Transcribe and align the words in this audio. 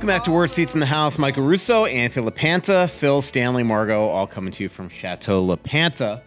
Welcome 0.00 0.16
back 0.16 0.24
to 0.24 0.30
Worst 0.30 0.54
Seats 0.54 0.72
in 0.72 0.80
the 0.80 0.86
House. 0.86 1.18
Michael 1.18 1.44
Russo, 1.44 1.84
Anthony 1.84 2.30
LaPanta, 2.30 2.88
Phil 2.88 3.20
Stanley 3.20 3.62
Margot, 3.62 4.08
all 4.08 4.26
coming 4.26 4.50
to 4.52 4.62
you 4.62 4.70
from 4.70 4.88
Chateau 4.88 5.46
LaPanta 5.46 6.22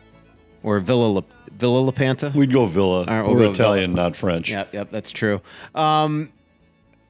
or 0.62 0.80
Villa 0.80 1.08
La, 1.08 1.22
Villa 1.54 1.92
LaPanta. 1.92 2.36
We'd 2.36 2.54
go 2.54 2.68
Villa. 2.68 3.06
right, 3.06 3.24
we'll 3.24 3.34
We're 3.34 3.46
go 3.46 3.50
Italian, 3.50 3.96
not 3.96 4.16
French. 4.16 4.52
Yep, 4.52 4.76
yep, 4.76 4.92
that's 4.92 5.10
true. 5.10 5.42
Um, 5.74 6.32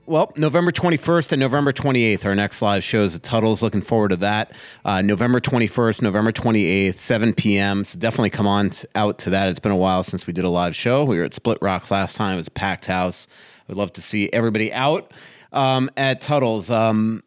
well, 0.05 0.31
November 0.38 0.72
21st 0.72 1.34
and 1.34 1.41
November 1.41 1.73
28th, 1.73 2.23
our 2.23 2.34
next 2.34 2.62
live 2.62 2.81
shows 2.81 3.14
at 3.14 3.23
Tuttle's. 3.23 3.61
Looking 3.61 3.81
forward 3.81 4.11
to 4.11 4.16
that. 4.17 4.53
Uh, 4.86 5.02
November 5.02 5.41
21st, 5.41 6.02
November 6.02 6.31
28th, 6.31 6.95
7 6.95 7.34
p.m. 7.34 7.84
So 7.84 8.00
definitely 8.00 8.30
come 8.30 8.48
on 8.48 8.70
t- 8.70 8.88
out 8.95 9.17
to 9.20 9.31
that. 9.31 9.50
It's 9.50 9.59
been 9.59 9.73
a 9.73 9.75
while 9.75 10.03
since 10.03 10.25
we 10.25 10.31
did 10.31 10.45
a 10.45 10.50
live 10.50 10.77
show. 10.77 11.03
We 11.03 11.17
were 11.17 11.25
at 11.25 11.34
Split 11.34 11.58
Rocks 11.61 11.91
last 11.91 12.16
time. 12.16 12.36
It 12.36 12.38
was 12.38 12.48
a 12.48 12.52
packed 12.52 12.86
house. 12.86 13.27
We'd 13.67 13.75
love 13.75 13.91
to 13.94 14.02
see 14.02 14.30
everybody 14.31 14.72
out 14.72 15.11
um, 15.53 15.89
at 15.95 16.21
Tuttle's. 16.21 16.69
Um, 16.69 17.23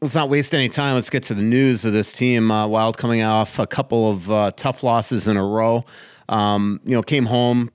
let's 0.00 0.14
not 0.14 0.28
waste 0.28 0.54
any 0.54 0.68
time. 0.68 0.94
Let's 0.94 1.10
get 1.10 1.22
to 1.24 1.34
the 1.34 1.42
news 1.42 1.84
of 1.84 1.92
this 1.92 2.12
team. 2.12 2.50
Uh, 2.50 2.66
Wild 2.66 2.98
coming 2.98 3.22
off 3.22 3.58
a 3.58 3.66
couple 3.66 4.10
of 4.10 4.30
uh, 4.30 4.52
tough 4.56 4.82
losses 4.82 5.26
in 5.28 5.36
a 5.36 5.44
row. 5.44 5.84
Um, 6.28 6.80
you 6.84 6.92
know, 6.92 7.02
came 7.02 7.26
home, 7.26 7.70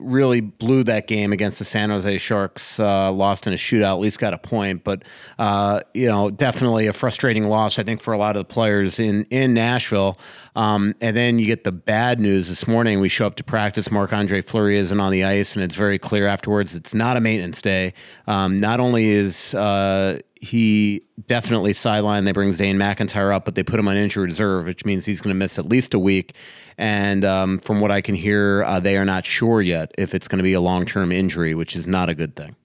really 0.00 0.40
blew 0.40 0.84
that 0.84 1.06
game 1.06 1.32
against 1.32 1.58
the 1.58 1.64
San 1.64 1.90
Jose 1.90 2.18
Sharks. 2.18 2.78
Uh, 2.78 3.10
lost 3.12 3.46
in 3.46 3.52
a 3.52 3.56
shootout. 3.56 3.94
At 3.94 4.00
least 4.00 4.18
got 4.18 4.34
a 4.34 4.38
point, 4.38 4.84
but 4.84 5.04
uh, 5.38 5.80
you 5.94 6.08
know, 6.08 6.30
definitely 6.30 6.86
a 6.86 6.92
frustrating 6.92 7.44
loss. 7.44 7.78
I 7.78 7.82
think 7.82 8.02
for 8.02 8.12
a 8.12 8.18
lot 8.18 8.36
of 8.36 8.46
the 8.46 8.52
players 8.52 8.98
in 8.98 9.24
in 9.30 9.54
Nashville. 9.54 10.18
Um, 10.56 10.94
and 11.00 11.16
then 11.16 11.38
you 11.38 11.46
get 11.46 11.62
the 11.62 11.70
bad 11.72 12.18
news 12.18 12.48
this 12.48 12.66
morning. 12.66 12.98
We 12.98 13.08
show 13.08 13.26
up 13.26 13.36
to 13.36 13.44
practice. 13.44 13.92
Marc 13.92 14.12
Andre 14.12 14.42
Fleury 14.42 14.76
isn't 14.78 14.98
on 14.98 15.12
the 15.12 15.22
ice, 15.24 15.54
and 15.54 15.62
it's 15.62 15.76
very 15.76 16.00
clear 16.00 16.26
afterwards 16.26 16.74
it's 16.74 16.92
not 16.92 17.16
a 17.16 17.20
maintenance 17.20 17.62
day. 17.62 17.94
Um, 18.26 18.58
not 18.58 18.80
only 18.80 19.08
is 19.08 19.54
uh, 19.54 20.18
he 20.40 21.02
definitely 21.26 21.72
sidelined. 21.72 22.24
They 22.24 22.32
bring 22.32 22.52
Zane 22.52 22.76
McIntyre 22.76 23.34
up, 23.34 23.44
but 23.44 23.54
they 23.54 23.62
put 23.62 23.78
him 23.78 23.88
on 23.88 23.96
injured 23.96 24.28
reserve, 24.28 24.66
which 24.66 24.84
means 24.84 25.04
he's 25.04 25.20
going 25.20 25.34
to 25.34 25.38
miss 25.38 25.58
at 25.58 25.66
least 25.66 25.94
a 25.94 25.98
week. 25.98 26.34
And 26.76 27.24
um, 27.24 27.58
from 27.58 27.80
what 27.80 27.90
I 27.90 28.00
can 28.00 28.14
hear, 28.14 28.62
uh, 28.64 28.80
they 28.80 28.96
are 28.96 29.04
not 29.04 29.26
sure 29.26 29.60
yet 29.60 29.92
if 29.98 30.14
it's 30.14 30.28
going 30.28 30.38
to 30.38 30.44
be 30.44 30.52
a 30.52 30.60
long 30.60 30.86
term 30.86 31.10
injury, 31.10 31.54
which 31.54 31.74
is 31.74 31.86
not 31.86 32.08
a 32.08 32.14
good 32.14 32.36
thing. 32.36 32.56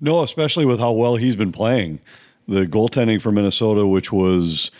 No, 0.00 0.22
especially 0.22 0.64
with 0.64 0.80
how 0.80 0.92
well 0.92 1.16
he's 1.16 1.36
been 1.36 1.52
playing. 1.52 2.00
The 2.48 2.66
goaltending 2.66 3.20
for 3.20 3.30
Minnesota, 3.30 3.86
which 3.86 4.10
was 4.10 4.70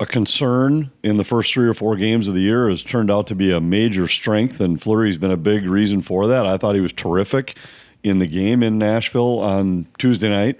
a 0.00 0.06
concern 0.06 0.90
in 1.02 1.18
the 1.18 1.24
first 1.24 1.52
three 1.52 1.68
or 1.68 1.74
four 1.74 1.96
games 1.96 2.26
of 2.26 2.34
the 2.34 2.40
year, 2.40 2.68
has 2.70 2.82
turned 2.82 3.10
out 3.10 3.26
to 3.26 3.34
be 3.34 3.52
a 3.52 3.60
major 3.60 4.08
strength, 4.08 4.60
and 4.60 4.80
Fleury's 4.80 5.18
been 5.18 5.30
a 5.30 5.36
big 5.36 5.66
reason 5.66 6.00
for 6.00 6.26
that. 6.28 6.46
I 6.46 6.56
thought 6.56 6.74
he 6.74 6.80
was 6.80 6.92
terrific 6.92 7.56
in 8.02 8.18
the 8.18 8.26
game 8.26 8.62
in 8.62 8.78
Nashville 8.78 9.38
on 9.40 9.86
Tuesday 9.98 10.28
night 10.28 10.58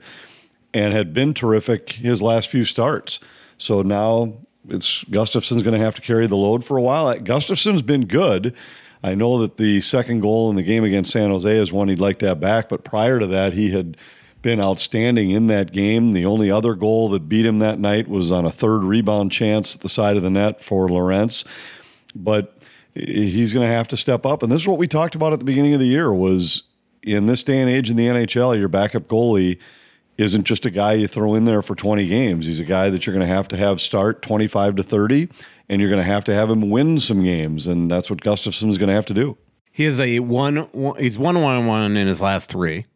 and 0.74 0.92
had 0.92 1.12
been 1.12 1.34
terrific 1.34 1.92
his 1.92 2.22
last 2.22 2.48
few 2.48 2.64
starts. 2.64 3.20
So 3.58 3.82
now 3.82 4.34
it's 4.68 5.04
Gustavsson's 5.04 5.62
going 5.62 5.78
to 5.78 5.84
have 5.84 5.94
to 5.96 6.00
carry 6.00 6.26
the 6.26 6.36
load 6.36 6.64
for 6.64 6.76
a 6.76 6.82
while. 6.82 7.18
Gustavsson's 7.18 7.82
been 7.82 8.06
good. 8.06 8.54
I 9.04 9.14
know 9.14 9.38
that 9.40 9.56
the 9.56 9.80
second 9.80 10.20
goal 10.20 10.48
in 10.50 10.56
the 10.56 10.62
game 10.62 10.84
against 10.84 11.10
San 11.10 11.30
Jose 11.30 11.50
is 11.50 11.72
one 11.72 11.88
he'd 11.88 12.00
like 12.00 12.20
to 12.20 12.28
have 12.28 12.40
back, 12.40 12.68
but 12.68 12.84
prior 12.84 13.18
to 13.18 13.26
that, 13.28 13.52
he 13.52 13.70
had 13.70 13.96
been 14.42 14.60
outstanding 14.60 15.30
in 15.30 15.48
that 15.48 15.72
game. 15.72 16.12
The 16.12 16.24
only 16.24 16.50
other 16.50 16.74
goal 16.74 17.08
that 17.10 17.28
beat 17.28 17.46
him 17.46 17.58
that 17.60 17.78
night 17.78 18.08
was 18.08 18.30
on 18.30 18.44
a 18.44 18.50
third 18.50 18.82
rebound 18.82 19.32
chance 19.32 19.74
at 19.74 19.82
the 19.82 19.88
side 19.88 20.16
of 20.16 20.22
the 20.22 20.30
net 20.30 20.62
for 20.62 20.88
Lawrence. 20.88 21.44
But 22.14 22.56
he's 22.94 23.52
going 23.52 23.66
to 23.66 23.72
have 23.72 23.88
to 23.88 23.96
step 23.96 24.26
up. 24.26 24.42
And 24.42 24.52
this 24.52 24.62
is 24.62 24.68
what 24.68 24.78
we 24.78 24.88
talked 24.88 25.14
about 25.14 25.32
at 25.32 25.38
the 25.38 25.44
beginning 25.44 25.74
of 25.74 25.80
the 25.80 25.86
year 25.86 26.12
was 26.12 26.64
in 27.02 27.26
this 27.26 27.42
day 27.42 27.60
and 27.60 27.70
age 27.70 27.90
in 27.90 27.96
the 27.96 28.06
NHL, 28.06 28.56
your 28.58 28.68
backup 28.68 29.08
goalie 29.08 29.58
isn't 30.18 30.44
just 30.44 30.66
a 30.66 30.70
guy 30.70 30.94
you 30.94 31.06
throw 31.06 31.34
in 31.34 31.44
there 31.44 31.62
for 31.62 31.74
20 31.74 32.06
games. 32.06 32.46
He's 32.46 32.60
a 32.60 32.64
guy 32.64 32.90
that 32.90 33.06
you're 33.06 33.14
going 33.14 33.26
to 33.26 33.34
have 33.34 33.48
to 33.48 33.56
have 33.56 33.80
start 33.80 34.22
25 34.22 34.76
to 34.76 34.82
30, 34.82 35.28
and 35.68 35.80
you're 35.80 35.90
going 35.90 36.02
to 36.02 36.10
have 36.10 36.24
to 36.24 36.34
have 36.34 36.50
him 36.50 36.70
win 36.70 37.00
some 37.00 37.22
games. 37.22 37.66
And 37.66 37.90
that's 37.90 38.10
what 38.10 38.20
Gustavsson's 38.20 38.78
going 38.78 38.88
to 38.88 38.94
have 38.94 39.06
to 39.06 39.14
do. 39.14 39.36
He 39.70 39.86
is 39.86 39.98
a 39.98 40.18
one, 40.20 40.56
one 40.72 40.98
he's 40.98 41.18
one 41.18 41.40
one 41.40 41.66
one 41.66 41.96
in 41.96 42.06
his 42.06 42.20
last 42.20 42.50
three. 42.50 42.86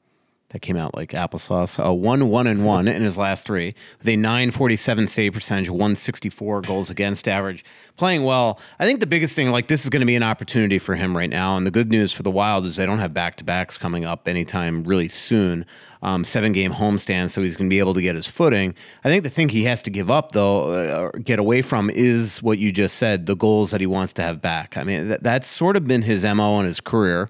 That 0.57 0.63
came 0.63 0.79
out 0.79 0.95
like 0.95 1.11
applesauce. 1.11 1.79
A 1.79 1.93
one 1.93 2.31
one 2.31 2.47
and 2.47 2.65
one 2.65 2.89
in 2.89 3.03
his 3.03 3.19
last 3.19 3.45
three 3.45 3.75
with 3.99 4.09
a 4.09 4.17
nine 4.17 4.51
forty 4.51 4.75
seven 4.75 5.07
save 5.07 5.35
percentage, 5.35 5.69
one 5.69 5.97
sixty 5.97 6.31
four 6.31 6.63
goals 6.63 6.89
against 6.89 7.29
average, 7.29 7.63
playing 7.99 8.25
well. 8.25 8.59
I 8.79 8.87
think 8.87 9.01
the 9.01 9.07
biggest 9.07 9.37
thing, 9.37 9.51
like 9.51 9.69
this, 9.69 9.85
is 9.85 9.91
going 9.91 10.01
to 10.01 10.07
be 10.07 10.17
an 10.17 10.23
opportunity 10.23 10.79
for 10.79 10.95
him 10.95 11.15
right 11.15 11.29
now. 11.29 11.59
And 11.59 11.67
the 11.67 11.71
good 11.71 11.91
news 11.91 12.11
for 12.11 12.23
the 12.23 12.31
Wild 12.31 12.65
is 12.65 12.77
they 12.77 12.87
don't 12.87 13.01
have 13.01 13.13
back 13.13 13.35
to 13.35 13.45
backs 13.45 13.77
coming 13.77 14.07
up 14.07 14.27
anytime 14.27 14.83
really 14.85 15.11
soon. 15.11 15.67
Um, 16.01 16.25
seven 16.25 16.53
game 16.53 16.73
homestand, 16.73 17.29
so 17.29 17.43
he's 17.43 17.55
going 17.55 17.69
to 17.69 17.75
be 17.75 17.79
able 17.79 17.93
to 17.93 18.01
get 18.01 18.15
his 18.15 18.27
footing. 18.27 18.75
I 19.05 19.11
think 19.11 19.25
the 19.25 19.31
thing 19.31 19.51
he 19.51 19.65
has 19.65 19.83
to 19.83 19.91
give 19.91 20.11
up 20.11 20.33
though, 20.33 20.73
uh, 20.73 21.01
or 21.01 21.19
get 21.19 21.39
away 21.39 21.61
from, 21.61 21.91
is 21.91 22.43
what 22.43 22.57
you 22.57 22.73
just 22.73 22.97
said: 22.97 23.27
the 23.27 23.37
goals 23.37 23.73
that 23.73 23.83
he 23.83 23.87
wants 23.87 24.15
to 24.15 24.23
have 24.23 24.41
back. 24.41 24.79
I 24.79 24.85
mean, 24.85 25.09
that, 25.09 25.23
that's 25.23 25.49
sort 25.49 25.77
of 25.77 25.87
been 25.87 26.01
his 26.01 26.25
mo 26.25 26.59
in 26.61 26.65
his 26.65 26.81
career 26.81 27.29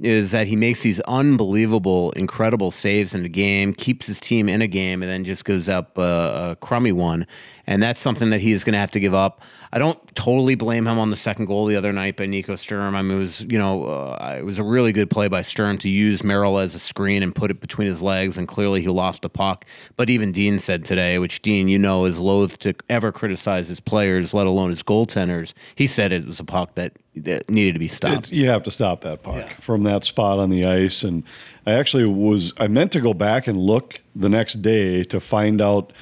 is 0.00 0.30
that 0.30 0.46
he 0.46 0.54
makes 0.54 0.82
these 0.82 1.00
unbelievable, 1.00 2.12
incredible 2.12 2.70
saves 2.70 3.14
in 3.14 3.24
a 3.24 3.28
game, 3.28 3.72
keeps 3.74 4.06
his 4.06 4.20
team 4.20 4.48
in 4.48 4.62
a 4.62 4.66
game, 4.68 5.02
and 5.02 5.10
then 5.10 5.24
just 5.24 5.44
goes 5.44 5.68
up 5.68 5.98
a, 5.98 6.50
a 6.52 6.56
crummy 6.60 6.92
one. 6.92 7.26
And 7.66 7.82
that's 7.82 8.00
something 8.00 8.30
that 8.30 8.40
he's 8.40 8.62
going 8.64 8.74
to 8.74 8.78
have 8.78 8.92
to 8.92 9.00
give 9.00 9.14
up. 9.14 9.42
I 9.72 9.78
don't 9.78 9.98
totally 10.14 10.54
blame 10.54 10.86
him 10.86 10.98
on 10.98 11.10
the 11.10 11.16
second 11.16 11.44
goal 11.46 11.66
the 11.66 11.76
other 11.76 11.92
night 11.92 12.16
by 12.16 12.26
Nico 12.26 12.56
Sturm. 12.56 12.94
I 12.94 13.02
mean, 13.02 13.16
it 13.18 13.20
was 13.20 13.40
you 13.42 13.58
know 13.58 13.84
uh, 13.84 14.36
it 14.38 14.44
was 14.44 14.58
a 14.58 14.64
really 14.64 14.92
good 14.92 15.10
play 15.10 15.28
by 15.28 15.42
Sturm 15.42 15.78
to 15.78 15.88
use 15.88 16.24
Merrill 16.24 16.58
as 16.58 16.74
a 16.74 16.78
screen 16.78 17.22
and 17.22 17.34
put 17.34 17.50
it 17.50 17.60
between 17.60 17.86
his 17.88 18.02
legs, 18.02 18.38
and 18.38 18.48
clearly 18.48 18.80
he 18.80 18.88
lost 18.88 19.22
the 19.22 19.28
puck. 19.28 19.64
But 19.96 20.08
even 20.10 20.32
Dean 20.32 20.58
said 20.58 20.84
today, 20.84 21.18
which 21.18 21.42
Dean 21.42 21.68
you 21.68 21.78
know 21.78 22.04
is 22.06 22.18
loath 22.18 22.58
to 22.60 22.74
ever 22.88 23.12
criticize 23.12 23.68
his 23.68 23.80
players, 23.80 24.32
let 24.32 24.46
alone 24.46 24.70
his 24.70 24.82
goaltenders. 24.82 25.52
He 25.74 25.86
said 25.86 26.12
it 26.12 26.26
was 26.26 26.40
a 26.40 26.44
puck 26.44 26.74
that, 26.76 26.92
that 27.16 27.48
needed 27.50 27.74
to 27.74 27.78
be 27.78 27.88
stopped. 27.88 28.12
It's- 28.28 28.32
you 28.32 28.46
have 28.48 28.62
to 28.62 28.70
stop 28.70 29.02
that 29.02 29.22
puck 29.22 29.50
from 29.60 29.82
that 29.82 30.04
spot 30.04 30.38
on 30.38 30.50
the 30.50 30.64
ice. 30.64 31.02
And 31.04 31.24
I 31.66 31.72
actually 31.74 32.06
was 32.06 32.52
I 32.56 32.68
meant 32.68 32.92
to 32.92 33.00
go 33.00 33.12
back 33.12 33.46
and 33.46 33.58
look 33.58 34.00
the 34.16 34.28
next 34.28 34.62
day 34.62 35.04
to 35.04 35.20
find 35.20 35.60
out 35.60 35.92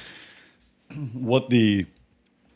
what 1.13 1.49
the 1.49 1.85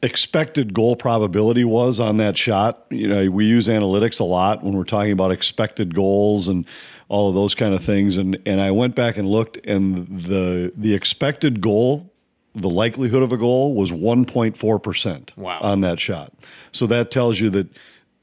expected 0.04 0.74
goal 0.74 0.96
probability 0.96 1.64
was 1.64 2.00
on 2.00 2.18
that 2.18 2.38
shot. 2.38 2.86
You 2.90 3.08
know, 3.08 3.30
we 3.30 3.46
use 3.46 3.68
analytics 3.68 4.20
a 4.20 4.24
lot 4.24 4.64
when 4.64 4.74
we're 4.76 4.84
talking 4.84 5.12
about 5.12 5.32
expected 5.32 5.94
goals 5.96 6.48
and 6.48 6.66
all 7.08 7.30
of 7.30 7.36
those 7.36 7.54
kind 7.56 7.74
of 7.74 7.84
things. 7.84 8.18
And 8.18 8.38
and 8.46 8.60
I 8.62 8.72
went 8.72 8.96
back 8.96 9.18
and 9.18 9.28
looked, 9.30 9.58
and 9.66 10.08
the 10.24 10.72
the 10.76 10.94
expected 10.94 11.62
goal, 11.62 12.12
the 12.56 12.70
likelihood 12.70 13.24
of 13.24 13.32
a 13.32 13.38
goal 13.38 13.76
was 13.76 13.92
1.4 13.92 14.84
percent 14.84 15.32
Wow. 15.38 15.60
on 15.62 15.82
that 15.82 16.00
shot. 16.00 16.34
So 16.72 16.88
that 16.88 17.12
tells 17.12 17.40
you 17.40 17.50
that. 17.52 17.68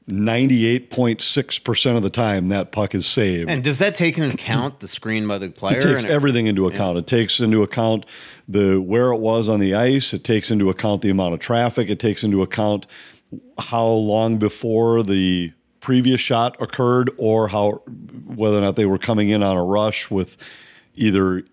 98.6% 0.09 1.95
of 1.95 2.03
the 2.03 2.09
time 2.09 2.47
that 2.49 2.71
puck 2.71 2.93
is 2.95 3.05
saved. 3.05 3.49
And 3.49 3.63
does 3.63 3.79
that 3.79 3.95
take 3.95 4.17
into 4.17 4.33
account 4.33 4.79
the 4.79 4.87
screen 4.87 5.27
by 5.27 5.37
the 5.37 5.49
player? 5.49 5.77
It 5.77 5.81
takes 5.81 6.05
everything 6.05 6.47
into 6.47 6.67
account. 6.67 6.97
It 6.97 7.07
takes 7.07 7.39
into 7.39 7.63
account 7.63 8.05
the 8.47 8.77
where 8.81 9.11
it 9.11 9.19
was 9.19 9.47
on 9.49 9.59
the 9.59 9.75
ice. 9.75 10.13
It 10.13 10.23
takes 10.23 10.51
into 10.51 10.69
account 10.69 11.01
the 11.01 11.09
amount 11.09 11.33
of 11.33 11.39
traffic. 11.39 11.89
It 11.89 11.99
takes 11.99 12.23
into 12.23 12.41
account 12.41 12.87
how 13.59 13.85
long 13.85 14.37
before 14.37 15.03
the 15.03 15.53
previous 15.79 16.19
shot 16.19 16.61
occurred, 16.61 17.09
or 17.17 17.47
how 17.47 17.81
whether 18.25 18.57
or 18.57 18.61
not 18.61 18.75
they 18.75 18.85
were 18.85 18.97
coming 18.97 19.29
in 19.29 19.41
on 19.43 19.55
a 19.55 19.63
rush 19.63 20.11
with 20.11 20.35
either 20.95 21.43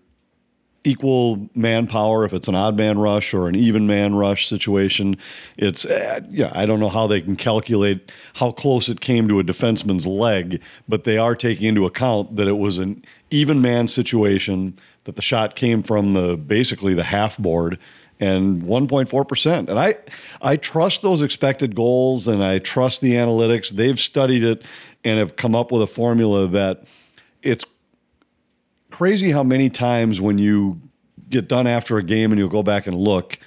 equal 0.87 1.49
manpower 1.53 2.23
if 2.23 2.33
it's 2.33 2.47
an 2.47 2.55
odd 2.55 2.77
man 2.77 2.97
rush 2.97 3.33
or 3.33 3.47
an 3.47 3.55
even 3.55 3.85
man 3.85 4.15
rush 4.15 4.47
situation. 4.47 5.17
It's 5.57 5.85
uh, 5.85 6.21
yeah, 6.29 6.51
I 6.55 6.65
don't 6.65 6.79
know 6.79 6.89
how 6.89 7.07
they 7.07 7.19
can 7.19 7.35
calculate 7.35 8.11
how 8.35 8.51
close 8.51 8.87
it 8.87 9.01
came 9.01 9.27
to 9.27 9.39
a 9.39 9.43
defenseman's 9.43 10.07
leg, 10.07 10.61
but 10.87 11.03
they 11.03 11.17
are 11.17 11.35
taking 11.35 11.67
into 11.67 11.85
account 11.85 12.37
that 12.37 12.47
it 12.47 12.57
was 12.57 12.77
an 12.77 13.03
even 13.29 13.61
man 13.61 13.87
situation 13.87 14.77
that 15.03 15.17
the 15.17 15.21
shot 15.21 15.55
came 15.55 15.83
from 15.83 16.13
the 16.13 16.37
basically 16.37 16.93
the 16.93 17.03
half 17.03 17.37
board 17.37 17.77
and 18.19 18.63
1.4%. 18.63 19.69
And 19.69 19.77
I 19.77 19.95
I 20.41 20.55
trust 20.55 21.01
those 21.01 21.21
expected 21.21 21.75
goals 21.75 22.27
and 22.27 22.43
I 22.43 22.59
trust 22.59 23.01
the 23.01 23.13
analytics. 23.13 23.69
They've 23.69 23.99
studied 23.99 24.43
it 24.43 24.63
and 25.03 25.19
have 25.19 25.35
come 25.35 25.55
up 25.55 25.71
with 25.71 25.81
a 25.81 25.87
formula 25.87 26.47
that 26.47 26.85
it's 27.43 27.65
crazy 28.97 29.29
how 29.29 29.43
many 29.43 29.69
times 29.69 30.19
when 30.19 30.39
you 30.39 30.81
get 31.29 31.47
done 31.47 31.67
after 31.67 31.97
a 31.97 32.03
game 32.03 32.31
and 32.31 32.39
you'll 32.39 32.49
go 32.49 32.63
back 32.63 32.87
and 32.87 32.97
look 32.97 33.37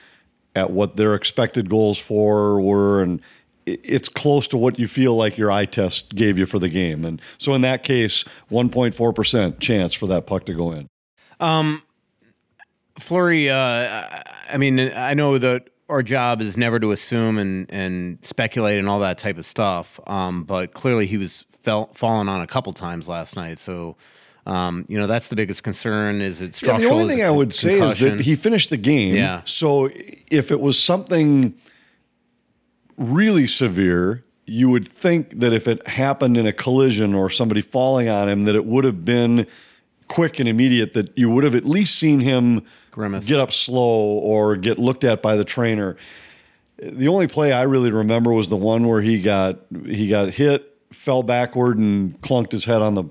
at 0.55 0.71
what 0.71 0.95
their 0.95 1.17
expected 1.17 1.69
goals 1.69 1.99
for 1.99 2.61
were 2.61 3.03
and 3.03 3.21
it's 3.67 4.09
close 4.09 4.47
to 4.47 4.57
what 4.57 4.79
you 4.79 4.87
feel 4.87 5.17
like 5.17 5.37
your 5.37 5.51
eye 5.51 5.65
test 5.65 6.15
gave 6.15 6.39
you 6.39 6.47
for 6.47 6.61
the 6.61 6.69
game 6.69 7.05
and 7.05 7.21
so 7.37 7.53
in 7.53 7.63
that 7.63 7.83
case 7.83 8.23
1.4% 8.49 9.59
chance 9.59 9.93
for 9.93 10.07
that 10.07 10.25
puck 10.25 10.47
to 10.47 10.55
go 10.55 10.71
in 10.71 10.87
Um, 11.41 11.83
Fleury, 13.01 13.49
uh, 13.51 14.21
I- 14.53 14.57
mean, 14.59 14.79
I 14.79 15.15
know 15.15 15.37
that 15.39 15.69
our 15.89 16.03
job 16.05 16.41
is 16.43 16.57
never 16.57 16.79
to 16.79 16.93
assume 16.93 17.39
and, 17.39 17.67
and 17.73 18.19
speculate 18.23 18.79
and 18.79 18.89
all 18.89 19.01
that 19.01 19.19
type 19.19 19.37
of 19.39 19.47
stuff. 19.47 19.99
Um, 20.07 20.45
but 20.45 20.75
clearly 20.75 21.07
he 21.07 21.17
was 21.17 21.45
fell, 21.63 21.91
fallen 21.95 22.29
on 22.29 22.41
a 22.43 22.47
couple 22.47 22.73
times 22.73 23.09
last 23.09 23.35
night. 23.37 23.59
So 23.59 23.97
Um, 24.47 24.87
you 24.89 24.99
know, 24.99 25.07
that's 25.07 25.29
the 25.29 25.37
biggest 25.37 25.63
concern. 25.63 26.21
Is 26.21 26.41
it 26.41 26.55
structural? 26.55 26.83
Yeah, 26.83 26.89
the 26.89 27.03
only 27.03 27.15
thing 27.15 27.25
I 27.25 27.31
would 27.31 27.53
say 27.53 27.81
is 27.81 27.99
that 27.99 28.21
he 28.21 28.35
finished 28.35 28.71
the 28.71 28.77
game. 28.77 29.15
Yeah. 29.15 29.43
So 29.45 29.91
if 30.31 30.51
it 30.51 30.61
was 30.61 30.83
something 30.83 31.55
really 32.97 33.47
severe, 33.47 34.25
you 34.47 34.69
would 34.71 34.89
think 34.89 35.39
that 35.41 35.53
if 35.53 35.69
it 35.69 35.87
happened 35.87 36.37
in 36.37 36.47
a 36.47 36.53
collision 36.53 37.15
or 37.15 37.31
somebody 37.31 37.61
falling 37.61 38.09
on 38.09 38.29
him, 38.29 38.43
that 38.43 38.55
it 38.55 38.65
would 38.65 38.85
have 38.85 39.05
been 39.05 39.47
quick 40.09 40.41
and 40.41 40.49
immediate. 40.49 40.95
That 40.95 41.17
you 41.17 41.31
would 41.31 41.45
have 41.45 41.55
at 41.55 41.65
least 41.65 41.97
seen 41.97 42.21
him 42.21 42.63
Grimace. 42.91 43.27
get 43.27 43.39
up 43.39 43.53
slow 43.53 44.01
or 44.01 44.57
get 44.57 44.79
looked 44.79 45.05
at 45.05 45.23
by 45.23 45.37
the 45.37 45.45
trainer. 45.45 45.97
The 46.83 47.09
only 47.09 47.29
play 47.29 47.53
I 47.53 47.63
really 47.63 47.91
remember 47.91 48.33
was 48.33 48.49
the 48.49 48.57
one 48.57 48.89
where 48.89 49.03
he 49.03 49.21
got 49.21 49.61
he 49.85 50.09
got 50.09 50.31
hit, 50.31 50.70
fell 50.93 51.23
backward, 51.23 51.79
and 51.79 52.21
clunked 52.21 52.53
his 52.53 52.65
head 52.65 52.83
on 52.83 52.95
the 52.95 53.05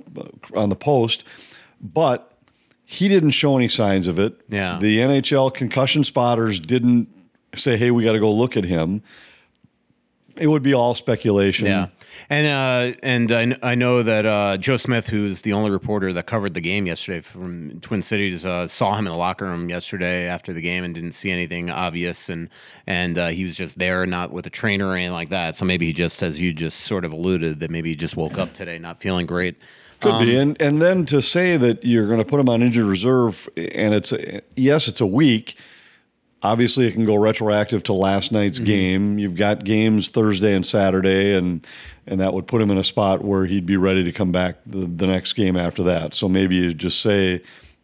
on 0.53 0.69
the 0.69 0.75
post. 0.75 1.23
But 1.81 2.33
he 2.85 3.07
didn't 3.07 3.31
show 3.31 3.55
any 3.55 3.69
signs 3.69 4.07
of 4.07 4.19
it. 4.19 4.39
Yeah. 4.49 4.77
The 4.79 4.97
NHL 4.97 5.53
concussion 5.53 6.03
spotters 6.03 6.59
didn't 6.59 7.07
say, 7.55 7.77
"Hey, 7.77 7.91
we 7.91 8.03
got 8.03 8.13
to 8.13 8.19
go 8.19 8.31
look 8.33 8.57
at 8.57 8.63
him." 8.63 9.01
It 10.37 10.47
would 10.47 10.63
be 10.63 10.73
all 10.73 10.95
speculation. 10.95 11.67
Yeah, 11.67 11.87
and 12.29 12.47
uh, 12.47 12.97
and 13.03 13.31
I, 13.31 13.71
I 13.71 13.75
know 13.75 14.03
that 14.03 14.25
uh, 14.25 14.57
Joe 14.57 14.77
Smith, 14.77 15.07
who's 15.07 15.41
the 15.41 15.53
only 15.53 15.71
reporter 15.71 16.13
that 16.13 16.25
covered 16.25 16.53
the 16.53 16.61
game 16.61 16.85
yesterday 16.85 17.21
from 17.21 17.79
Twin 17.81 18.01
Cities, 18.01 18.45
uh, 18.45 18.67
saw 18.67 18.95
him 18.95 19.07
in 19.07 19.13
the 19.13 19.19
locker 19.19 19.45
room 19.45 19.69
yesterday 19.69 20.27
after 20.27 20.53
the 20.53 20.61
game 20.61 20.83
and 20.83 20.93
didn't 20.93 21.13
see 21.13 21.31
anything 21.31 21.69
obvious, 21.69 22.29
and 22.29 22.49
and 22.87 23.17
uh, 23.17 23.27
he 23.27 23.45
was 23.45 23.55
just 23.55 23.79
there, 23.79 24.05
not 24.05 24.31
with 24.31 24.45
a 24.45 24.49
trainer 24.49 24.87
or 24.87 24.95
anything 24.95 25.13
like 25.13 25.29
that. 25.29 25.55
So 25.55 25.65
maybe 25.65 25.85
he 25.85 25.93
just, 25.93 26.23
as 26.23 26.39
you 26.39 26.53
just 26.53 26.81
sort 26.81 27.05
of 27.05 27.11
alluded, 27.11 27.59
that 27.59 27.71
maybe 27.71 27.89
he 27.89 27.95
just 27.95 28.17
woke 28.17 28.37
up 28.37 28.53
today 28.53 28.79
not 28.79 28.99
feeling 28.99 29.25
great. 29.25 29.55
Could 29.99 30.19
be, 30.19 30.37
and 30.37 30.59
and 30.61 30.81
then 30.81 31.05
to 31.07 31.21
say 31.21 31.57
that 31.57 31.83
you're 31.83 32.07
going 32.07 32.19
to 32.19 32.25
put 32.25 32.39
him 32.39 32.47
on 32.47 32.61
injured 32.61 32.85
reserve, 32.85 33.49
and 33.57 33.93
it's 33.93 34.13
a, 34.13 34.41
yes, 34.55 34.87
it's 34.87 35.01
a 35.01 35.05
week. 35.05 35.57
Obviously, 36.41 36.87
it 36.87 36.93
can 36.93 37.03
go 37.03 37.15
retroactive 37.15 37.83
to 37.83 37.93
last 37.93 38.31
night's 38.31 38.59
game. 38.59 39.19
You've 39.19 39.35
got 39.35 39.65
games 39.65 40.07
Thursday 40.07 40.53
and 40.53 40.65
Saturday, 40.65 41.35
and 41.35 41.65
and 42.07 42.21
that 42.21 42.33
would 42.33 42.47
put 42.47 42.61
him 42.61 42.71
in 42.71 42.77
a 42.77 42.83
spot 42.83 43.23
where 43.23 43.45
he'd 43.45 43.65
be 43.65 43.75
ready 43.75 44.05
to 44.05 44.11
come 44.13 44.31
back 44.31 44.57
the, 44.65 44.85
the 44.87 45.05
next 45.05 45.33
game 45.33 45.57
after 45.57 45.83
that. 45.83 46.13
So 46.13 46.29
maybe 46.29 46.55
you 46.55 46.73
just 46.73 47.01
say, 47.01 47.41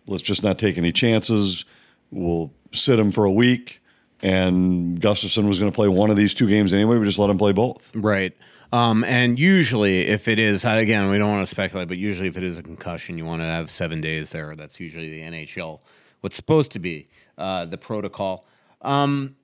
let's 0.08 0.24
just 0.24 0.42
not 0.42 0.58
take 0.58 0.78
any 0.78 0.94
chances. 0.94 1.66
We'll 2.12 2.52
sit 2.72 2.98
him 2.98 3.12
for 3.12 3.26
a 3.26 3.32
week, 3.32 3.82
and 4.22 5.02
Gustavsson 5.02 5.50
was 5.50 5.60
going 5.60 5.70
to 5.70 5.76
play 5.76 5.90
one 5.90 6.10
of 6.10 6.16
these 6.16 6.34
two 6.34 6.48
games 6.48 6.74
anyway. 6.74 6.98
We 6.98 7.06
just 7.06 7.20
let 7.20 7.30
him 7.30 7.38
play 7.38 7.52
both. 7.52 7.94
Right. 7.94 8.34
Um, 8.72 9.04
and 9.04 9.38
usually, 9.38 10.08
if 10.08 10.30
it 10.30 10.40
is, 10.40 10.64
again, 10.64 11.10
we 11.10 11.18
don't 11.18 11.30
want 11.30 11.46
to 11.46 11.50
speculate, 11.50 11.90
but 11.90 11.98
usually, 11.98 12.30
if 12.30 12.38
it 12.38 12.44
is 12.44 12.58
a 12.58 12.64
concussion, 12.64 13.18
you 13.18 13.26
want 13.26 13.42
to 13.42 13.46
have 13.46 13.70
seven 13.70 14.00
days 14.00 14.32
there. 14.32 14.56
That's 14.56 14.80
usually 14.80 15.10
the 15.10 15.22
NHL, 15.22 15.82
what's 16.22 16.38
supposed 16.38 16.72
to 16.72 16.80
be 16.80 17.10
uh, 17.38 17.66
the 17.66 17.78
protocol. 17.78 18.46
Um, 18.82 19.36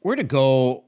where 0.00 0.16
to 0.16 0.24
go 0.24 0.84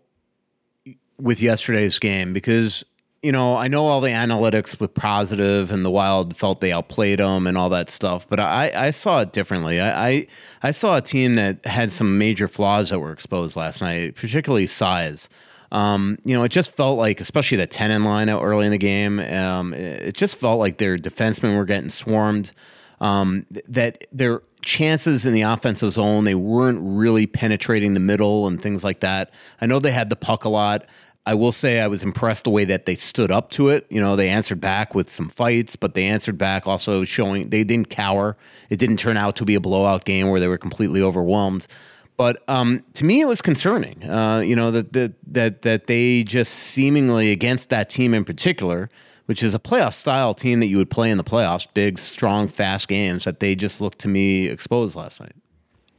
with 1.18 1.40
yesterday's 1.40 1.98
game? 1.98 2.32
Because, 2.32 2.84
you 3.22 3.32
know, 3.32 3.56
I 3.56 3.68
know 3.68 3.86
all 3.86 4.00
the 4.00 4.10
analytics 4.10 4.80
with 4.80 4.94
positive 4.94 5.70
and 5.70 5.84
the 5.84 5.90
Wild 5.90 6.36
felt 6.36 6.60
they 6.60 6.72
outplayed 6.72 7.18
them 7.18 7.46
and 7.46 7.56
all 7.56 7.68
that 7.70 7.90
stuff, 7.90 8.28
but 8.28 8.40
I, 8.40 8.72
I 8.74 8.90
saw 8.90 9.20
it 9.20 9.32
differently. 9.32 9.80
I, 9.80 10.08
I, 10.08 10.26
I 10.62 10.70
saw 10.70 10.96
a 10.96 11.00
team 11.00 11.36
that 11.36 11.64
had 11.66 11.92
some 11.92 12.18
major 12.18 12.48
flaws 12.48 12.90
that 12.90 12.98
were 12.98 13.12
exposed 13.12 13.56
last 13.56 13.80
night, 13.80 14.16
particularly 14.16 14.66
size. 14.66 15.28
Um, 15.72 16.18
you 16.24 16.36
know, 16.36 16.44
it 16.44 16.50
just 16.50 16.70
felt 16.70 16.98
like, 16.98 17.20
especially 17.20 17.56
the 17.56 17.66
10 17.66 17.90
in 17.90 18.04
line 18.04 18.28
out 18.28 18.42
early 18.42 18.66
in 18.66 18.72
the 18.72 18.78
game, 18.78 19.20
um, 19.20 19.72
it 19.72 20.14
just 20.14 20.36
felt 20.36 20.58
like 20.58 20.76
their 20.76 20.98
defensemen 20.98 21.56
were 21.56 21.64
getting 21.64 21.88
swarmed. 21.88 22.52
Um, 23.00 23.46
th- 23.52 23.64
that 23.68 24.04
their 24.12 24.42
chances 24.64 25.26
in 25.26 25.34
the 25.34 25.42
offensive 25.42 25.92
zone, 25.92 26.24
they 26.24 26.34
weren't 26.34 26.80
really 26.82 27.26
penetrating 27.26 27.94
the 27.94 28.00
middle 28.00 28.46
and 28.46 28.60
things 28.60 28.84
like 28.84 29.00
that. 29.00 29.30
I 29.60 29.66
know 29.66 29.78
they 29.78 29.92
had 29.92 30.08
the 30.08 30.16
puck 30.16 30.44
a 30.44 30.48
lot. 30.48 30.86
I 31.24 31.34
will 31.34 31.52
say 31.52 31.80
I 31.80 31.86
was 31.86 32.02
impressed 32.02 32.44
the 32.44 32.50
way 32.50 32.64
that 32.64 32.84
they 32.84 32.96
stood 32.96 33.30
up 33.30 33.50
to 33.52 33.68
it. 33.68 33.86
You 33.90 34.00
know, 34.00 34.16
they 34.16 34.28
answered 34.28 34.60
back 34.60 34.94
with 34.94 35.08
some 35.08 35.28
fights, 35.28 35.76
but 35.76 35.94
they 35.94 36.06
answered 36.06 36.36
back 36.36 36.66
also 36.66 37.04
showing 37.04 37.50
they 37.50 37.62
didn't 37.62 37.90
cower. 37.90 38.36
It 38.70 38.78
didn't 38.78 38.96
turn 38.96 39.16
out 39.16 39.36
to 39.36 39.44
be 39.44 39.54
a 39.54 39.60
blowout 39.60 40.04
game 40.04 40.30
where 40.30 40.40
they 40.40 40.48
were 40.48 40.58
completely 40.58 41.00
overwhelmed. 41.00 41.68
But 42.16 42.42
um, 42.48 42.84
to 42.94 43.04
me, 43.04 43.20
it 43.20 43.26
was 43.26 43.40
concerning. 43.40 44.08
Uh, 44.08 44.40
you 44.40 44.56
know 44.56 44.70
that 44.72 44.92
that 44.92 45.14
that 45.28 45.62
that 45.62 45.86
they 45.86 46.24
just 46.24 46.52
seemingly 46.52 47.30
against 47.30 47.70
that 47.70 47.88
team 47.88 48.14
in 48.14 48.24
particular, 48.24 48.90
which 49.26 49.42
is 49.42 49.54
a 49.54 49.58
playoff 49.58 49.94
style 49.94 50.34
team 50.34 50.60
that 50.60 50.66
you 50.66 50.76
would 50.76 50.90
play 50.90 51.10
in 51.10 51.18
the 51.18 51.24
playoffs, 51.24 51.66
big, 51.72 51.98
strong, 51.98 52.48
fast 52.48 52.88
games. 52.88 53.24
That 53.24 53.40
they 53.40 53.54
just 53.54 53.80
looked 53.80 53.98
to 54.00 54.08
me 54.08 54.46
exposed 54.46 54.96
last 54.96 55.20
night. 55.20 55.34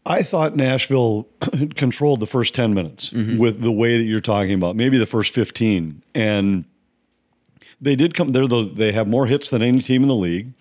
I 0.06 0.24
thought 0.24 0.56
Nashville 0.56 1.28
controlled 1.76 2.20
the 2.20 2.28
first 2.28 2.54
10 2.54 2.74
minutes 2.74 3.10
mm-hmm. 3.12 3.38
with 3.38 3.62
the 3.62 3.72
way 3.72 3.98
that 3.98 4.04
you're 4.04 4.20
talking 4.20 4.54
about, 4.54 4.76
maybe 4.76 4.98
the 4.98 5.06
first 5.06 5.34
15. 5.34 6.04
And 6.14 6.66
they 7.80 7.96
did 7.96 8.14
come 8.14 8.32
they're 8.32 8.48
the 8.48 8.64
they 8.64 8.92
have 8.92 9.08
more 9.08 9.28
hits 9.28 9.50
than 9.50 9.62
any 9.62 9.82
team 9.82 10.02
in 10.02 10.08
the 10.08 10.16
league. 10.16 10.54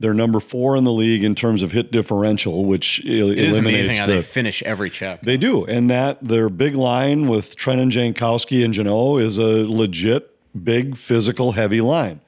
They're 0.00 0.14
number 0.14 0.40
4 0.40 0.76
in 0.76 0.84
the 0.84 0.92
league 0.92 1.22
in 1.22 1.36
terms 1.36 1.62
of 1.62 1.70
hit 1.70 1.92
differential, 1.92 2.64
which 2.64 2.98
It 3.04 3.38
is 3.38 3.58
amazing 3.58 3.96
how 3.96 4.06
the 4.06 4.14
they 4.14 4.22
finish 4.22 4.62
every 4.64 4.90
check. 4.90 5.22
they 5.22 5.36
do. 5.36 5.64
And 5.64 5.88
that 5.88 6.22
their 6.22 6.48
big 6.48 6.74
line 6.74 7.28
with 7.28 7.54
Trenton 7.56 7.90
Jankowski 7.90 8.64
and 8.64 8.74
Jeannot 8.74 9.20
is 9.20 9.38
a 9.38 9.66
legit 9.68 10.33
big 10.62 10.96
physical 10.96 11.52
heavy 11.52 11.80
line. 11.80 12.20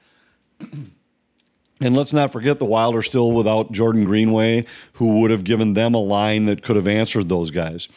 And 1.79 1.95
let's 1.95 2.13
not 2.13 2.31
forget 2.31 2.59
the 2.59 2.65
Wild 2.65 2.95
are 2.95 3.03
still 3.03 3.31
without 3.31 3.71
Jordan 3.71 4.03
Greenway, 4.03 4.65
who 4.93 5.21
would 5.21 5.31
have 5.31 5.43
given 5.43 5.73
them 5.73 5.93
a 5.93 5.99
line 5.99 6.45
that 6.45 6.63
could 6.63 6.75
have 6.75 6.87
answered 6.87 7.29
those 7.29 7.51
guys. 7.51 7.87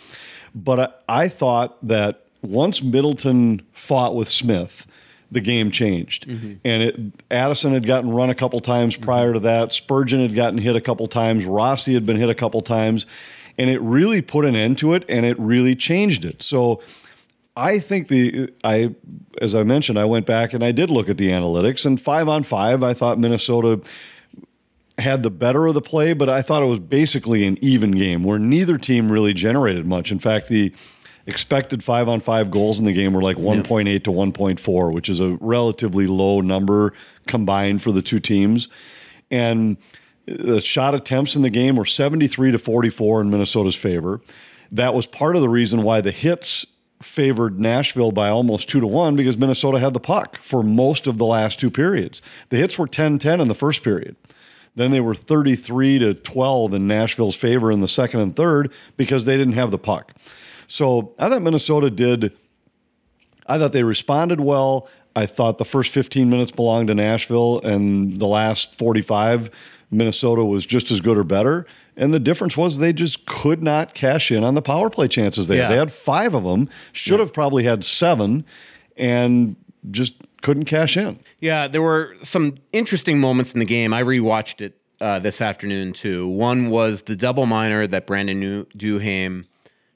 But 0.54 1.02
I, 1.08 1.22
I 1.24 1.28
thought 1.28 1.78
that 1.86 2.26
once 2.42 2.82
Middleton 2.82 3.62
fought 3.72 4.14
with 4.14 4.28
Smith, 4.28 4.86
the 5.30 5.40
game 5.40 5.70
changed. 5.70 6.26
Mm-hmm. 6.26 6.52
And 6.64 6.82
it, 6.82 6.96
Addison 7.30 7.72
had 7.72 7.86
gotten 7.86 8.10
run 8.10 8.30
a 8.30 8.34
couple 8.34 8.60
times 8.60 8.94
mm-hmm. 8.94 9.04
prior 9.04 9.32
to 9.32 9.40
that. 9.40 9.72
Spurgeon 9.72 10.20
had 10.20 10.34
gotten 10.34 10.58
hit 10.58 10.76
a 10.76 10.80
couple 10.80 11.06
times. 11.06 11.46
Rossi 11.46 11.94
had 11.94 12.04
been 12.04 12.16
hit 12.16 12.28
a 12.28 12.34
couple 12.34 12.60
times. 12.62 13.06
And 13.56 13.70
it 13.70 13.80
really 13.80 14.22
put 14.22 14.44
an 14.44 14.56
end 14.56 14.78
to 14.78 14.94
it 14.94 15.04
and 15.08 15.24
it 15.24 15.38
really 15.38 15.76
changed 15.76 16.24
it. 16.24 16.42
So 16.42 16.82
I 17.56 17.78
think 17.78 18.08
the 18.08 18.52
I 18.64 18.94
as 19.40 19.54
I 19.54 19.64
mentioned, 19.64 19.98
I 19.98 20.04
went 20.04 20.26
back 20.26 20.52
and 20.52 20.64
I 20.64 20.72
did 20.72 20.90
look 20.90 21.08
at 21.08 21.16
the 21.16 21.30
analytics 21.30 21.84
and 21.84 22.00
five 22.00 22.28
on 22.28 22.42
five, 22.42 22.82
I 22.82 22.94
thought 22.94 23.18
Minnesota 23.18 23.80
had 24.98 25.22
the 25.22 25.30
better 25.30 25.66
of 25.66 25.74
the 25.74 25.80
play, 25.80 26.12
but 26.12 26.28
I 26.28 26.42
thought 26.42 26.62
it 26.62 26.66
was 26.66 26.78
basically 26.78 27.46
an 27.46 27.58
even 27.60 27.92
game 27.92 28.22
where 28.22 28.38
neither 28.38 28.78
team 28.78 29.10
really 29.10 29.32
generated 29.32 29.86
much. 29.86 30.12
In 30.12 30.18
fact, 30.18 30.48
the 30.48 30.72
expected 31.26 31.82
five 31.82 32.08
on 32.08 32.20
five 32.20 32.50
goals 32.50 32.78
in 32.78 32.84
the 32.84 32.92
game 32.92 33.12
were 33.12 33.22
like 33.22 33.36
1.8 33.36 34.04
to 34.04 34.10
1.4, 34.10 34.92
which 34.92 35.08
is 35.08 35.20
a 35.20 35.36
relatively 35.40 36.06
low 36.06 36.40
number 36.40 36.92
combined 37.26 37.82
for 37.82 37.92
the 37.92 38.02
two 38.02 38.20
teams. 38.20 38.68
And 39.30 39.76
the 40.26 40.60
shot 40.60 40.94
attempts 40.94 41.36
in 41.36 41.42
the 41.42 41.50
game 41.50 41.76
were 41.76 41.84
73 41.84 42.52
to 42.52 42.58
44 42.58 43.22
in 43.22 43.30
Minnesota's 43.30 43.76
favor. 43.76 44.20
That 44.72 44.94
was 44.94 45.06
part 45.06 45.36
of 45.36 45.42
the 45.42 45.48
reason 45.48 45.82
why 45.82 46.00
the 46.00 46.12
hits 46.12 46.66
favored 47.02 47.58
Nashville 47.58 48.12
by 48.12 48.28
almost 48.28 48.68
two 48.68 48.80
to 48.80 48.86
one 48.86 49.16
because 49.16 49.38
Minnesota 49.38 49.78
had 49.78 49.94
the 49.94 50.00
puck 50.00 50.38
for 50.38 50.62
most 50.62 51.06
of 51.06 51.18
the 51.18 51.26
last 51.26 51.58
two 51.58 51.70
periods. 51.70 52.20
The 52.50 52.58
hits 52.58 52.78
were 52.78 52.86
10 52.86 53.18
10 53.18 53.40
in 53.40 53.48
the 53.48 53.54
first 53.54 53.82
period. 53.82 54.16
Then 54.76 54.90
they 54.90 55.00
were 55.00 55.14
33 55.14 55.98
to 56.00 56.14
12 56.14 56.74
in 56.74 56.86
Nashville's 56.86 57.34
favor 57.34 57.72
in 57.72 57.80
the 57.80 57.88
second 57.88 58.20
and 58.20 58.36
third 58.36 58.72
because 58.96 59.24
they 59.24 59.36
didn't 59.36 59.54
have 59.54 59.70
the 59.70 59.78
puck. 59.78 60.14
So 60.68 61.14
I 61.18 61.28
thought 61.28 61.42
Minnesota 61.42 61.90
did, 61.90 62.32
I 63.46 63.58
thought 63.58 63.72
they 63.72 63.82
responded 63.82 64.40
well. 64.40 64.88
I 65.16 65.26
thought 65.26 65.58
the 65.58 65.64
first 65.64 65.92
15 65.92 66.30
minutes 66.30 66.52
belonged 66.52 66.88
to 66.88 66.94
Nashville 66.94 67.60
and 67.62 68.16
the 68.18 68.26
last 68.26 68.78
45, 68.78 69.50
Minnesota 69.90 70.44
was 70.44 70.64
just 70.64 70.92
as 70.92 71.00
good 71.00 71.18
or 71.18 71.24
better. 71.24 71.66
And 71.96 72.14
the 72.14 72.20
difference 72.20 72.56
was 72.56 72.78
they 72.78 72.92
just 72.92 73.26
could 73.26 73.62
not 73.62 73.94
cash 73.94 74.30
in 74.30 74.42
on 74.44 74.54
the 74.54 74.62
power 74.62 74.88
play 74.90 75.08
chances 75.08 75.48
they 75.48 75.56
Yeah. 75.56 75.62
had. 75.64 75.70
They 75.72 75.76
had 75.76 75.92
five 75.92 76.34
of 76.34 76.44
them, 76.44 76.68
should 76.92 77.20
have 77.20 77.32
probably 77.32 77.64
had 77.64 77.84
seven, 77.84 78.44
and 78.96 79.56
just 79.90 80.14
couldn't 80.42 80.64
cash 80.64 80.96
in. 80.96 81.18
Yeah, 81.40 81.68
there 81.68 81.82
were 81.82 82.14
some 82.22 82.56
interesting 82.72 83.18
moments 83.20 83.52
in 83.52 83.58
the 83.60 83.66
game. 83.66 83.92
I 83.92 84.02
rewatched 84.02 84.60
it 84.60 84.76
uh, 85.00 85.18
this 85.18 85.40
afternoon 85.40 85.92
too. 85.92 86.28
One 86.28 86.68
was 86.70 87.02
the 87.02 87.16
double 87.16 87.46
minor 87.46 87.86
that 87.86 88.06
Brandon 88.06 88.38
New- 88.40 88.64
Duhaime 88.76 89.44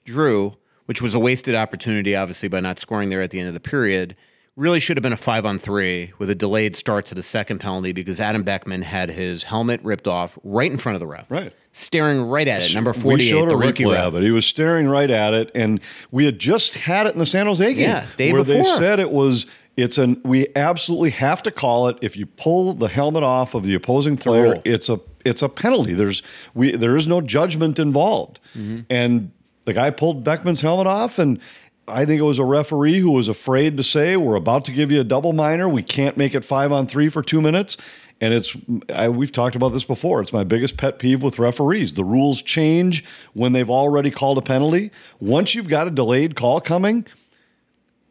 drew, 0.04 0.56
which 0.86 1.00
was 1.02 1.14
a 1.14 1.18
wasted 1.18 1.54
opportunity, 1.54 2.14
obviously, 2.16 2.48
by 2.48 2.60
not 2.60 2.78
scoring 2.78 3.08
there 3.10 3.20
at 3.22 3.30
the 3.30 3.38
end 3.38 3.48
of 3.48 3.54
the 3.54 3.60
period. 3.60 4.16
Really 4.56 4.78
should 4.78 4.96
have 4.96 5.02
been 5.02 5.12
a 5.12 5.16
five 5.16 5.44
on 5.44 5.58
three 5.58 6.12
with 6.18 6.30
a 6.30 6.34
delayed 6.36 6.76
start 6.76 7.06
to 7.06 7.14
the 7.16 7.24
second 7.24 7.58
penalty 7.58 7.90
because 7.92 8.20
Adam 8.20 8.44
Beckman 8.44 8.82
had 8.82 9.10
his 9.10 9.42
helmet 9.42 9.80
ripped 9.82 10.06
off 10.06 10.38
right 10.44 10.70
in 10.70 10.78
front 10.78 10.94
of 10.94 11.00
the 11.00 11.08
ref. 11.08 11.28
Right. 11.28 11.52
Staring 11.72 12.22
right 12.22 12.46
at 12.46 12.62
it. 12.62 12.72
Number 12.72 12.92
we 12.92 13.00
48, 13.00 13.28
showed 13.28 13.48
the 13.48 13.54
a 13.54 13.56
rookie 13.56 13.82
replay 13.82 13.94
ref. 13.94 14.04
of 14.06 14.14
it. 14.14 14.22
He 14.22 14.30
was 14.30 14.46
staring 14.46 14.86
right 14.86 15.10
at 15.10 15.34
it, 15.34 15.50
and 15.56 15.80
we 16.12 16.24
had 16.24 16.38
just 16.38 16.74
had 16.74 17.08
it 17.08 17.14
in 17.14 17.18
the 17.18 17.26
San 17.26 17.46
Jose 17.46 17.64
game, 17.74 17.80
Yeah, 17.82 18.06
day 18.16 18.32
where 18.32 18.44
they 18.44 18.62
said 18.62 19.00
it 19.00 19.10
was 19.10 19.46
It's 19.76 19.98
an 19.98 20.20
we 20.24 20.46
absolutely 20.54 21.10
have 21.10 21.42
to 21.42 21.50
call 21.50 21.88
it. 21.88 21.98
If 22.00 22.16
you 22.16 22.26
pull 22.26 22.74
the 22.74 22.86
helmet 22.86 23.24
off 23.24 23.54
of 23.54 23.64
the 23.64 23.74
opposing 23.74 24.16
player, 24.16 24.60
it's 24.64 24.88
a 24.88 25.00
it's 25.24 25.42
a 25.42 25.48
penalty. 25.48 25.94
There's 25.94 26.22
we 26.54 26.76
there 26.76 26.96
is 26.96 27.08
no 27.08 27.20
judgment 27.20 27.80
involved, 27.80 28.38
Mm-hmm. 28.56 28.82
and 28.88 29.32
the 29.64 29.72
guy 29.72 29.88
pulled 29.90 30.22
Beckman's 30.22 30.60
helmet 30.60 30.86
off, 30.86 31.18
and 31.18 31.40
I 31.86 32.04
think 32.04 32.18
it 32.18 32.24
was 32.24 32.38
a 32.38 32.44
referee 32.44 32.98
who 33.00 33.10
was 33.10 33.28
afraid 33.28 33.76
to 33.76 33.82
say, 33.82 34.16
"We're 34.16 34.36
about 34.36 34.64
to 34.66 34.72
give 34.72 34.90
you 34.90 35.00
a 35.00 35.04
double 35.04 35.32
minor. 35.32 35.68
We 35.68 35.82
can't 35.82 36.16
make 36.16 36.34
it 36.34 36.44
five 36.44 36.72
on 36.72 36.86
three 36.86 37.08
for 37.08 37.22
two 37.22 37.40
minutes." 37.40 37.76
And 38.20 38.32
it's 38.32 38.56
I, 38.92 39.08
we've 39.08 39.32
talked 39.32 39.56
about 39.56 39.70
this 39.70 39.84
before. 39.84 40.20
It's 40.20 40.32
my 40.32 40.44
biggest 40.44 40.76
pet 40.76 40.98
peeve 40.98 41.22
with 41.22 41.38
referees. 41.38 41.94
The 41.94 42.04
rules 42.04 42.40
change 42.42 43.04
when 43.34 43.52
they've 43.52 43.70
already 43.70 44.10
called 44.10 44.38
a 44.38 44.42
penalty. 44.42 44.90
Once 45.20 45.54
you've 45.54 45.68
got 45.68 45.88
a 45.88 45.90
delayed 45.90 46.36
call 46.36 46.60
coming, 46.60 47.06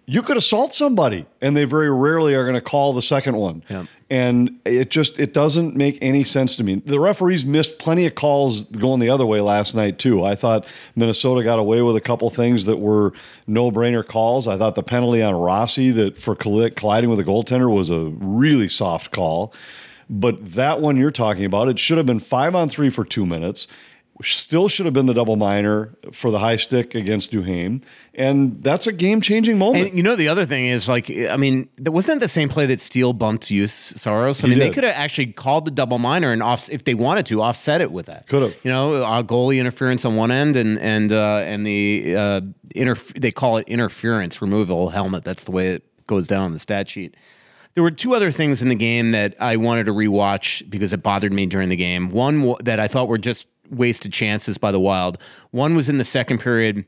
you 0.05 0.22
could 0.22 0.36
assault 0.38 0.74
somebody 0.74 1.25
and 1.41 1.55
they 1.55 1.63
very 1.63 1.89
rarely 1.89 2.36
are 2.36 2.43
going 2.43 2.55
to 2.55 2.62
call 2.62 2.93
the 2.93 3.01
second 3.01 3.38
one. 3.38 3.63
Yeah. 3.69 3.86
and 4.10 4.60
it 4.65 4.89
just 4.91 5.17
it 5.17 5.33
doesn't 5.33 5.75
make 5.75 5.98
any 6.01 6.24
sense 6.25 6.55
to 6.57 6.63
me. 6.63 6.81
The 6.86 7.00
referees 7.00 7.45
missed 7.45 7.79
plenty 7.79 8.05
of 8.05 8.15
calls 8.15 8.65
going 8.65 9.00
the 9.00 9.10
other 9.10 9.25
way 9.25 9.39
last 9.39 9.75
night 9.75 10.00
too. 10.00 10.24
I 10.25 10.36
thought 10.36 10.67
minnesota 10.95 11.43
got 11.43 11.57
away 11.57 11.81
with 11.81 11.95
a 11.95 12.01
couple 12.01 12.29
things 12.29 12.65
that 12.65 12.77
were 12.77 13.13
no-brainer 13.48 14.05
calls. 14.05 14.48
I 14.48 14.57
thought 14.57 14.75
the 14.75 14.83
penalty 14.83 15.22
on 15.22 15.36
rossi 15.36 15.91
that 15.91 16.19
for 16.19 16.36
colliding 16.36 17.10
with 17.10 17.19
a 17.19 17.24
goaltender 17.24 17.74
was 17.74 17.89
a 17.89 18.12
really 18.19 18.67
soft 18.69 19.12
call. 19.12 19.53
But 20.10 20.53
that 20.53 20.81
one 20.81 20.98
you're 20.98 21.12
talking 21.12 21.45
about 21.45 21.69
it 21.69 21.79
should 21.79 21.98
have 21.98 22.05
been 22.05 22.19
five 22.19 22.55
on 22.55 22.67
three 22.67 22.89
for 22.89 23.05
two 23.05 23.25
minutes 23.25 23.67
Still 24.22 24.70
should 24.70 24.86
have 24.86 24.93
been 24.93 25.08
the 25.08 25.13
double 25.13 25.36
minor 25.36 25.96
for 26.12 26.29
the 26.29 26.39
high 26.39 26.58
stick 26.58 26.93
against 26.96 27.32
Duhaime, 27.32 27.84
and 28.13 28.62
that's 28.62 28.86
a 28.86 28.91
game-changing 28.91 29.58
moment. 29.58 29.89
And 29.89 29.98
you 29.98 30.03
know 30.03 30.15
the 30.15 30.27
other 30.27 30.46
thing 30.46 30.67
is 30.67 30.88
like 30.88 31.10
I 31.10 31.36
mean, 31.36 31.67
wasn't 31.79 32.20
that 32.20 32.25
the 32.25 32.29
same 32.29 32.48
play 32.48 32.65
that 32.67 32.79
Steele 32.79 33.13
bumped 33.13 33.46
Juuse 33.46 33.98
Saros. 33.98 34.43
I 34.43 34.48
mean, 34.48 34.60
they 34.60 34.70
could 34.70 34.84
have 34.84 34.96
actually 34.96 35.34
called 35.34 35.65
the 35.65 35.72
double 35.72 36.00
minor 36.00 36.32
and 36.32 36.43
off 36.43 36.70
if 36.70 36.84
they 36.84 36.93
wanted 36.93 37.25
to 37.27 37.41
offset 37.41 37.82
it 37.82 37.91
with 37.91 38.05
that. 38.05 38.27
Could 38.27 38.43
have. 38.43 38.55
You 38.63 38.72
know, 38.72 38.93
uh, 39.03 39.24
goalie 39.24 39.60
interference 39.60 40.05
on 40.05 40.15
one 40.15 40.32
end 40.32 40.55
and 40.55 40.79
and 40.79 41.12
uh, 41.12 41.38
and 41.46 41.65
the 41.65 42.15
uh, 42.15 42.41
interf- 42.75 43.20
they 43.20 43.32
call 43.32 43.58
it 43.58 43.67
interference 43.67 44.41
removal 44.41 44.89
helmet. 44.89 45.24
That's 45.24 45.43
the 45.43 45.51
way 45.51 45.70
it 45.70 45.84
goes 46.08 46.27
down 46.27 46.43
on 46.43 46.53
the 46.53 46.60
stat 46.60 46.89
sheet. 46.89 47.15
There 47.74 47.84
were 47.84 47.91
two 47.91 48.13
other 48.13 48.32
things 48.32 48.62
in 48.62 48.70
the 48.70 48.75
game 48.75 49.12
that 49.12 49.36
I 49.39 49.58
wanted 49.58 49.88
to 49.88 49.93
rewatch 49.93 50.70
because 50.70 50.93
it 50.93 51.01
bothered 51.01 51.34
me 51.34 51.48
during 51.48 51.70
the 51.70 51.75
game. 51.75 52.10
One 52.12 52.55
that 52.62 52.79
I 52.79 52.88
thought 52.88 53.08
were 53.08 53.17
just 53.17 53.48
wasted 53.75 54.13
chances 54.13 54.58
by 54.58 54.72
the 54.72 54.80
Wild. 54.80 55.18
One 55.51 55.75
was 55.75 55.89
in 55.89 55.98
the 55.98 56.03
second 56.06 56.39
period 56.39 56.86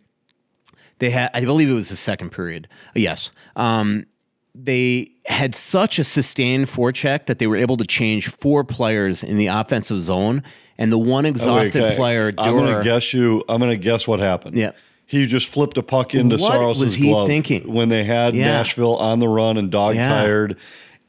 they 1.00 1.10
had 1.10 1.30
i 1.34 1.44
believe 1.44 1.70
it 1.70 1.74
was 1.74 1.90
the 1.90 1.96
second 1.98 2.30
period 2.32 2.70
yes 2.96 3.32
um, 3.58 4.06
they 4.54 5.12
had 5.26 5.54
such 5.54 6.00
a 6.00 6.04
sustained 6.06 6.68
forecheck 6.68 7.26
that 7.26 7.38
they 7.40 7.48
were 7.48 7.58
able 7.58 7.76
to 7.76 7.86
change 7.86 8.30
four 8.30 8.64
players 8.64 9.22
in 9.22 9.36
the 9.38 9.48
offensive 9.48 10.00
zone 10.00 10.42
and 10.78 10.92
the 10.94 10.98
one 10.98 11.26
exhausted 11.26 11.82
Okay, 11.84 11.96
player 11.98 12.34
I'm 12.38 12.56
gonna 12.56 12.82
guess 12.84 13.14
you. 13.14 13.44
I'm 13.50 13.60
gonna 13.60 13.76
guess 13.76 14.08
what 14.08 14.20
happened. 14.20 14.58
Yeah. 14.58 14.72
He 15.08 15.26
just 15.26 15.48
flipped 15.50 15.78
a 15.78 15.84
puck 15.84 16.16
into 16.16 16.38
What 16.38 16.54
Saros's 16.54 16.84
was 16.84 16.96
he 16.96 17.10
glove 17.10 17.28
thinking? 17.28 17.72
when 17.72 17.90
they 17.90 18.04
had 18.06 18.34
Yeah. 18.36 18.46
Nashville 18.46 18.96
on 18.96 19.20
the 19.20 19.28
run 19.28 19.58
and 19.58 19.70
dog 19.70 19.96
Yeah. 19.96 20.16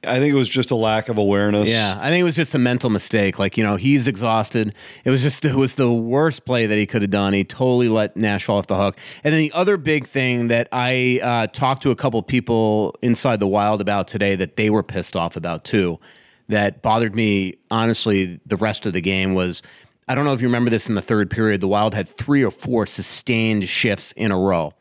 I 0.06 0.18
think 0.18 0.32
it 0.32 0.36
was 0.36 0.48
just 0.48 0.70
a 0.70 0.76
lack 0.76 1.08
of 1.08 1.18
awareness. 1.18 1.70
yeah 1.70 1.98
i 2.00 2.08
think 2.10 2.20
it 2.20 2.24
was 2.24 2.36
just 2.36 2.54
a 2.54 2.58
mental 2.58 2.90
mistake 2.90 3.38
like 3.38 3.56
you 3.56 3.64
know 3.64 3.76
he's 3.76 4.06
exhausted 4.08 4.74
it 5.04 5.10
was 5.10 5.22
just 5.22 5.44
it 5.44 5.54
was 5.54 5.74
the 5.74 5.92
worst 5.92 6.44
play 6.44 6.66
that 6.66 6.78
he 6.78 6.86
could 6.86 7.02
have 7.02 7.10
done 7.10 7.32
he 7.32 7.44
totally 7.44 7.88
let 7.88 8.16
nashville 8.16 8.56
off 8.56 8.66
the 8.66 8.76
hook 8.76 8.98
and 9.24 9.34
then 9.34 9.40
the 9.40 9.52
other 9.52 9.76
big 9.76 10.06
thing 10.06 10.48
that 10.48 10.68
i 10.72 11.20
uh, 11.22 11.46
talked 11.48 11.82
to 11.82 11.90
a 11.90 11.96
couple 11.96 12.22
people 12.22 12.96
inside 13.02 13.40
the 13.40 13.46
wild 13.46 13.80
about 13.80 14.08
today 14.08 14.34
that 14.36 14.56
they 14.56 14.70
were 14.70 14.82
pissed 14.82 15.16
off 15.16 15.36
about 15.36 15.64
too 15.64 15.98
that 16.48 16.82
bothered 16.82 17.14
me 17.14 17.56
honestly 17.70 18.40
the 18.46 18.56
rest 18.56 18.86
of 18.86 18.92
the 18.92 19.00
game 19.00 19.34
was 19.34 19.62
I 20.08 20.14
don't 20.14 20.24
know 20.24 20.32
if 20.32 20.40
you 20.40 20.46
remember 20.46 20.70
this 20.70 20.88
in 20.88 20.94
the 20.94 21.02
third 21.02 21.30
period. 21.30 21.60
The 21.60 21.66
Wild 21.66 21.92
had 21.92 22.08
three 22.08 22.44
or 22.44 22.52
four 22.52 22.86
sustained 22.86 23.68
shifts 23.68 24.12
in 24.12 24.30
a 24.30 24.38
row. 24.38 24.72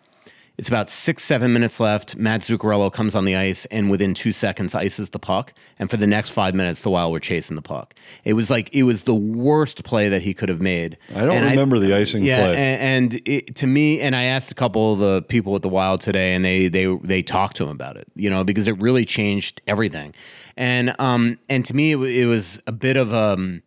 It's 0.58 0.70
about 0.70 0.90
six, 0.90 1.24
seven 1.24 1.52
minutes 1.52 1.80
left. 1.82 2.16
Matt 2.16 2.42
Zuccarello 2.42 2.92
comes 2.92 3.14
on 3.14 3.26
the 3.26 3.36
ice 3.36 3.66
and 3.66 3.92
within 3.92 4.14
two 4.14 4.32
seconds 4.32 4.74
ices 4.74 5.10
the 5.10 5.20
puck. 5.20 5.54
And 5.80 5.90
for 5.90 5.98
the 5.98 6.08
next 6.08 6.30
five 6.30 6.56
minutes, 6.56 6.82
the 6.82 6.90
Wild 6.90 7.12
were 7.12 7.20
chasing 7.20 7.56
the 7.56 7.62
puck. 7.62 7.94
It 8.24 8.34
was 8.34 8.50
like 8.50 8.74
it 8.74 8.84
was 8.84 9.04
the 9.04 9.14
worst 9.16 9.84
play 9.84 10.08
that 10.08 10.22
he 10.22 10.34
could 10.34 10.48
have 10.48 10.62
made. 10.62 10.98
I 11.14 11.26
don't 11.26 11.32
And 11.36 11.46
remember 11.46 11.80
the 11.80 11.94
icing 11.94 12.24
yeah, 12.24 12.40
play. 12.48 12.56
and, 12.56 13.14
and 13.14 13.22
it, 13.26 13.56
to 13.58 13.68
me, 13.68 14.00
and 14.00 14.16
I 14.16 14.24
asked 14.24 14.52
a 14.52 14.56
couple 14.56 14.94
of 14.94 15.00
the 15.00 15.22
people 15.24 15.56
at 15.56 15.62
the 15.62 15.70
Wild 15.70 16.00
today, 16.00 16.34
and 16.34 16.46
they 16.46 16.70
they 16.70 16.86
they 17.04 17.22
talked 17.22 17.58
to 17.58 17.64
him 17.66 17.72
about 17.72 17.98
it, 17.98 18.08
you 18.16 18.30
know, 18.30 18.44
because 18.46 18.68
it 18.68 18.80
really 18.80 19.04
changed 19.06 19.62
everything. 19.68 20.14
And 20.56 20.96
um 21.00 21.38
and 21.50 21.66
to 21.66 21.76
me, 21.76 21.92
it, 21.92 21.98
it 22.00 22.26
was 22.28 22.62
a 22.66 22.72
bit 22.72 22.96
of 22.96 23.14
um 23.14 23.62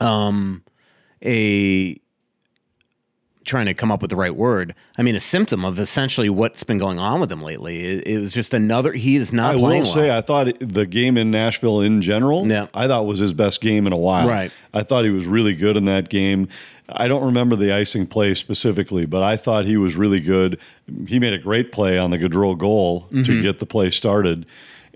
um 0.00 0.62
a 1.24 1.96
trying 3.44 3.66
to 3.66 3.74
come 3.74 3.90
up 3.90 4.00
with 4.00 4.10
the 4.10 4.16
right 4.16 4.34
word. 4.34 4.74
I 4.96 5.02
mean, 5.02 5.14
a 5.16 5.20
symptom 5.20 5.64
of 5.64 5.78
essentially 5.78 6.28
what's 6.30 6.62
been 6.64 6.78
going 6.78 6.98
on 6.98 7.20
with 7.20 7.30
him 7.30 7.42
lately. 7.42 7.80
It, 7.84 8.06
it 8.06 8.18
was 8.20 8.32
just 8.32 8.54
another. 8.54 8.92
He 8.92 9.16
is 9.16 9.32
not 9.32 9.54
I 9.54 9.56
will 9.56 9.62
well. 9.62 9.84
say, 9.84 10.16
I 10.16 10.20
thought 10.20 10.48
the 10.60 10.86
game 10.86 11.16
in 11.16 11.30
Nashville 11.30 11.80
in 11.80 12.02
general, 12.02 12.46
Yeah. 12.46 12.66
I 12.74 12.86
thought 12.86 13.06
was 13.06 13.18
his 13.18 13.32
best 13.32 13.60
game 13.60 13.86
in 13.86 13.92
a 13.92 13.96
while. 13.96 14.28
Right. 14.28 14.52
I 14.74 14.82
thought 14.82 15.04
he 15.04 15.10
was 15.10 15.26
really 15.26 15.54
good 15.54 15.76
in 15.76 15.84
that 15.86 16.08
game. 16.08 16.48
I 16.88 17.08
don't 17.08 17.24
remember 17.24 17.56
the 17.56 17.72
icing 17.72 18.06
play 18.06 18.34
specifically, 18.34 19.06
but 19.06 19.22
I 19.22 19.36
thought 19.36 19.64
he 19.64 19.76
was 19.76 19.96
really 19.96 20.20
good. 20.20 20.58
He 21.06 21.18
made 21.18 21.32
a 21.32 21.38
great 21.38 21.72
play 21.72 21.98
on 21.98 22.10
the 22.10 22.18
Gaudreau 22.18 22.56
goal 22.58 23.02
Mm-hmm. 23.12 23.22
to 23.22 23.42
get 23.42 23.58
the 23.58 23.66
play 23.66 23.90
started. 23.90 24.46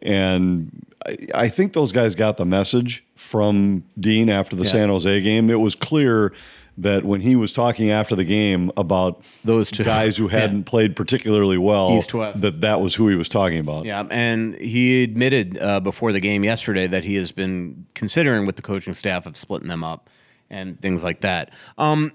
And 0.02 0.70
I, 1.06 1.16
I 1.34 1.48
think 1.48 1.72
those 1.72 1.92
guys 1.92 2.14
got 2.14 2.36
the 2.36 2.44
message 2.44 3.04
from 3.14 3.82
Dean 3.98 4.28
after 4.28 4.56
the 4.56 4.64
Yeah. 4.64 4.70
San 4.72 4.88
Jose 4.88 5.20
game. 5.22 5.50
It 5.50 5.60
was 5.60 5.74
clear 5.74 6.32
that 6.78 7.04
when 7.04 7.20
he 7.20 7.36
was 7.36 7.52
talking 7.52 7.90
after 7.90 8.14
the 8.14 8.24
game 8.24 8.70
about 8.76 9.22
Those 9.44 9.70
two. 9.70 9.84
guys 9.84 10.16
who 10.16 10.28
hadn't 10.28 10.64
played 10.64 10.94
particularly 10.94 11.58
well, 11.58 11.92
East 11.96 12.12
West. 12.12 12.40
that 12.42 12.60
that 12.60 12.80
was 12.80 12.94
who 12.94 13.08
he 13.08 13.16
was 13.16 13.28
talking 13.28 13.58
about. 13.58 13.84
Yeah, 13.84 14.04
and 14.10 14.54
he 14.56 15.02
admitted 15.02 15.58
uh, 15.58 15.80
before 15.80 16.12
the 16.12 16.20
game 16.20 16.44
yesterday 16.44 16.86
that 16.86 17.04
he 17.04 17.14
has 17.16 17.32
been 17.32 17.86
considering 17.94 18.46
with 18.46 18.56
the 18.56 18.62
coaching 18.62 18.94
staff 18.94 19.26
of 19.26 19.36
splitting 19.36 19.68
them 19.68 19.82
up 19.82 20.10
and 20.50 20.80
things 20.80 21.02
like 21.02 21.22
that. 21.22 21.50
Um, 21.78 22.12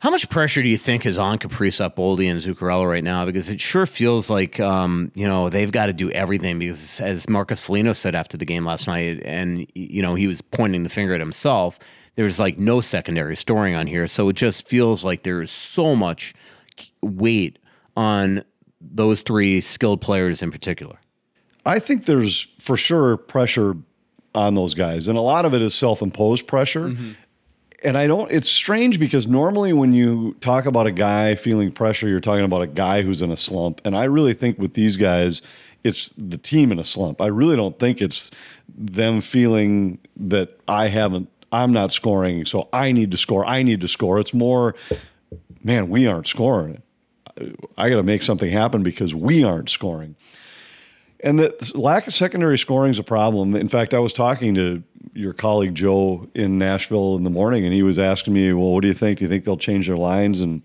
how 0.00 0.10
much 0.10 0.30
pressure 0.30 0.62
do 0.62 0.68
you 0.68 0.78
think 0.78 1.04
is 1.04 1.18
on 1.18 1.38
Kaprizov, 1.38 1.96
Boldy, 1.96 2.30
and 2.30 2.40
Zuccarello 2.40 2.88
right 2.88 3.02
now? 3.02 3.24
Because 3.24 3.48
it 3.48 3.60
sure 3.60 3.84
feels 3.84 4.30
like 4.30 4.60
um, 4.60 5.10
you 5.14 5.26
know 5.26 5.48
they've 5.48 5.72
got 5.72 5.86
to 5.86 5.92
do 5.92 6.10
everything. 6.12 6.58
Because 6.60 7.00
as 7.00 7.28
Marcus 7.28 7.60
Foligno 7.60 7.92
said 7.92 8.14
after 8.14 8.36
the 8.36 8.44
game 8.44 8.64
last 8.64 8.86
night, 8.86 9.20
and 9.24 9.66
you 9.74 10.00
know 10.00 10.14
he 10.14 10.26
was 10.28 10.40
pointing 10.40 10.84
the 10.84 10.88
finger 10.90 11.14
at 11.14 11.20
himself. 11.20 11.78
There's 12.18 12.40
like 12.40 12.58
no 12.58 12.80
secondary 12.80 13.36
storing 13.36 13.76
on 13.76 13.86
here, 13.86 14.08
so 14.08 14.28
it 14.28 14.32
just 14.32 14.66
feels 14.66 15.04
like 15.04 15.22
there's 15.22 15.52
so 15.52 15.94
much 15.94 16.34
weight 17.00 17.60
on 17.96 18.42
those 18.80 19.22
three 19.22 19.60
skilled 19.60 20.00
players 20.00 20.42
in 20.42 20.50
particular. 20.50 20.98
I 21.64 21.78
think 21.78 22.06
there's 22.06 22.48
for 22.58 22.76
sure 22.76 23.16
pressure 23.18 23.76
on 24.34 24.56
those 24.56 24.74
guys, 24.74 25.06
and 25.06 25.16
a 25.16 25.20
lot 25.20 25.44
of 25.44 25.54
it 25.54 25.62
is 25.62 25.76
self-imposed 25.76 26.48
pressure. 26.48 26.88
Mm-hmm. 26.88 27.10
And 27.84 27.96
I 27.96 28.08
don't. 28.08 28.28
It's 28.32 28.50
strange 28.50 28.98
because 28.98 29.28
normally 29.28 29.72
when 29.72 29.92
you 29.92 30.34
talk 30.40 30.66
about 30.66 30.88
a 30.88 30.90
guy 30.90 31.36
feeling 31.36 31.70
pressure, 31.70 32.08
you're 32.08 32.18
talking 32.18 32.44
about 32.44 32.62
a 32.62 32.66
guy 32.66 33.02
who's 33.02 33.22
in 33.22 33.30
a 33.30 33.36
slump. 33.36 33.80
And 33.84 33.96
I 33.96 34.02
really 34.04 34.34
think 34.34 34.58
with 34.58 34.74
these 34.74 34.96
guys, 34.96 35.40
it's 35.84 36.12
the 36.18 36.36
team 36.36 36.72
in 36.72 36.80
a 36.80 36.84
slump. 36.84 37.20
I 37.20 37.28
really 37.28 37.54
don't 37.54 37.78
think 37.78 38.02
it's 38.02 38.32
them 38.76 39.20
feeling 39.20 40.00
that 40.16 40.58
I 40.66 40.88
haven't. 40.88 41.30
I'm 41.50 41.72
not 41.72 41.92
scoring, 41.92 42.44
so 42.44 42.68
I 42.72 42.92
need 42.92 43.10
to 43.12 43.16
score. 43.16 43.44
I 43.46 43.62
need 43.62 43.80
to 43.80 43.88
score. 43.88 44.18
It's 44.20 44.34
more, 44.34 44.74
man, 45.62 45.88
we 45.88 46.06
aren't 46.06 46.26
scoring. 46.26 46.82
I 47.76 47.88
got 47.88 47.96
to 47.96 48.02
make 48.02 48.22
something 48.22 48.50
happen 48.50 48.82
because 48.82 49.14
we 49.14 49.44
aren't 49.44 49.70
scoring. 49.70 50.16
And 51.20 51.38
the 51.38 51.72
lack 51.74 52.06
of 52.06 52.14
secondary 52.14 52.58
scoring 52.58 52.90
is 52.90 52.98
a 52.98 53.04
problem. 53.04 53.56
In 53.56 53.68
fact, 53.68 53.92
I 53.94 53.98
was 53.98 54.12
talking 54.12 54.54
to 54.54 54.82
your 55.14 55.32
colleague 55.32 55.74
Joe 55.74 56.28
in 56.34 56.58
Nashville 56.58 57.16
in 57.16 57.24
the 57.24 57.30
morning, 57.30 57.64
and 57.64 57.74
he 57.74 57.82
was 57.82 57.98
asking 57.98 58.34
me, 58.34 58.52
"Well, 58.52 58.72
what 58.72 58.82
do 58.82 58.88
you 58.88 58.94
think? 58.94 59.18
Do 59.18 59.24
you 59.24 59.28
think 59.28 59.44
they'll 59.44 59.56
change 59.56 59.88
their 59.88 59.96
lines?" 59.96 60.40
And 60.40 60.62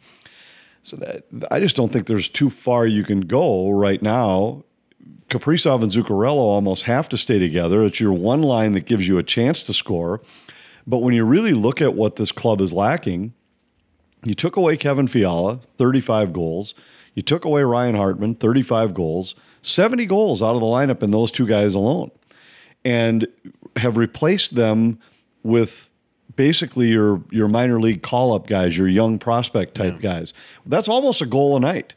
so 0.84 0.98
that 0.98 1.24
I 1.50 1.60
just 1.60 1.76
don't 1.76 1.92
think 1.92 2.06
there's 2.06 2.30
too 2.30 2.52
far 2.52 2.86
you 2.86 3.04
can 3.04 3.22
go 3.22 3.72
right 3.72 4.02
now. 4.02 4.64
Kaprizov 5.30 5.82
and 5.82 5.92
Zuccarello 5.92 6.38
almost 6.38 6.84
have 6.84 7.10
to 7.10 7.18
stay 7.18 7.40
together. 7.40 7.84
It's 7.84 8.00
your 8.00 8.14
one 8.14 8.44
line 8.44 8.74
that 8.74 8.86
gives 8.86 9.08
you 9.08 9.18
a 9.18 9.24
chance 9.24 9.64
to 9.64 9.74
score. 9.74 10.22
But 10.86 11.00
when 11.00 11.14
you 11.14 11.24
really 11.24 11.54
look 11.54 11.82
at 11.82 11.94
what 11.94 12.18
this 12.18 12.32
club 12.32 12.62
is 12.62 12.74
lacking, 12.74 13.34
you 14.24 14.36
took 14.36 14.56
away 14.56 14.78
Kevin 14.78 15.08
Fiala, 15.08 15.60
35 15.78 16.34
goals. 16.34 16.74
You 17.16 17.22
took 17.22 17.46
away 17.46 17.64
Ryan 17.64 17.96
Hartman, 17.96 18.36
35 18.36 18.94
goals, 18.94 19.36
70 19.62 20.06
goals 20.06 20.42
out 20.42 20.56
of 20.56 20.60
the 20.60 20.66
lineup 20.66 21.04
in 21.04 21.12
those 21.12 21.32
two 21.32 21.46
guys 21.46 21.74
alone, 21.74 22.12
and 22.84 23.28
have 23.78 23.98
replaced 23.98 24.56
them 24.56 25.00
with 25.44 25.90
basically 26.36 26.90
your 26.90 27.22
your 27.30 27.48
minor 27.48 27.80
league 27.80 28.02
call 28.02 28.34
up 28.34 28.48
guys, 28.48 28.78
your 28.78 28.88
young 28.88 29.20
prospect 29.20 29.76
type 29.76 30.02
guys. 30.02 30.34
That's 30.66 30.88
almost 30.88 31.22
a 31.22 31.26
goal 31.26 31.56
a 31.56 31.60
night. 31.60 31.94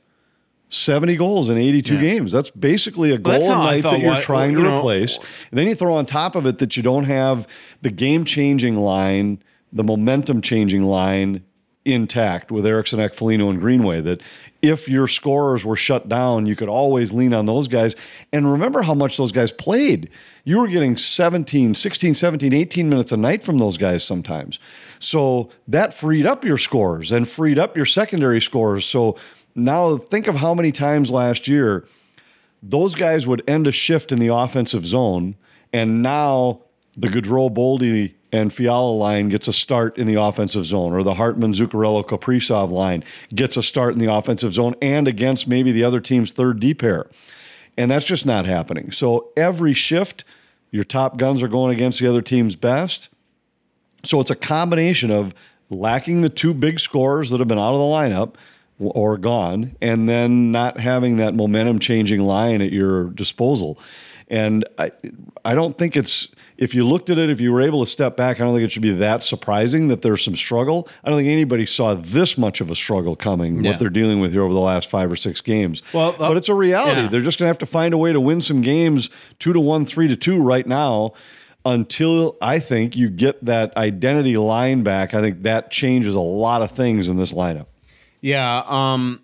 70 0.69 1.17
goals 1.17 1.49
in 1.49 1.57
82 1.59 1.95
Yeah. 1.95 2.01
games. 2.01 2.33
That's 2.33 2.51
basically 2.51 3.13
a 3.13 3.19
goal 3.19 3.35
a 3.45 3.49
night 3.49 3.83
that 3.85 4.01
you're 4.01 4.11
why- 4.13 4.21
trying 4.21 4.55
to 4.57 4.61
you 4.63 4.67
know- 4.67 4.77
replace. 4.79 5.19
And 5.51 5.59
then 5.59 5.67
you 5.69 5.75
throw 5.75 5.95
on 5.95 6.07
top 6.07 6.35
of 6.35 6.47
it 6.47 6.59
that 6.59 6.77
you 6.77 6.83
don't 6.83 7.05
have 7.05 7.47
the 7.83 7.91
game 7.91 8.25
changing 8.25 8.77
line, 8.77 9.39
the 9.73 9.85
momentum 9.85 10.41
changing 10.41 10.83
line 10.85 11.43
intact 11.85 12.51
with 12.51 12.67
Eriksson 12.67 12.99
Ek, 12.99 13.15
Foligno, 13.15 13.49
and 13.49 13.61
Greenway. 13.61 14.01
That 14.01 14.21
if 14.61 14.89
your 14.89 15.07
scorers 15.07 15.65
were 15.65 15.77
shut 15.77 16.09
down, 16.09 16.47
you 16.47 16.57
could 16.57 16.69
always 16.69 17.13
lean 17.13 17.33
on 17.33 17.47
those 17.47 17.69
guys. 17.69 17.95
And 18.33 18.51
remember 18.51 18.83
how 18.83 18.95
much 18.95 19.17
those 19.17 19.31
guys 19.31 19.53
played. 19.53 20.09
You 20.45 20.59
were 20.59 20.67
getting 20.67 20.97
17, 20.97 21.77
16, 21.77 22.15
17, 22.17 22.53
18 22.53 22.89
minutes 22.89 23.13
a 23.13 23.17
night 23.17 23.45
from 23.45 23.59
those 23.59 23.77
guys 23.77 24.03
sometimes. 24.03 24.59
So 24.99 25.51
that 25.69 25.95
freed 25.95 26.27
up 26.27 26.45
your 26.45 26.59
scorers 26.59 27.13
and 27.13 27.29
freed 27.29 27.57
up 27.59 27.77
your 27.77 27.87
secondary 27.87 28.41
scorers. 28.41 28.85
So 28.85 29.15
now 29.57 29.97
think 29.97 30.27
of 30.27 30.37
how 30.37 30.55
many 30.55 30.71
times 30.71 31.11
last 31.11 31.49
year 31.49 31.87
those 32.63 32.95
guys 32.95 33.27
would 33.27 33.43
end 33.49 33.67
a 33.67 33.73
shift 33.73 34.13
in 34.13 34.19
the 34.19 34.29
offensive 34.29 34.87
zone, 34.87 35.37
and 35.73 36.03
now 36.03 36.61
the 36.97 37.09
Gaudreau, 37.09 37.53
Boldy, 37.53 38.15
and 38.33 38.53
Fiala 38.53 38.91
line 38.91 39.29
gets 39.29 39.49
a 39.49 39.53
start 39.53 39.99
in 39.99 40.07
the 40.07 40.21
offensive 40.21 40.67
zone, 40.67 40.93
or 40.93 41.03
the 41.03 41.15
Hartman, 41.15 41.53
Zuccarello, 41.53 42.05
Kaprizov 42.05 42.71
line 42.71 43.05
gets 43.35 43.57
a 43.57 43.63
start 43.63 43.95
in 43.95 43.99
the 43.99 44.13
offensive 44.13 44.53
zone 44.53 44.75
and 44.83 45.07
against 45.07 45.49
maybe 45.49 45.73
the 45.73 45.85
other 45.85 46.01
team's 46.01 46.33
third 46.33 46.61
D 46.61 46.75
pair. 46.75 47.07
And 47.77 47.91
that's 47.91 48.07
just 48.07 48.27
not 48.27 48.47
happening. 48.47 48.91
So 48.91 49.31
every 49.37 49.75
shift, 49.75 50.25
your 50.71 50.85
top 50.85 51.19
guns 51.19 51.43
are 51.43 51.49
going 51.49 51.75
against 51.75 52.01
the 52.01 52.09
other 52.09 52.23
team's 52.23 52.57
best. 52.57 53.11
So 54.03 54.21
it's 54.21 54.31
a 54.31 54.37
combination 54.37 55.11
of 55.11 55.35
lacking 55.71 56.23
the 56.23 56.29
two 56.29 56.55
big 56.55 56.81
scorers 56.81 57.31
that 57.31 57.39
have 57.39 57.49
been 57.49 57.59
out 57.59 57.75
of 57.75 57.79
the 57.79 57.85
lineup 57.85 58.35
or 58.79 59.17
gone, 59.17 59.77
and 59.81 60.09
then 60.09 60.53
not 60.53 60.79
having 60.79 61.17
that 61.17 61.35
momentum 61.35 61.79
changing 61.79 62.21
line 62.21 62.61
at 62.61 62.73
your 62.73 63.11
disposal. 63.11 63.79
And 64.29 64.65
I, 64.79 64.93
I 65.45 65.55
don't 65.55 65.79
think 65.79 65.97
it's 65.97 66.29
if 66.59 66.75
you 66.75 66.87
looked 66.87 67.11
at 67.11 67.19
it, 67.19 67.31
if 67.31 67.41
you 67.41 67.53
were 67.53 67.63
able 67.63 67.85
to 67.85 67.91
step 67.91 68.17
back, 68.17 68.41
I 68.41 68.45
don't 68.45 68.55
think 68.55 68.65
it 68.65 68.73
should 68.73 68.83
be 68.83 68.95
that 68.95 69.23
surprising 69.23 69.89
that 69.89 70.03
there's 70.03 70.25
some 70.25 70.37
struggle. 70.37 70.89
I 71.05 71.11
don't 71.11 71.19
think 71.19 71.29
anybody 71.29 71.67
saw 71.67 71.95
this 71.95 72.39
much 72.39 72.61
of 72.61 72.71
a 72.71 72.75
struggle 72.75 73.15
coming. 73.15 73.63
Yeah. 73.63 73.73
What 73.73 73.81
they're 73.81 73.91
dealing 73.91 74.21
with 74.21 74.33
here 74.33 74.43
over 74.43 74.55
the 74.55 74.61
last 74.61 74.89
five 74.91 75.13
or 75.13 75.17
six 75.17 75.41
games. 75.41 75.83
Well, 75.93 76.11
uh, 76.11 76.29
but 76.29 76.37
it's 76.37 76.49
a 76.49 76.55
reality. 76.55 77.03
yeah. 77.03 77.09
They're 77.09 77.21
just 77.21 77.39
going 77.39 77.47
to 77.47 77.51
have 77.51 77.59
to 77.59 77.67
find 77.67 77.95
a 77.95 77.99
way 77.99 78.13
to 78.13 78.21
win 78.21 78.41
some 78.41 78.63
games, 78.63 79.11
two 79.39 79.53
to 79.53 79.61
one, 79.61 79.87
three 79.87 80.09
to 80.09 80.17
two, 80.17 80.43
right 80.43 80.67
now 80.67 81.13
until 81.65 82.37
I 82.41 82.61
think 82.61 82.97
you 82.97 83.11
get 83.11 83.45
that 83.45 83.77
identity 83.77 84.37
line 84.37 84.85
back, 84.85 85.15
I 85.15 85.21
think 85.21 85.43
that 85.43 85.73
changes 85.73 86.15
a 86.15 86.21
lot 86.21 86.63
of 86.63 86.71
things 86.71 87.09
in 87.09 87.17
this 87.17 87.33
lineup. 87.33 87.67
Yeah, 88.27 88.65
um, 88.67 89.21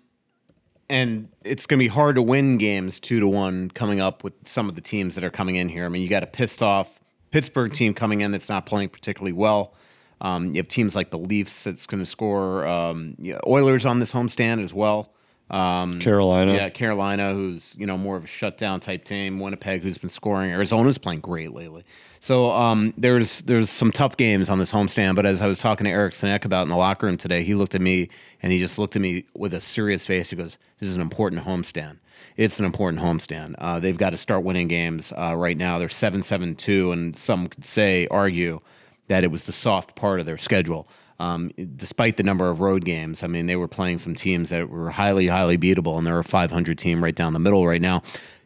and 0.87 1.27
it's 1.43 1.65
going 1.65 1.77
to 1.77 1.83
be 1.83 1.89
hard 1.89 2.15
to 2.15 2.21
win 2.21 2.57
games 2.57 3.01
two 3.01 3.19
to 3.19 3.27
one 3.27 3.69
coming 3.71 3.99
up 3.99 4.23
with 4.23 4.31
some 4.45 4.69
of 4.69 4.75
the 4.75 4.81
teams 4.81 5.15
that 5.15 5.25
are 5.25 5.29
coming 5.29 5.57
in 5.57 5.67
here. 5.67 5.83
I 5.83 5.89
mean, 5.89 6.01
you 6.01 6.07
got 6.07 6.23
a 6.23 6.25
pissed 6.25 6.63
off 6.63 7.01
Pittsburgh 7.29 7.73
team 7.73 7.93
coming 7.93 8.21
in 8.21 8.31
that's 8.31 8.47
not 8.47 8.65
playing 8.65 8.87
particularly 8.87 9.33
well. 9.33 9.73
Um, 10.21 10.53
you 10.53 10.53
have 10.53 10.69
teams 10.69 10.95
like 10.95 11.09
the 11.09 11.17
Leafs 11.17 11.65
that's 11.65 11.85
going 11.85 12.01
to 12.01 12.05
score. 12.09 12.65
Um, 12.65 13.17
Oilers 13.45 13.85
on 13.85 13.99
this 13.99 14.13
homestand 14.13 14.63
as 14.63 14.73
well. 14.73 15.11
Um, 15.49 15.99
Carolina. 15.99 16.53
yeah, 16.53 16.69
Carolina, 16.69 17.33
who's 17.33 17.75
you 17.77 17.85
know 17.85 17.97
more 17.97 18.15
of 18.15 18.23
a 18.23 18.27
shutdown 18.27 18.79
type 18.79 19.03
team. 19.03 19.39
Winnipeg, 19.39 19.83
who's 19.83 19.97
been 19.97 20.09
scoring. 20.09 20.51
Arizona's 20.51 20.97
playing 20.97 21.19
great 21.19 21.51
lately. 21.51 21.83
So 22.19 22.51
um, 22.51 22.93
there's 22.97 23.41
there's 23.41 23.69
some 23.69 23.91
tough 23.91 24.17
games 24.17 24.49
on 24.49 24.57
this 24.57 24.71
homestand. 24.71 25.15
But 25.15 25.25
as 25.25 25.41
I 25.41 25.47
was 25.47 25.59
talking 25.59 25.85
to 25.85 25.91
Eric 25.91 26.13
Sinek 26.13 26.45
about 26.45 26.63
in 26.63 26.69
the 26.69 26.77
locker 26.77 27.05
room 27.05 27.17
today, 27.17 27.43
he 27.43 27.53
looked 27.53 27.75
at 27.75 27.81
me 27.81 28.09
and 28.41 28.51
he 28.51 28.59
just 28.59 28.79
looked 28.79 28.95
at 28.95 29.01
me 29.01 29.25
with 29.35 29.53
a 29.53 29.59
serious 29.59 30.05
face. 30.05 30.29
He 30.29 30.35
goes, 30.35 30.57
"This 30.79 30.89
is 30.89 30.95
an 30.95 31.01
important 31.01 31.45
homestand. 31.45 31.97
It's 32.37 32.59
an 32.59 32.65
important 32.65 33.03
homestand. 33.03 33.55
Uh, 33.59 33.79
they've 33.79 33.97
got 33.97 34.11
to 34.11 34.17
start 34.17 34.43
winning 34.43 34.69
games 34.69 35.11
uh, 35.15 35.35
right 35.35 35.57
now. 35.57 35.77
They're 35.77 35.89
seven 35.89 36.23
seven 36.23 36.55
two, 36.55 36.91
and 36.93 37.15
some 37.15 37.47
could 37.47 37.65
say 37.65 38.07
argue 38.09 38.61
that 39.09 39.23
it 39.23 39.27
was 39.27 39.45
the 39.45 39.51
soft 39.51 39.95
part 39.95 40.19
of 40.19 40.25
their 40.25 40.37
schedule." 40.37 40.87
Um, 41.19 41.51
despite 41.75 42.17
the 42.17 42.23
number 42.23 42.49
of 42.49 42.59
road 42.59 42.85
games, 42.85 43.23
I 43.23 43.27
mean, 43.27 43.45
they 43.45 43.55
were 43.55 43.67
playing 43.67 43.99
some 43.99 44.15
teams 44.15 44.49
that 44.49 44.69
were 44.69 44.89
highly, 44.89 45.27
highly 45.27 45.57
beatable, 45.57 45.97
and 45.97 46.05
they're 46.05 46.19
a 46.19 46.23
500 46.23 46.77
team 46.77 47.03
right 47.03 47.15
down 47.15 47.33
the 47.33 47.39
middle 47.39 47.65
right 47.67 47.81
now. 47.81 48.01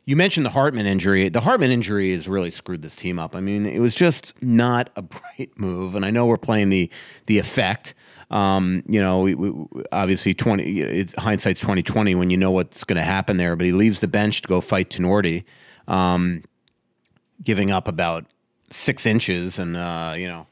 You 0.07 0.15
mentioned 0.15 0.45
the 0.45 0.51
Hartman 0.51 0.85
injury. 0.85 1.27
The 1.27 1.41
Hartman 1.41 1.69
injury 1.69 2.13
has 2.13 2.29
really 2.29 2.49
screwed 2.49 2.81
this 2.81 2.95
team 2.95 3.19
up. 3.19 3.35
I 3.35 3.41
mean, 3.41 3.65
it 3.65 3.79
was 3.79 3.93
just 3.93 4.41
not 4.41 4.89
a 4.95 5.01
bright 5.01 5.51
move, 5.57 5.95
and 5.95 6.05
I 6.05 6.11
know 6.11 6.25
we're 6.25 6.37
playing 6.37 6.69
the 6.69 6.89
the 7.25 7.39
effect. 7.39 7.93
Um, 8.31 8.83
you 8.87 9.01
know, 9.01 9.19
we, 9.19 9.35
we, 9.35 9.83
obviously 9.91 10.33
twenty. 10.33 10.79
It's 10.79 11.13
hindsight's 11.17 11.59
twenty 11.59 11.83
twenty 11.83 12.15
when 12.15 12.29
you 12.29 12.37
know 12.37 12.51
what's 12.51 12.85
going 12.85 12.95
to 12.95 13.03
happen 13.03 13.35
there. 13.35 13.57
But 13.57 13.65
he 13.65 13.73
leaves 13.73 13.99
the 13.99 14.07
bench 14.07 14.41
to 14.43 14.47
go 14.47 14.61
fight 14.61 14.89
Tenorti, 14.89 15.43
um, 15.89 16.41
giving 17.43 17.71
up 17.71 17.89
about 17.89 18.27
six 18.69 19.05
inches, 19.05 19.59
and 19.59 19.75
uh, 19.75 20.13
you 20.17 20.29
know 20.29 20.47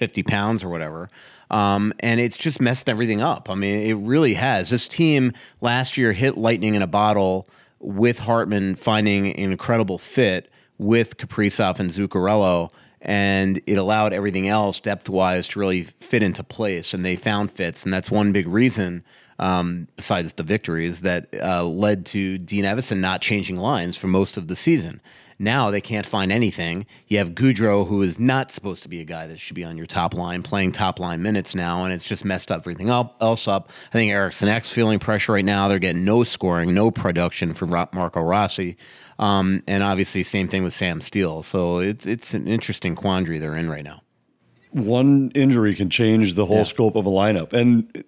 50 0.00 0.22
pounds 0.22 0.64
or 0.64 0.70
whatever. 0.70 1.10
Um, 1.50 1.92
and 2.00 2.20
it's 2.20 2.38
just 2.38 2.58
messed 2.58 2.88
everything 2.88 3.20
up. 3.20 3.50
I 3.50 3.54
mean, 3.54 3.80
it 3.80 3.94
really 3.94 4.32
has. 4.34 4.70
This 4.70 4.88
team 4.88 5.34
last 5.60 5.98
year 5.98 6.12
hit 6.12 6.38
lightning 6.38 6.74
in 6.74 6.80
a 6.80 6.86
bottle 6.86 7.46
with 7.80 8.20
Hartman 8.20 8.76
finding 8.76 9.28
an 9.28 9.52
incredible 9.52 9.98
fit 9.98 10.50
with 10.78 11.18
Kaprizov 11.18 11.78
and 11.80 11.90
Zuccarello, 11.90 12.70
and 13.02 13.60
it 13.66 13.74
allowed 13.74 14.14
everything 14.14 14.48
else 14.48 14.80
depth 14.80 15.10
wise 15.10 15.48
to 15.48 15.58
really 15.58 15.82
fit 15.82 16.22
into 16.22 16.42
place. 16.42 16.94
And 16.94 17.04
they 17.04 17.16
found 17.16 17.50
fits, 17.50 17.84
and 17.84 17.92
that's 17.92 18.10
one 18.10 18.32
big 18.32 18.48
reason. 18.48 19.04
Um, 19.38 19.88
besides 19.96 20.34
the 20.34 20.42
victories 20.42 21.00
that 21.00 21.28
uh, 21.42 21.64
led 21.64 22.04
to 22.06 22.36
Dean 22.36 22.64
Evason 22.64 22.98
not 22.98 23.22
changing 23.22 23.56
lines 23.56 23.96
for 23.96 24.06
most 24.06 24.36
of 24.36 24.48
the 24.48 24.56
season. 24.56 25.00
Now 25.42 25.70
they 25.70 25.80
can't 25.80 26.04
find 26.04 26.30
anything. 26.30 26.84
You 27.08 27.16
have 27.16 27.30
Gaudreau, 27.30 27.88
who 27.88 28.02
is 28.02 28.20
not 28.20 28.52
supposed 28.52 28.82
to 28.82 28.90
be 28.90 29.00
a 29.00 29.04
guy 29.06 29.26
that 29.26 29.40
should 29.40 29.54
be 29.56 29.64
on 29.64 29.78
your 29.78 29.86
top 29.86 30.12
line, 30.12 30.42
playing 30.42 30.72
top 30.72 31.00
line 31.00 31.22
minutes 31.22 31.54
now, 31.54 31.82
and 31.84 31.94
it's 31.94 32.04
just 32.04 32.26
messed 32.26 32.52
up 32.52 32.58
everything 32.60 32.90
up, 32.90 33.16
else 33.22 33.48
up. 33.48 33.70
I 33.88 33.92
think 33.92 34.12
Eriksson 34.12 34.48
Ek's 34.50 34.70
feeling 34.70 34.98
pressure 34.98 35.32
right 35.32 35.44
now. 35.44 35.66
They're 35.66 35.78
getting 35.78 36.04
no 36.04 36.24
scoring, 36.24 36.74
no 36.74 36.90
production 36.90 37.54
from 37.54 37.70
Marco 37.70 38.20
Rossi, 38.20 38.76
um, 39.18 39.62
and 39.66 39.82
obviously 39.82 40.22
same 40.22 40.46
thing 40.46 40.62
with 40.62 40.74
Sam 40.74 41.00
Steele. 41.00 41.42
So 41.42 41.78
it's 41.78 42.04
it's 42.04 42.34
an 42.34 42.46
interesting 42.46 42.94
quandary 42.94 43.38
they're 43.38 43.56
in 43.56 43.70
right 43.70 43.84
now. 43.84 44.02
One 44.72 45.32
injury 45.34 45.74
can 45.74 45.88
change 45.88 46.34
the 46.34 46.44
whole 46.44 46.58
Yeah. 46.58 46.62
scope 46.64 46.96
of 46.96 47.06
a 47.06 47.10
lineup. 47.10 47.52
And 47.54 48.04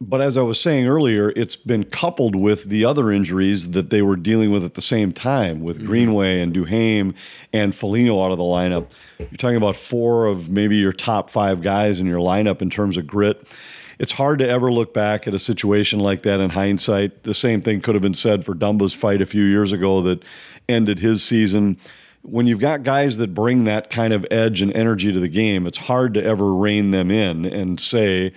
but 0.00 0.20
as 0.20 0.36
I 0.36 0.42
was 0.42 0.60
saying 0.60 0.86
earlier, 0.86 1.32
it's 1.34 1.56
been 1.56 1.84
coupled 1.84 2.36
with 2.36 2.64
the 2.64 2.84
other 2.84 3.10
injuries 3.10 3.70
that 3.70 3.90
they 3.90 4.00
were 4.02 4.16
dealing 4.16 4.52
with 4.52 4.64
at 4.64 4.74
the 4.74 4.82
same 4.82 5.12
time 5.12 5.60
with 5.60 5.78
mm-hmm. 5.78 5.86
Greenway 5.86 6.40
and 6.40 6.54
Duhaime 6.54 7.16
and 7.52 7.74
Foligno 7.74 8.22
out 8.24 8.30
of 8.30 8.38
the 8.38 8.44
lineup. 8.44 8.90
You're 9.18 9.28
talking 9.38 9.56
about 9.56 9.76
four 9.76 10.26
of 10.26 10.50
maybe 10.50 10.76
your 10.76 10.92
top 10.92 11.30
five 11.30 11.62
guys 11.62 11.98
in 11.98 12.06
your 12.06 12.20
lineup 12.20 12.62
in 12.62 12.70
terms 12.70 12.96
of 12.96 13.06
grit. 13.06 13.48
It's 13.98 14.12
hard 14.12 14.38
to 14.38 14.48
ever 14.48 14.70
look 14.70 14.94
back 14.94 15.26
at 15.26 15.34
a 15.34 15.38
situation 15.40 15.98
like 15.98 16.22
that 16.22 16.38
in 16.38 16.50
hindsight. 16.50 17.24
The 17.24 17.34
same 17.34 17.60
thing 17.60 17.80
could 17.80 17.96
have 17.96 18.02
been 18.02 18.14
said 18.14 18.44
for 18.44 18.54
Dumba's 18.54 18.94
fight 18.94 19.20
a 19.20 19.26
few 19.26 19.42
years 19.42 19.72
ago 19.72 20.00
that 20.02 20.22
ended 20.68 21.00
his 21.00 21.24
season. 21.24 21.76
When 22.22 22.46
you've 22.46 22.60
got 22.60 22.84
guys 22.84 23.16
that 23.16 23.34
bring 23.34 23.64
that 23.64 23.90
kind 23.90 24.12
of 24.12 24.24
edge 24.30 24.62
and 24.62 24.72
energy 24.74 25.12
to 25.12 25.18
the 25.18 25.28
game, 25.28 25.66
it's 25.66 25.78
hard 25.78 26.14
to 26.14 26.22
ever 26.22 26.54
rein 26.54 26.92
them 26.92 27.10
in 27.10 27.44
and 27.44 27.80
say, 27.80 28.32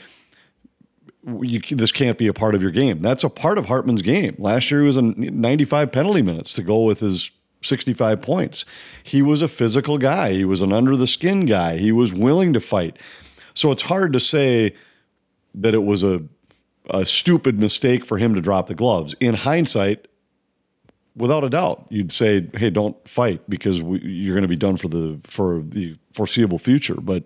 you, 1.23 1.59
this 1.59 1.91
can't 1.91 2.17
be 2.17 2.27
a 2.27 2.33
part 2.33 2.55
of 2.55 2.61
your 2.61 2.71
game. 2.71 2.99
That's 2.99 3.23
a 3.23 3.29
part 3.29 3.57
of 3.57 3.65
Hartman's 3.65 4.01
game. 4.01 4.35
Last 4.37 4.71
year 4.71 4.81
he 4.81 4.87
was 4.87 4.97
in 4.97 5.15
95 5.17 5.91
penalty 5.91 6.21
minutes 6.21 6.53
to 6.53 6.63
go 6.63 6.81
with 6.83 6.99
his 6.99 7.31
65 7.61 8.21
points. 8.21 8.65
He 9.03 9.21
was 9.21 9.41
a 9.41 9.47
physical 9.47 9.97
guy. 9.97 10.31
He 10.31 10.45
was 10.45 10.61
an 10.61 10.73
under 10.73 10.95
the 10.95 11.07
skin 11.07 11.45
guy. 11.45 11.77
He 11.77 11.91
was 11.91 12.13
willing 12.13 12.53
to 12.53 12.59
fight. 12.59 12.97
So 13.53 13.71
it's 13.71 13.83
hard 13.83 14.13
to 14.13 14.19
say 14.19 14.73
that 15.55 15.73
it 15.73 15.83
was 15.83 16.03
a, 16.03 16.21
a 16.89 17.05
stupid 17.05 17.59
mistake 17.59 18.05
for 18.05 18.17
him 18.17 18.33
to 18.35 18.41
drop 18.41 18.67
the 18.67 18.75
gloves. 18.75 19.13
In 19.19 19.35
hindsight, 19.35 20.07
without 21.15 21.43
a 21.43 21.49
doubt, 21.49 21.85
you'd 21.89 22.11
say, 22.11 22.47
"Hey, 22.53 22.69
don't 22.69 22.95
fight 23.07 23.41
because 23.49 23.81
we, 23.81 23.99
you're 23.99 24.33
going 24.33 24.43
to 24.43 24.47
be 24.47 24.55
done 24.55 24.77
for 24.77 24.87
the 24.87 25.19
for 25.25 25.61
the 25.61 25.97
foreseeable 26.13 26.59
future." 26.59 26.95
But 26.95 27.25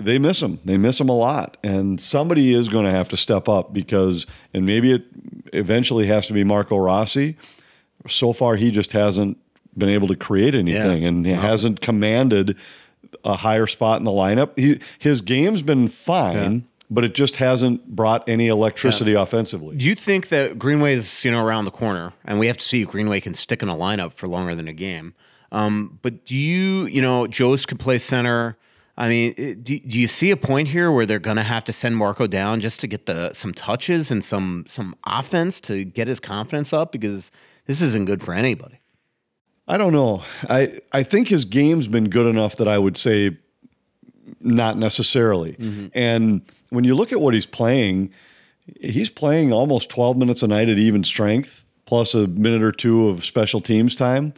they 0.00 0.18
miss 0.18 0.40
him. 0.42 0.58
They 0.64 0.76
miss 0.76 1.00
him 1.00 1.08
a 1.08 1.16
lot, 1.16 1.56
and 1.62 2.00
somebody 2.00 2.54
is 2.54 2.68
going 2.68 2.84
to 2.84 2.90
have 2.90 3.08
to 3.10 3.16
step 3.16 3.48
up 3.48 3.72
because, 3.72 4.26
and 4.54 4.66
maybe 4.66 4.92
it 4.92 5.04
eventually 5.52 6.06
has 6.06 6.26
to 6.28 6.32
be 6.32 6.44
Marco 6.44 6.76
Rossi. 6.76 7.36
So 8.08 8.32
far, 8.32 8.56
he 8.56 8.70
just 8.70 8.92
hasn't 8.92 9.38
been 9.76 9.88
able 9.90 10.08
to 10.08 10.16
create 10.16 10.54
anything, 10.54 11.02
Yeah, 11.02 11.08
and 11.08 11.24
he 11.26 11.32
nothing. 11.32 11.48
hasn't 11.48 11.80
commanded 11.80 12.56
a 13.24 13.36
higher 13.36 13.66
spot 13.66 13.98
in 13.98 14.04
the 14.04 14.10
lineup. 14.10 14.58
He, 14.58 14.80
his 14.98 15.20
game's 15.20 15.62
been 15.62 15.88
fine, 15.88 16.66
but 16.90 17.04
it 17.04 17.14
just 17.14 17.36
hasn't 17.36 17.86
brought 17.94 18.28
any 18.28 18.48
electricity 18.48 19.14
offensively. 19.14 19.76
Do 19.76 19.86
you 19.86 19.94
think 19.94 20.28
that 20.28 20.58
Greenway's 20.58 21.24
you 21.24 21.30
know 21.30 21.44
around 21.44 21.64
the 21.66 21.70
corner, 21.70 22.12
and 22.24 22.38
we 22.38 22.46
have 22.46 22.56
to 22.56 22.64
see 22.64 22.82
if 22.82 22.88
Greenway 22.88 23.20
can 23.20 23.34
stick 23.34 23.62
in 23.62 23.68
a 23.68 23.74
lineup 23.76 24.12
for 24.14 24.26
longer 24.28 24.54
than 24.54 24.66
a 24.68 24.72
game? 24.72 25.14
Um, 25.52 25.98
but 26.02 26.24
do 26.24 26.36
you 26.36 26.86
you 26.86 27.02
know 27.02 27.26
Joe's 27.26 27.66
could 27.66 27.78
play 27.80 27.98
center? 27.98 28.56
I 29.00 29.08
mean, 29.08 29.32
do, 29.62 29.78
do 29.78 29.98
you 29.98 30.06
see 30.06 30.30
a 30.30 30.36
point 30.36 30.68
here 30.68 30.92
where 30.92 31.06
they're 31.06 31.18
going 31.18 31.38
to 31.38 31.42
have 31.42 31.64
to 31.64 31.72
send 31.72 31.96
Marco 31.96 32.26
down 32.26 32.60
just 32.60 32.80
to 32.80 32.86
get 32.86 33.06
the 33.06 33.32
some 33.32 33.54
touches 33.54 34.10
and 34.10 34.22
some 34.22 34.64
some 34.66 34.94
offense 35.04 35.58
to 35.62 35.84
get 35.84 36.06
his 36.06 36.20
confidence 36.20 36.74
up 36.74 36.92
because 36.92 37.30
this 37.64 37.80
isn't 37.80 38.04
good 38.04 38.22
for 38.22 38.34
anybody. 38.34 38.78
I 39.66 39.78
don't 39.78 39.94
know. 39.94 40.22
I 40.50 40.80
I 40.92 41.02
think 41.02 41.28
his 41.28 41.46
game's 41.46 41.86
been 41.86 42.10
good 42.10 42.26
enough 42.26 42.56
that 42.56 42.68
I 42.68 42.76
would 42.76 42.98
say 42.98 43.38
not 44.38 44.76
necessarily. 44.76 45.54
Mm-hmm. 45.54 45.86
And 45.94 46.42
when 46.68 46.84
you 46.84 46.94
look 46.94 47.10
at 47.10 47.22
what 47.22 47.32
he's 47.32 47.46
playing, 47.46 48.12
he's 48.82 49.08
playing 49.08 49.50
almost 49.50 49.88
12 49.88 50.18
minutes 50.18 50.42
a 50.42 50.46
night 50.46 50.68
at 50.68 50.78
even 50.78 51.04
strength 51.04 51.64
plus 51.86 52.14
a 52.14 52.26
minute 52.26 52.62
or 52.62 52.70
two 52.70 53.08
of 53.08 53.24
special 53.24 53.62
teams 53.62 53.94
time. 53.94 54.34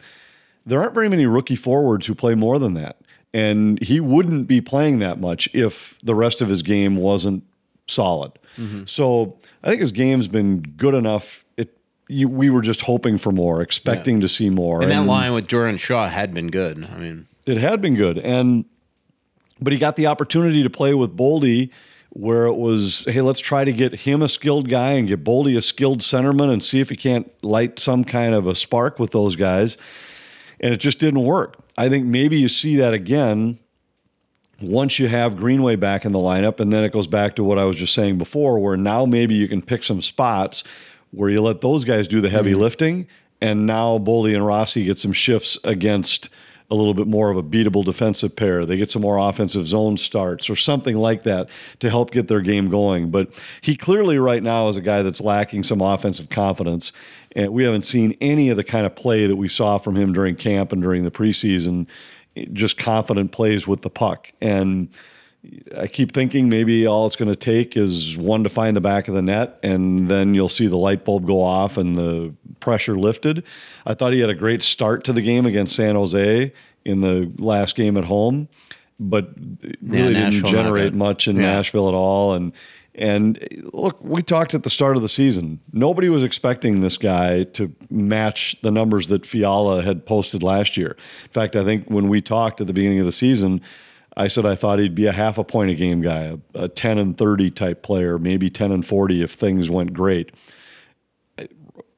There 0.65 0.81
aren't 0.81 0.93
very 0.93 1.09
many 1.09 1.25
rookie 1.25 1.57
forwards 1.57 2.07
who 2.07 2.15
play 2.15 2.33
more 2.33 2.59
than 2.59 2.75
that. 2.75 3.02
And 3.33 3.81
he 3.81 3.99
wouldn't 3.99 4.47
be 4.47 4.61
playing 4.61 4.99
that 4.99 5.19
much 5.19 5.49
if 5.53 5.97
the 6.03 6.13
rest 6.13 6.41
of 6.41 6.49
his 6.49 6.61
game 6.61 6.95
wasn't 6.95 7.43
solid. 7.87 8.33
Mm-hmm. 8.57 8.83
So 8.85 9.37
I 9.63 9.69
think 9.69 9.81
his 9.81 9.91
game's 9.91 10.27
been 10.27 10.61
good 10.61 10.93
enough. 10.93 11.43
It 11.57 11.75
you, 12.07 12.27
we 12.29 12.49
were 12.49 12.61
just 12.61 12.81
hoping 12.81 13.17
for 13.17 13.31
more, 13.31 13.61
expecting 13.61 14.17
yeah. 14.17 14.21
to 14.21 14.27
see 14.27 14.49
more. 14.49 14.81
And, 14.81 14.91
and 14.91 14.91
that 14.91 15.11
line 15.11 15.33
with 15.33 15.47
Jordan 15.47 15.77
Shaw 15.77 16.07
had 16.07 16.33
been 16.33 16.51
good. 16.51 16.83
I 16.83 16.97
mean, 16.97 17.27
it 17.45 17.57
had 17.57 17.81
been 17.81 17.95
good, 17.95 18.19
and 18.19 18.65
but 19.59 19.73
he 19.73 19.79
got 19.79 19.95
the 19.95 20.07
opportunity 20.07 20.61
to 20.63 20.69
play 20.69 20.93
with 20.93 21.15
Boldy 21.15 21.71
where 22.15 22.45
it 22.45 22.53
was, 22.53 23.05
hey, 23.05 23.21
let's 23.21 23.39
try 23.39 23.63
to 23.63 23.73
get 23.73 23.91
him 23.91 24.21
a 24.21 24.29
skilled 24.29 24.69
guy 24.69 24.91
and 24.91 25.07
get 25.07 25.23
Boldy 25.23 25.57
a 25.57 25.61
skilled 25.63 26.01
centerman 26.01 26.51
and 26.51 26.63
see 26.63 26.79
if 26.79 26.89
he 26.89 26.95
can't 26.95 27.31
light 27.43 27.79
some 27.79 28.03
kind 28.03 28.35
of 28.35 28.45
a 28.45 28.53
spark 28.53 28.99
with 28.99 29.09
those 29.11 29.35
guys. 29.35 29.77
And 30.63 30.73
it 30.73 30.77
just 30.77 30.97
didn't 30.97 31.23
work. 31.23 31.57
I 31.77 31.89
think 31.89 32.05
maybe 32.05 32.39
you 32.39 32.47
see 32.47 32.77
that 32.77 32.93
again 32.93 33.59
once 34.61 34.97
you 34.97 35.09
have 35.09 35.35
Greenway 35.35 35.75
back 35.75 36.05
in 36.05 36.13
the 36.13 36.19
lineup. 36.19 36.61
And 36.61 36.71
then 36.71 36.85
it 36.85 36.93
goes 36.93 37.05
back 37.05 37.35
to 37.35 37.43
what 37.43 37.59
I 37.59 37.65
was 37.65 37.75
just 37.75 37.93
saying 37.93 38.17
before, 38.17 38.59
where 38.59 38.77
now 38.77 39.05
maybe 39.05 39.35
you 39.35 39.49
can 39.49 39.61
pick 39.61 39.83
some 39.83 40.01
spots 40.01 40.63
where 41.11 41.29
you 41.29 41.41
let 41.41 41.59
those 41.59 41.83
guys 41.83 42.07
do 42.07 42.21
the 42.21 42.29
heavy 42.29 42.51
mm-hmm. 42.51 42.61
lifting. 42.61 43.07
And 43.41 43.67
now 43.67 43.99
Boldy 43.99 44.33
and 44.33 44.45
Rossi 44.45 44.85
get 44.85 44.97
some 44.97 45.13
shifts 45.13 45.59
against– 45.63 46.29
a 46.73 46.75
little 46.75 46.95
bit 46.95 47.05
more 47.05 47.29
of 47.29 47.37
a 47.37 47.43
beatable 47.43 47.85
defensive 47.85 48.35
pair. 48.35 48.65
They 48.65 48.77
get 48.77 48.89
some 48.89 49.03
more 49.03 49.17
offensive 49.17 49.67
zone 49.67 49.95
starts 49.97 50.49
or 50.49 50.55
something 50.55 50.97
like 50.97 51.21
that 51.23 51.49
to 51.79 51.89
help 51.89 52.09
get 52.09 52.27
their 52.27 52.41
game 52.41 52.69
going. 52.69 53.11
But 53.11 53.39
he 53.61 53.75
clearly, 53.75 54.17
right 54.17 54.41
now, 54.41 54.69
is 54.69 54.75
a 54.75 54.81
guy 54.81 55.03
that's 55.03 55.21
lacking 55.21 55.65
some 55.65 55.81
offensive 55.81 56.29
confidence. 56.29 56.91
And 57.35 57.51
we 57.51 57.63
haven't 57.63 57.83
seen 57.83 58.15
any 58.21 58.49
of 58.49 58.57
the 58.57 58.63
kind 58.63 58.85
of 58.85 58.95
play 58.95 59.27
that 59.27 59.35
we 59.35 59.47
saw 59.47 59.77
from 59.77 59.95
him 59.95 60.13
during 60.13 60.35
camp 60.35 60.71
and 60.71 60.81
during 60.81 61.03
the 61.03 61.11
preseason, 61.11 61.87
just 62.51 62.77
confident 62.77 63.31
plays 63.31 63.67
with 63.67 63.81
the 63.81 63.89
puck. 63.89 64.31
And 64.41 64.89
I 65.77 65.87
keep 65.87 66.13
thinking 66.13 66.47
maybe 66.47 66.87
all 66.87 67.05
it's 67.05 67.17
going 67.17 67.29
to 67.29 67.35
take 67.35 67.75
is 67.75 68.17
one 68.17 68.43
to 68.43 68.49
find 68.49 68.77
the 68.77 68.81
back 68.81 69.07
of 69.07 69.13
the 69.13 69.21
net, 69.21 69.59
and 69.61 70.09
then 70.09 70.33
you'll 70.33 70.47
see 70.47 70.67
the 70.67 70.77
light 70.77 71.03
bulb 71.03 71.25
go 71.25 71.41
off 71.43 71.77
and 71.77 71.95
the 71.95 72.33
pressure 72.59 72.97
lifted. 72.97 73.43
I 73.85 73.93
thought 73.93 74.13
he 74.13 74.19
had 74.19 74.29
a 74.29 74.35
great 74.35 74.63
start 74.63 75.03
to 75.05 75.13
the 75.13 75.21
game 75.21 75.45
against 75.45 75.75
San 75.75 75.95
Jose 75.95 76.53
in 76.85 77.01
the 77.01 77.31
last 77.37 77.75
game 77.75 77.97
at 77.97 78.05
home, 78.05 78.47
but 78.99 79.31
really 79.81 80.13
yeah, 80.13 80.29
didn't 80.29 80.45
generate 80.45 80.93
much 80.93 81.27
in 81.27 81.35
yeah. 81.35 81.41
Nashville 81.41 81.89
at 81.89 81.93
all. 81.93 82.35
And 82.35 82.53
and 82.95 83.37
eh, 83.41 83.61
look, 83.73 84.03
we 84.03 84.21
talked 84.21 84.53
at 84.53 84.63
the 84.63 84.69
start 84.69 84.95
of 84.95 85.01
the 85.01 85.09
season. 85.09 85.59
Nobody 85.71 86.09
was 86.09 86.23
expecting 86.23 86.81
this 86.81 86.97
guy 86.97 87.43
to 87.43 87.73
match 87.89 88.57
the 88.61 88.71
numbers 88.71 89.07
that 89.07 89.25
Fiala 89.25 89.81
had 89.81 90.05
posted 90.05 90.43
last 90.43 90.77
year. 90.77 90.95
In 91.23 91.31
fact, 91.31 91.55
I 91.55 91.63
think 91.63 91.89
when 91.89 92.07
we 92.09 92.21
talked 92.21 92.61
at 92.61 92.67
the 92.67 92.73
beginning 92.73 92.99
of 92.99 93.05
the 93.05 93.11
season 93.11 93.61
I 94.15 94.27
said 94.27 94.45
I 94.45 94.55
thought 94.55 94.79
he'd 94.79 94.95
be 94.95 95.07
a 95.07 95.11
half 95.11 95.37
a 95.37 95.43
point 95.43 95.71
a 95.71 95.75
game 95.75 96.01
guy, 96.01 96.37
a, 96.55 96.63
a 96.63 96.67
10 96.67 96.97
and 96.97 97.17
30 97.17 97.51
type 97.51 97.81
player, 97.81 98.19
maybe 98.19 98.49
10 98.49 98.71
and 98.71 98.85
40 98.85 99.23
if 99.23 99.33
things 99.33 99.69
went 99.69 99.93
great. 99.93 100.31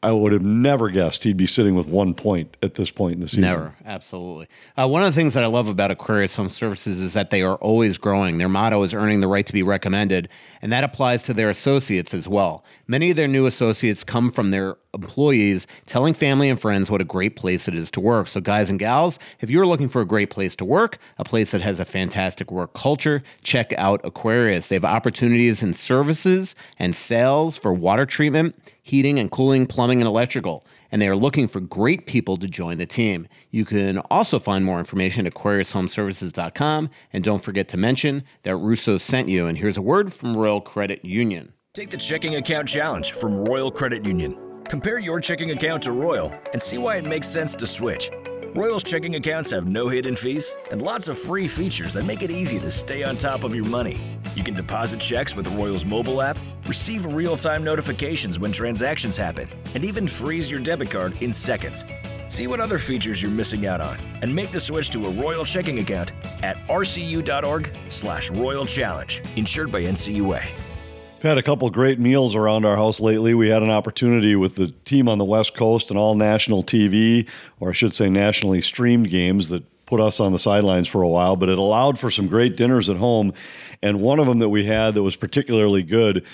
I 0.04 0.12
would 0.12 0.34
have 0.34 0.44
never 0.44 0.90
guessed 0.90 1.24
he'd 1.24 1.38
be 1.38 1.48
sitting 1.48 1.76
with 1.76 1.88
one 1.88 2.14
point 2.14 2.56
at 2.62 2.76
this 2.76 2.92
point 2.92 3.16
in 3.16 3.22
the 3.22 3.28
season. 3.28 3.42
Never, 3.42 3.76
absolutely. 3.86 4.48
Uh, 4.78 4.88
one 4.88 5.02
of 5.02 5.08
the 5.08 5.16
things 5.20 5.34
that 5.34 5.44
I 5.44 5.48
love 5.48 5.68
about 5.68 5.92
Aquarius 5.92 6.36
Home 6.36 6.50
Services 6.50 7.00
is 7.00 7.14
that 7.14 7.32
they 7.32 7.42
are 7.42 7.56
always 7.56 7.98
growing. 7.98 8.38
Their 8.38 8.50
motto 8.50 8.84
is 8.84 8.94
earning 8.94 9.22
the 9.22 9.28
right 9.28 9.46
to 9.46 9.54
be 9.54 9.64
recommended, 9.64 10.30
and 10.62 10.72
that 10.72 10.84
applies 10.84 11.24
to 11.24 11.34
their 11.34 11.50
associates 11.50 12.14
as 12.14 12.28
well. 12.28 12.64
Many 12.88 13.10
of 13.10 13.16
their 13.16 13.28
new 13.28 13.46
associates 13.46 14.04
come 14.04 14.32
from 14.32 14.52
their 14.52 14.78
employees 14.94 15.68
telling 15.86 16.14
family 16.14 16.50
and 16.50 16.60
friends 16.60 16.90
what 16.90 17.02
a 17.02 17.06
great 17.06 17.36
place 17.36 17.68
it 17.68 17.76
is 17.76 17.92
to 17.92 18.00
work. 18.00 18.28
So, 18.28 18.40
guys 18.40 18.70
and 18.70 18.80
gals, 18.80 19.20
if 19.42 19.50
you're 19.50 19.68
looking 19.68 19.90
for 19.90 20.02
a 20.02 20.06
great 20.06 20.30
place 20.30 20.56
to 20.58 20.66
work, 20.66 20.98
a 21.18 21.24
place 21.24 21.52
that 21.52 21.62
has 21.62 21.80
a 21.80 21.86
fantastic 21.86 22.52
work 22.52 22.74
culture, 22.74 23.24
check 23.44 23.74
out 23.78 24.02
Aquarius. 24.04 24.70
They 24.70 24.76
have 24.76 24.86
opportunities 24.86 25.64
in 25.64 25.74
services 25.74 26.56
and 26.80 26.96
sales 26.96 27.58
for 27.58 27.74
water 27.74 28.06
treatment 28.06 28.56
heating 28.86 29.18
and 29.18 29.32
cooling, 29.32 29.66
plumbing, 29.66 30.00
and 30.00 30.08
electrical. 30.08 30.64
And 30.92 31.02
they 31.02 31.08
are 31.08 31.16
looking 31.16 31.48
for 31.48 31.60
great 31.60 32.06
people 32.06 32.38
to 32.38 32.48
join 32.48 32.78
the 32.78 32.86
team. 32.86 33.28
You 33.50 33.66
can 33.66 33.98
also 34.12 34.38
find 34.38 34.64
more 34.64 34.78
information 34.78 35.26
at 35.26 35.34
AquariusHomeservices.com. 35.34 36.92
And 37.12 37.24
don't 37.24 37.44
forget 37.44 37.68
to 37.70 37.78
mention 37.78 38.24
that 38.44 38.56
Russo 38.56 39.00
sent 39.00 39.28
you. 39.28 39.48
And 39.48 39.58
here's 39.58 39.76
a 39.76 39.82
word 39.82 40.14
from 40.14 40.38
Royal 40.38 40.62
Credit 40.62 41.04
Union. 41.04 41.52
Take 41.74 41.90
the 41.90 41.98
checking 41.98 42.36
account 42.36 42.68
challenge 42.68 43.14
from 43.14 43.44
Royal 43.44 43.72
Credit 43.72 44.06
Union. 44.06 44.38
Compare 44.66 45.00
your 45.00 45.20
checking 45.20 45.50
account 45.50 45.82
to 45.84 45.92
Royal 45.92 46.32
and 46.54 46.62
see 46.62 46.78
why 46.78 46.98
it 46.98 47.06
makes 47.06 47.28
sense 47.28 47.56
to 47.56 47.66
switch. 47.66 48.12
Royal's 48.56 48.86
checking 48.86 49.16
accounts 49.16 49.52
have 49.52 49.68
no 49.68 49.90
hidden 49.90 50.16
fees 50.16 50.56
and 50.72 50.82
lots 50.82 51.10
of 51.10 51.18
free 51.18 51.46
features 51.46 51.92
that 51.92 52.06
make 52.06 52.22
it 52.22 52.32
easy 52.32 52.58
to 52.58 52.72
stay 52.72 53.04
on 53.04 53.18
top 53.18 53.44
of 53.44 53.54
your 53.54 53.66
money. 53.66 54.00
You 54.34 54.46
can 54.46 54.54
deposit 54.54 55.02
checks 55.02 55.36
with 55.36 55.44
the 55.44 55.52
Royal's 55.52 55.84
mobile 55.84 56.22
app, 56.22 56.38
receive 56.66 57.06
real 57.06 57.36
time 57.36 57.66
notifications 57.66 58.40
when 58.40 58.54
transactions 58.54 59.18
happen, 59.18 59.50
and 59.74 59.84
even 59.84 60.08
freeze 60.08 60.50
your 60.50 60.62
debit 60.62 60.90
card 60.90 61.22
in 61.22 61.34
seconds. 61.34 61.84
See 62.30 62.48
what 62.48 62.62
other 62.62 62.78
features 62.78 63.22
you're 63.22 63.30
missing 63.30 63.66
out 63.66 63.82
on 63.82 63.98
and 64.22 64.34
make 64.34 64.52
the 64.52 64.60
switch 64.62 64.90
to 64.92 65.06
a 65.06 65.10
Royal 65.10 65.44
checking 65.44 65.80
account 65.80 66.14
at 66.42 66.56
rcu.org/slash 66.68 68.30
Royal 68.32 68.66
Challenge, 68.66 69.22
insured 69.36 69.70
by 69.70 69.84
NCUA 69.84 70.75
had 71.22 71.38
a 71.38 71.44
couple 71.44 71.70
great 71.70 72.00
meals 72.00 72.36
around 72.36 72.66
our 72.66 72.76
house 72.76 73.00
lately. 73.00 73.34
We 73.34 73.50
had 73.50 73.64
an 73.64 73.70
opportunity 73.70 74.36
with 74.36 74.56
the 74.56 74.68
team 74.86 75.08
on 75.08 75.18
the 75.18 75.26
West 75.26 75.56
Coast 75.56 75.90
and 75.90 76.00
all 76.00 76.16
national 76.16 76.64
TV, 76.64 77.28
or 77.60 77.70
I 77.70 77.74
should 77.74 77.94
say 77.94 78.10
nationally 78.10 78.62
streamed 78.62 79.10
games 79.10 79.50
that 79.50 79.64
put 79.86 80.00
us 80.00 80.20
on 80.20 80.32
the 80.32 80.40
sidelines 80.40 80.88
for 80.88 81.02
a 81.02 81.08
while, 81.08 81.36
but 81.36 81.50
it 81.50 81.58
allowed 81.58 82.00
for 82.00 82.10
some 82.10 82.28
great 82.28 82.56
dinners 82.56 82.90
at 82.90 82.98
home. 82.98 83.34
And 83.82 84.02
one 84.02 84.20
of 84.20 84.28
them 84.28 84.40
that 84.40 84.50
we 84.50 84.66
had 84.66 84.96
that 84.96 85.04
was 85.04 85.16
particularly 85.16 85.84
good 85.84 86.26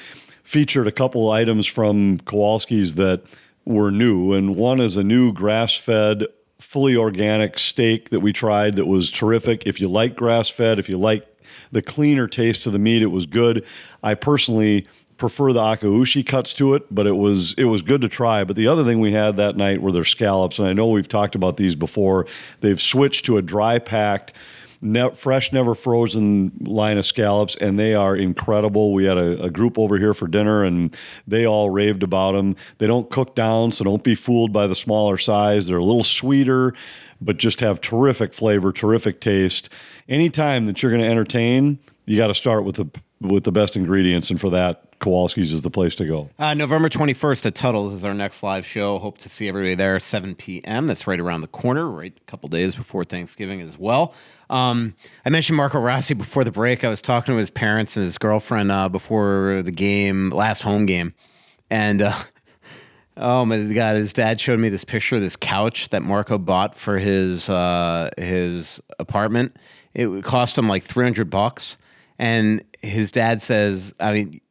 featured 0.43 0.87
a 0.87 0.91
couple 0.91 1.29
items 1.29 1.67
from 1.67 2.17
Kowalski's 2.19 2.95
that 2.95 3.23
were 3.65 3.91
new. 3.91 4.33
And 4.33 4.55
one 4.55 4.79
is 4.79 4.97
a 4.97 5.03
new 5.03 5.31
grass 5.31 5.75
fed, 5.75 6.25
fully 6.59 6.95
organic 6.95 7.59
steak 7.59 8.09
that 8.09 8.19
we 8.19 8.33
tried 8.33 8.75
that 8.75 8.85
was 8.85 9.11
terrific. 9.11 9.65
If 9.65 9.79
you 9.79 9.87
like 9.87 10.15
grass 10.15 10.49
fed, 10.49 10.79
if 10.79 10.89
you 10.89 10.97
like 10.97 11.30
the 11.71 11.81
cleaner 11.81 12.27
taste 12.27 12.65
of 12.65 12.73
the 12.73 12.79
meat. 12.79 13.01
It 13.01 13.07
was 13.07 13.25
good. 13.25 13.65
I 14.03 14.15
personally 14.15 14.87
prefer 15.21 15.53
the 15.53 15.59
akaushi 15.59 16.25
cuts 16.25 16.51
to 16.51 16.73
it, 16.73 16.83
but 16.93 17.05
it 17.05 17.15
was 17.15 17.53
it 17.53 17.65
was 17.65 17.83
good 17.83 18.01
to 18.01 18.09
try. 18.09 18.43
But 18.43 18.55
the 18.55 18.67
other 18.67 18.83
thing 18.83 18.99
we 18.99 19.11
had 19.11 19.37
that 19.37 19.55
night 19.55 19.79
were 19.79 19.91
their 19.91 20.03
scallops, 20.03 20.57
and 20.57 20.67
I 20.67 20.73
know 20.73 20.87
we've 20.87 21.07
talked 21.07 21.35
about 21.35 21.57
these 21.57 21.75
before. 21.75 22.25
They've 22.61 22.81
switched 22.81 23.25
to 23.27 23.37
a 23.37 23.41
dry 23.41 23.77
packed. 23.77 24.33
Ne- 24.83 25.13
fresh, 25.13 25.53
never 25.53 25.75
frozen 25.75 26.51
line 26.59 26.97
of 26.97 27.05
scallops, 27.05 27.55
and 27.55 27.77
they 27.77 27.93
are 27.93 28.15
incredible. 28.15 28.95
We 28.95 29.05
had 29.05 29.19
a, 29.19 29.43
a, 29.43 29.51
group 29.51 29.77
over 29.77 29.99
here 29.99 30.15
for 30.15 30.27
dinner, 30.27 30.63
and 30.63 30.97
they 31.27 31.45
all 31.45 31.69
raved 31.69 32.01
about 32.01 32.31
them. 32.31 32.55
They 32.79 32.87
don't 32.87 33.07
cook 33.11 33.35
down, 33.35 33.73
so 33.73 33.83
don't 33.83 34.03
be 34.03 34.15
fooled 34.15 34.51
by 34.51 34.65
the 34.65 34.75
smaller 34.75 35.19
size. 35.19 35.67
They're 35.67 35.77
a 35.77 35.83
little 35.83 36.03
sweeter, 36.03 36.73
but 37.21 37.37
just 37.37 37.59
have 37.59 37.79
terrific 37.79 38.33
flavor, 38.33 38.71
terrific 38.71 39.21
taste 39.21 39.69
anytime 40.09 40.65
that 40.65 40.81
you're 40.81 40.91
going 40.91 41.03
to 41.03 41.09
entertain, 41.09 41.79
you 42.05 42.17
got 42.17 42.27
to 42.27 42.33
start 42.33 42.65
with 42.65 42.75
the 42.75 42.87
with 43.21 43.43
the 43.43 43.51
best 43.51 43.75
ingredients, 43.75 44.31
and 44.31 44.41
for 44.41 44.49
that, 44.49 44.99
Kowalski's 44.99 45.53
is 45.53 45.61
the 45.61 45.69
place 45.69 45.93
to 45.95 46.05
go. 46.05 46.29
Uh, 46.39 46.55
November 46.55 46.89
21st 46.89 47.45
at 47.45 47.55
Tuttle's 47.55 47.93
is 47.93 48.03
our 48.03 48.15
next 48.15 48.41
live 48.41 48.65
show. 48.65 48.97
Hope 48.97 49.19
to 49.19 49.29
see 49.29 49.47
everybody 49.47 49.75
there, 49.75 49.99
7 49.99 50.33
p.m. 50.33 50.87
That's 50.87 51.05
right 51.05 51.19
around 51.19 51.41
the 51.41 51.47
corner, 51.47 51.87
right 51.87 52.13
a 52.15 52.31
couple 52.31 52.49
days 52.49 52.75
before 52.75 53.03
Thanksgiving 53.03 53.61
as 53.61 53.77
well. 53.77 54.15
Um, 54.49 54.95
I 55.23 55.29
mentioned 55.29 55.57
Marco 55.57 55.79
Rossi 55.79 56.15
before 56.15 56.43
the 56.43 56.51
break. 56.51 56.83
I 56.83 56.89
was 56.89 57.01
talking 57.01 57.33
to 57.33 57.37
his 57.37 57.51
parents 57.51 57.95
and 57.95 58.03
his 58.03 58.17
girlfriend 58.17 58.71
uh, 58.71 58.89
before 58.89 59.61
the 59.63 59.71
game, 59.71 60.29
last 60.29 60.61
home 60.61 60.85
game, 60.85 61.13
and. 61.69 62.01
Uh, 62.01 62.13
Oh 63.17 63.43
my 63.43 63.57
god! 63.73 63.97
His 63.97 64.13
dad 64.13 64.39
showed 64.39 64.59
me 64.59 64.69
this 64.69 64.85
picture 64.85 65.17
of 65.17 65.21
this 65.21 65.35
couch 65.35 65.89
that 65.89 66.01
Marco 66.01 66.37
bought 66.37 66.77
for 66.77 66.97
his 66.97 67.49
uh, 67.49 68.09
his 68.17 68.79
apartment, 68.99 69.57
it 69.93 70.23
cost 70.23 70.57
him 70.57 70.67
like 70.67 70.83
300 70.83 71.29
bucks. 71.29 71.77
And 72.19 72.63
his 72.81 73.11
dad 73.11 73.41
says, 73.41 73.93
I 73.99 74.13
mean, 74.13 74.41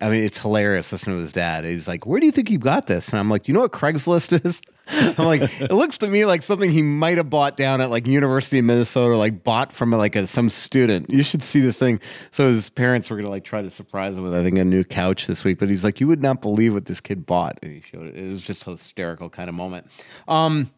I 0.00 0.08
mean, 0.08 0.22
it's 0.22 0.38
hilarious 0.38 0.92
listening 0.92 1.16
to 1.16 1.20
his 1.20 1.32
dad. 1.32 1.64
He's 1.64 1.88
like, 1.88 2.06
"Where 2.06 2.20
do 2.20 2.26
you 2.26 2.32
think 2.32 2.50
you 2.50 2.58
got 2.58 2.86
this?" 2.86 3.08
And 3.08 3.18
I'm 3.18 3.28
like, 3.28 3.42
"Do 3.42 3.50
you 3.50 3.54
know 3.54 3.62
what 3.62 3.72
Craigslist 3.72 4.44
is?" 4.44 4.60
I'm 5.18 5.26
like, 5.26 5.42
it 5.60 5.72
looks 5.72 5.98
to 5.98 6.08
me 6.08 6.24
like 6.24 6.42
something 6.42 6.70
he 6.70 6.82
might 6.82 7.18
have 7.18 7.28
bought 7.28 7.56
down 7.56 7.80
at 7.80 7.90
like 7.90 8.06
University 8.06 8.60
of 8.60 8.64
Minnesota, 8.64 9.10
or 9.10 9.16
like 9.16 9.42
bought 9.42 9.72
from 9.72 9.90
like 9.90 10.14
a, 10.14 10.26
some 10.26 10.48
student. 10.48 11.10
You 11.10 11.22
should 11.22 11.42
see 11.42 11.60
this 11.60 11.76
thing. 11.76 12.00
So 12.30 12.48
his 12.48 12.70
parents 12.70 13.10
were 13.10 13.16
gonna 13.16 13.28
like 13.28 13.44
try 13.44 13.60
to 13.60 13.70
surprise 13.70 14.16
him 14.16 14.22
with 14.22 14.34
I 14.34 14.42
think 14.44 14.56
a 14.56 14.64
new 14.64 14.84
couch 14.84 15.26
this 15.26 15.44
week, 15.44 15.58
but 15.58 15.68
he's 15.68 15.82
like, 15.82 16.00
you 16.00 16.06
would 16.06 16.22
not 16.22 16.40
believe 16.40 16.74
what 16.74 16.86
this 16.86 17.00
kid 17.00 17.26
bought, 17.26 17.58
and 17.62 17.72
he 17.72 17.80
showed 17.80 18.06
it. 18.06 18.16
It 18.16 18.30
was 18.30 18.42
just 18.42 18.66
a 18.68 18.70
hysterical 18.70 19.28
kind 19.28 19.48
of 19.48 19.54
moment. 19.54 19.88
Um, 20.28 20.70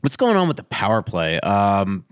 what's 0.00 0.16
going 0.16 0.36
on 0.36 0.48
with 0.48 0.56
the 0.56 0.64
power 0.64 1.02
play? 1.02 1.38
Um, 1.40 2.04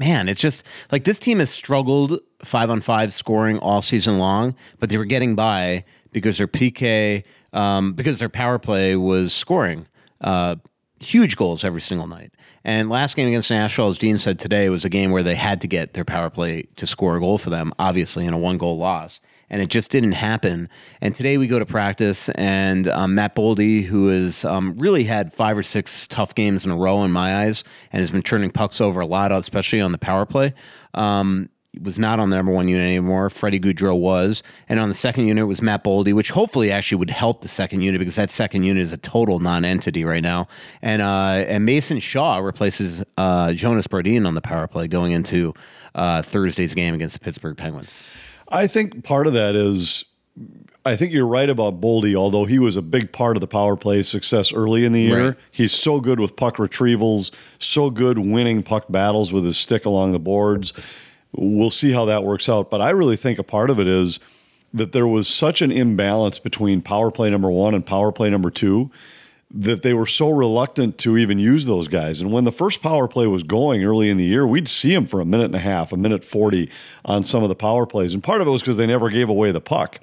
man, 0.00 0.30
it's 0.30 0.40
just 0.40 0.66
like 0.90 1.04
this 1.04 1.18
team 1.18 1.38
has 1.38 1.50
struggled 1.50 2.20
five 2.42 2.70
on 2.70 2.80
five 2.80 3.12
scoring 3.12 3.58
all 3.58 3.82
season 3.82 4.18
long, 4.18 4.56
but 4.80 4.88
they 4.88 4.96
were 4.96 5.04
getting 5.04 5.36
by 5.36 5.84
because 6.10 6.38
their 6.38 6.48
PK, 6.48 7.22
um, 7.52 7.92
because 7.92 8.18
their 8.18 8.30
power 8.30 8.58
play 8.58 8.96
was 8.96 9.34
scoring 9.34 9.86
uh, 10.22 10.56
huge 11.00 11.36
goals 11.36 11.64
every 11.64 11.82
single 11.82 12.06
night. 12.06 12.32
And 12.64 12.88
last 12.88 13.14
game 13.14 13.28
against 13.28 13.50
Nashville, 13.50 13.88
as 13.88 13.98
Dean 13.98 14.18
said 14.18 14.38
today, 14.38 14.70
was 14.70 14.86
a 14.86 14.88
game 14.88 15.10
where 15.10 15.22
they 15.22 15.34
had 15.34 15.60
to 15.60 15.68
get 15.68 15.92
their 15.92 16.04
power 16.04 16.30
play 16.30 16.62
to 16.76 16.86
score 16.86 17.16
a 17.16 17.20
goal 17.20 17.36
for 17.36 17.50
them, 17.50 17.72
obviously, 17.78 18.24
in 18.24 18.32
a 18.32 18.38
one 18.38 18.56
goal 18.56 18.78
loss. 18.78 19.20
And 19.50 19.60
it 19.60 19.68
just 19.68 19.90
didn't 19.90 20.12
happen. 20.12 20.68
And 21.00 21.14
today 21.14 21.36
we 21.36 21.46
go 21.46 21.58
to 21.58 21.66
practice, 21.66 22.28
and 22.30 22.86
um, 22.88 23.16
Matt 23.16 23.34
Boldy, 23.34 23.84
who 23.84 24.08
has 24.08 24.44
um, 24.44 24.76
really 24.78 25.04
had 25.04 25.32
five 25.32 25.58
or 25.58 25.62
six 25.62 26.06
tough 26.06 26.34
games 26.34 26.64
in 26.64 26.70
a 26.70 26.76
row 26.76 27.02
in 27.02 27.10
my 27.10 27.44
eyes, 27.44 27.64
and 27.92 28.00
has 28.00 28.10
been 28.10 28.22
turning 28.22 28.50
pucks 28.50 28.80
over 28.80 29.00
a 29.00 29.06
lot, 29.06 29.32
especially 29.32 29.80
on 29.80 29.92
the 29.92 29.98
power 29.98 30.24
play. 30.24 30.54
Um, 30.94 31.48
was 31.80 31.98
not 31.98 32.18
on 32.18 32.30
the 32.30 32.36
number 32.36 32.52
one 32.52 32.68
unit 32.68 32.84
anymore. 32.84 33.30
Freddie 33.30 33.60
Gaudreau 33.60 33.98
was. 33.98 34.42
And 34.68 34.80
on 34.80 34.88
the 34.88 34.94
second 34.94 35.28
unit 35.28 35.46
was 35.46 35.62
Matt 35.62 35.84
Boldy, 35.84 36.12
which 36.12 36.30
hopefully 36.30 36.72
actually 36.72 36.98
would 36.98 37.10
help 37.10 37.42
the 37.42 37.48
second 37.48 37.82
unit 37.82 37.98
because 37.98 38.16
that 38.16 38.30
second 38.30 38.64
unit 38.64 38.82
is 38.82 38.92
a 38.92 38.96
total 38.96 39.38
non-entity 39.38 40.04
right 40.04 40.22
now. 40.22 40.48
And 40.82 41.00
uh, 41.00 41.44
and 41.46 41.64
Mason 41.64 42.00
Shaw 42.00 42.38
replaces 42.38 43.04
uh, 43.16 43.52
Jonas 43.52 43.86
Brodin 43.86 44.26
on 44.26 44.34
the 44.34 44.40
power 44.40 44.66
play 44.66 44.88
going 44.88 45.12
into 45.12 45.54
uh, 45.94 46.22
Thursday's 46.22 46.74
game 46.74 46.94
against 46.94 47.14
the 47.14 47.20
Pittsburgh 47.20 47.56
Penguins. 47.56 47.96
I 48.50 48.66
think 48.66 49.04
part 49.04 49.26
of 49.26 49.32
that 49.34 49.54
is 49.54 50.04
I 50.84 50.96
think 50.96 51.12
you're 51.12 51.26
right 51.26 51.48
about 51.48 51.80
Boldy, 51.80 52.14
although 52.14 52.46
he 52.46 52.58
was 52.58 52.76
a 52.76 52.82
big 52.82 53.12
part 53.12 53.36
of 53.36 53.42
the 53.42 53.46
power 53.46 53.76
play 53.76 54.02
success 54.02 54.52
early 54.52 54.84
in 54.84 54.92
the 54.92 55.00
year. 55.02 55.28
Right. 55.28 55.36
He's 55.50 55.72
so 55.72 56.00
good 56.00 56.18
with 56.18 56.36
puck 56.36 56.56
retrievals, 56.56 57.32
so 57.58 57.90
good 57.90 58.18
winning 58.18 58.62
puck 58.62 58.86
battles 58.88 59.32
with 59.32 59.44
his 59.44 59.58
stick 59.58 59.84
along 59.84 60.12
the 60.12 60.18
boards. 60.18 60.72
We'll 61.32 61.70
see 61.70 61.92
how 61.92 62.06
that 62.06 62.24
works 62.24 62.48
out. 62.48 62.70
But 62.70 62.80
I 62.80 62.90
really 62.90 63.16
think 63.16 63.38
a 63.38 63.42
part 63.42 63.68
of 63.68 63.78
it 63.78 63.86
is 63.86 64.20
that 64.72 64.92
there 64.92 65.06
was 65.06 65.28
such 65.28 65.60
an 65.60 65.70
imbalance 65.70 66.38
between 66.38 66.80
power 66.80 67.10
play 67.10 67.28
number 67.28 67.50
one 67.50 67.74
and 67.74 67.84
power 67.84 68.10
play 68.10 68.30
number 68.30 68.50
two 68.50 68.90
that 69.52 69.82
they 69.82 69.92
were 69.92 70.06
so 70.06 70.30
reluctant 70.30 70.96
to 70.98 71.18
even 71.18 71.38
use 71.38 71.66
those 71.66 71.88
guys. 71.88 72.20
And 72.20 72.30
when 72.32 72.44
the 72.44 72.52
first 72.52 72.82
power 72.82 73.08
play 73.08 73.26
was 73.26 73.42
going 73.42 73.84
early 73.84 74.08
in 74.08 74.16
the 74.16 74.24
year, 74.24 74.46
we'd 74.46 74.68
see 74.68 74.94
them 74.94 75.06
for 75.06 75.20
a 75.20 75.24
minute 75.24 75.46
and 75.46 75.56
a 75.56 75.60
half, 75.60 75.92
a 75.92 75.96
minute 75.96 76.24
40 76.24 76.70
on 77.04 77.24
some 77.24 77.42
of 77.42 77.48
the 77.48 77.56
power 77.56 77.84
plays. 77.84 78.14
And 78.14 78.22
part 78.22 78.40
of 78.40 78.46
it 78.46 78.50
was 78.50 78.62
because 78.62 78.76
they 78.76 78.86
never 78.86 79.10
gave 79.10 79.28
away 79.28 79.50
the 79.50 79.60
puck. 79.60 79.98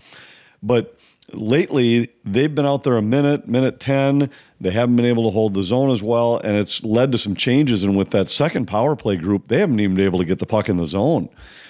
But 0.62 1.00
lately, 1.32 2.10
they've 2.26 2.54
been 2.54 2.66
out 2.66 2.84
there 2.84 2.98
a 2.98 3.02
minute, 3.02 3.48
minute 3.48 3.80
10. 3.80 4.30
They 4.60 4.72
haven't 4.72 4.98
been 4.98 5.06
able 5.06 5.24
to 5.24 5.34
hold 5.34 5.54
the 5.54 5.64
zone 5.64 5.92
as 5.92 6.04
well. 6.04 6.40
And 6.40 6.58
it's 6.58 6.84
led 6.84 7.14
to 7.14 7.18
some 7.18 7.36
changes. 7.36 7.84
And 7.84 7.98
with 7.98 8.10
that 8.12 8.28
second 8.28 8.66
power 8.66 8.98
play 8.98 9.16
group, 9.16 9.48
they 9.48 9.60
haven't 9.60 9.80
even 9.80 9.96
been 9.96 10.06
able 10.06 10.20
to 10.20 10.26
get 10.26 10.40
the 10.40 10.46
puck 10.46 10.68
in 10.68 10.76
the 10.76 10.88
zone. 10.88 11.30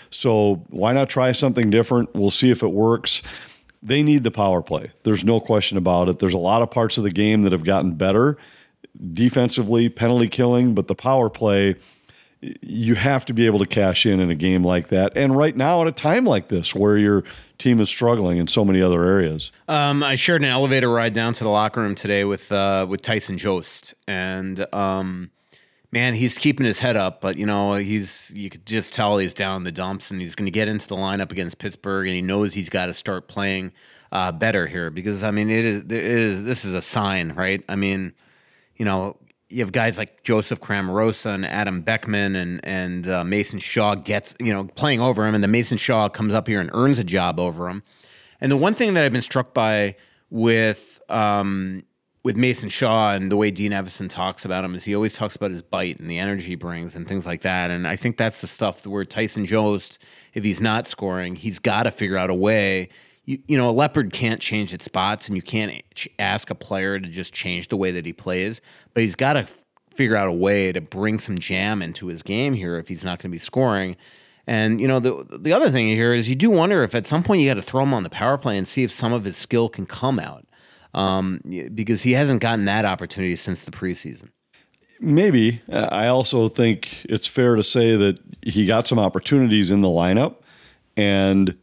So 0.09 0.63
why 0.69 0.93
not 0.93 1.09
try 1.09 1.31
something 1.31 1.69
different? 1.69 2.15
We'll 2.15 2.31
see 2.31 2.49
if 2.49 2.63
it 2.63 2.71
works. 2.71 3.21
They 3.83 4.03
need 4.03 4.23
the 4.23 4.31
power 4.31 4.61
play. 4.61 4.91
There's 5.03 5.23
no 5.23 5.39
question 5.39 5.77
about 5.77 6.09
it. 6.09 6.19
There's 6.19 6.33
a 6.33 6.39
lot 6.39 6.61
of 6.61 6.71
parts 6.71 6.97
of 6.97 7.03
the 7.03 7.11
game 7.11 7.43
that 7.43 7.51
have 7.51 7.63
gotten 7.63 7.93
better 7.93 8.37
defensively, 9.13 9.89
penalty 9.89 10.27
killing, 10.27 10.73
but 10.73 10.87
the 10.87 10.95
power 10.95 11.29
play, 11.29 11.75
you 12.61 12.95
have 12.95 13.25
to 13.25 13.33
be 13.33 13.45
able 13.45 13.59
to 13.59 13.65
cash 13.65 14.05
in 14.05 14.19
in 14.19 14.29
a 14.29 14.35
game 14.35 14.63
like 14.63 14.89
that. 14.89 15.13
And 15.15 15.35
right 15.35 15.55
now, 15.55 15.81
at 15.81 15.87
a 15.87 15.91
time 15.91 16.25
like 16.25 16.49
this 16.49 16.73
where 16.75 16.97
your 16.97 17.23
team 17.57 17.81
is 17.81 17.89
struggling 17.89 18.37
in 18.37 18.47
so 18.47 18.63
many 18.63 18.81
other 18.81 19.03
areas. 19.03 19.51
Um, 19.67 20.03
I 20.03 20.15
shared 20.15 20.41
an 20.41 20.47
elevator 20.47 20.89
ride 20.89 21.13
down 21.13 21.33
to 21.33 21.43
the 21.43 21.49
locker 21.49 21.81
room 21.81 21.95
today 21.95 22.23
with 22.23 22.51
uh, 22.51 22.85
with 22.87 23.01
Tyson 23.01 23.37
Jost, 23.37 23.95
and 24.07 24.65
um, 24.73 25.31
man, 25.91 26.13
he's 26.13 26.37
keeping 26.37 26.65
his 26.65 26.79
head 26.79 26.95
up, 26.95 27.21
but 27.21 27.37
you 27.37 27.45
know 27.45 27.75
he's 27.75 28.31
you 28.35 28.49
could 28.49 28.65
just 28.65 28.93
tell 28.93 29.17
he's 29.17 29.33
down 29.33 29.57
in 29.57 29.63
the 29.63 29.71
dumps, 29.71 30.11
and 30.11 30.21
he's 30.21 30.35
going 30.35 30.45
to 30.45 30.51
get 30.51 30.67
into 30.67 30.87
the 30.87 30.95
lineup 30.95 31.31
against 31.31 31.59
Pittsburgh, 31.59 32.07
and 32.07 32.15
he 32.15 32.21
knows 32.21 32.53
he's 32.53 32.69
got 32.69 32.87
to 32.87 32.93
start 32.93 33.27
playing 33.27 33.71
uh, 34.11 34.31
better 34.31 34.67
here 34.67 34.89
because 34.89 35.23
I 35.23 35.31
mean 35.31 35.49
it 35.49 35.65
is 35.65 35.83
it 35.83 35.91
is 35.91 36.43
this 36.43 36.65
is 36.65 36.73
a 36.73 36.81
sign, 36.81 37.31
right? 37.33 37.63
I 37.69 37.75
mean, 37.75 38.13
you 38.75 38.85
know. 38.85 39.17
You 39.49 39.61
have 39.61 39.71
guys 39.71 39.97
like 39.97 40.23
Joseph 40.23 40.59
Cramarossa 40.59 41.33
and 41.33 41.45
Adam 41.45 41.79
Beckman 41.79 42.35
and 42.35 42.59
and 42.65 43.07
uh, 43.07 43.23
Mason 43.23 43.59
Shaw 43.59 43.95
gets 43.95 44.35
you 44.41 44.51
know 44.51 44.65
playing 44.65 44.99
over 44.99 45.25
him, 45.25 45.35
and 45.35 45.41
then 45.41 45.51
Mason 45.51 45.77
Shaw 45.77 46.09
comes 46.09 46.33
up 46.33 46.49
here 46.49 46.59
and 46.59 46.69
earns 46.73 46.99
a 46.99 47.03
job 47.05 47.39
over 47.39 47.69
him. 47.69 47.81
And 48.41 48.51
the 48.51 48.57
one 48.57 48.73
thing 48.73 48.93
that 48.95 49.05
I've 49.05 49.13
been 49.13 49.21
struck 49.21 49.53
by 49.53 49.95
with 50.29 51.01
um, 51.07 51.83
with 52.27 52.35
Mason 52.35 52.67
Shaw 52.67 53.13
and 53.13 53.31
the 53.31 53.37
way 53.37 53.51
Dean 53.51 53.71
Evason 53.71 54.09
talks 54.09 54.43
about 54.43 54.65
him 54.65 54.75
is 54.75 54.83
he 54.83 54.93
always 54.93 55.13
talks 55.13 55.37
about 55.37 55.49
his 55.49 55.61
bite 55.61 55.97
and 55.97 56.09
the 56.09 56.19
energy 56.19 56.47
he 56.47 56.55
brings 56.55 56.93
and 56.93 57.07
things 57.07 57.25
like 57.25 57.43
that. 57.43 57.71
And 57.71 57.87
I 57.87 57.95
think 57.95 58.17
that's 58.17 58.41
the 58.41 58.47
stuff 58.47 58.85
where 58.85 59.05
Tyson 59.05 59.45
Jost, 59.45 60.03
if 60.33 60.43
he's 60.43 60.59
not 60.59 60.89
scoring, 60.89 61.37
he's 61.37 61.57
got 61.57 61.83
to 61.83 61.91
figure 61.91 62.17
out 62.17 62.29
a 62.29 62.33
way. 62.33 62.89
You, 63.23 63.39
you 63.47 63.57
know, 63.57 63.69
a 63.69 63.71
leopard 63.71 64.11
can't 64.11 64.41
change 64.41 64.73
its 64.73 64.83
spots, 64.83 65.27
and 65.27 65.37
you 65.37 65.41
can't 65.41 65.81
ask 66.19 66.49
a 66.49 66.55
player 66.55 66.99
to 66.99 67.07
just 67.07 67.33
change 67.33 67.69
the 67.69 67.77
way 67.77 67.91
that 67.91 68.05
he 68.05 68.11
plays. 68.11 68.59
But 68.93 69.03
he's 69.03 69.15
got 69.15 69.33
to 69.33 69.47
figure 69.95 70.17
out 70.17 70.27
a 70.27 70.33
way 70.33 70.73
to 70.73 70.81
bring 70.81 71.19
some 71.19 71.37
jam 71.37 71.81
into 71.81 72.07
his 72.07 72.23
game 72.23 72.55
here 72.55 72.77
if 72.77 72.89
he's 72.89 73.05
not 73.05 73.19
going 73.19 73.31
to 73.31 73.35
be 73.35 73.39
scoring. 73.39 73.95
And 74.45 74.81
you 74.81 74.87
know, 74.89 74.99
the 74.99 75.25
the 75.29 75.53
other 75.53 75.71
thing 75.71 75.87
here 75.87 76.13
is 76.13 76.27
you 76.27 76.35
do 76.35 76.49
wonder 76.49 76.83
if 76.83 76.93
at 76.93 77.07
some 77.07 77.23
point 77.23 77.39
you 77.39 77.49
got 77.49 77.53
to 77.53 77.61
throw 77.61 77.83
him 77.83 77.93
on 77.93 78.03
the 78.03 78.09
power 78.09 78.37
play 78.37 78.57
and 78.57 78.67
see 78.67 78.83
if 78.83 78.91
some 78.91 79.13
of 79.13 79.23
his 79.23 79.37
skill 79.37 79.69
can 79.69 79.85
come 79.85 80.19
out, 80.19 80.45
um, 80.93 81.41
because 81.73 82.01
he 82.01 82.13
hasn't 82.13 82.41
gotten 82.41 82.65
that 82.65 82.85
opportunity 82.85 83.35
since 83.35 83.65
the 83.65 83.71
preseason. 83.71 84.29
Maybe. 84.99 85.61
I 85.71 86.07
also 86.07 86.49
think 86.49 87.05
it's 87.05 87.27
fair 87.27 87.55
to 87.55 87.63
say 87.63 87.95
that 87.95 88.19
he 88.41 88.65
got 88.65 88.87
some 88.87 88.97
opportunities 88.97 89.69
in 89.69 89.81
the 89.81 89.87
lineup 89.87 90.37
and 90.95 91.55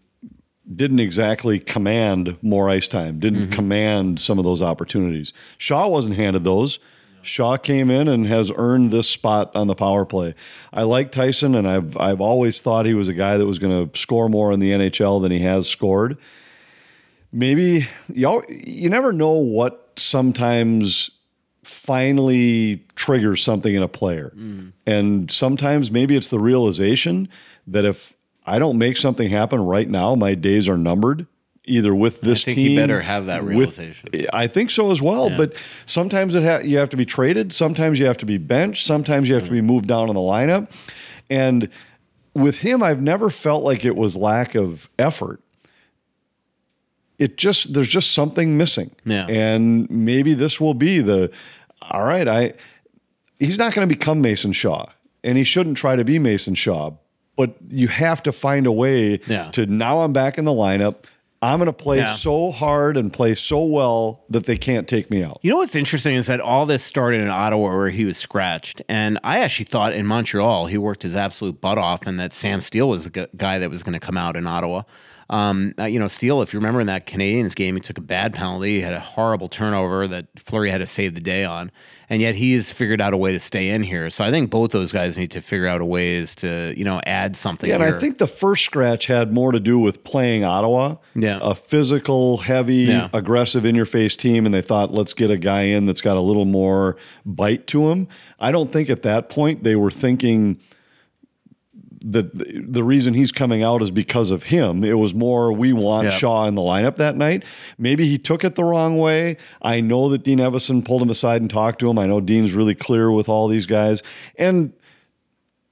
didn't 0.73 1.01
exactly 1.01 1.59
command 1.59 2.39
more 2.43 2.71
ice 2.71 2.89
time, 2.89 3.19
didn't 3.19 3.51
command 3.51 4.21
some 4.21 4.39
of 4.39 4.45
those 4.45 4.63
opportunities. 4.63 5.33
Shaw 5.59 5.89
wasn't 5.89 6.17
handed 6.17 6.45
those. 6.45 6.79
Shaw 7.23 7.57
came 7.57 7.91
in 7.91 8.07
and 8.07 8.27
has 8.27 8.53
earned 8.55 8.91
this 8.91 9.09
spot 9.09 9.51
on 9.55 9.67
the 9.67 9.75
power 9.75 10.05
play. 10.05 10.35
I 10.73 10.83
like 10.83 11.11
Tyson, 11.11 11.55
and 11.55 11.67
I've 11.67 11.97
I've 11.97 12.21
always 12.21 12.61
thought 12.61 12.87
he 12.87 12.95
was 12.95 13.09
a 13.09 13.15
guy 13.15 13.39
that 13.39 13.47
was 13.47 13.59
going 13.59 13.89
to 13.89 13.99
score 13.99 14.29
more 14.29 14.53
in 14.53 14.61
the 14.61 14.73
NHL 14.73 15.23
than 15.23 15.33
he 15.33 15.41
has 15.41 15.69
scored. 15.69 16.19
Maybe 17.35 17.89
you 18.13 18.29
al- 18.29 18.45
you 18.49 18.89
never 18.89 19.13
know 19.13 19.33
what 19.33 19.91
sometimes 19.97 21.11
finally 21.65 22.85
triggers 22.95 23.43
something 23.43 23.75
in 23.75 23.83
a 23.83 23.89
player, 23.89 24.33
mm. 24.37 24.73
and 24.87 25.29
sometimes 25.31 25.91
maybe 25.91 26.17
it's 26.17 26.29
the 26.29 26.39
realization 26.39 27.29
that 27.67 27.85
if 27.85 28.15
I 28.47 28.61
don't 28.61 28.79
make 28.79 28.97
something 28.97 29.29
happen 29.29 29.61
right 29.61 29.89
now, 29.89 30.15
my 30.15 30.37
days 30.37 30.69
are 30.69 30.79
numbered. 30.79 31.27
Either 31.67 31.95
with 31.95 32.21
this 32.21 32.45
think 32.45 32.57
team, 32.57 32.71
he 32.71 32.77
better 32.77 33.01
have 33.01 33.27
that 33.27 33.43
with- 33.43 33.57
realization. 33.57 34.11
I 34.33 34.47
think 34.47 34.71
so 34.71 34.93
as 34.93 35.03
well. 35.03 35.31
Yeah. 35.31 35.37
But 35.39 35.57
sometimes 35.87 36.37
it 36.37 36.45
ha- 36.45 36.59
you 36.59 36.79
have 36.79 36.91
to 36.91 36.97
be 36.97 37.07
traded. 37.07 37.53
Sometimes 37.53 37.99
you 37.99 38.07
have 38.07 38.19
to 38.19 38.27
be 38.27 38.39
benched. 38.39 38.85
Sometimes 38.87 39.29
you 39.29 39.35
have 39.35 39.45
to 39.45 39.51
be 39.51 39.61
mm. 39.61 39.65
moved 39.65 39.89
down 39.89 40.09
in 40.09 40.15
the 40.15 40.21
lineup. 40.21 40.71
And 41.31 41.69
with 42.35 42.59
him, 42.59 42.83
I've 42.83 43.01
never 43.01 43.31
felt 43.31 43.65
like 43.65 43.85
it 43.85 43.97
was 43.97 44.15
lack 44.15 44.55
of 44.55 44.89
effort. 44.99 45.41
It 47.19 47.37
just 47.37 47.73
there's 47.75 47.89
just 47.89 48.13
something 48.13 48.57
missing. 48.57 48.91
Yeah. 49.05 49.27
And 49.29 49.89
maybe 49.91 50.35
this 50.35 50.61
will 50.61 50.75
be 50.75 51.01
the 51.01 51.31
all 51.83 52.05
right. 52.05 52.27
I 52.27 52.55
he's 53.39 53.59
not 53.59 53.75
going 53.75 53.89
to 53.89 53.95
become 53.95 54.21
Mason 54.21 54.53
Shaw, 54.53 54.87
and 55.23 55.39
he 55.39 55.45
shouldn't 55.45 55.77
try 55.77 55.97
to 55.97 56.05
be 56.05 56.19
Mason 56.19 56.55
Shaw. 56.55 56.93
But 57.37 57.55
you 57.69 57.89
have 57.89 58.23
to 58.25 58.33
find 58.33 58.67
a 58.67 58.73
way 58.73 59.21
Yeah. 59.27 59.51
to 59.53 59.67
now 59.67 60.01
I'm 60.01 60.13
back 60.13 60.39
in 60.39 60.45
the 60.45 60.53
lineup. 60.53 61.05
I'm 61.43 61.59
going 61.59 61.67
to 61.67 61.73
play 61.75 61.99
Yeah. 61.99 62.15
so 62.15 62.51
hard 62.53 62.97
and 62.97 63.13
play 63.13 63.35
so 63.35 63.65
well 63.65 64.25
that 64.31 64.47
they 64.47 64.57
can't 64.57 64.89
take 64.89 65.11
me 65.11 65.23
out. 65.23 65.41
You 65.43 65.51
know 65.51 65.59
what's 65.59 65.77
interesting 65.77 66.15
is 66.15 66.27
that 66.29 66.41
all 66.41 66.65
this 66.65 66.83
started 66.83 67.21
in 67.21 67.29
Ottawa 67.29 67.77
where 67.77 67.91
he 67.91 68.05
was 68.07 68.17
scratched. 68.17 68.81
And 68.89 69.19
I 69.25 69.41
actually 69.41 69.67
thought 69.67 69.93
in 69.93 70.07
Montreal 70.07 70.67
he 70.67 70.79
worked 70.79 71.03
his 71.03 71.15
absolute 71.15 71.61
butt 71.61 71.77
off 71.77 72.07
and 72.07 72.19
that 72.19 72.33
Sam 72.33 72.63
Steele 72.63 72.89
was 72.89 73.05
the 73.11 73.29
guy 73.37 73.59
that 73.59 73.69
was 73.69 73.83
going 73.83 73.93
to 73.93 74.01
come 74.01 74.17
out 74.17 74.37
in 74.37 74.47
Ottawa. 74.47 74.85
Um, 75.31 75.75
uh, 75.79 75.85
you 75.85 75.99
know, 75.99 76.07
Steele, 76.09 76.43
if 76.43 76.53
you 76.53 76.59
remember 76.59 76.81
in 76.81 76.87
that 76.89 77.07
Canadiens 77.07 77.55
game, 77.55 77.75
he 77.77 77.81
took 77.81 77.97
a 77.99 78.03
bad 78.03 78.35
penalty, 78.35 78.75
he 78.77 78.81
had 78.83 78.93
a 78.93 79.01
horrible 79.01 79.49
turnover 79.49 80.07
that 80.09 80.27
Fleury 80.39 80.71
had 80.71 80.79
to 80.79 80.87
save 80.87 81.15
the 81.15 81.21
day 81.21 81.45
on, 81.45 81.71
and 82.11 82.21
yet 82.21 82.35
he's 82.35 82.71
figured 82.71 83.01
out 83.01 83.15
a 83.15 83.17
way 83.17 83.33
to 83.33 83.41
stay 83.41 83.71
in 83.71 83.83
here. 83.83 84.11
So 84.11 84.23
I 84.23 84.31
think 84.31 84.51
both 84.51 84.73
those 84.73 84.93
guys 84.93 85.17
need 85.17 85.31
to 85.31 85.41
figure 85.41 85.67
out 85.67 85.81
a 85.81 85.85
ways 85.85 86.35
to 86.37 86.75
you 86.77 86.85
know 86.85 87.01
add 87.07 87.37
something. 87.37 87.69
Yeah, 87.71 87.77
and 87.77 87.85
here. 87.85 87.97
I 87.97 87.99
think 87.99 88.19
the 88.19 88.27
first 88.27 88.65
scratch 88.65 89.07
had 89.07 89.33
more 89.33 89.53
to 89.53 89.61
do 89.61 89.79
with 89.79 90.05
playing 90.05 90.45
Ottawa. 90.45 90.97
Yeah. 91.15 91.39
A 91.41 91.55
physical, 91.55 92.37
heavy, 92.39 92.75
Yeah. 92.85 93.09
aggressive 93.15 93.65
in 93.65 93.75
your 93.75 93.87
face 93.87 94.17
team, 94.17 94.45
and 94.45 94.55
they 94.55 94.63
thought, 94.63 94.93
let's 94.93 95.15
get 95.15 95.31
a 95.31 95.39
guy 95.39 95.63
in 95.63 95.87
that's 95.87 96.03
got 96.03 96.17
a 96.17 96.21
little 96.21 96.45
more 96.45 96.97
bite 97.25 97.67
to 97.69 97.91
him. 97.91 98.09
I 98.39 98.53
don't 98.53 98.71
think 98.71 98.91
at 98.91 99.03
that 99.05 99.31
point 99.31 99.65
they 99.65 99.75
were 99.77 99.91
thinking 99.91 100.59
that 102.07 102.31
the 102.73 102.85
reason 102.85 103.15
he's 103.15 103.33
coming 103.33 103.63
out 103.63 103.81
is 103.81 103.91
because 103.91 104.31
of 104.31 104.43
him. 104.43 104.85
It 104.85 104.99
was 104.99 105.15
more 105.15 105.53
we 105.53 105.73
want 105.73 106.05
Yeah. 106.05 106.11
Shaw 106.11 106.47
in 106.47 106.55
the 106.55 106.61
lineup 106.63 106.97
that 106.97 107.17
night. 107.17 107.45
Maybe 107.79 108.07
he 108.07 108.19
took 108.19 108.45
it 108.45 108.57
the 108.57 108.65
wrong 108.65 108.99
way. 108.99 109.39
I 109.63 109.81
know 109.81 110.11
that 110.11 110.23
Dean 110.23 110.39
Evason 110.39 110.85
pulled 110.85 111.01
him 111.01 111.09
aside 111.09 111.41
and 111.41 111.49
talked 111.49 111.79
to 111.81 111.89
him. 111.89 111.99
I 111.99 112.07
know 112.07 112.21
Dean's 112.21 112.53
really 112.53 112.75
clear 112.75 113.11
with 113.11 113.29
all 113.29 113.49
these 113.49 113.65
guys. 113.65 114.03
And 114.37 114.75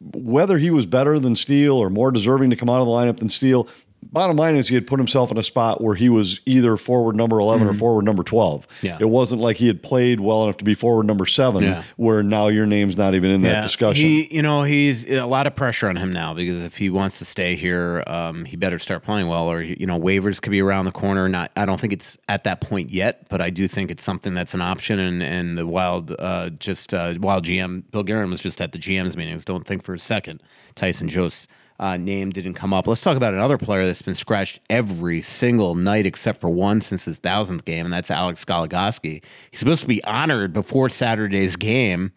whether 0.00 0.58
he 0.58 0.70
was 0.70 0.86
better 0.86 1.20
than 1.20 1.36
Steele 1.36 1.76
or 1.76 1.90
more 1.90 2.10
deserving 2.10 2.50
to 2.50 2.56
come 2.56 2.70
out 2.70 2.80
of 2.80 2.86
the 2.86 2.92
lineup 2.92 3.18
than 3.18 3.28
Steele, 3.28 3.68
bottom 4.12 4.36
line 4.36 4.56
is 4.56 4.68
he 4.68 4.74
had 4.74 4.86
put 4.86 4.98
himself 5.00 5.30
in 5.30 5.38
a 5.38 5.42
spot 5.42 5.80
where 5.80 5.94
he 5.94 6.08
was 6.08 6.40
either 6.46 6.76
forward 6.76 7.16
number 7.16 7.40
11 7.40 7.66
or 7.66 7.74
forward 7.74 8.04
number 8.04 8.22
12. 8.22 8.68
Mm-hmm. 8.68 8.86
Yeah. 8.86 8.98
It 9.00 9.08
wasn't 9.08 9.40
like 9.40 9.56
he 9.56 9.66
had 9.66 9.82
played 9.82 10.20
well 10.20 10.44
enough 10.44 10.58
to 10.58 10.64
be 10.64 10.74
forward 10.74 11.06
number 11.06 11.26
seven, 11.26 11.64
Yeah. 11.64 11.82
where 11.96 12.22
now 12.22 12.48
your 12.48 12.66
name's 12.66 12.96
not 12.96 13.14
even 13.14 13.30
in 13.30 13.42
that 13.42 13.62
discussion. 13.62 14.04
He, 14.04 14.34
you 14.34 14.42
know, 14.42 14.62
he's 14.62 15.08
a 15.10 15.24
lot 15.24 15.46
of 15.46 15.56
pressure 15.56 15.88
on 15.88 15.96
him 15.96 16.12
now 16.12 16.34
because 16.34 16.62
if 16.62 16.76
he 16.76 16.90
wants 16.90 17.18
to 17.20 17.24
stay 17.24 17.56
here, 17.56 18.04
um, 18.06 18.44
he 18.44 18.56
better 18.56 18.78
start 18.78 19.02
playing 19.02 19.28
well, 19.28 19.46
or 19.50 19.62
you 19.62 19.86
know, 19.86 19.98
waivers 19.98 20.40
could 20.40 20.50
be 20.50 20.60
around 20.60 20.84
the 20.84 20.92
corner. 20.92 21.28
Not, 21.28 21.50
I 21.56 21.64
don't 21.64 21.80
think 21.80 21.92
it's 21.92 22.18
at 22.28 22.44
that 22.44 22.60
point 22.60 22.90
yet, 22.90 23.28
but 23.28 23.40
I 23.40 23.50
do 23.50 23.66
think 23.66 23.90
it's 23.90 24.04
something 24.04 24.34
that's 24.34 24.54
an 24.54 24.60
option. 24.62 24.98
And 24.98 25.22
and 25.22 25.56
the 25.56 25.66
Wild, 25.66 26.14
uh, 26.18 26.50
just 26.50 26.92
uh, 26.92 27.14
Wild 27.18 27.44
GM 27.46 27.84
Bill 27.90 28.02
Guerin 28.02 28.30
was 28.30 28.40
just 28.40 28.60
at 28.60 28.72
the 28.72 28.78
GM's 28.78 29.16
meetings. 29.16 29.44
Don't 29.44 29.66
think 29.66 29.82
for 29.82 29.94
a 29.94 29.98
second 29.98 30.42
Tyson 30.74 31.08
Jost. 31.08 31.48
Uh, 31.78 31.96
name 31.96 32.30
didn't 32.30 32.54
come 32.54 32.72
up. 32.72 32.86
Let's 32.86 33.00
talk 33.00 33.16
about 33.16 33.34
another 33.34 33.58
player 33.58 33.84
that's 33.84 34.02
been 34.02 34.14
scratched 34.14 34.60
every 34.70 35.22
single 35.22 35.74
night 35.74 36.06
except 36.06 36.40
for 36.40 36.48
one 36.48 36.80
since 36.80 37.04
his 37.04 37.18
thousandth 37.18 37.64
game, 37.64 37.86
and 37.86 37.92
that's 37.92 38.10
Alex 38.10 38.44
Goligoski. 38.44 39.22
He's 39.50 39.60
supposed 39.60 39.82
to 39.82 39.88
be 39.88 40.02
honored 40.04 40.52
before 40.52 40.88
Saturday's 40.88 41.56
game. 41.56 42.12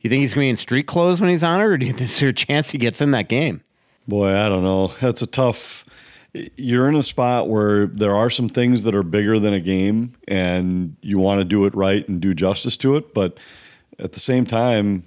You 0.00 0.08
think 0.08 0.22
he's 0.22 0.32
going 0.32 0.44
to 0.44 0.46
be 0.46 0.50
in 0.50 0.56
street 0.56 0.86
clothes 0.86 1.20
when 1.20 1.30
he's 1.30 1.42
honored, 1.42 1.72
or 1.72 1.78
do 1.78 1.86
you 1.86 1.92
think 1.92 2.10
there's 2.18 2.22
a 2.22 2.32
chance 2.32 2.70
he 2.70 2.78
gets 2.78 3.00
in 3.00 3.10
that 3.10 3.28
game? 3.28 3.62
Boy, 4.08 4.34
I 4.34 4.48
don't 4.48 4.62
know. 4.62 4.94
That's 5.00 5.22
a 5.22 5.26
tough. 5.26 5.84
You're 6.32 6.88
in 6.88 6.94
a 6.94 7.02
spot 7.02 7.48
where 7.48 7.86
there 7.86 8.14
are 8.14 8.30
some 8.30 8.48
things 8.48 8.84
that 8.84 8.94
are 8.94 9.02
bigger 9.02 9.38
than 9.38 9.52
a 9.52 9.60
game, 9.60 10.14
and 10.28 10.96
you 11.02 11.18
want 11.18 11.40
to 11.40 11.44
do 11.44 11.66
it 11.66 11.74
right 11.74 12.08
and 12.08 12.20
do 12.20 12.34
justice 12.34 12.76
to 12.78 12.96
it. 12.96 13.12
But 13.12 13.38
at 13.98 14.12
the 14.12 14.20
same 14.20 14.46
time, 14.46 15.04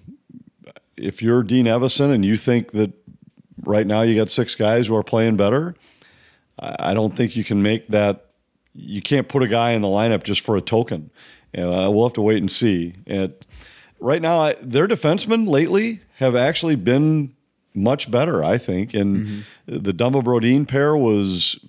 if 0.98 1.22
you're 1.22 1.44
Dean 1.44 1.66
Evason 1.66 2.14
and 2.14 2.24
you 2.24 2.38
think 2.38 2.72
that 2.72 2.92
right 3.66 3.86
now 3.86 4.02
you 4.02 4.16
got 4.16 4.30
six 4.30 4.56
guys 4.56 4.88
who 4.88 4.96
are 4.96 5.04
playing 5.04 5.38
better, 5.38 5.76
I 6.60 6.94
don't 6.94 7.16
think 7.16 7.36
you 7.36 7.44
can 7.44 7.64
make 7.64 7.88
that. 7.90 8.28
You 8.74 9.02
can't 9.02 9.28
put 9.28 9.44
a 9.44 9.48
guy 9.48 9.72
in 9.72 9.82
the 9.82 9.88
lineup 9.88 10.24
just 10.24 10.42
for 10.42 10.56
a 10.58 10.62
token. 10.62 11.12
Uh, 11.56 11.90
we'll 11.92 12.06
have 12.06 12.14
to 12.14 12.22
wait 12.22 12.38
and 12.38 12.52
see. 12.52 12.96
And 13.06 13.34
right 14.00 14.22
now, 14.22 14.40
I, 14.40 14.54
their 14.62 14.88
defensemen 14.88 15.48
lately 15.48 16.02
have 16.18 16.36
actually 16.36 16.76
been 16.76 17.36
much 17.76 18.10
better, 18.10 18.44
I 18.44 18.58
think. 18.58 18.94
And 18.94 19.46
the 19.66 19.94
Dumba 19.94 20.24
Brodin 20.24 20.68
pair 20.68 20.96
was 20.96 21.60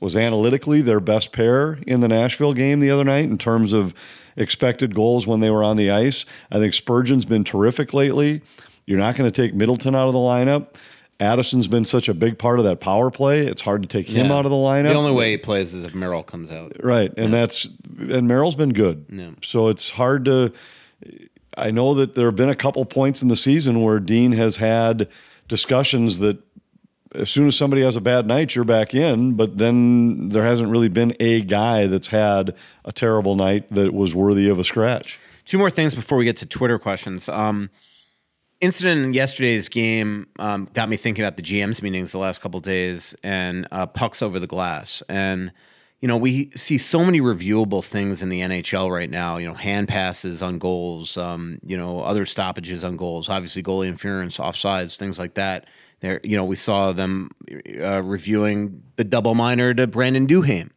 was 0.00 0.16
analytically 0.16 0.80
their 0.80 1.00
best 1.00 1.32
pair 1.32 1.78
in 1.86 2.00
the 2.00 2.08
Nashville 2.08 2.54
game 2.54 2.80
the 2.80 2.90
other 2.90 3.04
night 3.04 3.24
in 3.24 3.36
terms 3.36 3.72
of 3.72 3.94
expected 4.36 4.94
goals 4.94 5.26
when 5.26 5.40
they 5.40 5.50
were 5.50 5.64
on 5.64 5.76
the 5.76 5.90
ice. 5.90 6.24
I 6.50 6.58
think 6.58 6.72
Spurgeon's 6.72 7.24
been 7.24 7.42
terrific 7.42 7.92
lately. 7.92 8.42
You're 8.86 8.98
not 8.98 9.16
going 9.16 9.30
to 9.30 9.42
take 9.42 9.54
Middleton 9.54 9.94
out 9.94 10.06
of 10.06 10.12
the 10.12 10.20
lineup. 10.20 10.74
Addison's 11.18 11.66
been 11.66 11.84
such 11.84 12.08
a 12.08 12.14
big 12.14 12.38
part 12.38 12.58
of 12.58 12.66
that 12.66 12.80
power 12.80 13.10
play. 13.10 13.46
It's 13.46 13.62
hard 13.62 13.82
to 13.82 13.88
take 13.88 14.08
him 14.08 14.30
out 14.30 14.44
of 14.44 14.50
the 14.50 14.56
lineup. 14.56 14.88
The 14.88 14.94
only 14.94 15.12
way 15.12 15.30
he 15.30 15.36
plays 15.38 15.72
is 15.72 15.84
if 15.84 15.94
Merrill 15.94 16.22
comes 16.22 16.50
out. 16.50 16.72
Right, 16.82 17.12
and 17.16 17.32
that's 17.32 17.68
and 17.98 18.28
Merrill's 18.28 18.54
been 18.54 18.72
good. 18.72 19.06
Yeah. 19.10 19.30
So 19.42 19.68
it's 19.68 19.90
hard 19.90 20.26
to. 20.26 20.52
I 21.56 21.70
know 21.70 21.94
that 21.94 22.14
there 22.14 22.26
have 22.26 22.36
been 22.36 22.50
a 22.50 22.56
couple 22.56 22.84
points 22.84 23.22
in 23.22 23.28
the 23.28 23.36
season 23.36 23.80
where 23.80 23.98
Dean 23.98 24.32
has 24.32 24.56
had 24.56 25.08
discussions 25.48 26.18
that 26.18 26.38
as 27.14 27.30
soon 27.30 27.46
as 27.46 27.56
somebody 27.56 27.82
has 27.82 27.96
a 27.96 28.00
bad 28.00 28.26
night, 28.26 28.54
you're 28.54 28.64
back 28.64 28.94
in. 28.94 29.34
But 29.34 29.56
then 29.56 30.28
there 30.28 30.44
hasn't 30.44 30.70
really 30.70 30.88
been 30.88 31.16
a 31.18 31.40
guy 31.40 31.86
that's 31.86 32.08
had 32.08 32.54
a 32.84 32.92
terrible 32.92 33.36
night 33.36 33.72
that 33.72 33.94
was 33.94 34.14
worthy 34.14 34.48
of 34.48 34.58
a 34.58 34.64
scratch. 34.64 35.18
Two 35.46 35.56
more 35.58 35.70
things 35.70 35.94
before 35.94 36.18
we 36.18 36.24
get 36.24 36.36
to 36.38 36.46
Twitter 36.46 36.78
questions. 36.78 37.28
Um, 37.28 37.70
incident 38.60 39.04
in 39.04 39.14
yesterday's 39.14 39.68
game 39.68 40.26
um, 40.38 40.68
got 40.74 40.88
me 40.88 40.96
thinking 40.96 41.24
about 41.24 41.36
the 41.36 41.42
GM's 41.42 41.82
meetings 41.82 42.12
the 42.12 42.18
last 42.18 42.40
couple 42.40 42.60
days 42.60 43.14
and 43.22 43.66
uh, 43.70 43.86
pucks 43.86 44.22
over 44.22 44.38
the 44.38 44.46
glass. 44.46 45.02
And 45.08 45.52
you 46.00 46.08
know, 46.08 46.18
we 46.18 46.50
see 46.50 46.76
so 46.76 47.04
many 47.04 47.20
reviewable 47.20 47.82
things 47.82 48.22
in 48.22 48.28
the 48.28 48.40
NHL 48.40 48.90
right 48.92 49.08
now. 49.08 49.38
You 49.38 49.48
know, 49.48 49.54
hand 49.54 49.88
passes 49.88 50.42
on 50.42 50.58
goals. 50.58 51.16
Um, 51.16 51.58
you 51.64 51.76
know, 51.76 52.00
other 52.00 52.26
stoppages 52.26 52.84
on 52.84 52.96
goals. 52.96 53.28
Obviously, 53.30 53.62
goalie 53.62 53.88
interference, 53.88 54.36
offsides, 54.36 54.96
things 54.98 55.18
like 55.18 55.34
that. 55.34 55.66
There, 56.00 56.20
you 56.22 56.36
know, 56.36 56.44
we 56.44 56.56
saw 56.56 56.92
them 56.92 57.30
uh, 57.80 58.02
reviewing 58.02 58.82
the 58.96 59.04
double 59.04 59.34
minor 59.34 59.72
to 59.72 59.86
Brandon 59.86 60.26
Duhaime 60.26 60.70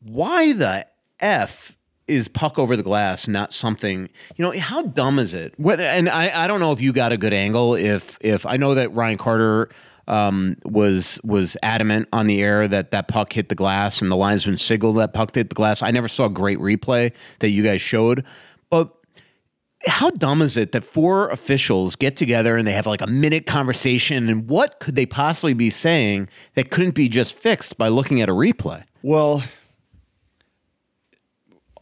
why 0.00 0.52
the 0.52 0.86
f 1.20 1.76
is 2.10 2.28
puck 2.28 2.58
over 2.58 2.76
the 2.76 2.82
glass 2.82 3.28
not 3.28 3.52
something 3.52 4.08
you 4.36 4.44
know 4.44 4.52
how 4.58 4.82
dumb 4.82 5.18
is 5.18 5.32
it? 5.34 5.54
And 5.58 6.08
I, 6.08 6.44
I 6.44 6.46
don't 6.48 6.60
know 6.60 6.72
if 6.72 6.80
you 6.80 6.92
got 6.92 7.12
a 7.12 7.16
good 7.16 7.32
angle 7.32 7.74
if 7.74 8.18
if 8.20 8.44
i 8.46 8.56
know 8.56 8.74
that 8.74 8.92
ryan 8.92 9.18
carter 9.18 9.70
um, 10.10 10.56
was 10.64 11.20
was 11.22 11.56
adamant 11.62 12.08
on 12.12 12.26
the 12.26 12.42
air 12.42 12.66
that 12.66 12.90
that 12.90 13.06
puck 13.06 13.32
hit 13.32 13.48
the 13.48 13.54
glass 13.54 14.02
and 14.02 14.10
the 14.10 14.16
linesman 14.16 14.56
signaled 14.56 14.96
that 14.96 15.14
puck 15.14 15.32
hit 15.32 15.50
the 15.50 15.54
glass. 15.54 15.82
I 15.82 15.92
never 15.92 16.08
saw 16.08 16.26
a 16.26 16.30
great 16.30 16.58
replay 16.58 17.12
that 17.38 17.50
you 17.50 17.62
guys 17.62 17.80
showed. 17.80 18.24
But 18.70 18.92
how 19.86 20.10
dumb 20.10 20.42
is 20.42 20.56
it 20.56 20.72
that 20.72 20.82
four 20.82 21.28
officials 21.30 21.94
get 21.94 22.16
together 22.16 22.56
and 22.56 22.66
they 22.66 22.72
have 22.72 22.86
like 22.86 23.00
a 23.00 23.06
minute 23.06 23.46
conversation? 23.46 24.28
And 24.28 24.48
what 24.48 24.80
could 24.80 24.96
they 24.96 25.06
possibly 25.06 25.54
be 25.54 25.70
saying 25.70 26.28
that 26.54 26.70
couldn't 26.70 26.96
be 26.96 27.08
just 27.08 27.32
fixed 27.32 27.78
by 27.78 27.86
looking 27.86 28.20
at 28.20 28.28
a 28.28 28.32
replay? 28.34 28.82
Well, 29.02 29.44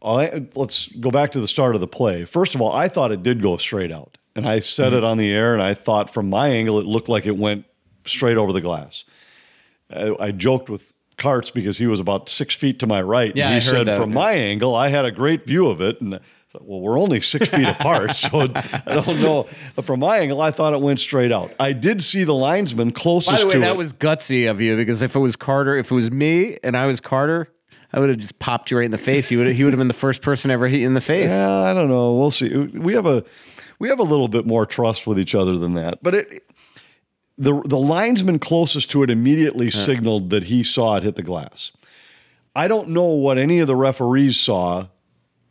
I, 0.02 0.46
let's 0.54 0.88
go 0.92 1.10
back 1.10 1.32
to 1.32 1.40
the 1.40 1.48
start 1.48 1.74
of 1.74 1.80
the 1.80 1.88
play. 1.88 2.24
First 2.24 2.54
of 2.54 2.60
all, 2.60 2.72
I 2.72 2.88
thought 2.88 3.10
it 3.12 3.22
did 3.22 3.42
go 3.42 3.56
straight 3.56 3.90
out. 3.92 4.16
And 4.36 4.46
I 4.48 4.60
said 4.60 4.88
Mm-hmm. 4.92 4.98
it 4.98 5.04
on 5.04 5.18
the 5.18 5.32
air, 5.32 5.52
and 5.54 5.62
I 5.62 5.74
thought 5.74 6.10
from 6.10 6.30
my 6.30 6.48
angle, 6.48 6.78
it 6.78 6.86
looked 6.86 7.08
like 7.08 7.26
it 7.26 7.36
went 7.36 7.64
straight 8.04 8.36
over 8.36 8.52
the 8.52 8.60
glass. 8.60 9.04
I, 9.90 10.14
I 10.20 10.30
joked 10.30 10.68
with 10.70 10.92
Karts 11.16 11.52
because 11.52 11.78
he 11.78 11.86
was 11.88 11.98
about 11.98 12.28
six 12.28 12.54
feet 12.54 12.78
to 12.78 12.86
my 12.86 13.02
right. 13.02 13.34
Yeah, 13.34 13.46
and 13.50 13.62
he 13.62 13.68
I 13.68 13.84
said, 13.84 13.96
from 13.96 14.12
my 14.14 14.32
angle, 14.32 14.76
I 14.76 14.88
had 14.88 15.04
a 15.04 15.10
great 15.10 15.44
view 15.44 15.66
of 15.68 15.80
it. 15.80 16.00
And 16.00 16.14
I 16.14 16.20
thought, 16.52 16.64
well, 16.64 16.80
we're 16.80 17.00
only 17.00 17.20
six 17.20 17.48
feet 17.50 17.66
apart, 17.66 18.14
so 18.14 18.42
I 18.42 18.94
don't 19.02 19.20
know. 19.20 19.48
But 19.74 19.84
from 19.84 19.98
my 20.00 20.18
angle, 20.18 20.40
I 20.40 20.52
thought 20.52 20.72
it 20.72 20.80
went 20.80 21.00
straight 21.00 21.32
out. 21.32 21.52
I 21.58 21.72
did 21.72 22.00
see 22.02 22.22
the 22.22 22.34
linesman 22.34 22.92
closest 22.92 23.38
By 23.38 23.40
the 23.40 23.46
way, 23.48 23.58
that 23.66 23.72
it. 23.72 23.76
was 23.76 23.92
gutsy 23.92 24.48
of 24.48 24.60
you 24.60 24.76
because 24.76 25.02
if 25.02 25.16
it 25.16 25.18
was 25.18 25.34
Carter, 25.34 25.76
if 25.76 25.90
it 25.90 25.94
was 25.94 26.12
me 26.12 26.58
and 26.62 26.76
I 26.76 26.86
was 26.86 27.00
Carter, 27.00 27.48
I 27.92 28.00
would 28.00 28.10
have 28.10 28.18
just 28.18 28.38
popped 28.38 28.70
you 28.70 28.76
right 28.76 28.84
in 28.84 28.90
the 28.90 28.98
face. 28.98 29.28
He 29.28 29.36
would 29.36 29.48
he 29.48 29.64
would 29.64 29.72
have 29.72 29.78
been 29.78 29.88
the 29.88 29.94
first 29.94 30.22
person 30.22 30.50
ever 30.50 30.68
hit 30.68 30.80
you 30.80 30.86
in 30.86 30.94
the 30.94 31.00
face. 31.00 31.30
Yeah, 31.30 31.60
I 31.62 31.72
don't 31.74 31.88
know. 31.88 32.14
We'll 32.14 32.30
see. 32.30 32.54
We 32.54 32.92
have 32.94 33.06
a 33.06 33.24
we 33.78 33.88
have 33.88 34.00
a 34.00 34.04
little 34.04 34.28
bit 34.28 34.46
more 34.46 34.66
trust 34.66 35.06
with 35.06 35.18
each 35.18 35.34
other 35.34 35.56
than 35.56 35.74
that. 35.74 36.02
But 36.02 36.14
it 36.14 36.50
the 37.38 37.62
the 37.64 37.78
linesman 37.78 38.38
closest 38.38 38.90
to 38.90 39.02
it 39.02 39.10
immediately 39.10 39.70
signaled 39.70 40.30
that 40.30 40.44
he 40.44 40.62
saw 40.64 40.96
it 40.96 41.02
hit 41.02 41.14
the 41.16 41.22
glass. 41.22 41.72
I 42.54 42.68
don't 42.68 42.88
know 42.88 43.06
what 43.06 43.38
any 43.38 43.60
of 43.60 43.68
the 43.68 43.76
referees 43.76 44.38
saw 44.38 44.88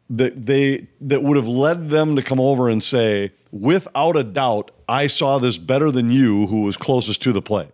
that 0.10 0.46
they 0.46 0.88
that 1.02 1.24
would 1.24 1.38
have 1.38 1.48
led 1.48 1.90
them 1.90 2.16
to 2.18 2.22
come 2.22 2.40
over 2.40 2.70
and 2.70 2.84
say, 2.84 3.32
without 3.52 4.16
a 4.16 4.24
doubt, 4.24 4.72
I 4.88 5.08
saw 5.08 5.40
this 5.40 5.58
better 5.58 5.90
than 5.92 6.12
you, 6.12 6.48
who 6.48 6.62
was 6.64 6.78
closest 6.78 7.22
to 7.24 7.34
the 7.34 7.42
play. 7.42 7.70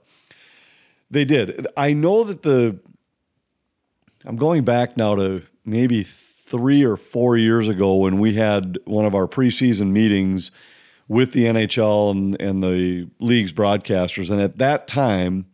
They 1.12 1.26
did. 1.26 1.68
I 1.78 1.94
know 1.94 2.24
that 2.24 2.44
the 2.44 2.80
I'm 4.26 4.38
going 4.38 4.64
back 4.64 4.96
now 4.96 5.16
to 5.16 5.44
maybe 5.66 6.04
three 6.04 6.84
or 6.84 6.96
four 6.96 7.36
years 7.38 7.68
ago 7.68 7.96
when 7.96 8.20
we 8.20 8.36
had 8.36 8.78
one 8.86 9.06
of 9.06 9.16
our 9.16 9.28
preseason 9.28 9.92
meetings 9.92 10.52
with 11.10 11.34
the 11.34 11.46
NHL 11.46 12.12
and, 12.12 12.42
and 12.42 12.64
the 12.64 13.10
league's 13.20 13.52
broadcasters. 13.52 14.30
And 14.30 14.42
at 14.42 14.60
that 14.60 14.88
time, 14.88 15.46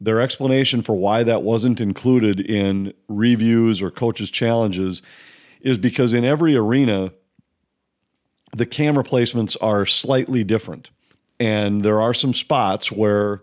their 0.00 0.20
explanation 0.20 0.80
for 0.80 0.94
why 0.94 1.22
that 1.24 1.42
wasn't 1.42 1.80
included 1.80 2.40
in 2.40 2.94
reviews 3.08 3.82
or 3.82 3.90
coaches' 3.90 4.30
challenges 4.30 5.02
is 5.60 5.76
because 5.76 6.14
in 6.14 6.24
every 6.24 6.56
arena, 6.56 7.12
the 8.52 8.66
camera 8.66 9.04
placements 9.04 9.56
are 9.60 9.84
slightly 9.84 10.44
different. 10.44 10.90
And 11.38 11.82
there 11.82 12.00
are 12.00 12.14
some 12.14 12.32
spots 12.32 12.90
where 12.90 13.42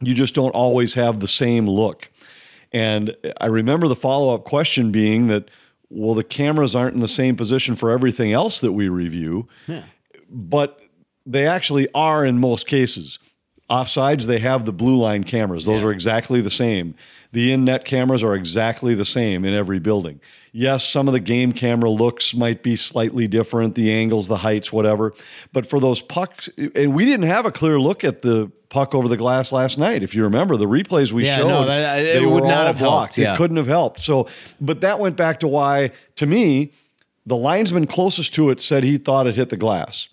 you 0.00 0.12
just 0.12 0.34
don't 0.34 0.54
always 0.54 0.94
have 0.94 1.20
the 1.20 1.28
same 1.28 1.66
look. 1.68 2.10
And 2.72 3.16
I 3.40 3.46
remember 3.46 3.88
the 3.88 3.96
follow 3.96 4.34
up 4.34 4.44
question 4.44 4.92
being 4.92 5.28
that, 5.28 5.50
well, 5.90 6.14
the 6.14 6.24
cameras 6.24 6.74
aren't 6.74 6.94
in 6.94 7.00
the 7.00 7.08
same 7.08 7.34
position 7.34 7.74
for 7.76 7.90
everything 7.90 8.32
else 8.32 8.60
that 8.60 8.72
we 8.72 8.88
review, 8.88 9.48
but 10.28 10.80
they 11.24 11.46
actually 11.46 11.88
are 11.94 12.26
in 12.26 12.38
most 12.38 12.66
cases. 12.66 13.18
Offsides, 13.70 14.24
they 14.24 14.38
have 14.38 14.64
the 14.64 14.72
blue 14.72 14.96
line 14.96 15.24
cameras. 15.24 15.66
Those 15.66 15.82
are 15.84 15.90
exactly 15.90 16.40
the 16.40 16.50
same. 16.50 16.94
The 17.32 17.52
in 17.52 17.64
net 17.64 17.84
cameras 17.84 18.22
are 18.24 18.34
exactly 18.34 18.94
the 18.94 19.04
same 19.04 19.44
in 19.44 19.52
every 19.52 19.78
building. 19.78 20.20
Yes, 20.52 20.84
some 20.84 21.08
of 21.08 21.12
the 21.12 21.20
game 21.20 21.52
camera 21.52 21.90
looks 21.90 22.34
might 22.34 22.62
be 22.62 22.76
slightly 22.76 23.28
different, 23.28 23.74
the 23.74 23.92
angles, 23.92 24.28
the 24.28 24.38
heights, 24.38 24.72
whatever. 24.72 25.12
But 25.52 25.66
for 25.66 25.80
those 25.80 26.00
pucks, 26.00 26.48
and 26.74 26.94
we 26.94 27.04
didn't 27.04 27.26
have 27.26 27.46
a 27.46 27.52
clear 27.52 27.78
look 27.78 28.02
at 28.04 28.22
the 28.22 28.50
puck 28.70 28.94
over 28.94 29.08
the 29.08 29.16
glass 29.16 29.52
last 29.52 29.78
night. 29.78 30.02
If 30.02 30.14
you 30.14 30.24
remember 30.24 30.56
the 30.56 30.66
replays 30.66 31.12
we 31.12 31.24
Yeah, 31.24 31.36
showed, 31.36 31.48
no, 31.48 31.64
that- 31.66 32.00
it 32.00 32.18
they 32.20 32.26
would 32.26 32.44
not 32.44 32.66
have 32.66 32.76
helped, 32.76 33.16
yeah. 33.18 33.34
It 33.34 33.36
couldn't 33.36 33.56
have 33.56 33.66
helped. 33.66 34.00
So, 34.00 34.28
but 34.60 34.80
that 34.82 34.98
went 34.98 35.16
back 35.16 35.40
to 35.40 35.48
why, 35.48 35.90
to 36.16 36.26
me, 36.26 36.72
the 37.26 37.36
linesman 37.36 37.86
closest 37.86 38.34
to 38.34 38.50
it 38.50 38.60
said 38.60 38.84
he 38.84 38.98
thought 38.98 39.26
it 39.26 39.36
hit 39.36 39.48
the 39.50 39.56
glass. 39.56 40.08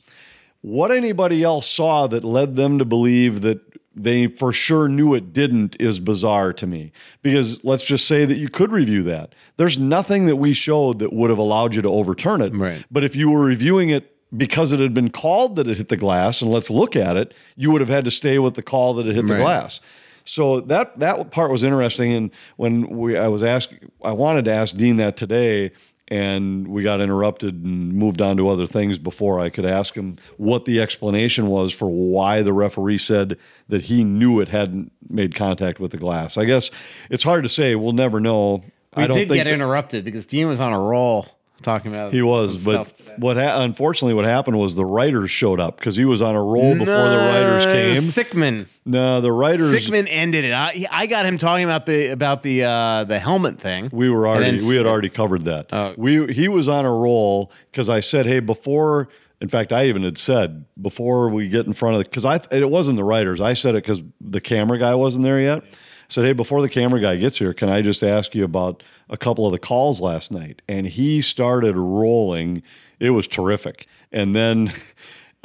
What 0.61 0.91
anybody 0.91 1.43
else 1.43 1.67
saw 1.69 2.07
that 2.07 2.23
led 2.23 2.55
them 2.55 2.79
to 2.79 2.85
believe 2.85 3.41
that 3.41 3.59
they 3.95 4.27
for 4.27 4.51
sure 4.51 4.87
knew 4.87 5.13
it 5.13 5.33
didn't 5.33 5.75
is 5.79 5.99
bizarre 5.99 6.53
to 6.53 6.67
me. 6.67 6.91
Because 7.21 7.63
let's 7.63 7.85
just 7.85 8.07
say 8.07 8.25
that 8.25 8.35
you 8.35 8.49
could 8.49 8.71
review 8.71 9.03
that. 9.03 9.33
There's 9.57 9.79
nothing 9.79 10.25
that 10.27 10.35
we 10.35 10.53
showed 10.53 10.99
that 10.99 11.13
would 11.13 11.29
have 11.29 11.39
allowed 11.39 11.75
you 11.75 11.81
to 11.81 11.89
overturn 11.89 12.41
it. 12.41 12.53
Right. 12.53 12.85
But 12.91 13.03
if 13.03 13.15
you 13.15 13.29
were 13.29 13.41
reviewing 13.41 13.89
it 13.89 14.11
because 14.35 14.73
it 14.73 14.79
had 14.79 14.93
been 14.93 15.09
called 15.09 15.55
that 15.55 15.67
it 15.67 15.77
hit 15.77 15.89
the 15.89 15.97
glass 15.97 16.41
and 16.41 16.51
let's 16.51 16.69
look 16.69 16.95
at 16.95 17.15
it, 17.15 17.33
you 17.55 17.71
would 17.71 17.81
have 17.81 17.89
had 17.89 18.05
to 18.05 18.11
stay 18.11 18.37
with 18.39 18.55
the 18.55 18.63
call 18.63 18.93
that 18.95 19.07
it 19.07 19.15
hit 19.15 19.27
the 19.27 19.37
glass. 19.37 19.79
So 20.25 20.59
that 20.61 20.99
that 20.99 21.31
part 21.31 21.51
was 21.51 21.63
interesting. 21.63 22.11
And 22.11 22.31
when 22.57 22.89
we 22.89 23.17
I 23.17 23.27
was 23.27 23.43
asking, 23.43 23.91
I 24.03 24.11
wanted 24.11 24.45
to 24.45 24.51
ask 24.51 24.75
Dean 24.75 24.97
that 24.97 25.15
today, 25.15 25.71
and 26.07 26.67
we 26.67 26.83
got 26.83 27.01
interrupted 27.01 27.65
and 27.65 27.93
moved 27.93 28.21
on 28.21 28.37
to 28.37 28.47
other 28.49 28.67
things 28.67 28.99
before 28.99 29.39
I 29.39 29.49
could 29.49 29.65
ask 29.65 29.95
him 29.95 30.17
what 30.37 30.65
the 30.65 30.79
explanation 30.79 31.47
was 31.47 31.73
for 31.73 31.89
why 31.89 32.43
the 32.43 32.53
referee 32.53 32.99
said 32.99 33.37
that 33.69 33.81
he 33.81 34.03
knew 34.03 34.39
it 34.39 34.47
hadn't 34.47 34.91
made 35.09 35.33
contact 35.33 35.79
with 35.79 35.91
the 35.91 35.97
glass. 35.97 36.37
I 36.37 36.45
guess 36.45 36.69
it's 37.09 37.23
hard 37.23 37.43
to 37.43 37.49
say. 37.49 37.75
We'll 37.75 37.93
never 37.93 38.19
know. 38.19 38.63
We 38.95 39.03
I 39.03 39.07
don't 39.07 39.17
did 39.17 39.29
get 39.29 39.47
interrupted 39.47 40.05
because 40.05 40.25
Dean 40.25 40.47
was 40.47 40.59
on 40.59 40.73
a 40.73 40.79
roll 40.79 41.27
talking 41.61 41.91
about 41.93 42.13
he 42.13 42.21
was, 42.21 42.61
some 42.61 42.73
but 42.73 42.87
stuff 42.87 42.97
today. 42.97 43.15
what 43.17 43.37
ha- 43.37 43.63
unfortunately 43.63 44.13
what 44.13 44.25
happened 44.25 44.57
was 44.59 44.75
the 44.75 44.85
writers 44.85 45.31
showed 45.31 45.59
up 45.59 45.77
because 45.77 45.95
he 45.95 46.05
was 46.05 46.21
on 46.21 46.35
a 46.35 46.43
roll 46.43 46.73
before 46.73 46.85
the 46.85 47.17
writers 47.17 47.65
came. 47.65 48.01
Sickman. 48.03 48.67
No, 48.85 49.21
the 49.21 49.31
writers. 49.31 49.73
Sickman 49.73 50.07
ended 50.09 50.45
it. 50.45 50.51
I, 50.53 50.85
I 50.91 51.07
got 51.07 51.25
him 51.25 51.37
talking 51.37 51.63
about 51.63 51.85
the 51.85 52.07
about 52.07 52.43
the 52.43 52.63
uh, 52.63 53.03
the 53.05 53.19
helmet 53.19 53.59
thing. 53.59 53.89
We 53.91 54.09
were 54.09 54.27
already 54.27 54.57
then- 54.57 54.67
we 54.67 54.75
had 54.75 54.85
already 54.85 55.09
covered 55.09 55.45
that. 55.45 55.67
Oh. 55.71 55.93
We 55.97 56.31
he 56.33 56.47
was 56.47 56.67
on 56.67 56.85
a 56.85 56.93
roll 56.93 57.51
because 57.71 57.89
I 57.89 57.99
said, 58.01 58.25
hey, 58.25 58.39
before. 58.39 59.09
In 59.41 59.49
fact, 59.49 59.73
I 59.73 59.87
even 59.87 60.03
had 60.03 60.17
said 60.17 60.63
before 60.81 61.29
we 61.29 61.49
get 61.49 61.65
in 61.65 61.73
front 61.73 61.95
of 61.95 61.99
the 61.99 62.05
because 62.09 62.23
I 62.23 62.39
it 62.51 62.69
wasn't 62.69 62.95
the 62.95 63.03
writers. 63.03 63.41
I 63.41 63.53
said 63.53 63.75
it 63.75 63.83
because 63.83 64.01
the 64.21 64.39
camera 64.39 64.79
guy 64.79 64.95
wasn't 64.95 65.25
there 65.25 65.41
yet. 65.41 65.63
Said, 66.07 66.25
hey, 66.25 66.33
before 66.33 66.61
the 66.61 66.69
camera 66.69 67.01
guy 67.01 67.15
gets 67.15 67.37
here, 67.39 67.53
can 67.53 67.69
I 67.69 67.81
just 67.81 68.03
ask 68.03 68.35
you 68.35 68.43
about 68.43 68.83
a 69.09 69.17
couple 69.17 69.45
of 69.45 69.51
the 69.51 69.59
calls 69.59 69.99
last 70.01 70.31
night? 70.31 70.61
And 70.67 70.85
he 70.87 71.21
started 71.21 71.75
rolling. 71.75 72.61
It 72.99 73.11
was 73.11 73.27
terrific. 73.27 73.87
And 74.11 74.35
then. 74.35 74.71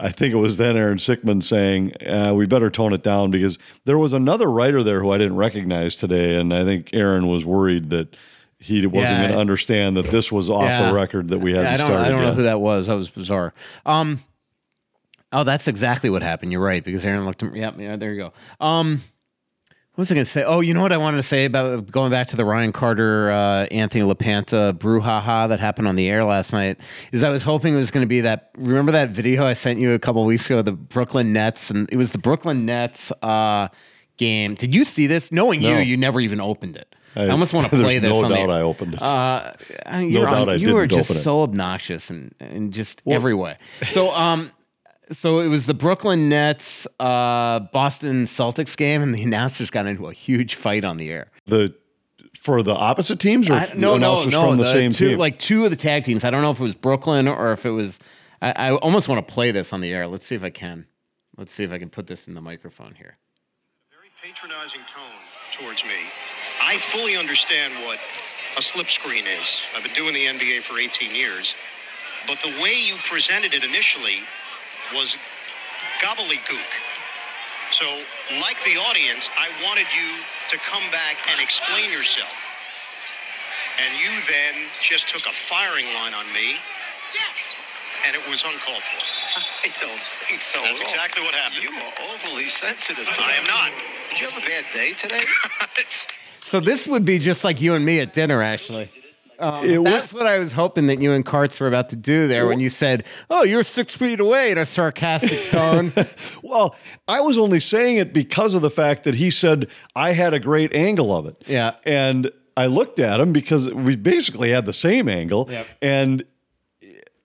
I 0.02 0.10
think 0.10 0.32
it 0.32 0.38
was 0.38 0.56
then 0.56 0.78
Aaron 0.78 0.96
Sickman 0.96 1.42
saying, 1.42 1.92
uh, 2.06 2.32
we 2.34 2.46
better 2.46 2.70
tone 2.70 2.94
it 2.94 3.02
down 3.02 3.30
because 3.30 3.58
there 3.84 3.98
was 3.98 4.14
another 4.14 4.50
writer 4.50 4.82
there 4.82 4.98
who 5.00 5.10
I 5.10 5.18
didn't 5.18 5.36
recognize 5.36 5.94
today. 5.94 6.36
And 6.36 6.54
I 6.54 6.64
think 6.64 6.94
Aaron 6.94 7.26
was 7.26 7.44
worried 7.44 7.90
that 7.90 8.16
he 8.58 8.86
wasn't 8.86 9.10
Yeah, 9.18 9.20
going 9.24 9.32
to 9.32 9.38
understand 9.38 9.98
that 9.98 10.10
this 10.10 10.32
was 10.32 10.48
off 10.48 10.62
Yeah. 10.64 10.88
the 10.88 10.94
record 10.94 11.28
that 11.28 11.40
we 11.40 11.52
hadn't 11.52 11.66
I 11.66 11.76
don't 11.76 11.86
started 11.88 12.06
I 12.06 12.08
don't 12.08 12.22
know 12.22 12.32
who 12.32 12.44
that 12.44 12.62
was. 12.62 12.86
That 12.86 12.94
was 12.94 13.10
bizarre. 13.10 13.52
Um, 13.84 14.20
oh, 15.32 15.44
that's 15.44 15.68
exactly 15.68 16.08
what 16.08 16.22
happened. 16.22 16.50
You're 16.52 16.64
right 16.64 16.82
because 16.82 17.04
Aaron 17.04 17.26
looked. 17.26 17.42
Yep, 17.42 17.74
yeah, 17.78 17.96
there 17.96 18.14
you 18.14 18.22
go. 18.22 18.32
Um, 18.64 19.02
was 20.00 20.10
I 20.10 20.14
going 20.14 20.24
to 20.24 20.30
say? 20.30 20.42
Oh, 20.42 20.60
you 20.60 20.74
know 20.74 20.82
what 20.82 20.92
I 20.92 20.96
wanted 20.96 21.18
to 21.18 21.22
say 21.22 21.44
about 21.44 21.90
going 21.90 22.10
back 22.10 22.26
to 22.28 22.36
the 22.36 22.44
Ryan 22.44 22.72
Carter, 22.72 23.30
uh, 23.30 23.66
Anthony 23.70 24.02
LaPanta 24.04 24.72
brouhaha 24.72 25.48
that 25.48 25.60
happened 25.60 25.86
on 25.86 25.94
the 25.94 26.08
air 26.08 26.24
last 26.24 26.52
night. 26.52 26.78
Is 27.12 27.22
I 27.22 27.28
was 27.28 27.42
hoping 27.42 27.74
it 27.74 27.78
was 27.78 27.90
going 27.92 28.02
to 28.04 28.08
be 28.08 28.20
that. 28.22 28.50
Remember 28.56 28.90
that 28.92 29.10
video 29.10 29.44
I 29.46 29.52
sent 29.52 29.78
you 29.78 29.92
a 29.92 29.98
couple 29.98 30.24
weeks 30.24 30.46
ago, 30.46 30.62
the 30.62 30.72
Brooklyn 30.72 31.32
Nets, 31.32 31.70
and 31.70 31.88
it 31.92 31.96
was 31.96 32.10
the 32.12 32.18
Brooklyn 32.18 32.66
Nets 32.66 33.12
uh, 33.22 33.68
game. 34.16 34.54
Did 34.54 34.74
you 34.74 34.84
see 34.84 35.06
this? 35.06 35.30
Knowing 35.30 35.62
you, 35.62 35.74
No. 35.74 35.78
you 35.80 35.96
never 35.96 36.20
even 36.20 36.40
opened 36.40 36.76
it. 36.76 36.94
I, 37.16 37.24
I- 37.24 37.28
almost 37.28 37.52
want 37.52 37.68
to 37.70 37.76
play 37.78 37.98
this. 37.98 38.10
no 38.10 38.24
on 38.24 38.30
the 38.30 38.36
doubt 38.36 38.50
air. 38.50 38.56
I 38.56 38.60
opened 38.62 38.94
it. 38.94 39.02
Uh, 39.02 39.52
you're 40.00 40.24
doubt 40.26 40.34
on- 40.42 40.48
I 40.48 40.54
you 40.54 40.76
are 40.76 40.86
didn't 40.86 41.04
just 41.06 41.22
so 41.22 41.42
obnoxious 41.42 42.10
and 42.10 42.34
and 42.40 42.72
just 42.72 43.02
every 43.06 43.34
way. 43.34 43.56
So 43.90 44.14
um, 44.14 44.50
so 45.10 45.40
it 45.40 45.48
was 45.48 45.66
the 45.66 45.74
Brooklyn 45.74 46.28
Nets 46.28 46.86
uh 46.98 47.60
Boston 47.60 48.24
Celtics 48.24 48.76
game, 48.76 49.02
and 49.02 49.14
the 49.14 49.22
announcers 49.30 49.70
got 49.70 49.86
into 49.86 50.06
a 50.06 50.12
huge 50.12 50.54
fight 50.54 50.84
on 50.84 50.96
the 50.96 51.10
air. 51.10 51.30
the 51.46 51.74
for 52.34 52.62
the 52.62 52.74
opposite 52.74 53.20
teams 53.20 53.50
or 53.50 53.54
I, 53.54 53.70
no, 53.74 53.98
no, 53.98 54.24
no. 54.24 54.48
from 54.48 54.56
the, 54.56 54.66
same 54.66 54.92
two, 54.92 55.10
team? 55.10 55.18
like 55.18 55.38
two 55.38 55.64
of 55.64 55.70
the 55.70 55.76
tag 55.76 56.04
teams. 56.04 56.24
I 56.24 56.30
don't 56.30 56.40
know 56.40 56.50
if 56.50 56.58
it 56.58 56.62
was 56.62 56.74
Brooklyn 56.74 57.28
or 57.28 57.52
if 57.52 57.66
it 57.66 57.70
was. 57.70 57.98
I, 58.40 58.52
I 58.52 58.74
almost 58.76 59.08
want 59.08 59.26
to 59.26 59.34
play 59.34 59.50
this 59.50 59.72
on 59.74 59.80
the 59.82 59.92
air. 59.92 60.06
Let's 60.06 60.24
see 60.24 60.36
if 60.36 60.42
I 60.42 60.50
can. 60.50 60.86
Let's 61.36 61.52
see 61.52 61.64
if 61.64 61.72
I 61.72 61.78
can 61.78 61.90
put 61.90 62.06
this 62.06 62.28
in 62.28 62.34
the 62.34 62.40
microphone 62.40 62.94
here. 62.94 63.18
very 63.90 64.10
patronizing 64.22 64.80
tone 64.86 65.20
towards 65.52 65.84
me. 65.84 66.00
I 66.62 66.76
fully 66.78 67.16
understand 67.16 67.74
what 67.84 67.98
a 68.56 68.62
slip 68.62 68.88
screen 68.88 69.24
is. 69.26 69.62
I've 69.76 69.82
been 69.82 69.92
doing 69.92 70.14
the 70.14 70.26
NBA 70.26 70.62
for 70.62 70.78
18 70.78 71.14
years. 71.14 71.54
But 72.26 72.38
the 72.40 72.50
way 72.62 72.72
you 72.86 72.96
presented 73.02 73.54
it 73.54 73.64
initially 73.64 74.20
was 74.94 75.16
gobbledygook. 76.00 76.70
So, 77.72 77.86
like 78.42 78.58
the 78.64 78.76
audience, 78.90 79.30
I 79.38 79.48
wanted 79.64 79.86
you 79.94 80.18
to 80.50 80.56
come 80.66 80.82
back 80.90 81.16
and 81.30 81.40
explain 81.40 81.90
yourself. 81.90 82.34
And 83.78 83.94
you 83.96 84.10
then 84.28 84.68
just 84.82 85.08
took 85.08 85.24
a 85.26 85.32
firing 85.32 85.86
line 85.94 86.12
on 86.12 86.26
me, 86.34 86.58
and 88.06 88.16
it 88.16 88.22
was 88.28 88.42
uncalled 88.44 88.82
for. 88.82 89.00
I 89.64 89.68
don't 89.80 90.02
think 90.26 90.40
so. 90.40 90.60
That's 90.62 90.80
at 90.80 90.86
all. 90.86 90.92
exactly 90.92 91.22
what 91.22 91.34
happened. 91.34 91.62
You 91.62 91.70
are 91.70 92.12
overly 92.12 92.48
sensitive. 92.48 93.04
To 93.04 93.22
I 93.22 93.32
am 93.38 93.46
not. 93.46 93.70
Did 94.10 94.20
you 94.20 94.26
have 94.26 94.42
a 94.42 94.46
bad 94.46 94.64
day 94.72 94.92
today? 94.94 95.22
It's- 95.78 96.06
So 96.40 96.58
this 96.60 96.88
would 96.88 97.04
be 97.04 97.18
just 97.18 97.44
like 97.44 97.60
you 97.60 97.74
and 97.74 97.84
me 97.84 98.00
at 98.00 98.12
dinner, 98.14 98.42
actually. 98.42 98.88
Um, 99.40 99.84
that's 99.84 100.12
what 100.12 100.26
I 100.26 100.38
was 100.38 100.52
hoping 100.52 100.86
that 100.88 101.00
you 101.00 101.12
and 101.12 101.24
Karts 101.24 101.60
were 101.60 101.68
about 101.68 101.88
to 101.90 101.96
do 101.96 102.28
there 102.28 102.46
when 102.46 102.60
you 102.60 102.70
said, 102.70 103.04
"Oh, 103.30 103.42
you're 103.42 103.64
six 103.64 103.96
feet 103.96 104.20
away" 104.20 104.50
in 104.50 104.58
a 104.58 104.66
sarcastic 104.66 105.46
tone. 105.48 105.92
well, 106.42 106.76
I 107.08 107.20
was 107.20 107.38
only 107.38 107.60
saying 107.60 107.96
it 107.96 108.12
because 108.12 108.54
of 108.54 108.62
the 108.62 108.70
fact 108.70 109.04
that 109.04 109.14
he 109.14 109.30
said 109.30 109.68
I 109.96 110.12
had 110.12 110.34
a 110.34 110.38
great 110.38 110.74
angle 110.74 111.16
of 111.16 111.26
it. 111.26 111.42
Yeah. 111.46 111.74
And 111.84 112.30
I 112.56 112.66
looked 112.66 113.00
at 113.00 113.20
him 113.20 113.32
because 113.32 113.72
we 113.72 113.96
basically 113.96 114.50
had 114.50 114.66
the 114.66 114.74
same 114.74 115.08
angle. 115.08 115.48
Yep. 115.50 115.66
And 115.80 116.24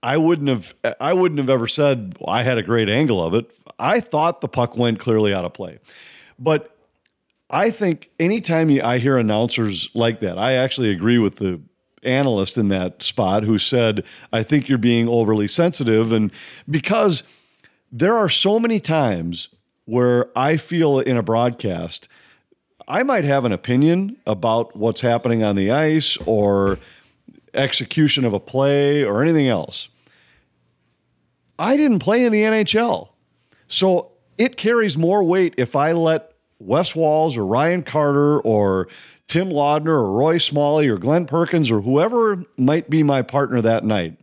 I 0.02 0.18
wouldn't 0.18 0.50
have 0.50 0.74
I 1.02 1.14
wouldn't 1.14 1.40
have 1.40 1.50
ever 1.50 1.68
said 1.68 2.16
I 2.28 2.44
had 2.44 2.58
a 2.58 2.64
great 2.64 2.90
angle 2.90 3.22
of 3.22 3.34
it. 3.34 3.50
I 3.78 4.00
thought 4.00 4.42
the 4.42 4.48
puck 4.48 4.78
went 4.78 5.00
clearly 5.00 5.34
out 5.34 5.44
of 5.44 5.54
play. 5.54 5.80
But 6.40 6.76
I 7.50 7.70
think 7.72 8.10
anytime 8.20 8.70
you, 8.70 8.82
I 8.82 8.98
hear 8.98 9.18
announcers 9.18 9.90
like 9.94 10.20
that, 10.20 10.38
I 10.38 10.54
actually 10.54 10.92
agree 10.92 11.18
with 11.18 11.36
the 11.36 11.62
analyst 12.06 12.58
in 12.58 12.68
that 12.70 13.02
spot 13.04 13.44
who 13.44 13.58
said, 13.58 14.04
I 14.32 14.44
think 14.44 14.70
you're 14.70 14.78
being 14.78 15.08
overly 15.08 15.48
sensitive. 15.48 16.12
And 16.12 16.32
because 16.70 17.24
there 17.92 18.16
are 18.16 18.30
so 18.30 18.60
many 18.60 18.80
times 18.80 19.50
where 19.86 20.30
I 20.38 20.58
feel 20.58 21.00
in 21.00 21.18
a 21.18 21.24
broadcast, 21.24 22.08
I 22.88 23.04
might 23.04 23.24
have 23.24 23.46
an 23.46 23.52
opinion 23.52 24.18
about 24.28 24.76
what's 24.76 25.02
happening 25.02 25.44
on 25.44 25.56
the 25.56 25.72
ice 25.72 26.18
or 26.26 26.78
execution 27.54 28.26
of 28.26 28.34
a 28.34 28.40
play 28.40 29.04
or 29.04 29.24
anything 29.24 29.48
else. 29.48 29.90
I 31.58 31.78
didn't 31.78 32.00
play 32.00 32.26
in 32.26 32.32
the 32.32 32.42
NHL. 32.42 33.10
So 33.68 34.12
it 34.38 34.58
carries 34.58 34.98
more 34.98 35.24
weight 35.24 35.56
if 35.58 35.76
I 35.76 35.94
let 35.94 36.35
Wes 36.60 36.96
Walz 36.96 37.38
or 37.38 37.46
Ryan 37.46 37.84
Carter 37.84 38.40
or 38.42 38.88
Tim 39.28 39.50
Laudner 39.50 39.88
or 39.90 40.12
Roy 40.12 40.38
Smalley 40.38 40.88
or 40.88 40.98
Glenn 40.98 41.26
Perkins 41.26 41.70
or 41.72 41.82
whoever 41.82 42.44
might 42.58 42.90
be 42.90 43.04
my 43.04 43.22
partner 43.22 43.62
that 43.62 43.84
night. 43.84 44.18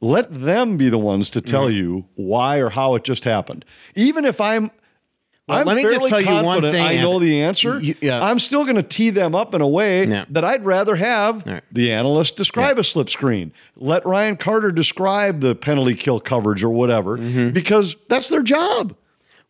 Let 0.00 0.32
them 0.32 0.76
be 0.76 0.88
the 0.88 0.98
ones 0.98 1.30
to 1.30 1.40
tell 1.40 1.68
you 1.68 2.04
why 2.14 2.58
or 2.58 2.70
how 2.70 2.94
it 2.94 3.02
just 3.02 3.24
happened. 3.24 3.64
Even 3.96 4.24
if 4.24 4.40
I'm 4.40 4.70
Well, 5.48 5.58
I'm 5.58 5.66
let 5.66 5.76
me 5.76 5.82
just 5.82 6.06
tell 6.06 6.20
you 6.20 6.44
one 6.44 6.60
thing, 6.62 6.80
I 6.80 6.98
know 6.98 7.18
the 7.18 7.40
answer. 7.40 7.80
You- 7.80 7.96
yeah. 8.00 8.22
I'm 8.22 8.38
still 8.38 8.62
going 8.64 8.76
to 8.76 8.82
tee 8.84 9.10
them 9.10 9.34
up 9.34 9.54
in 9.54 9.60
a 9.60 9.66
way 9.66 10.04
Yeah. 10.06 10.26
that 10.30 10.44
I'd 10.44 10.64
rather 10.64 10.94
have 10.94 11.44
right. 11.44 11.64
the 11.72 11.90
analyst 11.90 12.36
describe 12.36 12.78
a 12.78 12.84
slip 12.84 13.10
screen. 13.10 13.50
Let 13.74 14.06
Ryan 14.06 14.36
Carter 14.36 14.70
describe 14.70 15.40
the 15.40 15.56
penalty 15.56 15.94
kill 15.96 16.20
coverage 16.20 16.62
or 16.62 16.70
whatever, 16.70 17.18
Mm-hmm. 17.18 17.50
because 17.50 17.96
that's 18.08 18.28
their 18.28 18.42
job. 18.44 18.94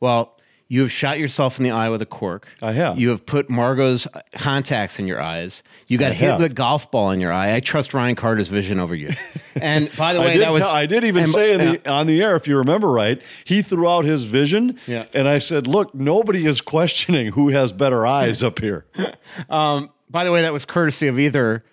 Well, 0.01 0.38
You 0.71 0.83
have 0.83 0.93
shot 0.93 1.19
yourself 1.19 1.57
in 1.57 1.65
the 1.65 1.71
eye 1.71 1.89
with 1.89 2.03
a 2.03 2.07
cork. 2.07 2.47
I 2.61 2.73
have. 2.73 2.99
You 3.01 3.09
have 3.09 3.25
put 3.25 3.49
Margot's 3.49 4.07
contacts 4.33 4.99
in 4.99 5.07
your 5.07 5.19
eyes. 5.21 5.63
You 5.87 5.97
got 5.97 6.11
I 6.13 6.15
hit 6.15 6.29
have. 6.31 6.41
with 6.43 6.51
a 6.51 6.55
golf 6.55 6.91
ball 6.91 7.11
in 7.11 7.21
your 7.21 7.33
eye. 7.33 7.55
I 7.55 7.61
trust 7.61 7.95
Ryan 7.95 8.15
Carter's 8.17 8.49
vision 8.49 8.79
over 8.79 8.95
you. 8.95 9.11
And 9.61 9.91
by 9.97 10.15
the 10.15 10.21
way, 10.21 10.39
that 10.39 10.53
was 10.53 10.61
tell- 10.61 10.71
I 10.71 10.87
did 10.87 11.03
even 11.03 11.25
and- 11.25 11.33
say 11.33 11.51
yeah. 11.57 11.77
the, 11.83 11.91
on 11.91 12.07
the 12.07 12.23
air, 12.23 12.37
if 12.37 12.47
you 12.47 12.59
remember 12.59 12.89
right, 12.93 13.21
he 13.45 13.61
threw 13.63 13.89
out 13.89 14.05
his 14.05 14.23
vision, 14.23 14.79
Yeah. 14.87 15.07
and 15.13 15.27
I 15.27 15.41
said, 15.41 15.67
"Look, 15.67 15.97
nobody 15.97 16.47
is 16.47 16.61
questioning 16.61 17.33
who 17.33 17.49
has 17.49 17.73
better 17.73 18.07
eyes 18.07 18.43
up 18.45 18.61
here." 18.61 18.87
Um, 19.49 19.91
by 20.11 20.23
the 20.25 20.31
way, 20.33 20.43
that 20.43 20.53
was 20.53 20.65
courtesy 20.65 21.07
of 21.09 21.19
either 21.19 21.65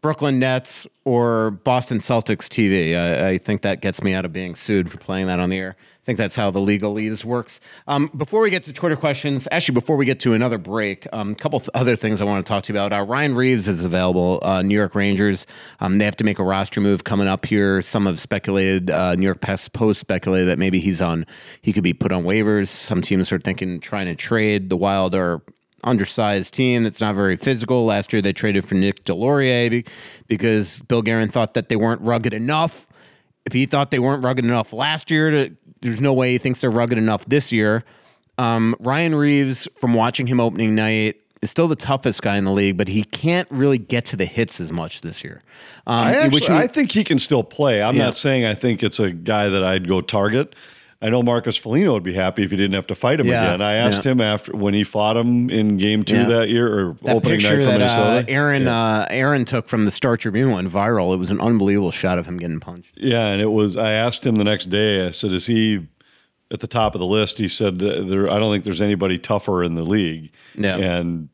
Brooklyn 0.00 0.38
Nets 0.38 0.86
or 1.04 1.50
Boston 1.50 1.98
Celtics 1.98 2.46
TV. 2.46 2.96
I, 2.96 3.30
I 3.30 3.38
think 3.38 3.62
that 3.62 3.82
gets 3.82 4.02
me 4.02 4.14
out 4.14 4.24
of 4.24 4.32
being 4.32 4.54
sued 4.54 4.90
for 4.90 4.98
playing 4.98 5.26
that 5.26 5.40
on 5.40 5.50
the 5.50 5.58
air. 5.58 5.76
I 5.78 6.04
think 6.06 6.16
that's 6.16 6.34
how 6.34 6.50
the 6.50 6.60
legalese 6.60 7.24
works. 7.24 7.60
Um, 7.86 8.10
before 8.16 8.40
we 8.40 8.48
get 8.48 8.64
to 8.64 8.72
Twitter 8.72 8.96
questions, 8.96 9.46
actually, 9.50 9.74
before 9.74 9.96
we 9.96 10.06
get 10.06 10.18
to 10.20 10.32
another 10.32 10.56
break, 10.56 11.04
a 11.06 11.18
um, 11.18 11.34
couple 11.34 11.60
th- 11.60 11.68
other 11.74 11.94
things 11.94 12.22
I 12.22 12.24
want 12.24 12.44
to 12.44 12.48
talk 12.48 12.64
to 12.64 12.72
you 12.72 12.78
about. 12.78 12.98
Uh, 12.98 13.04
Ryan 13.04 13.34
Reaves 13.34 13.68
is 13.68 13.84
available, 13.84 14.38
uh, 14.42 14.62
New 14.62 14.74
York 14.74 14.94
Rangers. 14.94 15.46
Um, 15.80 15.98
they 15.98 16.06
have 16.06 16.16
to 16.16 16.24
make 16.24 16.38
a 16.38 16.44
roster 16.44 16.80
move 16.80 17.04
coming 17.04 17.28
up 17.28 17.44
here. 17.44 17.82
Some 17.82 18.06
have 18.06 18.18
speculated, 18.18 18.90
uh, 18.90 19.14
New 19.16 19.26
York 19.26 19.42
Post 19.42 19.74
Post 19.74 20.00
speculated 20.00 20.48
that 20.48 20.58
maybe 20.58 20.80
he's 20.80 21.02
on, 21.02 21.26
he 21.60 21.72
could 21.72 21.84
be 21.84 21.92
put 21.92 22.12
on 22.12 22.24
waivers. 22.24 22.68
Some 22.68 23.02
teams 23.02 23.30
are 23.30 23.38
thinking 23.38 23.78
trying 23.80 24.06
to 24.06 24.14
trade. 24.14 24.70
The 24.70 24.78
Wild 24.78 25.14
are 25.14 25.42
undersized 25.84 26.54
team 26.54 26.84
that's 26.84 27.00
not 27.00 27.14
very 27.14 27.36
physical. 27.36 27.84
Last 27.84 28.12
year 28.12 28.22
they 28.22 28.32
traded 28.32 28.64
for 28.64 28.74
Nick 28.74 29.04
Deslauriers 29.04 29.86
because 30.28 30.80
Bill 30.82 31.02
Guerin 31.02 31.28
thought 31.28 31.54
that 31.54 31.68
they 31.68 31.76
weren't 31.76 32.00
rugged 32.02 32.34
enough. 32.34 32.86
If 33.46 33.52
he 33.52 33.66
thought 33.66 33.90
they 33.90 33.98
weren't 33.98 34.24
rugged 34.24 34.44
enough 34.44 34.72
last 34.72 35.10
year, 35.10 35.30
to, 35.30 35.56
there's 35.80 36.00
no 36.00 36.12
way 36.12 36.32
he 36.32 36.38
thinks 36.38 36.60
they're 36.60 36.70
rugged 36.70 36.98
enough 36.98 37.24
this 37.26 37.50
year. 37.52 37.84
Um, 38.38 38.74
Ryan 38.80 39.14
Reaves, 39.14 39.66
from 39.78 39.94
watching 39.94 40.26
him 40.26 40.40
opening 40.40 40.74
night, 40.74 41.16
is 41.42 41.50
still 41.50 41.68
the 41.68 41.76
toughest 41.76 42.20
guy 42.22 42.36
in 42.36 42.44
the 42.44 42.52
league, 42.52 42.76
but 42.76 42.86
he 42.88 43.02
can't 43.02 43.48
really 43.50 43.78
get 43.78 44.04
to 44.06 44.16
the 44.16 44.26
hits 44.26 44.60
as 44.60 44.72
much 44.72 45.00
this 45.00 45.24
year. 45.24 45.42
Um, 45.86 46.06
I 46.08 46.28
which 46.28 46.42
actually, 46.42 46.54
mean- 46.54 46.62
I 46.62 46.66
think 46.66 46.92
he 46.92 47.02
can 47.02 47.18
still 47.18 47.42
play. 47.42 47.82
I'm 47.82 47.96
Yeah. 47.96 48.04
not 48.04 48.16
saying 48.16 48.44
I 48.44 48.54
think 48.54 48.82
it's 48.82 49.00
a 49.00 49.10
guy 49.10 49.48
that 49.48 49.64
I'd 49.64 49.88
go 49.88 50.02
target. 50.02 50.54
I 51.02 51.08
know 51.08 51.22
Marcus 51.22 51.56
Foligno 51.56 51.94
would 51.94 52.02
be 52.02 52.12
happy 52.12 52.42
if 52.44 52.50
he 52.50 52.58
didn't 52.58 52.74
have 52.74 52.86
to 52.88 52.94
fight 52.94 53.20
him 53.20 53.26
Yeah, 53.26 53.44
again. 53.48 53.62
I 53.62 53.74
asked 53.76 54.04
yeah. 54.04 54.12
him 54.12 54.20
after 54.20 54.52
when 54.54 54.74
he 54.74 54.84
fought 54.84 55.16
him 55.16 55.48
in 55.48 55.78
Game 55.78 56.04
Two 56.04 56.16
Yeah. 56.16 56.24
that 56.28 56.48
year 56.50 56.66
or 56.66 56.96
that 57.02 57.16
opening 57.16 57.38
picture 57.40 57.56
night 57.56 57.64
for 57.64 57.78
that 57.78 57.90
uh, 57.90 57.96
Minnesota. 58.04 58.30
Aaron 58.30 58.62
Yeah. 58.64 58.76
uh, 58.76 59.06
Aaron 59.08 59.44
took 59.46 59.66
from 59.66 59.86
the 59.86 59.90
Star 59.90 60.18
Tribune 60.18 60.50
went 60.52 60.68
viral. 60.68 61.14
It 61.14 61.16
was 61.16 61.30
an 61.30 61.40
unbelievable 61.40 61.90
shot 61.90 62.18
of 62.18 62.26
him 62.26 62.36
getting 62.38 62.60
punched. 62.60 62.98
Yeah, 62.98 63.28
and 63.28 63.40
it 63.40 63.50
was. 63.50 63.76
I 63.78 63.92
asked 63.92 64.26
him 64.26 64.36
the 64.36 64.44
next 64.44 64.66
day. 64.66 65.06
I 65.06 65.10
said, 65.12 65.32
"Is 65.32 65.46
he 65.46 65.86
at 66.52 66.60
the 66.60 66.66
top 66.66 66.94
of 66.94 66.98
the 66.98 67.06
list?" 67.06 67.38
He 67.38 67.48
said, 67.48 67.82
uh, 67.82 68.02
"There. 68.02 68.30
I 68.30 68.38
don't 68.38 68.52
think 68.52 68.64
there's 68.64 68.82
anybody 68.82 69.18
tougher 69.18 69.64
in 69.64 69.74
the 69.76 69.84
league." 69.84 70.30
Yeah. 70.54 70.76
and 70.76 71.30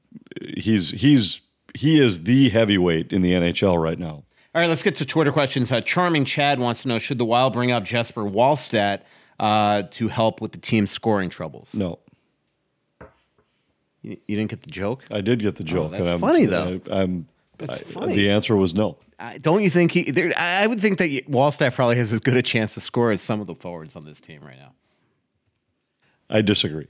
he's 0.57 0.91
he's 0.93 1.41
he 1.75 1.99
is 2.01 2.23
the 2.23 2.51
heavyweight 2.51 3.13
in 3.13 3.23
the 3.23 3.33
NHL 3.33 3.83
right 3.83 3.99
now. 3.99 4.23
All 4.55 4.63
right, 4.63 4.69
let's 4.69 4.83
get 4.85 4.95
to 4.97 5.05
Twitter 5.05 5.33
questions. 5.33 5.71
Uh, 5.73 5.81
Charming 5.81 6.25
Chad 6.25 6.61
wants 6.61 6.83
to 6.83 6.89
know: 6.89 7.01
Should 7.01 7.19
the 7.19 7.25
Wild 7.27 7.53
bring 7.53 7.73
up 7.73 7.83
Jesper 7.85 8.23
Wallstedt 8.23 9.01
uh, 9.41 9.83
to 9.91 10.09
help 10.09 10.41
with 10.41 10.53
the 10.53 10.59
team's 10.59 10.91
scoring 10.91 11.31
troubles? 11.31 11.75
No, 11.75 11.99
You, 14.03 14.17
you 14.27 14.37
didn't 14.37 14.51
get 14.51 14.63
the 14.63 14.71
joke. 14.71 15.05
I 15.11 15.21
did 15.21 15.41
get 15.41 15.57
the 15.57 15.65
joke. 15.65 15.87
Oh, 15.89 15.97
that's 15.97 16.09
I'm- 16.09 16.21
funny, 16.21 16.47
though. 16.47 16.81
I, 16.91 17.03
am 17.03 17.27
That's 17.59 17.75
I- 17.75 17.79
funny. 17.79 18.15
The 18.17 18.31
answer 18.31 18.57
was 18.57 18.75
no. 18.75 18.99
Uh, 19.19 19.33
don't 19.41 19.63
you 19.63 19.71
think 19.71 19.93
he? 19.93 20.11
There, 20.11 20.31
I 20.37 20.65
I 20.65 20.67
would 20.67 20.79
think 20.79 20.99
that 20.99 21.09
Wallstedt 21.27 21.73
probably 21.75 21.97
has 21.97 22.13
as 22.13 22.21
good 22.21 22.37
a 22.37 22.43
chance 22.43 22.75
to 22.75 22.81
score 22.81 23.11
as 23.13 23.23
some 23.23 23.41
of 23.41 23.47
the 23.47 23.55
forwards 23.55 23.97
on 23.97 24.05
this 24.05 24.21
team 24.21 24.43
right 24.43 24.59
now. 24.59 24.73
I 26.29 26.43
disagree. 26.43 26.87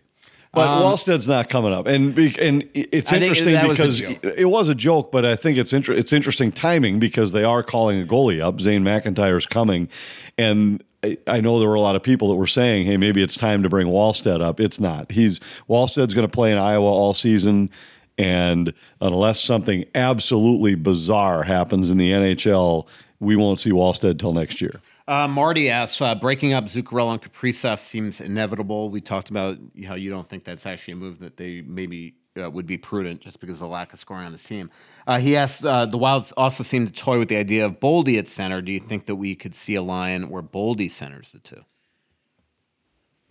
But 0.52 0.66
Um, 0.66 0.82
Wallstedt's 0.82 1.28
not 1.28 1.48
coming 1.48 1.72
up, 1.72 1.86
and 1.86 2.18
and 2.18 2.68
it's 2.74 3.12
interesting 3.12 3.52
that 3.52 3.68
was 3.68 3.78
because 3.78 4.00
it 4.36 4.46
was 4.50 4.68
a 4.68 4.74
joke, 4.74 5.12
but 5.12 5.24
I 5.24 5.36
think 5.36 5.56
it's 5.56 5.72
inter- 5.72 5.92
it's 5.92 6.12
interesting 6.12 6.50
timing 6.50 6.98
because 6.98 7.30
they 7.30 7.44
are 7.44 7.62
calling 7.62 8.00
a 8.02 8.04
goalie 8.04 8.40
up. 8.40 8.60
Zane 8.60 8.82
McIntyre's 8.82 9.46
coming, 9.46 9.88
and 10.36 10.82
I, 11.26 11.40
know 11.40 11.58
there 11.58 11.68
were 11.68 11.74
a 11.74 11.80
lot 11.80 11.96
of 11.96 12.02
people 12.02 12.28
that 12.28 12.34
were 12.34 12.46
saying, 12.46 12.86
"Hey, 12.86 12.96
maybe 12.96 13.22
it's 13.22 13.36
time 13.36 13.62
to 13.62 13.68
bring 13.68 13.88
Wallstedt 13.88 14.40
up." 14.40 14.60
It's 14.60 14.80
not. 14.80 15.10
He's 15.10 15.40
Wallstedt's 15.68 16.14
going 16.14 16.26
to 16.26 16.32
play 16.32 16.50
in 16.50 16.58
Iowa 16.58 16.86
all 16.86 17.14
season, 17.14 17.70
and 18.18 18.72
unless 19.00 19.40
something 19.40 19.84
absolutely 19.94 20.74
bizarre 20.74 21.42
happens 21.42 21.90
in 21.90 21.98
the 21.98 22.12
NHL, 22.12 22.86
we 23.20 23.36
won't 23.36 23.60
see 23.60 23.70
Wallstedt 23.70 24.18
till 24.18 24.32
next 24.32 24.60
year. 24.60 24.80
Uh, 25.08 25.28
Marty 25.28 25.70
asks, 25.70 26.00
uh, 26.00 26.14
breaking 26.16 26.52
up 26.52 26.64
Zuccarello 26.64 27.12
and 27.12 27.22
Kaprizov 27.22 27.78
seems 27.78 28.20
inevitable. 28.20 28.90
We 28.90 29.00
talked 29.00 29.30
about 29.30 29.56
how 29.86 29.94
you 29.94 30.10
don't 30.10 30.28
think 30.28 30.42
that's 30.42 30.66
actually 30.66 30.94
a 30.94 30.96
move 30.96 31.20
that 31.20 31.36
they 31.36 31.60
maybe 31.60 32.16
uh, 32.36 32.50
would 32.50 32.66
be 32.66 32.78
prudent 32.78 33.20
just 33.20 33.40
because 33.40 33.56
of 33.56 33.60
the 33.60 33.68
lack 33.68 33.92
of 33.92 33.98
scoring 33.98 34.26
on 34.26 34.32
this 34.32 34.44
team. 34.44 34.70
Uh, 35.06 35.18
he 35.18 35.36
asked, 35.36 35.64
uh, 35.64 35.86
the 35.86 35.98
Wilds 35.98 36.32
also 36.32 36.62
seem 36.62 36.86
to 36.86 36.92
toy 36.92 37.18
with 37.18 37.28
the 37.28 37.36
idea 37.36 37.64
of 37.64 37.80
Boldy 37.80 38.18
at 38.18 38.28
center. 38.28 38.60
Do 38.60 38.72
you 38.72 38.80
think 38.80 39.06
that 39.06 39.16
we 39.16 39.34
could 39.34 39.54
see 39.54 39.74
a 39.74 39.82
line 39.82 40.28
where 40.28 40.42
Boldy 40.42 40.90
centers 40.90 41.30
the 41.32 41.38
two? 41.38 41.64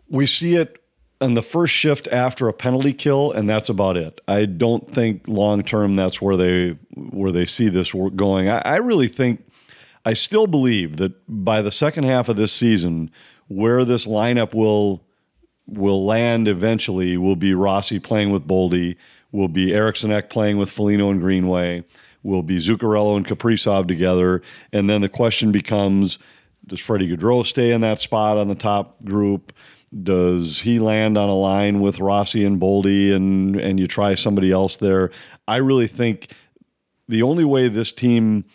we 0.09 0.27
see 0.27 0.55
it 0.55 0.81
on 1.21 1.33
the 1.33 1.41
first 1.41 1.73
shift 1.73 2.07
after 2.09 2.47
a 2.47 2.53
penalty 2.53 2.93
kill, 2.93 3.31
and 3.31 3.49
that's 3.49 3.69
about 3.69 3.97
it. 3.97 4.21
I 4.27 4.45
don't 4.45 4.87
think 4.87 5.27
long 5.27 5.63
term 5.63 5.93
that's 5.95 6.21
where 6.21 6.37
they 6.37 6.71
where 6.95 7.31
they 7.31 7.45
see 7.45 7.69
this 7.69 7.93
going. 7.93 8.49
I, 8.49 8.59
I 8.59 8.75
really 8.77 9.07
think 9.07 9.45
I 10.03 10.13
still 10.13 10.47
believe 10.47 10.97
that 10.97 11.13
by 11.27 11.61
the 11.61 11.71
second 11.71 12.03
half 12.03 12.29
of 12.29 12.35
this 12.35 12.51
season, 12.51 13.11
where 13.47 13.85
this 13.85 14.05
lineup 14.05 14.53
will 14.53 15.03
will 15.67 16.05
land 16.05 16.47
eventually 16.47 17.17
will 17.17 17.35
be 17.35 17.53
Rossi 17.53 17.99
playing 17.99 18.31
with 18.31 18.47
Boldy, 18.47 18.95
will 19.31 19.47
be 19.47 19.73
Eriksson 19.73 20.11
Ek 20.11 20.29
playing 20.29 20.57
with 20.57 20.69
Foligno 20.69 21.11
and 21.11 21.19
Greenway, 21.19 21.83
will 22.23 22.43
be 22.43 22.57
Zuccarello 22.57 23.17
and 23.17 23.25
Kaprizov 23.25 23.87
together, 23.87 24.41
and 24.71 24.89
then 24.89 25.01
the 25.01 25.09
question 25.09 25.51
becomes: 25.51 26.17
Does 26.65 26.79
Freddie 26.79 27.15
Gaudreau 27.15 27.45
stay 27.45 27.71
in 27.71 27.81
that 27.81 27.99
spot 27.99 28.37
on 28.37 28.47
the 28.47 28.55
top 28.55 29.03
group? 29.03 29.53
Does 30.03 30.59
he 30.61 30.79
land 30.79 31.17
on 31.17 31.29
a 31.29 31.35
line 31.35 31.79
with 31.79 31.99
Rossi 31.99 32.43
and 32.43 32.59
Boldy, 32.59 33.13
and 33.13 33.55
and 33.55 33.79
you 33.79 33.87
try 33.87 34.15
somebody 34.15 34.51
else 34.51 34.77
there? 34.77 35.11
I 35.47 35.57
really 35.57 35.87
think 35.87 36.31
the 37.07 37.21
only 37.21 37.45
way 37.45 37.67
this 37.67 37.91
team 37.91 38.45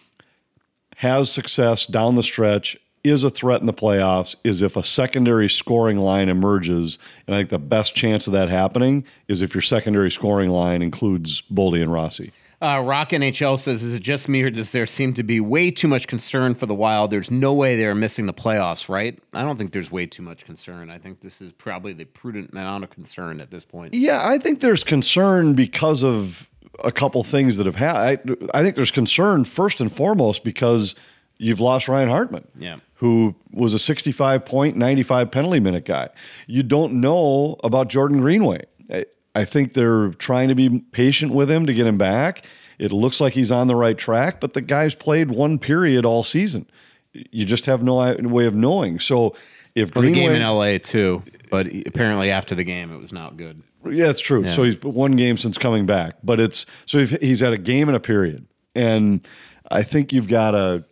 has 0.97 1.31
success 1.31 1.87
down 1.87 2.15
the 2.15 2.23
stretch, 2.23 2.77
is 3.05 3.25
a 3.25 3.31
threat 3.31 3.61
in 3.61 3.67
the 3.67 3.73
playoffs, 3.73 4.37
is 4.45 4.63
if 4.63 4.77
a 4.77 4.83
secondary 4.83 5.49
scoring 5.49 5.97
line 5.97 6.29
emerges. 6.29 6.99
And 7.27 7.35
I 7.35 7.41
think 7.41 7.51
the 7.51 7.59
best 7.59 7.95
chance 7.95 8.27
of 8.27 8.33
that 8.35 8.49
happening 8.49 9.05
is 9.29 9.43
if 9.43 9.55
your 9.55 9.63
secondary 9.63 10.11
scoring 10.11 10.51
line 10.51 10.83
includes 10.83 11.43
Boldy 11.43 11.83
and 11.83 11.93
Rossi. 11.93 12.33
Uh, 12.63 12.83
Rock 12.85 13.11
NHL 13.11 13.59
says, 13.59 13.83
is 13.83 13.95
it 13.95 14.03
just 14.03 14.29
me 14.29 14.43
or 14.43 14.51
does 14.51 14.71
there 14.73 14.85
seem 14.85 15.15
to 15.15 15.23
be 15.23 15.41
way 15.41 15.71
too 15.71 15.89
much 15.89 16.07
concern 16.07 16.55
for 16.55 16.67
the 16.67 16.75
Wild? 16.75 17.11
There's 17.11 17.31
no 17.31 17.55
way 17.55 17.75
they're 17.75 17.95
missing 17.95 18.27
the 18.27 18.35
playoffs, 18.35 18.87
right? 18.87 19.19
I 19.33 19.43
don't 19.43 19.57
think 19.57 19.73
there's 19.73 19.91
way 19.91 20.05
too 20.05 20.23
much 20.23 20.45
concern. 20.45 20.91
I 20.91 20.99
think 20.99 21.21
this 21.21 21.41
is 21.41 21.53
probably 21.53 21.95
the 21.95 22.05
prudent 22.05 22.51
amount 22.51 22.85
of 22.85 22.91
concern 22.91 23.41
at 23.41 23.51
this 23.51 23.65
point. 23.65 23.95
Yeah, 23.95 24.21
I 24.23 24.37
think 24.37 24.61
there's 24.61 24.85
concern 24.85 25.55
because 25.55 26.05
of 26.05 26.51
a 26.85 26.93
couple 26.93 27.25
things 27.25 27.57
that 27.57 27.65
have 27.65 27.77
happened. 27.77 28.37
I, 28.53 28.59
I 28.59 28.63
think 28.63 28.77
there's 28.77 28.91
concern 28.91 29.45
first 29.45 29.81
and 29.81 29.91
foremost 29.91 30.45
because 30.45 30.95
you've 31.41 31.61
lost 31.61 31.89
Ryan 31.89 32.09
Hartman. 32.09 32.47
Yeah. 32.59 32.77
Who 32.97 33.35
was 33.53 33.73
a 33.75 33.79
65 33.79 34.45
point, 34.45 34.77
95 34.77 35.31
penalty 35.33 35.59
minute 35.59 35.85
guy. 35.87 36.11
You 36.47 36.63
don't 36.63 37.01
know 37.01 37.57
about 37.65 37.89
Jordan 37.89 38.21
Greenway. 38.21 38.65
I, 38.93 39.07
I 39.35 39.45
think 39.47 39.73
they're 39.75 40.11
trying 40.11 40.49
to 40.49 40.55
be 40.55 40.81
patient 40.93 41.33
with 41.33 41.51
him 41.51 41.65
to 41.67 41.73
get 41.75 41.87
him 41.87 41.97
back. 41.99 42.45
It 42.79 42.93
looks 42.93 43.21
like 43.21 43.33
he's 43.33 43.51
on 43.51 43.67
the 43.69 43.75
right 43.75 43.97
track, 43.97 44.41
but 44.41 44.53
the 44.53 44.61
guy's 44.61 44.95
played 44.95 45.31
one 45.31 45.59
period 45.59 46.05
all 46.05 46.23
season. 46.23 46.67
You 47.13 47.45
just 47.45 47.67
have 47.67 47.83
no 47.83 47.97
way 48.21 48.45
of 48.47 48.55
knowing. 48.55 48.99
So 49.01 49.35
if 49.75 49.95
Well, 49.95 50.03
the 50.03 50.13
game 50.13 50.29
Greenway- 50.31 50.37
in 50.37 50.43
LA 50.43 50.79
too, 50.79 51.23
but 51.51 51.67
apparently 51.87 52.31
after 52.31 52.55
the 52.55 52.65
game 52.65 52.93
it 52.93 52.99
was 52.99 53.13
not 53.13 53.37
good. 53.37 53.63
Yeah, 53.91 54.11
it's 54.11 54.21
true. 54.21 54.47
So 54.49 54.63
he's 54.63 54.81
one 54.83 55.17
game 55.17 55.39
since 55.39 55.57
coming 55.57 55.87
back, 55.87 56.17
but 56.23 56.39
it's 56.39 56.67
so 56.87 56.99
he's- 56.99 57.19
he's 57.23 57.41
had 57.41 57.53
a 57.55 57.59
game 57.59 57.89
and 57.89 57.97
a 57.97 58.01
period, 58.01 58.47
and 58.75 59.27
I 59.71 59.83
think 59.83 60.13
you've 60.13 60.29
got 60.29 60.51
to. 60.51 60.85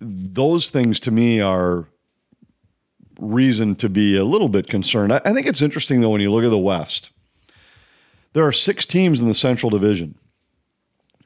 Those 0.00 0.70
things 0.70 1.00
to 1.00 1.10
me 1.10 1.40
are 1.40 1.88
reason 3.18 3.74
to 3.76 3.88
be 3.88 4.16
a 4.16 4.24
little 4.24 4.48
bit 4.48 4.68
concerned. 4.68 5.12
I, 5.12 5.20
I 5.24 5.32
think 5.32 5.46
it's 5.46 5.62
interesting 5.62 6.00
though 6.00 6.10
when 6.10 6.20
you 6.20 6.32
look 6.32 6.44
at 6.44 6.50
the 6.50 6.58
West. 6.58 7.10
There 8.32 8.46
are 8.46 8.52
six 8.52 8.86
teams 8.86 9.20
in 9.20 9.28
the 9.28 9.34
Central 9.34 9.70
Division 9.70 10.14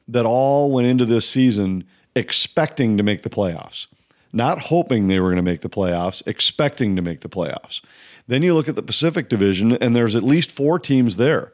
that 0.07 0.25
all 0.25 0.71
went 0.71 0.87
into 0.87 1.05
this 1.05 1.29
season 1.29 1.85
expecting 2.15 2.97
to 2.97 3.03
make 3.03 3.23
the 3.23 3.29
playoffs, 3.29 3.87
not 4.31 4.59
hoping 4.59 5.07
they 5.07 5.19
were 5.19 5.27
going 5.27 5.37
to 5.37 5.41
make 5.41 5.61
the 5.61 5.69
playoffs, 5.69 6.25
expecting 6.27 6.95
to 6.95 7.01
make 7.01 7.21
the 7.21 7.29
playoffs. 7.29 7.81
Then 8.27 8.41
you 8.41 8.53
look 8.53 8.69
at 8.69 8.75
the 8.75 8.81
Pacific 8.81 9.29
Division, 9.29 9.73
and 9.73 9.95
there's 9.95 10.15
at 10.15 10.23
least 10.23 10.51
four 10.51 10.79
teams 10.79 11.17
there 11.17 11.51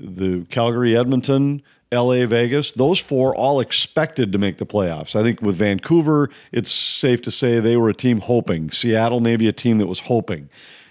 the 0.00 0.46
Calgary, 0.48 0.96
Edmonton, 0.96 1.60
LA, 1.90 2.26
Vegas, 2.26 2.72
those 2.72 2.98
four 2.98 3.34
all 3.34 3.60
expected 3.60 4.32
to 4.32 4.38
make 4.38 4.58
the 4.58 4.66
playoffs. 4.66 5.16
I 5.16 5.22
think 5.22 5.40
with 5.40 5.56
Vancouver, 5.56 6.28
it's 6.52 6.70
safe 6.70 7.22
to 7.22 7.30
say 7.30 7.60
they 7.60 7.76
were 7.76 7.88
a 7.88 7.94
team 7.94 8.20
hoping. 8.20 8.70
Seattle, 8.70 9.20
maybe 9.20 9.48
a 9.48 9.52
team 9.52 9.78
that 9.78 9.86
was 9.86 10.00
hoping. 10.00 10.50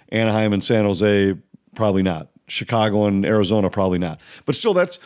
Anaheim 0.09 0.53
and 0.53 0.63
San 0.63 0.85
Jose, 0.85 1.35
Probably 1.77 2.01
not. 2.01 2.29
Chicago 2.47 3.05
and 3.05 3.23
Arizona, 3.23 3.69
probably 3.69 3.99
not. 3.99 4.19
But 4.47 4.55
still, 4.55 4.73
that's 4.73 4.97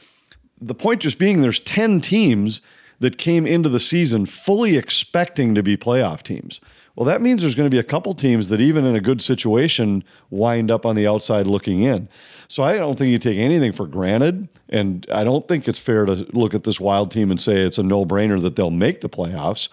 the 0.62 0.74
point 0.74 1.02
just 1.02 1.20
being 1.20 1.42
there's 1.42 1.60
10 1.60 2.00
teams 2.00 2.62
that 3.00 3.18
came 3.18 3.46
into 3.46 3.68
the 3.68 3.80
season 3.80 4.26
fully 4.26 4.78
expecting 4.78 5.54
to 5.56 5.62
be 5.62 5.76
playoff 5.76 6.24
teams. 6.24 6.62
Well, 6.96 7.06
that 7.06 7.22
means 7.22 7.42
there's 7.42 7.56
going 7.56 7.70
to 7.70 7.74
be 7.74 7.80
a 7.80 7.84
couple 7.84 8.14
teams 8.14 8.50
that, 8.50 8.60
even 8.60 8.86
in 8.86 8.96
a 8.96 9.02
good 9.02 9.22
situation, 9.22 10.04
wind 10.30 10.70
up 10.70 10.86
on 10.86 10.96
the 10.96 11.08
outside 11.08 11.48
looking 11.48 11.84
in. 11.84 12.10
So 12.50 12.64
I 12.64 12.76
don't 12.76 12.98
think 12.98 13.12
you 13.12 13.20
take 13.20 13.38
anything 13.38 13.72
for 13.72 13.88
granted. 13.88 14.50
And 14.70 15.06
I 15.12 15.24
don't 15.24 15.48
think 15.48 15.68
it's 15.68 15.80
fair 15.80 16.06
to 16.06 16.28
look 16.34 16.54
at 16.54 16.64
this 16.64 16.80
wild 16.80 17.12
team 17.12 17.32
and 17.32 17.39
say 17.39 17.62
it's 17.62 17.78
a 17.78 17.84
no 17.84 18.06
brainer 18.06 18.42
that 18.42 18.56
they'll 18.56 18.72
make 18.72 19.02
the 19.02 19.10
playoffs. 19.10 19.70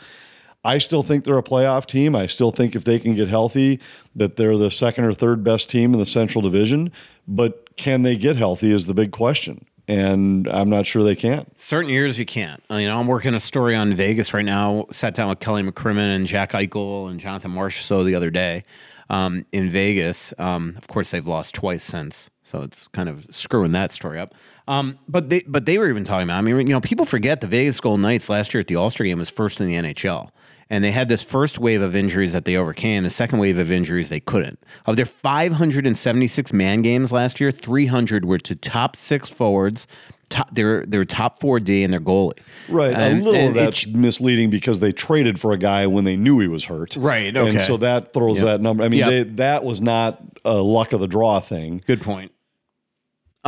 I 0.65 0.79
still 0.79 1.03
think 1.03 1.25
they're 1.25 1.39
a 1.39 1.43
playoff 1.43 1.87
team. 1.87 2.15
I 2.15 2.27
still 2.27 2.51
think 2.51 2.77
if 2.77 2.85
they 2.85 2.99
can 2.99 3.15
get 3.15 3.29
healthy, 3.29 3.81
that 4.15 4.37
they're 4.37 4.57
the 4.57 4.71
second 4.71 5.05
or 5.05 5.15
third 5.15 5.43
best 5.43 5.71
team 5.71 5.93
in 5.93 5.99
the 5.99 6.07
Central 6.07 6.43
Division. 6.43 6.93
But 7.27 7.77
can 7.77 8.03
they 8.03 8.17
get 8.17 8.37
healthy 8.37 8.73
is 8.73 8.87
the 8.87 8.95
big 8.95 9.13
question. 9.13 9.65
And 9.89 10.47
I'm 10.49 10.69
not 10.69 10.87
sure 10.87 11.03
they 11.03 11.17
can't. 11.17 11.59
Certain 11.59 11.91
years 11.91 12.19
you 12.19 12.27
can't. 12.27 12.63
You 12.69 12.87
know, 12.87 13.01
I'm 13.01 13.07
working 13.07 13.35
a 13.35 13.41
story 13.41 13.75
on 13.75 13.95
Vegas 13.95 14.35
right 14.35 14.45
now. 14.45 14.87
Sat 14.93 15.15
down 15.15 15.31
with 15.31 15.41
Kelly 15.41 15.63
McCrimmon 15.63 16.15
and 16.15 16.27
Jack 16.27 16.53
Eichel 16.53 17.11
and 17.11 17.19
Jonathan 17.19 17.53
Marchessault 17.53 18.05
the 18.05 18.15
other 18.15 18.31
day 18.31 18.65
um, 19.11 19.47
in 19.53 19.71
Vegas. 19.71 20.35
Um, 20.39 20.75
of 20.77 20.89
course, 20.89 21.11
they've 21.11 21.27
lost 21.27 21.55
twice 21.55 21.83
since, 21.83 22.31
so 22.43 22.63
it's 22.63 22.89
kind 22.89 23.09
of 23.09 23.27
screwing 23.31 23.73
that 23.73 23.91
story 23.91 24.19
up. 24.19 24.35
Um, 24.67 24.99
but 25.09 25.31
they 25.31 25.41
but 25.47 25.65
they 25.65 25.79
were 25.79 25.89
even 25.89 26.05
talking 26.05 26.25
about. 26.25 26.39
I 26.39 26.43
mean, 26.43 26.59
you 26.67 26.73
know, 26.73 26.81
people 26.81 27.07
forget 27.07 27.41
the 27.41 27.47
Vegas 27.47 27.81
Golden 27.81 28.03
Knights 28.03 28.29
last 28.29 28.53
year 28.53 28.61
at 28.61 28.67
the 28.67 28.77
All 28.77 28.91
Star 28.91 29.07
game 29.07 29.19
was 29.19 29.31
first 29.31 29.61
in 29.61 29.67
the 29.67 29.75
NHL. 29.75 30.31
And 30.71 30.85
they 30.85 30.91
had 30.93 31.09
this 31.09 31.23
first 31.23 31.59
wave 31.59 31.81
of 31.81 31.97
injuries 31.97 32.33
that 32.35 32.45
they 32.45 32.55
overcame. 32.57 33.05
The 33.05 33.11
second 33.11 33.39
wave 33.39 33.57
of 33.59 33.71
injuries 33.73 34.11
they 34.11 34.21
couldn't. 34.21 34.59
Of 34.87 34.97
their 34.97 35.07
576 35.07 36.53
man 36.53 36.83
games 36.83 37.11
last 37.13 37.41
year, 37.41 37.51
300 37.51 38.25
were 38.25 38.39
to 38.39 38.55
top 38.55 38.95
six 38.97 39.31
forwards, 39.31 39.87
top, 40.29 40.55
their 40.55 40.85
their 40.85 41.05
top 41.07 41.41
four 41.41 41.59
D, 41.59 41.83
and 41.85 41.93
their 41.93 42.01
goalie. 42.01 42.39
Right. 42.69 42.93
And- 42.93 43.23
a 43.23 43.25
little 43.25 43.53
that's 43.53 43.87
it- 43.87 43.95
misleading 43.95 44.51
because 44.51 44.81
they 44.81 44.93
traded 44.93 45.41
for 45.41 45.53
a 45.53 45.59
guy 45.59 45.87
when 45.87 46.05
they 46.05 46.17
knew 46.17 46.39
he 46.41 46.49
was 46.49 46.67
hurt. 46.67 46.97
Right, 46.97 47.35
okay. 47.35 47.49
And 47.51 47.63
so 47.63 47.79
that 47.79 48.13
throws 48.13 48.39
Yep. 48.39 48.45
that 48.47 48.61
number. 48.61 48.85
I 48.85 48.89
mean, 48.89 49.01
Yep. 49.01 49.09
they, 49.11 49.23
that 49.37 49.65
was 49.65 49.81
not 49.81 50.21
a 50.45 50.55
luck 50.57 50.93
of 50.93 51.01
the 51.01 51.09
draw 51.09 51.41
thing. 51.41 51.83
Good 51.87 52.03
point. 52.03 52.33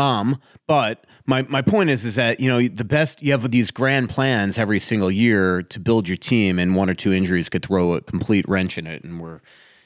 Um, 0.01 0.40
but 0.66 1.05
my 1.26 1.42
my 1.42 1.62
point 1.62 1.90
is 1.90 2.05
is 2.05 2.14
that 2.14 2.40
you 2.40 2.48
know 2.48 2.66
the 2.66 2.84
best 2.84 3.22
you 3.22 3.32
have 3.32 3.51
these 3.51 3.70
grand 3.70 4.09
plans 4.09 4.59
every 4.59 4.80
single 4.80 5.11
year 5.11 5.62
to 5.62 5.78
build 5.78 6.09
your 6.09 6.16
team, 6.16 6.59
and 6.59 6.74
one 6.74 6.88
or 6.88 6.94
two 6.94 7.12
injuries 7.12 7.48
could 7.48 7.64
throw 7.64 7.94
a 7.94 8.01
complete 8.01 8.48
wrench 8.48 8.78
in 8.78 8.86
it, 8.86 9.05
and 9.05 9.20
we're 9.20 9.40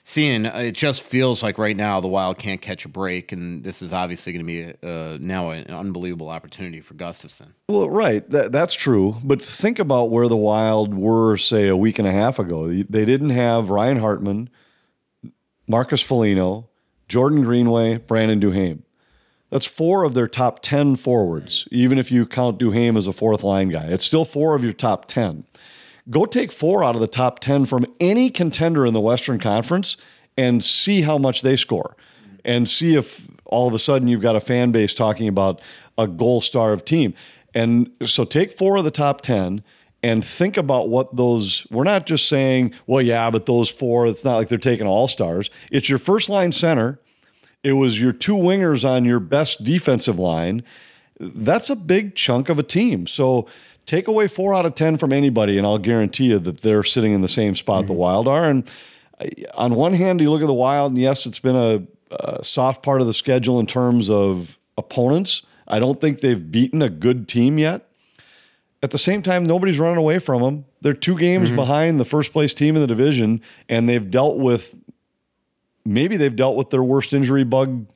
seeing 0.05 0.45
it 0.45 0.73
just 0.73 1.03
feels 1.03 1.43
like 1.43 1.59
right 1.59 1.77
now 1.77 2.01
the 2.01 2.09
Wild 2.09 2.39
can't 2.39 2.61
catch 2.61 2.85
a 2.85 2.89
break, 2.89 3.33
and 3.33 3.65
this 3.65 3.83
is 3.83 3.93
obviously 3.93 4.33
going 4.33 4.47
to 4.47 4.47
be 4.47 4.87
uh, 4.87 5.19
now 5.21 5.51
an 5.51 5.67
unbelievable 5.75 6.29
opportunity 6.29 6.81
for 6.81 6.95
Gustavsson. 6.95 7.53
Well, 7.69 7.89
right. 7.91 8.29
That, 8.31 8.53
that's 8.53 8.75
true. 8.75 9.17
But 9.25 9.43
think 9.43 9.79
about 9.79 10.11
where 10.11 10.29
the 10.29 10.37
Wild 10.37 10.95
were, 10.95 11.37
say, 11.39 11.69
a 11.69 11.77
week 11.77 11.99
and 11.99 12.07
a 12.07 12.13
half 12.13 12.39
ago. 12.39 12.69
They 12.69 13.05
didn't 13.05 13.31
have 13.31 13.71
Ryan 13.71 13.99
Hartman, 13.99 14.51
Marcus 15.67 16.03
Foligno, 16.03 16.69
Jordan 17.09 17.43
Greenway, 17.43 17.97
Brandon 17.97 18.41
Duhaime. 18.41 18.83
That's 19.55 19.67
four 19.67 20.03
of 20.03 20.15
their 20.15 20.27
top 20.27 20.63
10 20.63 20.97
forwards, 20.97 21.69
even 21.71 21.97
if 21.97 22.11
you 22.11 22.27
count 22.27 22.59
Duhaime 22.59 22.99
as 22.99 23.07
a 23.07 23.13
fourth 23.13 23.45
line 23.45 23.69
guy. 23.69 23.85
It's 23.85 24.05
still 24.05 24.25
four 24.25 24.57
of 24.57 24.65
your 24.65 24.73
top 24.73 25.07
10. 25.07 25.45
Go 26.11 26.25
take 26.25 26.51
four 26.51 26.83
out 26.83 26.97
of 26.97 27.01
the 27.01 27.07
top 27.07 27.39
10 27.39 27.67
from 27.67 27.87
any 28.01 28.31
contender 28.31 28.85
in 28.85 28.95
the 28.95 29.01
Western 29.01 29.39
Conference 29.39 29.97
and 30.37 30.65
see 30.65 31.03
how 31.03 31.19
much 31.19 31.43
they 31.43 31.55
score. 31.55 31.97
And 32.45 32.69
see 32.69 32.97
if 32.97 33.29
all 33.45 33.69
of 33.69 33.75
a 33.75 33.79
sudden 33.79 34.09
you've 34.09 34.21
got 34.21 34.35
a 34.35 34.41
fan 34.41 34.73
base 34.73 34.93
talking 34.93 35.29
about 35.29 35.63
a 35.97 36.09
goal 36.09 36.41
star 36.41 36.73
of 36.73 36.85
team. 36.85 37.15
And 37.55 37.89
so 38.05 38.25
take 38.25 38.51
four 38.51 38.79
of 38.79 38.83
the 38.83 38.91
top 38.91 39.21
10 39.21 39.63
and 40.03 40.25
think 40.25 40.57
about 40.57 40.89
what 40.89 41.15
those 41.15 41.65
we're 41.71 41.85
not 41.85 42.07
just 42.07 42.29
saying, 42.29 42.75
well, 42.89 43.01
yeah, 43.03 43.31
but 43.31 43.47
those 43.47 43.71
four, 43.71 44.09
it's 44.09 44.25
not 44.25 44.35
like 44.35 44.49
they're 44.49 44.59
taking 44.59 44.89
all 44.89 45.07
stars. 45.07 45.49
It's 45.71 45.89
your 45.89 46.01
first 46.01 46.29
line 46.29 46.51
center. 46.51 46.99
It 47.65 47.73
was 47.73 48.01
your 48.01 48.13
two 48.13 48.37
wingers 48.37 48.89
on 48.89 49.05
your 49.05 49.19
best 49.19 49.65
defensive 49.65 50.19
line. 50.19 50.63
That's 51.19 51.71
a 51.71 51.77
big 51.77 52.15
chunk 52.15 52.51
of 52.51 52.59
a 52.59 52.63
team. 52.63 53.07
So 53.07 53.49
take 53.87 54.07
away 54.07 54.29
four 54.29 54.55
out 54.55 54.67
of 54.67 54.75
10 54.75 54.99
from 54.99 55.13
anybody, 55.13 55.57
and 55.57 55.67
I'll 55.67 55.79
guarantee 55.79 56.27
you 56.27 56.39
that 56.41 56.61
they're 56.61 56.85
sitting 56.85 57.15
in 57.15 57.23
the 57.23 57.29
same 57.29 57.57
spot 57.57 57.87
the 57.87 57.95
Wild 57.95 58.29
are. 58.29 58.45
And 58.45 58.71
uh, 59.19 59.27
on 59.55 59.75
one 59.75 59.95
hand, 59.95 60.21
you 60.21 60.31
look 60.31 60.43
at 60.43 60.47
the 60.47 60.53
Wild, 60.53 60.93
and 60.93 61.01
yes, 61.01 61.25
it's 61.25 61.39
been 61.39 61.57
a, 61.57 61.83
a 62.15 62.45
soft 62.45 62.83
part 62.83 63.01
of 63.01 63.07
the 63.07 63.15
schedule 63.15 63.59
in 63.59 63.67
terms 63.67 64.11
of 64.11 64.59
opponents. 64.77 65.43
I 65.67 65.79
don't 65.79 66.01
think 66.01 66.21
they've 66.21 66.51
beaten 66.51 66.83
a 66.83 66.91
good 66.91 67.29
team 67.29 67.59
yet. 67.59 67.89
At 68.83 68.91
the 68.91 68.99
same 68.99 69.23
time, 69.23 69.47
nobody's 69.47 69.79
running 69.79 69.97
away 69.97 70.19
from 70.19 70.43
them. 70.43 70.67
They're 70.83 70.93
two 70.93 71.19
games 71.19 71.51
behind 71.51 71.99
the 71.99 72.05
first 72.05 72.35
place 72.35 72.53
team 72.53 72.77
in 72.77 72.83
the 72.83 72.87
division, 72.87 73.41
and 73.67 73.89
they've 73.89 74.11
dealt 74.11 74.37
with 74.37 74.77
maybe 75.85 76.17
they've 76.17 76.35
dealt 76.35 76.57
with 76.57 76.71
their 76.71 76.83
worst 76.83 77.13
injury 77.13 77.45
bug 77.45 77.87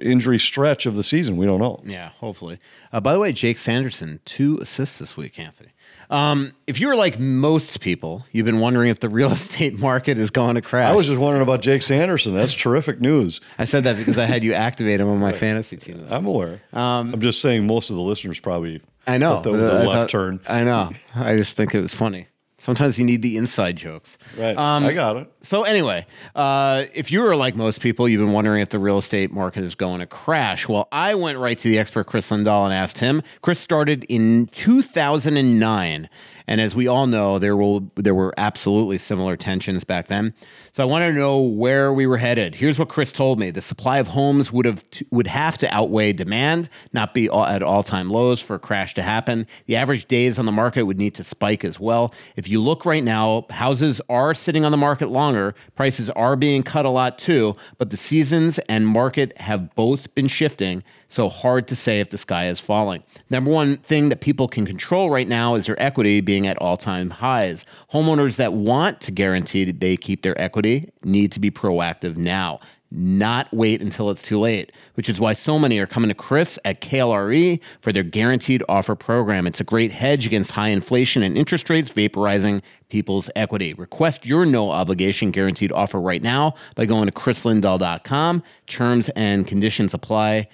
injury 0.00 0.38
stretch 0.38 0.86
of 0.86 0.96
the 0.96 1.02
season. 1.02 1.36
We 1.36 1.44
don't 1.46 1.60
know. 1.60 1.80
Yeah, 1.84 2.08
hopefully. 2.18 2.58
Uh, 2.92 3.00
by 3.00 3.12
the 3.12 3.18
way, 3.18 3.32
Jake 3.32 3.58
Sanderson, 3.58 4.20
two 4.24 4.58
assists 4.60 4.98
this 4.98 5.16
week, 5.16 5.38
Anthony. 5.38 5.70
Um, 6.08 6.52
if 6.66 6.78
you're 6.80 6.96
like 6.96 7.18
most 7.18 7.80
people, 7.80 8.24
you've 8.32 8.46
been 8.46 8.60
wondering 8.60 8.88
if 8.90 9.00
the 9.00 9.08
real 9.08 9.30
estate 9.32 9.78
market 9.78 10.18
is 10.18 10.30
going 10.30 10.54
to 10.54 10.62
crash. 10.62 10.90
I 10.90 10.94
was 10.94 11.06
just 11.06 11.18
wondering 11.18 11.42
about 11.42 11.60
Jake 11.62 11.82
Sanderson. 11.82 12.34
That's 12.34 12.54
terrific 12.54 13.00
news. 13.00 13.40
I 13.58 13.64
said 13.64 13.84
that 13.84 13.96
because 13.96 14.18
I 14.18 14.24
had 14.24 14.42
you 14.44 14.54
activate 14.54 15.00
him 15.00 15.08
on 15.08 15.18
my 15.18 15.32
fantasy 15.32 15.76
team. 15.76 16.04
I'm 16.10 16.26
aware. 16.26 16.62
I'm 16.72 17.20
just 17.20 17.40
saying 17.42 17.66
most 17.66 17.90
of 17.90 17.96
the 17.96 18.02
listeners 18.02 18.40
probably 18.40 18.80
I 19.06 19.18
know 19.18 19.34
thought 19.34 19.42
that 19.44 19.52
was 19.52 19.68
a 19.68 19.72
I 19.72 19.84
left 19.84 19.90
thought- 19.90 20.08
turn. 20.10 20.40
I 20.48 20.64
know. 20.64 20.90
I 21.14 21.36
just 21.36 21.54
think 21.56 21.74
it 21.74 21.80
was 21.80 21.92
funny. 21.94 22.28
Sometimes 22.58 22.98
you 22.98 23.04
need 23.04 23.20
the 23.20 23.36
inside 23.36 23.76
jokes. 23.76 24.16
Right. 24.36 24.56
Um, 24.56 24.84
I 24.84 24.94
got 24.94 25.16
it. 25.18 25.30
So 25.42 25.64
anyway, 25.64 26.06
uh, 26.34 26.86
if 26.94 27.12
you 27.12 27.20
were 27.20 27.36
like 27.36 27.54
most 27.54 27.82
people, 27.82 28.08
you've 28.08 28.22
been 28.22 28.32
wondering 28.32 28.62
if 28.62 28.70
the 28.70 28.78
real 28.78 28.96
estate 28.96 29.30
market 29.30 29.62
is 29.62 29.74
going 29.74 30.00
to 30.00 30.06
crash. 30.06 30.66
Well, 30.66 30.88
I 30.90 31.14
went 31.16 31.38
right 31.38 31.58
to 31.58 31.68
the 31.68 31.78
expert 31.78 32.06
Kris 32.06 32.30
Lindahl 32.30 32.64
and 32.64 32.72
asked 32.72 32.98
him. 32.98 33.22
Kris 33.42 33.60
started 33.60 34.04
in 34.08 34.46
2009, 34.52 36.08
and 36.46 36.60
as 36.60 36.74
we 36.74 36.86
all 36.86 37.06
know, 37.06 37.38
there 37.38 37.56
will 37.56 37.90
there 37.96 38.14
were 38.14 38.32
absolutely 38.38 38.96
similar 38.96 39.36
tensions 39.36 39.84
back 39.84 40.06
then. 40.06 40.32
So 40.76 40.82
I 40.82 40.86
want 40.86 41.04
to 41.04 41.12
know 41.18 41.40
where 41.40 41.90
we 41.90 42.06
were 42.06 42.18
headed. 42.18 42.54
Here's 42.54 42.78
what 42.78 42.90
Kris 42.90 43.10
told 43.10 43.38
me: 43.38 43.50
the 43.50 43.62
supply 43.62 43.96
of 43.96 44.08
homes 44.08 44.52
would 44.52 44.66
have 44.66 44.84
would 45.10 45.26
have 45.26 45.56
to 45.56 45.74
outweigh 45.74 46.12
demand, 46.12 46.68
not 46.92 47.14
be 47.14 47.30
all, 47.30 47.46
at 47.46 47.62
all 47.62 47.82
time 47.82 48.10
lows 48.10 48.42
for 48.42 48.56
a 48.56 48.58
crash 48.58 48.92
to 48.92 49.02
happen. 49.02 49.46
The 49.64 49.76
average 49.76 50.04
days 50.04 50.38
on 50.38 50.44
the 50.44 50.52
market 50.52 50.82
would 50.82 50.98
need 50.98 51.14
to 51.14 51.24
spike 51.24 51.64
as 51.64 51.80
well. 51.80 52.12
If 52.36 52.46
you 52.46 52.60
look 52.60 52.84
right 52.84 53.02
now, 53.02 53.46
houses 53.48 54.02
are 54.10 54.34
sitting 54.34 54.66
on 54.66 54.70
the 54.70 54.76
market 54.76 55.08
longer. 55.08 55.54
Prices 55.76 56.10
are 56.10 56.36
being 56.36 56.62
cut 56.62 56.84
a 56.84 56.90
lot 56.90 57.18
too, 57.18 57.56
but 57.78 57.88
the 57.88 57.96
seasons 57.96 58.58
and 58.68 58.86
market 58.86 59.32
have 59.40 59.74
both 59.76 60.14
been 60.14 60.28
shifting. 60.28 60.82
So 61.08 61.30
hard 61.30 61.68
to 61.68 61.76
say 61.76 62.00
if 62.00 62.10
the 62.10 62.18
sky 62.18 62.48
is 62.48 62.60
falling. 62.60 63.02
Number 63.30 63.50
one 63.50 63.78
thing 63.78 64.10
that 64.10 64.20
people 64.20 64.48
can 64.48 64.66
control 64.66 65.08
right 65.08 65.28
now 65.28 65.54
is 65.54 65.66
their 65.66 65.80
equity 65.80 66.20
being 66.20 66.46
at 66.48 66.58
all 66.58 66.76
time 66.76 67.08
highs. 67.08 67.64
Homeowners 67.92 68.36
that 68.36 68.52
want 68.52 69.00
to 69.02 69.12
guarantee 69.12 69.64
that 69.64 69.80
they 69.80 69.96
keep 69.96 70.22
their 70.22 70.38
equity 70.38 70.65
need 71.04 71.32
to 71.32 71.40
be 71.40 71.50
proactive 71.50 72.16
now 72.16 72.60
not 72.90 73.52
wait 73.52 73.82
until 73.82 74.10
it's 74.10 74.22
too 74.22 74.38
late, 74.38 74.72
which 74.94 75.08
is 75.08 75.20
why 75.20 75.32
so 75.32 75.58
many 75.58 75.78
are 75.78 75.86
coming 75.86 76.08
to 76.08 76.14
Kris 76.14 76.58
at 76.64 76.80
KLRE 76.80 77.60
for 77.80 77.92
their 77.92 78.02
guaranteed 78.02 78.62
offer 78.68 78.94
program. 78.94 79.46
It's 79.46 79.60
a 79.60 79.64
great 79.64 79.90
hedge 79.90 80.26
against 80.26 80.52
high 80.52 80.68
inflation 80.68 81.22
and 81.22 81.36
interest 81.36 81.68
rates 81.68 81.90
vaporizing 81.90 82.62
people's 82.88 83.28
equity. 83.34 83.74
Request 83.74 84.24
your 84.24 84.46
no 84.46 84.70
obligation 84.70 85.30
guaranteed 85.30 85.72
offer 85.72 86.00
right 86.00 86.22
now 86.22 86.54
by 86.74 86.86
going 86.86 87.06
to 87.06 87.12
krislindahl.com. 87.12 88.42
Terms 88.66 89.08
and 89.10 89.46
conditions 89.46 89.92
apply. 89.92 90.48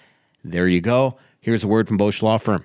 There 0.44 0.68
you 0.68 0.80
go. 0.80 1.18
Here's 1.40 1.64
a 1.64 1.68
word 1.68 1.88
from 1.88 1.96
Bosch 1.96 2.22
Law 2.22 2.38
Firm. 2.38 2.64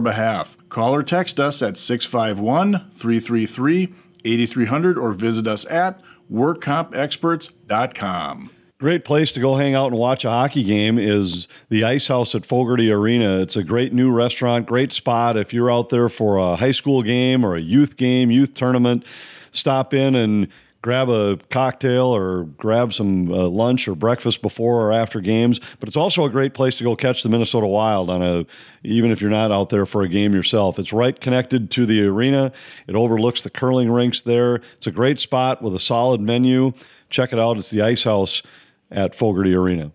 behalf. 0.00 0.56
Call 0.68 0.94
or 0.94 1.02
text 1.02 1.40
us 1.40 1.62
at 1.62 1.76
651 1.76 2.90
333 2.92 3.92
8300 4.24 4.98
or 4.98 5.12
visit 5.12 5.46
us 5.46 5.64
at 5.66 6.00
workcompexperts.com. 6.32 8.50
great 8.78 9.04
place 9.04 9.32
to 9.32 9.40
go 9.40 9.56
hang 9.56 9.74
out 9.74 9.86
and 9.86 9.96
watch 9.96 10.24
a 10.24 10.30
hockey 10.30 10.64
game 10.64 10.98
is 10.98 11.48
the 11.68 11.84
Ice 11.84 12.08
House 12.08 12.34
at 12.34 12.44
Fogerty 12.44 12.90
Arena. 12.90 13.40
It's 13.40 13.56
a 13.56 13.62
great 13.62 13.92
new 13.92 14.10
restaurant, 14.10 14.66
great 14.66 14.92
spot. 14.92 15.36
If 15.36 15.54
you're 15.54 15.72
out 15.72 15.90
there 15.90 16.08
for 16.08 16.36
a 16.36 16.56
high 16.56 16.72
school 16.72 17.02
game 17.02 17.44
or 17.44 17.54
a 17.54 17.60
youth 17.60 17.96
game, 17.96 18.30
youth 18.30 18.54
tournament, 18.54 19.04
stop 19.52 19.94
in 19.94 20.16
and 20.16 20.48
grab 20.86 21.08
a 21.08 21.36
cocktail 21.50 22.14
or 22.14 22.44
grab 22.44 22.94
some 22.94 23.28
uh, 23.32 23.48
lunch 23.48 23.88
or 23.88 23.96
breakfast 23.96 24.40
before 24.40 24.80
or 24.80 24.92
after 24.92 25.20
games. 25.20 25.58
But 25.80 25.88
it's 25.88 25.96
also 25.96 26.24
a 26.24 26.30
great 26.30 26.54
place 26.54 26.78
to 26.78 26.84
go 26.84 26.94
catch 26.94 27.24
the 27.24 27.28
Minnesota 27.28 27.66
Wild 27.66 28.08
on 28.08 28.22
a 28.22 28.46
even 28.84 29.10
if 29.10 29.20
you're 29.20 29.28
not 29.28 29.50
out 29.50 29.70
there 29.70 29.84
for 29.84 30.02
a 30.02 30.08
game 30.08 30.32
yourself. 30.32 30.78
It's 30.78 30.92
right 30.92 31.20
connected 31.20 31.72
to 31.72 31.86
the 31.86 32.06
arena. 32.06 32.52
It 32.86 32.94
overlooks 32.94 33.42
the 33.42 33.50
curling 33.50 33.90
rinks 33.90 34.20
there. 34.20 34.60
It's 34.76 34.86
a 34.86 34.92
great 34.92 35.18
spot 35.18 35.60
with 35.60 35.74
a 35.74 35.80
solid 35.80 36.20
menu. 36.20 36.72
Check 37.10 37.32
it 37.32 37.40
out. 37.40 37.56
It's 37.56 37.70
the 37.70 37.82
Ice 37.82 38.04
House 38.04 38.42
at 38.88 39.12
Fogerty 39.12 39.56
Arena. 39.56 39.90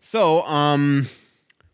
So, 0.00 0.42
um, 0.48 1.08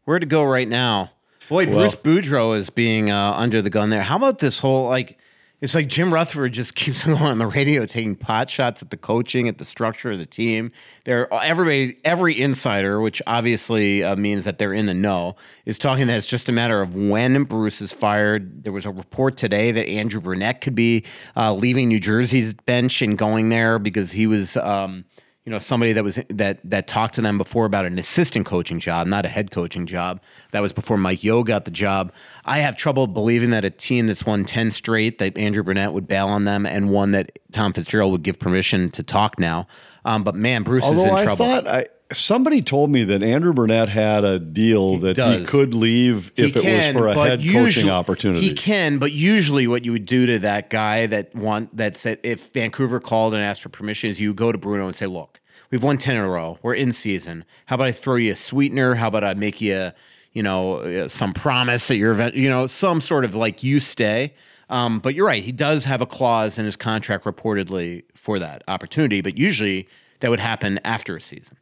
where 0.04 0.18
to 0.18 0.26
go 0.26 0.44
right 0.44 0.68
now? 0.68 1.12
Boy, 1.48 1.64
Bruce 1.64 1.96
Boudreau 1.96 2.54
is 2.54 2.68
being 2.68 3.10
uh, 3.10 3.32
under 3.32 3.62
the 3.62 3.70
gun 3.70 3.88
there. 3.88 4.02
How 4.02 4.16
about 4.16 4.38
this 4.38 4.58
whole 4.58 4.86
like? 4.86 5.17
It's 5.60 5.74
like 5.74 5.88
Jim 5.88 6.14
Rutherford 6.14 6.52
just 6.52 6.74
keeps 6.76 7.04
going 7.04 7.18
on 7.18 7.38
the 7.38 7.46
radio, 7.46 7.84
taking 7.84 8.14
pot 8.14 8.50
shots 8.50 8.82
at 8.82 8.90
the 8.90 8.96
coaching, 8.96 9.48
at 9.48 9.58
the 9.58 9.64
structure 9.64 10.10
of 10.12 10.18
the 10.18 10.26
team. 10.26 10.70
There, 11.04 11.32
everybody, 11.32 11.98
every 12.04 12.38
insider, 12.40 13.00
which 13.00 13.20
obviously 13.26 14.04
uh, 14.04 14.16
means 14.16 14.44
that 14.44 14.58
they're 14.58 14.72
in 14.72 14.86
the 14.86 14.94
know, 14.94 15.36
is 15.66 15.78
talking 15.78 16.06
that 16.06 16.16
it's 16.16 16.26
just 16.26 16.48
a 16.48 16.52
matter 16.52 16.80
of 16.80 16.94
when 16.94 17.44
Bruce 17.44 17.80
is 17.80 17.92
fired. 17.92 18.64
There 18.64 18.72
was 18.72 18.86
a 18.86 18.90
report 18.90 19.36
today 19.36 19.72
that 19.72 19.88
Andrew 19.88 20.20
Brunette 20.20 20.60
could 20.60 20.74
be 20.74 21.04
uh, 21.36 21.54
leaving 21.54 21.88
New 21.88 22.00
Jersey's 22.00 22.54
bench 22.54 23.02
and 23.02 23.18
going 23.18 23.48
there 23.48 23.78
because 23.78 24.12
he 24.12 24.26
was. 24.26 24.56
Um, 24.56 25.04
you 25.48 25.52
know 25.52 25.58
somebody 25.58 25.94
that 25.94 26.04
was 26.04 26.20
that 26.28 26.58
that 26.62 26.86
talked 26.86 27.14
to 27.14 27.22
them 27.22 27.38
before 27.38 27.64
about 27.64 27.86
an 27.86 27.98
assistant 27.98 28.44
coaching 28.44 28.80
job, 28.80 29.06
not 29.06 29.24
a 29.24 29.28
head 29.28 29.50
coaching 29.50 29.86
job. 29.86 30.20
That 30.50 30.60
was 30.60 30.74
before 30.74 30.98
Mike 30.98 31.24
Yeo 31.24 31.42
got 31.42 31.64
the 31.64 31.70
job. 31.70 32.12
I 32.44 32.58
have 32.58 32.76
trouble 32.76 33.06
believing 33.06 33.48
that 33.52 33.64
a 33.64 33.70
team 33.70 34.08
that's 34.08 34.26
won 34.26 34.44
ten 34.44 34.70
straight 34.70 35.16
that 35.20 35.38
Andrew 35.38 35.62
Brunette 35.62 35.94
would 35.94 36.06
bail 36.06 36.28
on 36.28 36.44
them, 36.44 36.66
and 36.66 36.90
one 36.90 37.12
that 37.12 37.38
Tom 37.50 37.72
Fitzgerald 37.72 38.12
would 38.12 38.22
give 38.22 38.38
permission 38.38 38.90
to 38.90 39.02
talk 39.02 39.38
now. 39.38 39.66
Um, 40.04 40.22
but 40.22 40.34
man, 40.34 40.64
Bruce 40.64 40.84
is 40.86 41.02
in 41.02 41.08
I 41.14 41.24
trouble. 41.24 41.46
thought 41.46 41.66
I, 41.66 41.86
somebody 42.12 42.60
told 42.60 42.90
me 42.90 43.04
that 43.04 43.22
Andrew 43.22 43.54
Brunette 43.54 43.88
had 43.88 44.24
a 44.24 44.38
deal 44.38 44.98
that 44.98 45.16
he 45.16 45.46
could 45.46 45.72
leave 45.72 46.30
if 46.36 46.52
He 46.54 46.60
it 46.60 46.62
can, 46.62 46.94
was 46.94 47.02
for 47.02 47.08
a 47.08 47.14
head 47.14 47.42
usually- 47.42 47.64
coaching 47.64 47.90
opportunity. 47.90 48.40
He 48.48 48.52
can, 48.54 48.98
but 48.98 49.12
usually 49.12 49.66
what 49.66 49.86
you 49.86 49.92
would 49.92 50.04
do 50.06 50.26
to 50.26 50.38
that 50.40 50.68
guy 50.68 51.06
that 51.06 51.34
want 51.34 51.74
that 51.76 51.96
said 51.96 52.18
if 52.22 52.52
Vancouver 52.52 53.00
called 53.00 53.32
and 53.32 53.42
asked 53.42 53.62
for 53.62 53.70
permission 53.70 54.10
is 54.10 54.20
you 54.20 54.34
go 54.34 54.52
to 54.52 54.58
Bruno 54.58 54.86
and 54.86 54.94
say, 54.94 55.06
look, 55.06 55.37
we've 55.70 55.82
won 55.82 55.98
ten 55.98 56.16
in 56.16 56.22
a 56.22 56.28
row. 56.28 56.58
We're 56.62 56.74
in 56.74 56.92
season. 56.92 57.44
How 57.66 57.74
about 57.74 57.88
I 57.88 57.92
throw 57.92 58.16
you 58.16 58.32
a 58.32 58.36
sweetener? 58.36 58.94
How 58.94 59.08
about 59.08 59.24
I 59.24 59.34
make 59.34 59.60
you, 59.60 59.90
you 60.32 60.42
know, 60.42 61.06
some 61.08 61.32
promise 61.32 61.88
that 61.88 61.96
you're, 61.96 62.28
you 62.30 62.48
know, 62.48 62.66
some 62.66 63.00
sort 63.00 63.24
of 63.24 63.34
like 63.34 63.62
you 63.62 63.80
stay. 63.80 64.34
Um, 64.70 64.98
but 64.98 65.14
you're 65.14 65.26
right. 65.26 65.42
He 65.42 65.52
does 65.52 65.86
have 65.86 66.02
a 66.02 66.06
clause 66.06 66.58
in 66.58 66.66
his 66.66 66.76
contract 66.76 67.24
reportedly 67.24 68.04
for 68.14 68.38
that 68.38 68.62
opportunity, 68.68 69.22
but 69.22 69.38
usually 69.38 69.88
that 70.20 70.30
would 70.30 70.40
happen 70.40 70.78
after 70.84 71.16
a 71.16 71.20
season. 71.20 71.56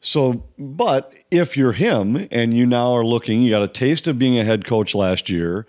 So, 0.00 0.44
but 0.58 1.12
if 1.30 1.56
you're 1.56 1.72
him 1.72 2.28
and 2.30 2.54
you 2.54 2.64
now 2.64 2.94
are 2.94 3.04
looking, 3.04 3.42
you 3.42 3.50
got 3.50 3.62
a 3.62 3.68
taste 3.68 4.06
of 4.06 4.18
being 4.18 4.38
a 4.38 4.44
head 4.44 4.64
coach 4.64 4.94
last 4.94 5.28
year, 5.28 5.66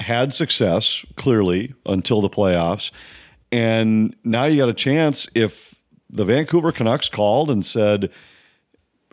had 0.00 0.34
success 0.34 1.04
clearly 1.16 1.74
until 1.86 2.20
the 2.20 2.30
playoffs, 2.30 2.90
and 3.52 4.16
now 4.24 4.46
you 4.46 4.56
got 4.56 4.68
a 4.68 4.74
chance 4.74 5.28
if 5.34 5.74
the 6.10 6.24
Vancouver 6.24 6.72
Canucks 6.72 7.08
called 7.08 7.50
and 7.50 7.64
said, 7.64 8.10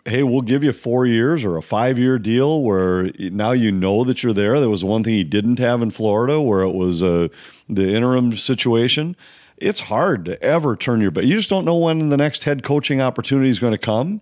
hey, 0.04 0.22
we'll 0.22 0.40
give 0.42 0.62
you 0.62 0.72
four 0.72 1.04
years 1.06 1.44
or 1.44 1.56
a 1.56 1.62
five 1.62 1.98
year 1.98 2.18
deal 2.18 2.62
where 2.62 3.10
now 3.18 3.50
you 3.52 3.72
know 3.72 4.04
that 4.04 4.22
you're 4.22 4.32
there. 4.32 4.60
There 4.60 4.70
was 4.70 4.84
one 4.84 5.02
thing 5.04 5.14
he 5.14 5.24
didn't 5.24 5.58
have 5.58 5.82
in 5.82 5.90
Florida 5.90 6.40
where 6.40 6.60
it 6.62 6.72
was 6.72 7.02
uh, 7.02 7.28
the 7.68 7.92
interim 7.94 8.36
situation. 8.36 9.16
It's 9.56 9.80
hard 9.80 10.24
to 10.26 10.40
ever 10.42 10.76
turn 10.76 11.00
your 11.00 11.10
back. 11.10 11.24
You 11.24 11.34
just 11.36 11.50
don't 11.50 11.64
know 11.64 11.76
when 11.76 12.08
the 12.10 12.16
next 12.16 12.44
head 12.44 12.62
coaching 12.62 13.00
opportunity 13.00 13.50
is 13.50 13.58
going 13.58 13.72
to 13.72 13.78
come. 13.78 14.20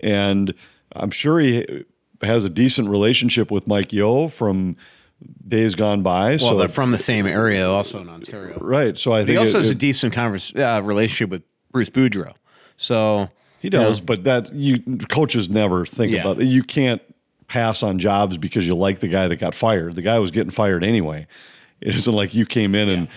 And 0.00 0.54
I'm 0.96 1.10
sure 1.10 1.38
he 1.38 1.84
has 2.22 2.44
a 2.44 2.48
decent 2.48 2.88
relationship 2.88 3.50
with 3.50 3.68
Mike 3.68 3.92
Yeo 3.92 4.28
from 4.28 4.76
days 5.46 5.74
gone 5.76 6.02
by. 6.02 6.30
Well, 6.30 6.38
so 6.38 6.56
they're 6.58 6.68
from 6.68 6.90
the 6.90 6.98
same 6.98 7.26
area, 7.26 7.68
also 7.68 8.00
in 8.00 8.08
Ontario. 8.08 8.58
right. 8.60 8.98
So 8.98 9.12
I 9.12 9.20
He 9.20 9.26
think 9.26 9.38
he 9.38 9.44
also 9.44 9.58
it- 9.58 9.62
has 9.62 9.70
a 9.70 9.74
decent 9.76 10.12
converse, 10.14 10.52
uh, 10.56 10.80
relationship 10.82 11.30
with 11.30 11.42
Bruce 11.72 11.90
Boudreau. 11.90 12.34
So 12.76 13.28
He 13.60 13.70
does, 13.70 14.00
but 14.00 14.24
that 14.24 14.52
you 14.54 14.78
coaches 15.08 15.48
never 15.50 15.86
think 15.86 16.12
Yeah. 16.12 16.20
about 16.22 16.40
it. 16.40 16.46
You 16.46 16.62
can't 16.62 17.02
pass 17.48 17.82
on 17.82 17.98
jobs 17.98 18.36
because 18.38 18.66
you 18.66 18.74
like 18.74 19.00
the 19.00 19.08
guy 19.08 19.28
that 19.28 19.36
got 19.36 19.54
fired. 19.54 19.94
The 19.94 20.02
guy 20.02 20.18
was 20.18 20.30
getting 20.30 20.50
fired 20.50 20.84
anyway. 20.84 21.26
It 21.80 21.96
isn't 21.96 22.14
like 22.14 22.32
you 22.32 22.46
came 22.46 22.76
in 22.76 22.88
and 22.88 23.08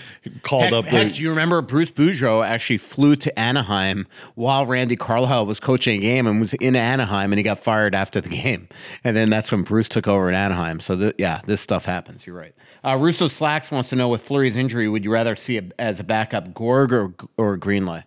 called 0.41 0.63
heck, 0.63 0.73
up. 0.73 0.85
heck, 0.85 1.09
the, 1.09 1.13
do 1.13 1.21
you 1.21 1.29
remember 1.29 1.61
Bruce 1.61 1.91
Boudreau 1.91 2.43
actually 2.43 2.79
flew 2.79 3.15
to 3.17 3.39
Anaheim 3.39 4.07
while 4.33 4.65
Randy 4.65 4.95
Carlyle 4.95 5.45
was 5.45 5.59
coaching 5.59 5.99
a 5.99 6.01
game 6.01 6.25
and 6.25 6.39
was 6.39 6.55
in 6.55 6.75
Anaheim 6.75 7.31
and 7.31 7.37
he 7.37 7.43
got 7.43 7.59
fired 7.59 7.93
after 7.93 8.19
the 8.19 8.29
game. 8.29 8.67
And 9.03 9.15
then 9.15 9.29
that's 9.29 9.51
when 9.51 9.61
Bruce 9.61 9.87
took 9.87 10.07
over 10.07 10.27
in 10.29 10.33
Anaheim. 10.35 10.79
So 10.79 10.95
th- 10.97 11.13
yeah, 11.19 11.41
this 11.45 11.61
stuff 11.61 11.85
happens. 11.85 12.25
You're 12.25 12.35
right. 12.35 12.55
Uh, 12.83 12.97
Russo 12.99 13.27
Slacks 13.27 13.69
wants 13.71 13.89
to 13.89 13.95
know 13.95 14.09
with 14.09 14.21
Fleury's 14.21 14.57
injury, 14.57 14.89
would 14.89 15.05
you 15.05 15.11
rather 15.13 15.35
see 15.35 15.59
a, 15.59 15.63
as 15.77 15.99
a 15.99 16.03
backup 16.03 16.53
Gorg 16.55 16.91
or 16.91 17.13
or 17.37 17.57
Greenlay? 17.59 18.03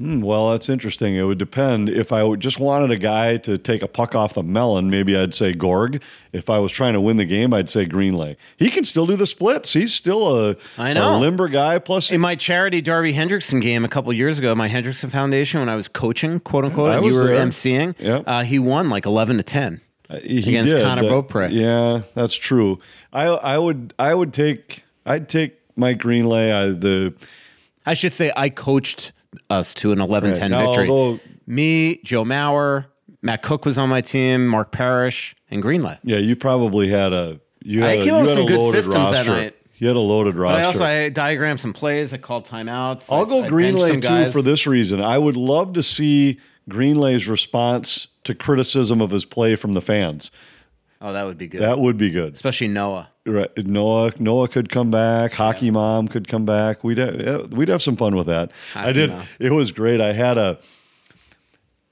Hmm, 0.00 0.22
well, 0.22 0.50
that's 0.52 0.70
interesting. 0.70 1.14
It 1.16 1.24
would 1.24 1.36
depend. 1.36 1.90
If 1.90 2.10
I 2.10 2.34
just 2.36 2.58
wanted 2.58 2.90
a 2.90 2.96
guy 2.96 3.36
to 3.36 3.58
take 3.58 3.82
a 3.82 3.86
puck 3.86 4.14
off 4.14 4.32
the 4.32 4.42
melon, 4.42 4.88
maybe 4.88 5.14
I'd 5.14 5.34
say 5.34 5.52
Gorg. 5.52 6.02
If 6.32 6.48
I 6.48 6.58
was 6.58 6.72
trying 6.72 6.94
to 6.94 7.02
win 7.02 7.18
the 7.18 7.26
game, 7.26 7.52
I'd 7.52 7.68
say 7.68 7.84
Greenlay. 7.84 8.36
He 8.56 8.70
can 8.70 8.84
still 8.84 9.06
do 9.06 9.14
the 9.14 9.26
splits. 9.26 9.74
He's 9.74 9.92
still 9.92 10.48
a, 10.52 10.56
I 10.78 10.94
know. 10.94 11.16
a 11.16 11.18
limber 11.18 11.48
guy. 11.48 11.78
Plus, 11.80 12.10
In 12.10 12.18
my 12.22 12.34
charity 12.34 12.80
Darby 12.80 13.12
Hendrickson 13.12 13.60
game 13.60 13.84
a 13.84 13.88
couple 13.90 14.10
years 14.14 14.38
ago, 14.38 14.54
my 14.54 14.70
Hendrickson 14.70 15.10
Foundation, 15.10 15.60
when 15.60 15.68
I 15.68 15.74
was 15.74 15.86
coaching, 15.86 16.40
quote 16.40 16.64
unquote, 16.64 16.92
and 16.92 17.04
you 17.04 17.12
were 17.12 17.26
there. 17.26 17.44
emceeing, 17.46 17.94
Yep. 17.98 18.24
uh, 18.26 18.42
he 18.42 18.58
won 18.58 18.88
like 18.88 19.04
11 19.04 19.36
to 19.36 19.42
10. 19.42 19.82
he 20.22 20.38
against 20.38 20.74
did. 20.74 20.82
Connor 20.82 21.02
Beaupre. 21.02 21.48
Yeah, 21.50 22.02
that's 22.14 22.34
true. 22.34 22.78
I 23.12 23.26
I 23.26 23.58
would 23.58 23.92
I 23.98 24.14
would 24.14 24.32
take 24.32 24.82
I'd 25.04 25.28
take 25.28 25.58
Mike 25.76 25.98
Greenlay. 25.98 26.52
I, 26.54 26.66
the 26.72 27.12
I 27.84 27.92
should 27.92 28.14
say 28.14 28.32
I 28.34 28.48
coached 28.48 29.12
us 29.48 29.74
to 29.74 29.92
an 29.92 30.00
11 30.00 30.34
10 30.34 30.52
Right. 30.52 30.64
Victory. 30.66 30.88
although- 30.88 31.20
Me, 31.46 32.00
Joe 32.04 32.24
Mauer, 32.24 32.86
Matt 33.22 33.42
Cook 33.42 33.64
was 33.64 33.76
on 33.78 33.88
my 33.88 34.00
team, 34.00 34.46
Mark 34.46 34.72
Parrish, 34.72 35.34
and 35.50 35.62
Greenlay. 35.62 35.98
yeah, 36.04 36.18
you 36.18 36.36
probably 36.36 36.88
had 36.88 37.12
a 37.12 37.40
you 37.62 37.84
I 37.84 37.88
had 37.90 37.98
a, 38.00 38.04
came 38.04 38.14
up 38.14 38.22
with 38.22 38.32
some 38.32 38.46
good 38.46 38.72
systems 38.72 39.10
that 39.10 39.26
night. 39.26 39.54
You 39.76 39.86
had 39.88 39.96
a 39.96 40.00
loaded 40.00 40.34
roster. 40.36 40.56
But 40.58 40.62
I 40.62 40.64
also 40.66 40.84
I 40.84 41.08
diagrammed 41.10 41.58
some 41.60 41.72
plays. 41.72 42.12
I 42.12 42.18
called 42.18 42.46
timeouts. 42.46 43.10
I'll 43.12 43.22
I- 43.26 43.28
go 43.28 43.44
I 43.44 43.48
Greenlay 43.48 44.00
too 44.26 44.30
for 44.32 44.40
this 44.42 44.66
reason. 44.66 45.00
I 45.02 45.18
would 45.18 45.36
love 45.36 45.74
to 45.74 45.82
see 45.82 46.38
Greenlay's 46.70 47.28
response 47.28 48.08
to 48.24 48.34
criticism 48.34 49.00
of 49.02 49.10
his 49.10 49.24
play 49.24 49.56
from 49.56 49.74
the 49.74 49.80
fans. 49.82 50.30
Oh, 51.02 51.12
that 51.12 51.24
would 51.26 51.38
be 51.38 51.46
good. 51.46 51.60
That 51.62 51.78
would 51.78 51.96
be 51.98 52.10
good. 52.10 52.32
Especially 52.34 52.68
Noah. 52.68 53.09
Right. 53.26 53.50
Noah 53.66 54.12
Noah 54.18 54.48
could 54.48 54.70
come 54.70 54.90
back. 54.90 55.34
Hockey 55.34 55.70
mom 55.70 56.08
could 56.08 56.26
come 56.26 56.46
back. 56.46 56.82
We'd 56.82 56.98
have, 56.98 57.52
we'd 57.52 57.68
have 57.68 57.82
some 57.82 57.96
fun 57.96 58.16
with 58.16 58.28
that. 58.28 58.50
I 58.74 58.92
did. 58.92 59.10
Mom. 59.10 59.26
It 59.38 59.52
was 59.52 59.72
great. 59.72 60.00
I 60.00 60.12
had 60.12 60.38
a 60.38 60.58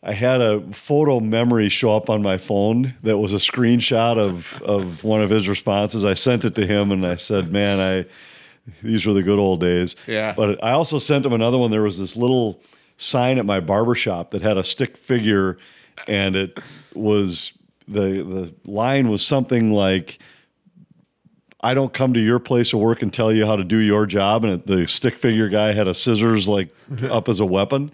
I 0.02 0.12
had 0.12 0.40
a 0.40 0.60
photo 0.72 1.20
memory 1.20 1.68
show 1.68 1.94
up 1.94 2.08
on 2.08 2.22
my 2.22 2.38
phone 2.38 2.94
that 3.02 3.18
was 3.18 3.32
a 3.34 3.36
screenshot 3.36 4.16
of 4.16 4.62
of 4.62 5.04
one 5.04 5.20
of 5.20 5.28
his 5.28 5.48
responses. 5.48 6.04
I 6.04 6.14
sent 6.14 6.44
it 6.46 6.54
to 6.54 6.66
him 6.66 6.92
and 6.92 7.06
I 7.06 7.16
said, 7.16 7.52
"Man, 7.52 7.78
I 7.78 8.06
these 8.82 9.04
were 9.06 9.12
the 9.12 9.22
good 9.22 9.38
old 9.38 9.60
days." 9.60 9.96
Yeah. 10.06 10.32
But 10.34 10.62
I 10.64 10.72
also 10.72 10.98
sent 10.98 11.26
him 11.26 11.34
another 11.34 11.58
one. 11.58 11.70
There 11.70 11.82
was 11.82 11.98
this 11.98 12.16
little 12.16 12.62
sign 12.96 13.38
at 13.38 13.44
my 13.44 13.60
barber 13.60 13.94
shop 13.94 14.30
that 14.30 14.40
had 14.40 14.56
a 14.56 14.64
stick 14.64 14.96
figure 14.96 15.58
and 16.06 16.36
it 16.36 16.58
was 16.94 17.52
the 17.86 18.22
the 18.22 18.54
line 18.64 19.08
was 19.08 19.24
something 19.24 19.72
like 19.72 20.18
I 21.60 21.74
don't 21.74 21.92
come 21.92 22.14
to 22.14 22.20
your 22.20 22.38
place 22.38 22.72
of 22.72 22.80
work 22.80 23.02
and 23.02 23.12
tell 23.12 23.32
you 23.32 23.44
how 23.44 23.56
to 23.56 23.64
do 23.64 23.78
your 23.78 24.06
job. 24.06 24.44
And 24.44 24.62
the 24.64 24.86
stick 24.86 25.18
figure 25.18 25.48
guy 25.48 25.72
had 25.72 25.88
a 25.88 25.94
scissors 25.94 26.48
like 26.48 26.68
up 27.04 27.28
as 27.28 27.40
a 27.40 27.46
weapon. 27.46 27.90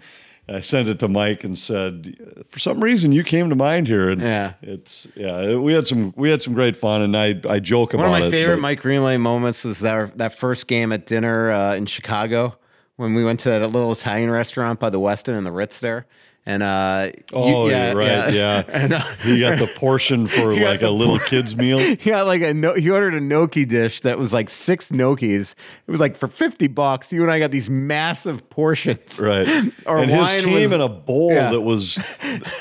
I 0.47 0.61
sent 0.61 0.87
it 0.87 0.99
to 0.99 1.07
Mike 1.07 1.43
and 1.43 1.57
said, 1.57 2.45
for 2.49 2.59
some 2.59 2.83
reason 2.83 3.11
you 3.11 3.23
came 3.23 3.49
to 3.49 3.55
mind 3.55 3.87
here. 3.87 4.11
And 4.11 4.21
Yeah. 4.21 4.53
it's, 4.61 5.07
yeah, 5.15 5.55
we 5.55 5.73
had 5.73 5.87
some, 5.87 6.13
we 6.15 6.29
had 6.29 6.43
some 6.43 6.53
great 6.53 6.75
fun 6.75 7.01
and 7.01 7.17
I, 7.17 7.41
I 7.49 7.59
joke 7.59 7.93
One 7.93 8.01
about 8.03 8.07
it. 8.09 8.11
One 8.11 8.21
of 8.21 8.25
my 8.27 8.31
favorite 8.31 8.55
but- 8.57 8.61
Mike 8.61 8.81
Greenlay 8.83 9.19
moments 9.19 9.63
was 9.63 9.79
that 9.79 10.15
that 10.19 10.37
first 10.37 10.67
game 10.67 10.91
at 10.91 11.07
dinner 11.07 11.49
uh, 11.49 11.73
in 11.73 11.87
Chicago 11.87 12.55
when 12.97 13.15
we 13.15 13.25
went 13.25 13.39
to 13.41 13.49
that 13.49 13.67
little 13.69 13.91
Italian 13.91 14.29
restaurant 14.29 14.79
by 14.79 14.91
the 14.91 14.99
Westin 14.99 15.35
and 15.35 15.45
the 15.47 15.51
Ritz 15.51 15.79
there. 15.79 16.05
And 16.47 16.61
uh, 16.61 17.09
Oh, 17.33 17.67
you're 17.67 17.95
right. 17.95 18.33
Yeah. 18.33 18.63
And, 18.75 18.93
uh, 18.93 18.99
he 19.23 19.39
got 19.39 19.57
the 19.57 19.67
portion 19.75 20.27
for 20.35 20.55
like 20.55 20.81
a 20.81 20.89
little 20.89 21.17
kid's 21.19 21.55
meal. 21.55 21.79
he 21.79 21.95
got 21.95 22.25
like 22.27 22.41
a 22.41 22.53
no, 22.53 22.73
he 22.73 22.89
ordered 22.89 23.13
a 23.15 23.19
gnocchi 23.19 23.65
dish 23.65 24.01
that 24.01 24.19
was 24.19 24.33
like 24.33 24.49
six 24.49 24.89
gnocchis. 24.91 25.55
It 25.87 25.91
was 25.91 25.99
like 26.01 26.15
for 26.17 26.27
fifty 26.27 26.67
bucks. 26.67 27.11
You 27.11 27.23
and 27.23 27.31
I 27.31 27.39
got 27.39 27.51
these 27.51 27.69
massive 27.69 28.47
portions. 28.49 29.19
Right. 29.19 29.47
Our 29.87 29.99
and 29.99 30.11
his 30.11 30.29
came 30.43 30.53
was- 30.61 30.73
in 30.73 30.81
a 30.81 30.89
bowl 30.89 31.31
Yeah. 31.31 31.51
that 31.51 31.61
was 31.61 31.95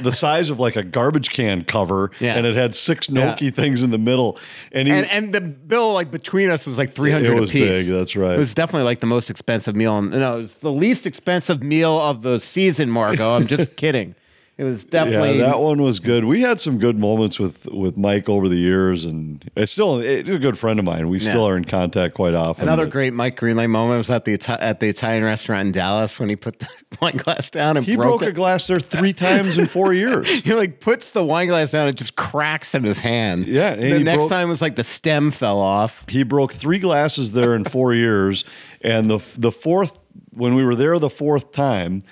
the 0.01 0.13
size 0.13 0.51
of 0.51 0.59
like 0.61 0.77
a 0.77 0.83
garbage 0.83 1.31
can 1.31 1.65
cover, 1.65 2.11
Yeah. 2.21 2.35
and 2.37 2.47
it 2.47 2.55
had 2.55 2.75
six 2.75 3.11
gnocchi 3.11 3.51
things 3.51 3.83
in 3.83 3.91
the 3.91 3.99
middle. 3.99 4.39
And 4.73 4.89
he, 4.89 4.95
And 4.95 5.07
and 5.11 5.35
the 5.35 5.41
bill 5.41 5.93
like 5.93 6.11
between 6.11 6.51
us 6.51 6.67
was 6.67 6.79
like 6.79 6.91
three 6.93 7.11
hundred 7.11 7.37
It 7.37 7.41
was 7.41 7.51
big, 7.53 7.87
that's 7.87 8.17
right. 8.17 8.35
It 8.35 8.39
was 8.39 8.55
definitely 8.55 8.85
like 8.87 9.01
the 9.01 9.07
most 9.07 9.29
expensive 9.31 9.77
meal. 9.77 9.99
And 9.99 10.11
no, 10.11 10.37
it 10.37 10.39
was 10.41 10.55
the 10.59 10.73
least 10.73 11.07
expensive 11.07 11.63
meal 11.63 12.01
of 12.01 12.23
the 12.23 12.39
season, 12.41 12.91
Margot. 12.91 13.35
I'm 13.35 13.47
just 13.47 13.74
kidding. 13.77 14.15
It 14.57 14.63
was 14.63 14.85
definitely 14.85 15.39
yeah, 15.39 15.47
that 15.47 15.59
one 15.61 15.83
was 15.83 15.99
good. 15.99 16.25
We 16.27 16.41
had 16.41 16.61
some 16.61 16.79
good 16.79 16.97
moments 16.97 17.41
with 17.41 17.67
with 17.67 17.97
Mike 17.97 18.29
over 18.29 18.49
the 18.49 18.55
years, 18.55 19.05
and 19.05 19.45
it's 19.57 19.73
still 19.73 19.99
it's 19.99 20.31
a 20.31 20.39
good 20.39 20.57
friend 20.57 20.79
of 20.79 20.85
mine. 20.85 21.09
We 21.09 21.19
still 21.19 21.45
are 21.49 21.57
in 21.57 21.65
contact 21.65 22.15
quite 22.15 22.35
often. 22.35 22.63
Another 22.69 22.85
but 22.85 22.93
great 22.93 23.13
Mike 23.15 23.37
Greenlay 23.37 23.69
moment 23.69 23.99
was 23.99 24.11
at 24.11 24.25
the 24.27 24.39
at 24.63 24.79
the 24.79 24.87
Italian 24.89 25.25
restaurant 25.25 25.67
in 25.67 25.73
Dallas 25.73 26.21
when 26.21 26.29
he 26.29 26.37
put 26.37 26.61
the 26.61 26.69
wine 27.03 27.17
glass 27.17 27.51
down 27.51 27.77
and 27.77 27.85
He 27.85 27.97
broke, 27.97 28.21
broke 28.21 28.31
a 28.31 28.33
glass 28.33 28.69
there 28.69 28.79
three 28.79 29.13
times 29.13 29.59
in 29.59 29.67
four 29.67 29.93
years. 30.03 30.29
He 30.31 30.55
like 30.55 30.79
puts 30.79 31.11
the 31.11 31.25
wine 31.25 31.49
glass 31.49 31.73
down, 31.73 31.89
it 31.89 31.97
just 31.97 32.15
cracks 32.15 32.77
in 32.77 32.85
his 32.85 33.01
hand. 33.01 33.49
Yeah, 33.49 33.73
and 33.73 33.83
The 33.83 33.99
next 34.05 34.19
broke- 34.19 34.31
time 34.31 34.51
was 34.51 34.63
like 34.63 34.77
the 34.77 34.85
stem 34.85 35.33
fell 35.33 35.59
off. 35.59 36.05
He 36.09 36.23
broke 36.23 36.53
three 36.53 36.79
glasses 36.79 37.33
there 37.33 37.57
in 37.57 37.65
four 37.65 37.93
years, 37.93 38.45
and 38.83 39.11
the 39.11 39.19
the 39.37 39.51
fourth 39.51 39.99
when 40.31 40.55
we 40.55 40.63
were 40.65 40.77
there 40.77 40.97
the 41.01 41.11
fourth 41.11 41.51
time, 41.51 42.03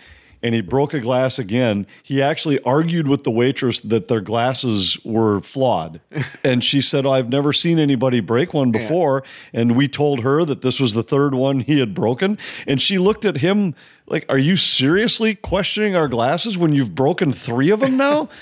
and 0.43 0.55
he 0.55 0.61
broke 0.61 0.95
a 0.95 1.01
glass 1.01 1.39
again. 1.39 1.87
He 2.03 2.21
actually 2.21 2.61
argued 2.63 3.07
with 3.07 3.25
the 3.25 3.31
waitress 3.31 3.81
that 3.81 4.09
their 4.09 4.21
glasses 4.21 4.99
were 5.05 5.41
flawed, 5.41 6.01
and 6.45 6.65
she 6.65 6.81
said, 6.81 7.07
"I've 7.07 7.29
never 7.29 7.53
seen 7.53 7.79
anybody 7.79 8.21
break 8.21 8.53
one 8.55 8.73
before." 8.73 9.23
And 9.53 9.77
we 9.77 9.89
told 9.89 10.21
her 10.21 10.45
that 10.45 10.63
this 10.63 10.81
was 10.81 10.95
the 10.95 11.03
third 11.03 11.35
one 11.35 11.61
he 11.61 11.79
had 11.79 11.95
broken, 11.95 12.39
and 12.67 12.81
she 12.81 12.99
looked 12.99 13.25
at 13.25 13.39
him 13.39 13.75
like, 14.07 14.27
"Are 14.29 14.39
you 14.39 14.57
seriously 14.57 15.35
questioning 15.35 15.97
our 15.97 16.09
glasses 16.09 16.59
when 16.59 16.73
you've 16.73 16.95
broken 16.95 17.33
three 17.33 17.71
of 17.71 17.81
them 17.81 17.97
now?" 17.97 18.29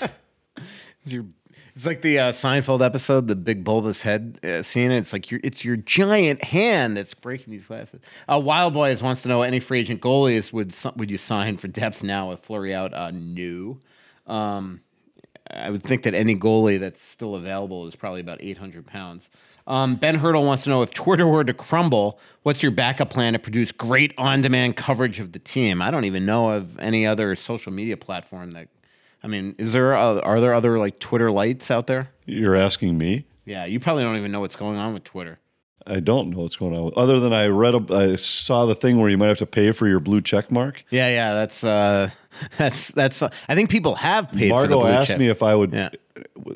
It's, 1.03 1.13
your, 1.13 1.25
it's 1.75 1.85
like 1.85 2.01
the 2.01 2.19
uh, 2.19 2.31
Seinfeld 2.31 2.83
episode, 2.83 3.27
the 3.27 3.35
big 3.35 3.63
bulbous 3.63 4.01
head 4.01 4.39
uh, 4.43 4.61
scene. 4.61 4.91
It's 4.91 5.13
like 5.13 5.31
your 5.31 5.39
it's 5.43 5.63
your 5.63 5.77
giant 5.77 6.43
hand 6.43 6.97
that's 6.97 7.13
breaking 7.13 7.51
these 7.51 7.67
glasses. 7.67 8.01
Uh, 8.27 8.39
Wild 8.39 8.73
Boys 8.73 9.01
wants 9.01 9.23
to 9.23 9.29
know 9.29 9.41
any 9.41 9.59
free 9.59 9.79
agent 9.79 10.01
goalies 10.01 10.51
would 10.51 10.75
would 10.97 11.09
you 11.09 11.17
sign 11.17 11.57
for 11.57 11.67
depth 11.67 12.03
now 12.03 12.29
with 12.29 12.41
Fleury 12.41 12.73
out? 12.73 12.93
Uh, 12.93 13.11
new. 13.11 13.79
Um, 14.27 14.81
I 15.49 15.69
would 15.69 15.83
think 15.83 16.03
that 16.03 16.13
any 16.13 16.35
goalie 16.35 16.79
that's 16.79 17.01
still 17.01 17.35
available 17.35 17.85
is 17.87 17.95
probably 17.95 18.21
about 18.21 18.39
800 18.41 18.85
pounds. 18.85 19.29
Um, 19.67 19.95
ben 19.95 20.15
Hurdle 20.15 20.45
wants 20.45 20.63
to 20.63 20.69
know 20.69 20.81
if 20.81 20.93
Twitter 20.93 21.27
were 21.27 21.43
to 21.43 21.53
crumble, 21.53 22.19
what's 22.43 22.63
your 22.63 22.71
backup 22.71 23.09
plan 23.09 23.33
to 23.33 23.39
produce 23.39 23.71
great 23.71 24.13
on 24.17 24.41
demand 24.41 24.75
coverage 24.75 25.19
of 25.19 25.33
the 25.33 25.39
team? 25.39 25.81
I 25.81 25.91
don't 25.91 26.05
even 26.05 26.25
know 26.25 26.49
of 26.49 26.79
any 26.79 27.05
other 27.05 27.35
social 27.35 27.71
media 27.71 27.97
platform 27.97 28.51
that. 28.51 28.67
I 29.23 29.27
mean, 29.27 29.55
is 29.57 29.73
there 29.73 29.93
uh, 29.95 30.19
are 30.21 30.39
there 30.39 30.53
other 30.53 30.77
like 30.79 30.99
Twitter 30.99 31.29
lights 31.31 31.69
out 31.71 31.87
there? 31.87 32.09
You're 32.25 32.55
asking 32.55 32.97
me. 32.97 33.25
Yeah, 33.45 33.65
you 33.65 33.79
probably 33.79 34.03
don't 34.03 34.17
even 34.17 34.31
know 34.31 34.39
what's 34.39 34.55
going 34.55 34.77
on 34.77 34.93
with 34.93 35.03
Twitter. 35.03 35.39
I 35.87 35.99
don't 35.99 36.29
know 36.29 36.41
what's 36.41 36.55
going 36.55 36.75
on. 36.75 36.91
Other 36.95 37.19
than 37.19 37.33
I 37.33 37.47
read, 37.47 37.73
a, 37.73 37.83
I 37.89 38.15
saw 38.15 38.65
the 38.67 38.75
thing 38.75 38.99
where 38.99 39.09
you 39.09 39.17
might 39.17 39.29
have 39.29 39.39
to 39.39 39.47
pay 39.47 39.71
for 39.71 39.87
your 39.87 39.99
blue 39.99 40.21
check 40.21 40.51
mark. 40.51 40.83
Yeah, 40.91 41.09
yeah, 41.09 41.33
that's 41.33 41.63
uh, 41.63 42.11
that's 42.57 42.89
that's. 42.89 43.21
Uh, 43.21 43.29
I 43.49 43.55
think 43.55 43.69
people 43.69 43.95
have 43.95 44.31
paid. 44.31 44.51
Margot 44.51 44.85
asked 44.85 45.17
me 45.17 45.27
if 45.29 45.41
I 45.41 45.55
would. 45.55 45.73
Yeah. 45.73 45.89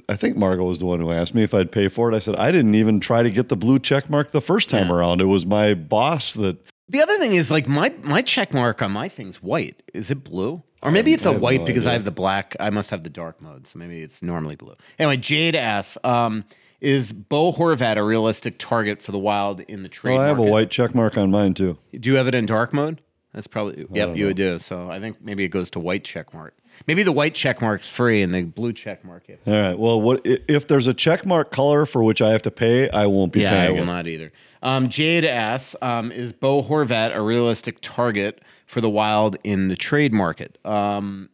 I 0.10 0.16
think 0.16 0.38
Margot 0.38 0.64
was 0.64 0.80
the 0.80 0.86
one 0.86 1.00
who 1.00 1.12
asked 1.12 1.34
me 1.34 1.42
if 1.44 1.54
I'd 1.54 1.72
pay 1.72 1.88
for 1.88 2.12
it. 2.12 2.16
I 2.16 2.20
said 2.20 2.36
I 2.36 2.52
didn't 2.52 2.76
even 2.76 3.00
try 3.00 3.24
to 3.24 3.32
get 3.32 3.50
the 3.50 3.56
blue 3.56 3.80
check 3.80 4.10
mark 4.10 4.32
the 4.32 4.42
first 4.42 4.70
time 4.70 4.90
Yeah. 4.90 4.96
around. 4.96 5.22
It 5.22 5.26
was 5.26 5.46
my 5.46 5.74
boss 5.74 6.34
that. 6.36 6.62
The 6.90 7.02
other 7.02 7.18
thing 7.18 7.34
is 7.34 7.50
like 7.52 7.68
my 7.68 7.94
my 8.04 8.22
check 8.22 8.54
mark 8.54 8.82
on 8.82 8.92
my 8.92 9.08
thing's 9.10 9.42
white. 9.42 9.82
Is 9.94 10.12
it 10.12 10.24
blue? 10.24 10.62
Or 10.84 10.92
maybe 10.92 11.14
it's 11.14 11.26
I 11.26 11.32
a 11.32 11.34
have 11.34 11.42
white 11.42 11.62
no 11.62 11.66
because 11.66 11.88
I 11.88 11.92
idea. 11.92 11.98
have 12.00 12.06
the 12.06 12.12
black. 12.12 12.56
I 12.60 12.70
must 12.70 12.92
have 12.92 13.02
the 13.04 13.10
dark 13.10 13.42
mode, 13.42 13.66
so 13.66 13.80
maybe 13.80 14.02
it's 14.02 14.22
normally 14.22 14.56
blue. 14.56 14.76
Anyway, 15.00 15.18
Jade 15.18 15.56
asks, 15.56 15.98
um, 16.04 16.44
is 16.80 17.12
Bo 17.12 17.52
Horvat 17.52 17.96
a 17.98 18.04
realistic 18.04 18.60
target 18.60 19.02
for 19.02 19.12
the 19.12 19.18
Wild 19.18 19.62
in 19.62 19.82
the 19.82 19.90
trade? 19.90 20.14
Well, 20.14 20.22
I 20.22 20.28
have 20.28 20.38
a 20.38 20.44
white 20.44 20.70
check 20.70 20.94
mark 20.94 21.18
on 21.18 21.32
mine 21.32 21.56
too. 21.56 21.80
Do 22.00 22.12
you 22.12 22.18
have 22.18 22.28
it 22.28 22.36
in 22.36 22.46
dark 22.46 22.72
mode? 22.72 23.02
That's 23.34 23.48
probably 23.48 23.86
yep, 23.92 24.16
you 24.16 24.28
would 24.28 24.38
do. 24.38 24.60
So 24.60 24.90
I 24.92 25.00
think 25.00 25.22
maybe 25.22 25.44
it 25.44 25.50
goes 25.50 25.70
to 25.72 25.80
white 25.80 26.04
check 26.04 26.34
mark. 26.34 26.54
Maybe 26.88 27.04
the 27.04 27.12
white 27.12 27.34
check 27.34 27.62
mark's 27.62 27.90
free 27.90 28.22
and 28.22 28.34
the 28.34 28.44
blue 28.44 28.72
check 28.72 29.04
mark. 29.04 29.24
All 29.48 29.54
right. 29.54 29.78
Well, 29.78 30.00
what 30.00 30.22
if 30.24 30.68
there's 30.68 30.88
a 30.88 30.94
check 30.94 31.26
mark 31.26 31.52
color 31.52 31.86
for 31.86 32.04
which 32.04 32.22
I 32.22 32.32
have 32.32 32.44
to 32.44 32.52
pay? 32.52 32.90
I 32.92 33.08
won't 33.08 33.34
be 33.34 33.42
Yeah, 33.42 33.60
I 33.60 33.72
will 33.72 33.80
it. 33.82 33.86
not 33.86 34.08
either. 34.08 34.32
Um, 34.66 34.90
Jade 34.90 35.26
asks, 35.26 35.76
um, 35.84 36.12
is 36.12 36.34
Bo 36.34 36.64
Horvat 36.64 37.16
a 37.16 37.22
realistic 37.22 37.78
target 37.82 38.42
for 38.66 38.82
the 38.82 38.90
Wild 38.90 39.38
in 39.44 39.68
the 39.68 39.76
trade 39.76 40.12
market? 40.12 40.58
Um, 40.66 41.30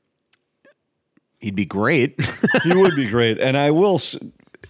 he'd 1.39 1.55
be 1.55 1.63
great. 1.63 2.19
he 2.63 2.75
would 2.75 2.93
be 2.93 3.07
great. 3.09 3.39
And 3.39 3.55
I 3.55 3.71
will. 3.71 4.01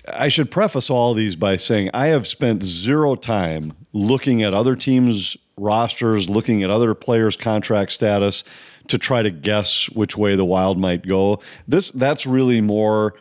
I 0.07 0.29
should 0.29 0.51
preface 0.51 0.91
all 0.91 1.15
these 1.15 1.35
by 1.35 1.57
saying 1.57 1.89
I 1.95 2.07
have 2.07 2.27
spent 2.27 2.61
zero 2.61 3.15
time 3.15 3.73
looking 3.93 4.43
at 4.43 4.53
other 4.53 4.75
teams' 4.75 5.35
rosters, 5.57 6.29
looking 6.29 6.61
at 6.61 6.69
other 6.69 6.93
players' 6.93 7.35
contract 7.35 7.91
status 7.91 8.43
to 8.89 8.99
try 8.99 9.23
to 9.23 9.31
guess 9.31 9.89
which 9.89 10.15
way 10.17 10.35
the 10.35 10.45
Wild 10.45 10.77
might 10.77 11.07
go. 11.07 11.39
This 11.67 11.89
that's 11.89 12.27
really 12.27 12.61
more. 12.61 13.15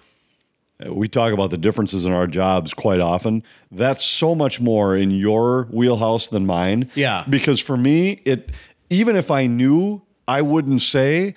We 0.86 1.08
talk 1.08 1.32
about 1.32 1.50
the 1.50 1.58
differences 1.58 2.06
in 2.06 2.12
our 2.12 2.26
jobs 2.26 2.72
quite 2.72 3.00
often. 3.00 3.42
That's 3.70 4.04
so 4.04 4.34
much 4.34 4.60
more 4.60 4.96
in 4.96 5.10
your 5.10 5.64
wheelhouse 5.70 6.28
than 6.28 6.46
mine. 6.46 6.90
Yeah. 6.94 7.24
Because 7.28 7.60
for 7.60 7.76
me, 7.76 8.22
it 8.24 8.52
even 8.88 9.16
if 9.16 9.30
I 9.30 9.46
knew, 9.46 10.02
I 10.26 10.42
wouldn't 10.42 10.82
say. 10.82 11.34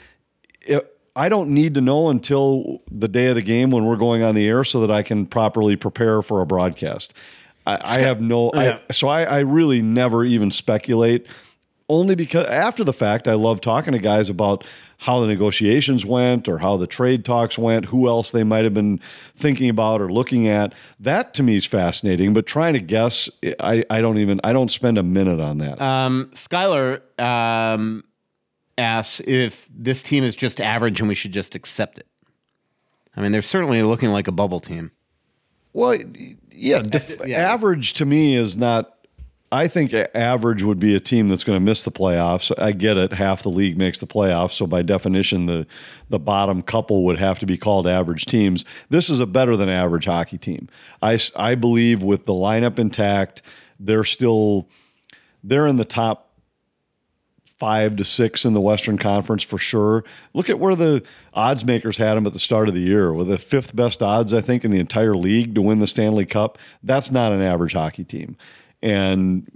It, 0.61 0.89
I 1.15 1.29
don't 1.29 1.49
need 1.49 1.75
to 1.75 1.81
know 1.81 2.09
until 2.09 2.81
the 2.89 3.07
day 3.07 3.27
of 3.27 3.35
the 3.35 3.41
game 3.41 3.69
when 3.69 3.85
we're 3.85 3.97
going 3.97 4.23
on 4.23 4.33
the 4.33 4.47
air 4.47 4.63
so 4.63 4.81
that 4.81 4.89
I 4.89 5.03
can 5.03 5.27
properly 5.27 5.75
prepare 5.75 6.21
for 6.23 6.41
a 6.41 6.45
broadcast. 6.45 7.13
I, 7.67 7.79
I 7.83 7.99
have 7.99 8.19
no, 8.19 8.51
I, 8.53 8.79
so 8.91 9.07
I, 9.07 9.23
I 9.23 9.39
really 9.39 9.81
never 9.81 10.25
even 10.25 10.51
speculate. 10.51 11.27
Only 11.87 12.15
because 12.15 12.47
after 12.47 12.83
the 12.83 12.93
fact, 12.93 13.27
I 13.27 13.33
love 13.33 13.61
talking 13.61 13.93
to 13.93 13.99
guys 13.99 14.29
about 14.29 14.65
how 15.03 15.19
the 15.19 15.27
negotiations 15.27 16.05
went 16.05 16.47
or 16.47 16.57
how 16.57 16.77
the 16.77 16.87
trade 16.87 17.25
talks 17.25 17.57
went, 17.57 17.83
who 17.83 18.07
else 18.07 18.31
they 18.31 18.43
might 18.43 18.63
have 18.63 18.73
been 18.73 19.01
thinking 19.35 19.69
about 19.69 19.99
or 19.99 20.09
looking 20.09 20.47
at. 20.47 20.73
That 20.97 21.33
to 21.33 21.43
me 21.43 21.57
is 21.57 21.65
fascinating. 21.65 22.33
But 22.33 22.45
trying 22.45 22.71
to 22.71 22.79
guess, 22.79 23.29
I, 23.59 23.83
I 23.89 23.99
don't 23.99 24.17
even, 24.17 24.39
I 24.45 24.53
don't 24.53 24.71
spend 24.71 24.97
a 24.97 25.03
minute 25.03 25.41
on 25.41 25.57
that. 25.57 25.81
um, 25.81 26.31
Skylar 26.33 27.01
um, 27.19 28.05
asks 28.77 29.19
if 29.27 29.67
this 29.75 30.03
team 30.03 30.23
is 30.23 30.37
just 30.37 30.61
average 30.61 31.01
and 31.01 31.09
we 31.09 31.15
should 31.15 31.33
just 31.33 31.53
accept 31.53 31.99
it. 31.99 32.07
I 33.17 33.21
mean, 33.21 33.33
they're 33.33 33.41
certainly 33.41 33.83
looking 33.83 34.11
like 34.11 34.29
a 34.29 34.31
bubble 34.31 34.61
team. 34.61 34.91
Well, 35.73 35.97
yeah, 36.49 36.81
def- 36.81 37.27
yeah. 37.27 37.51
average 37.51 37.93
to 37.95 38.05
me 38.05 38.37
is 38.37 38.55
not. 38.55 39.02
I 39.53 39.67
think 39.67 39.93
average 39.93 40.63
would 40.63 40.79
be 40.79 40.95
a 40.95 40.99
team 40.99 41.29
that's 41.29 41.43
going 41.43 41.57
to 41.57 41.63
miss 41.63 41.83
the 41.83 41.91
playoffs. 41.91 42.51
I 42.57 42.71
get 42.71 42.97
it; 42.97 43.13
half 43.13 43.43
the 43.43 43.49
league 43.49 43.77
makes 43.77 43.99
the 43.99 44.07
playoffs, 44.07 44.53
so 44.53 44.65
by 44.65 44.81
definition, 44.81 45.45
the 45.45 45.67
the 46.09 46.17
bottom 46.17 46.63
couple 46.63 47.05
would 47.05 47.19
have 47.19 47.37
to 47.37 47.45
be 47.45 47.55
called 47.55 47.87
average 47.87 48.25
teams. 48.25 48.65
This 48.89 49.11
is 49.11 49.19
a 49.19 49.27
better 49.27 49.55
than 49.55 49.69
average 49.69 50.05
hockey 50.05 50.39
team. 50.39 50.69
I 51.03 51.19
I 51.35 51.53
believe 51.53 52.01
with 52.01 52.25
the 52.25 52.33
lineup 52.33 52.79
intact, 52.79 53.43
they're 53.79 54.03
still 54.03 54.69
they're 55.43 55.67
in 55.67 55.77
the 55.77 55.85
top 55.85 56.31
five 57.45 57.95
to 57.97 58.03
six 58.03 58.45
in 58.45 58.53
the 58.53 58.59
Western 58.59 58.97
Conference 58.97 59.43
for 59.43 59.59
sure. 59.59 60.03
Look 60.33 60.49
at 60.49 60.57
where 60.57 60.75
the 60.75 61.03
odds 61.35 61.63
makers 61.63 61.97
had 61.97 62.15
them 62.15 62.25
at 62.25 62.33
the 62.33 62.39
start 62.39 62.69
of 62.69 62.73
the 62.73 62.81
year, 62.81 63.13
with 63.13 63.27
the 63.27 63.37
fifth 63.37 63.75
best 63.75 64.01
odds, 64.01 64.33
I 64.33 64.41
think, 64.41 64.65
in 64.65 64.71
the 64.71 64.79
entire 64.79 65.15
league 65.15 65.53
to 65.53 65.61
win 65.61 65.77
the 65.77 65.85
Stanley 65.85 66.25
Cup. 66.25 66.57
That's 66.81 67.11
not 67.11 67.31
an 67.33 67.41
average 67.41 67.73
hockey 67.73 68.03
team. 68.03 68.35
And 68.83 69.49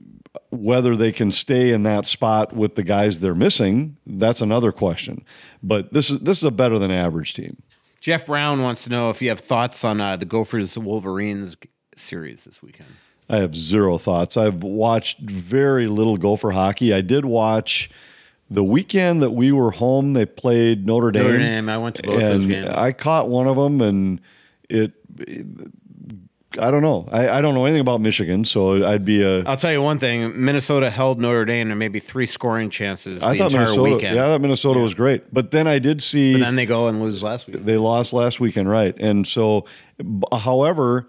whether 0.50 0.96
they 0.96 1.12
can 1.12 1.32
stay 1.32 1.72
in 1.72 1.84
that 1.84 2.08
spot 2.08 2.54
with 2.54 2.76
the 2.76 2.84
guys 2.84 3.20
they're 3.20 3.36
missing, 3.36 3.98
that's 4.08 4.40
another 4.42 4.72
question. 4.72 5.24
But 5.62 5.94
this 5.94 6.10
is 6.10 6.20
this 6.20 6.38
is 6.38 6.44
a 6.46 6.52
better 6.52 6.80
than 6.80 6.92
average 6.92 7.34
team. 7.34 7.62
Jeff 8.00 8.26
Brown 8.26 8.64
wants 8.64 8.86
to 8.86 8.90
know 8.90 9.10
if 9.10 9.22
you 9.22 9.30
have 9.30 9.42
thoughts 9.42 9.84
on 9.84 10.00
uh, 10.00 10.16
the 10.16 10.26
Gophers 10.26 10.78
Wolverines 10.78 11.58
series 11.96 12.46
this 12.46 12.64
weekend. 12.64 12.90
I 13.30 13.38
have 13.38 13.54
zero 13.54 13.98
thoughts. 13.98 14.38
I've 14.38 14.64
watched 14.64 15.20
very 15.20 15.88
little 15.88 16.16
Gopher 16.16 16.52
hockey. 16.52 16.94
I 16.94 17.02
did 17.02 17.26
watch 17.26 17.90
the 18.50 18.64
weekend 18.64 19.22
that 19.22 19.32
we 19.32 19.52
were 19.52 19.72
home. 19.72 20.14
They 20.14 20.26
played 20.26 20.86
Notre 20.86 21.12
Dame. 21.12 21.24
Notre 21.24 21.40
Dame, 21.40 21.68
I 21.68 21.78
went 21.78 21.96
to 21.98 22.04
both 22.04 22.22
those 22.22 22.46
games. 22.46 22.70
I 22.70 22.94
caught 22.94 23.28
one 23.28 23.48
of 23.48 23.58
them, 23.58 23.82
and 23.82 24.22
it. 24.70 24.94
I 26.60 26.72
don't 26.72 26.82
know. 26.82 27.08
I, 27.12 27.30
I 27.30 27.42
don't 27.42 27.54
know 27.54 27.66
anything 27.66 27.82
about 27.82 28.02
Michigan, 28.02 28.46
so 28.46 28.86
I'd 28.86 29.06
be 29.06 29.22
a. 29.22 29.44
I'll 29.44 29.58
tell 29.58 29.72
you 29.72 29.82
one 29.82 30.00
thing: 30.00 30.44
Minnesota 30.44 30.90
held 30.90 31.20
Notre 31.20 31.46
Dame 31.46 31.70
to 31.70 31.76
maybe 31.76 32.00
three 32.00 32.26
scoring 32.26 32.70
chances 32.70 33.22
I 33.24 33.34
the 33.34 33.38
thought 33.40 33.52
entire 33.52 33.62
Minnesota. 33.66 33.94
weekend. 33.96 34.16
Yeah, 34.16 34.26
I 34.26 34.28
thought 34.30 34.42
Minnesota 34.42 34.80
was 34.80 34.94
great, 34.94 35.34
but 35.34 35.52
then 35.52 35.68
I 35.68 35.80
did 35.80 36.02
see 36.02 36.34
and 36.34 36.44
then 36.44 36.56
they 36.56 36.66
go 36.66 36.88
and 36.88 37.02
lose 37.02 37.22
last 37.24 37.48
week. 37.48 37.64
they 37.66 37.78
lost 37.78 38.14
last 38.14 38.40
weekend, 38.40 38.70
right? 38.70 38.96
And 39.00 39.26
so, 39.28 39.66
however, 40.32 41.08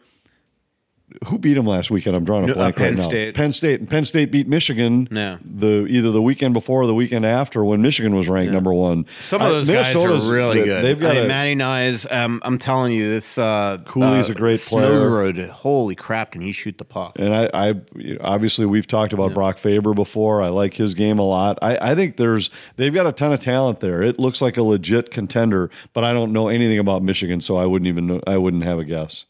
who 1.26 1.38
beat 1.38 1.54
them 1.54 1.66
last 1.66 1.90
weekend? 1.90 2.14
I'm 2.16 2.24
drawing 2.24 2.44
a 2.44 2.46
No, 2.48 2.52
uh, 2.52 2.56
blank 2.56 2.76
Penn 2.76 2.86
right 2.90 2.96
now. 2.98 3.02
State. 3.02 3.34
Penn 3.34 3.52
State. 3.52 3.80
And 3.80 3.88
Penn 3.88 4.04
State 4.04 4.30
beat 4.30 4.46
Michigan. 4.46 5.08
Yeah. 5.10 5.38
The 5.44 5.86
either 5.88 6.10
the 6.10 6.20
weekend 6.22 6.54
before 6.54 6.82
or 6.82 6.86
the 6.86 6.94
weekend 6.94 7.24
after 7.24 7.64
when 7.64 7.80
Michigan 7.82 8.14
was 8.14 8.28
ranked 8.28 8.52
number 8.52 8.72
one. 8.74 9.06
Some 9.20 9.40
of 9.42 9.48
I- 9.48 9.50
those 9.50 9.68
guys 9.68 9.94
are 9.96 10.08
really 10.30 10.60
they- 10.60 10.64
good. 10.66 10.84
They've 10.84 11.00
got 11.00 11.12
I 11.12 11.14
mean, 11.20 11.24
a, 11.24 11.28
Matty 11.28 11.54
Knies. 11.54 12.10
Um, 12.12 12.40
I'm 12.44 12.58
telling 12.58 12.92
you, 12.92 13.08
this 13.08 13.38
uh, 13.38 13.78
Cooley's 13.86 14.28
uh, 14.28 14.32
a 14.32 14.34
great 14.34 14.60
player. 14.60 14.88
Snuggerud, 14.90 15.48
holy 15.50 15.94
crap, 15.94 16.32
can 16.32 16.42
he 16.42 16.52
shoot 16.52 16.78
the 16.78 16.84
puck? 16.84 17.12
And 17.18 17.34
I, 17.34 17.50
I 17.54 17.74
obviously 18.20 18.66
we've 18.66 18.86
talked 18.86 19.12
about 19.12 19.34
Brock 19.34 19.58
Faber 19.58 19.94
before. 19.94 20.42
I 20.42 20.48
like 20.48 20.74
his 20.74 20.94
game 20.94 21.18
a 21.18 21.24
lot. 21.26 21.58
I, 21.62 21.92
I 21.92 21.94
think 21.94 22.16
there's 22.16 22.50
they've 22.76 22.94
got 22.94 23.06
a 23.06 23.12
ton 23.12 23.32
of 23.32 23.40
talent 23.40 23.80
there. 23.80 24.02
It 24.02 24.18
looks 24.18 24.40
like 24.42 24.56
a 24.56 24.62
legit 24.62 25.10
contender, 25.10 25.70
but 25.94 26.04
I 26.04 26.12
don't 26.12 26.32
know 26.32 26.48
anything 26.48 26.78
about 26.78 27.02
Michigan, 27.02 27.40
so 27.40 27.56
I 27.56 27.66
wouldn't 27.66 27.88
even 27.88 28.06
know, 28.06 28.20
I 28.26 28.36
wouldn't 28.36 28.64
have 28.64 28.78
a 28.78 28.84
guess. 28.84 29.24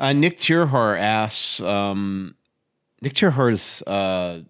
Uh, 0.00 0.14
Nick 0.14 0.38
Tierhar 0.38 0.98
asks, 0.98 1.60
um, 1.60 2.34
Nick 3.02 3.12
Tierhar's 3.12 3.82
uh, 3.82 4.40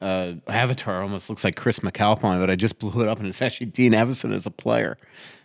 uh, 0.00 0.32
avatar 0.48 1.02
almost 1.02 1.28
looks 1.28 1.44
like 1.44 1.54
Chris 1.54 1.80
McAlpine, 1.80 2.40
but 2.40 2.48
I 2.50 2.56
just 2.56 2.78
blew 2.78 3.02
it 3.02 3.08
up 3.08 3.18
and 3.18 3.28
it's 3.28 3.42
actually 3.42 3.66
Dean 3.66 3.92
Evason 3.92 4.34
as 4.34 4.46
a 4.46 4.50
player. 4.50 4.96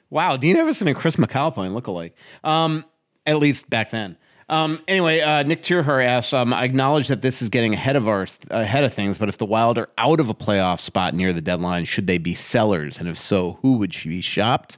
Wow, 0.09 0.37
Dean 0.37 0.55
Evason 0.55 0.87
and 0.87 0.95
Chris 0.95 1.17
McAlpine 1.17 1.73
look 1.73 1.87
alike, 1.87 2.15
um, 2.45 2.85
at 3.25 3.39
least 3.39 3.69
back 3.69 3.91
then. 3.91 4.17
Um, 4.47 4.81
anyway, 4.87 5.19
uh, 5.19 5.43
Nick 5.43 5.63
Tierhar 5.63 6.03
asks, 6.05 6.31
um, 6.31 6.53
I 6.53 6.63
acknowledge 6.63 7.09
that 7.09 7.21
this 7.21 7.41
is 7.41 7.49
getting 7.49 7.73
ahead 7.73 7.95
of 7.95 8.07
our 8.07 8.25
ahead 8.51 8.83
of 8.85 8.93
things, 8.93 9.17
but 9.17 9.27
if 9.27 9.37
the 9.37 9.45
Wild 9.45 9.77
are 9.77 9.89
out 9.97 10.21
of 10.21 10.29
a 10.29 10.33
playoff 10.33 10.79
spot 10.79 11.13
near 11.13 11.33
the 11.33 11.41
deadline, 11.41 11.83
should 11.83 12.07
they 12.07 12.19
be 12.19 12.35
sellers? 12.35 12.99
And 12.99 13.09
if 13.09 13.17
so, 13.17 13.57
who 13.61 13.77
would 13.77 13.93
she 13.93 14.09
be 14.09 14.21
shopped? 14.21 14.77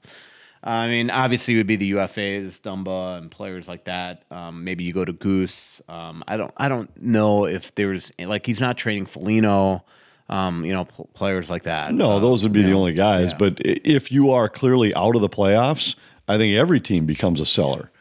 I 0.68 0.88
mean, 0.88 1.12
obviously, 1.12 1.54
it 1.54 1.58
would 1.58 1.68
be 1.68 1.76
the 1.76 1.92
UFAs, 1.92 2.60
Dumba, 2.60 3.20
and 3.20 3.30
players 3.30 3.68
like 3.68 3.84
that. 3.86 4.24
Um, 4.32 4.64
maybe 4.64 4.84
you 4.84 4.94
go 4.94 5.06
to 5.06 5.14
Goose. 5.14 5.80
Um, 5.88 6.24
I 6.28 6.38
don't. 6.38 6.52
I 6.58 6.68
don't 6.70 6.90
know 7.02 7.46
if 7.46 7.76
there's 7.76 8.12
like 8.20 8.46
he's 8.48 8.60
not 8.60 8.76
trading 8.76 9.06
Foligno. 9.06 9.86
Um, 10.28 10.66
you 10.66 10.74
know, 10.74 10.86
pl- 10.86 11.08
players 11.14 11.52
like 11.52 11.64
that. 11.64 11.94
No, 11.94 12.14
Uh, 12.14 12.20
those 12.20 12.42
would 12.42 12.52
be 12.52 12.64
the 12.64 12.70
know, 12.70 12.80
only 12.80 12.94
guys. 12.94 13.32
yeah. 13.34 13.38
But 13.38 13.60
if 13.64 14.12
you 14.12 14.32
are 14.32 14.50
clearly 14.50 14.92
out 14.96 15.16
of 15.16 15.22
the 15.22 15.30
playoffs, 15.30 15.94
I 16.28 16.40
think 16.40 16.56
every 16.56 16.80
team 16.80 17.06
becomes 17.06 17.40
a 17.40 17.46
seller. 17.46 17.92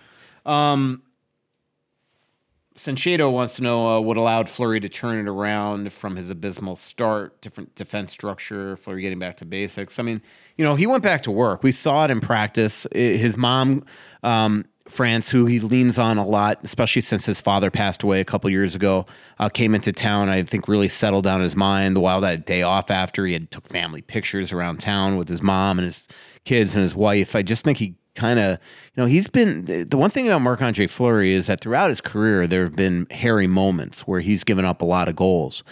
Sanchedo 2.77 3.33
wants 3.33 3.55
to 3.57 3.63
know 3.63 3.89
uh, 3.89 4.01
what 4.01 4.17
allowed 4.17 4.49
Fleury 4.49 4.81
to 4.81 4.89
turn 4.89 5.21
it 5.21 5.29
around 5.29 5.93
from 5.93 6.17
his 6.17 6.29
abysmal 6.29 6.75
start, 6.75 7.41
different 7.41 7.73
defense 7.77 8.11
structure, 8.11 8.77
Fleury 8.77 9.01
getting 9.01 9.21
back 9.21 9.37
to 9.37 9.45
basics. 9.45 10.01
I 10.01 10.03
mean, 10.03 10.21
you 10.59 10.65
know, 10.65 10.75
he 10.75 10.87
went 10.87 11.05
back 11.05 11.23
to 11.23 11.31
work. 11.31 11.63
We 11.63 11.71
saw 11.71 12.05
it 12.05 12.11
in 12.11 12.21
practice. 12.21 12.85
His 12.93 13.37
mom, 13.37 13.85
um, 14.25 14.65
France, 14.89 15.31
who 15.31 15.47
he 15.47 15.61
leans 15.61 15.99
on 15.99 16.19
a 16.19 16.27
lot, 16.27 16.59
especially 16.65 17.03
since 17.03 17.25
his 17.25 17.41
father 17.41 17.71
passed 17.71 18.03
away 18.03 18.21
a 18.21 18.25
couple 18.25 18.51
years 18.51 18.75
ago, 18.75 19.07
uh, 19.39 19.49
came 19.49 19.73
into 19.77 19.93
town. 19.93 20.29
I 20.29 20.43
think 20.43 20.67
really 20.67 20.89
settled 20.89 21.25
down 21.25 21.43
his 21.43 21.55
mind. 21.55 21.97
Had 21.97 22.25
a 22.25 22.37
day 22.39 22.63
off 22.63 22.91
after 22.91 23.25
he 23.25 23.35
had 23.35 23.53
took 23.53 23.69
family 23.69 24.03
pictures 24.03 24.53
around 24.53 24.81
town 24.81 25.17
with 25.17 25.29
his 25.29 25.43
mom 25.43 25.79
and 25.79 25.85
his 25.85 26.05
kids 26.45 26.75
and 26.75 26.83
his 26.83 26.97
wife. 26.97 27.37
I 27.37 27.43
just 27.43 27.65
think 27.65 27.79
he 27.79 27.95
kind 28.15 28.39
of, 28.39 28.59
you 28.95 29.03
know, 29.03 29.07
he's 29.07 29.27
been 29.27 29.65
the 29.65 29.97
one 29.97 30.11
thing 30.11 30.27
about 30.27 30.41
Marc 30.41 30.63
Andre 30.63 30.87
Fleury 30.87 31.33
is 31.33 31.47
that 31.47 31.61
throughout 31.61 31.89
his 31.89 32.01
career, 32.01 32.47
there 32.47 32.63
have 32.63 32.77
been 32.77 33.07
hairy 33.11 33.47
moments 33.47 34.07
where 34.07 34.21
he's 34.21 34.45
given 34.45 34.65
up 34.65 34.83
a 34.83 34.85
lot 34.85 35.09
of 35.09 35.17
goals, 35.17 35.65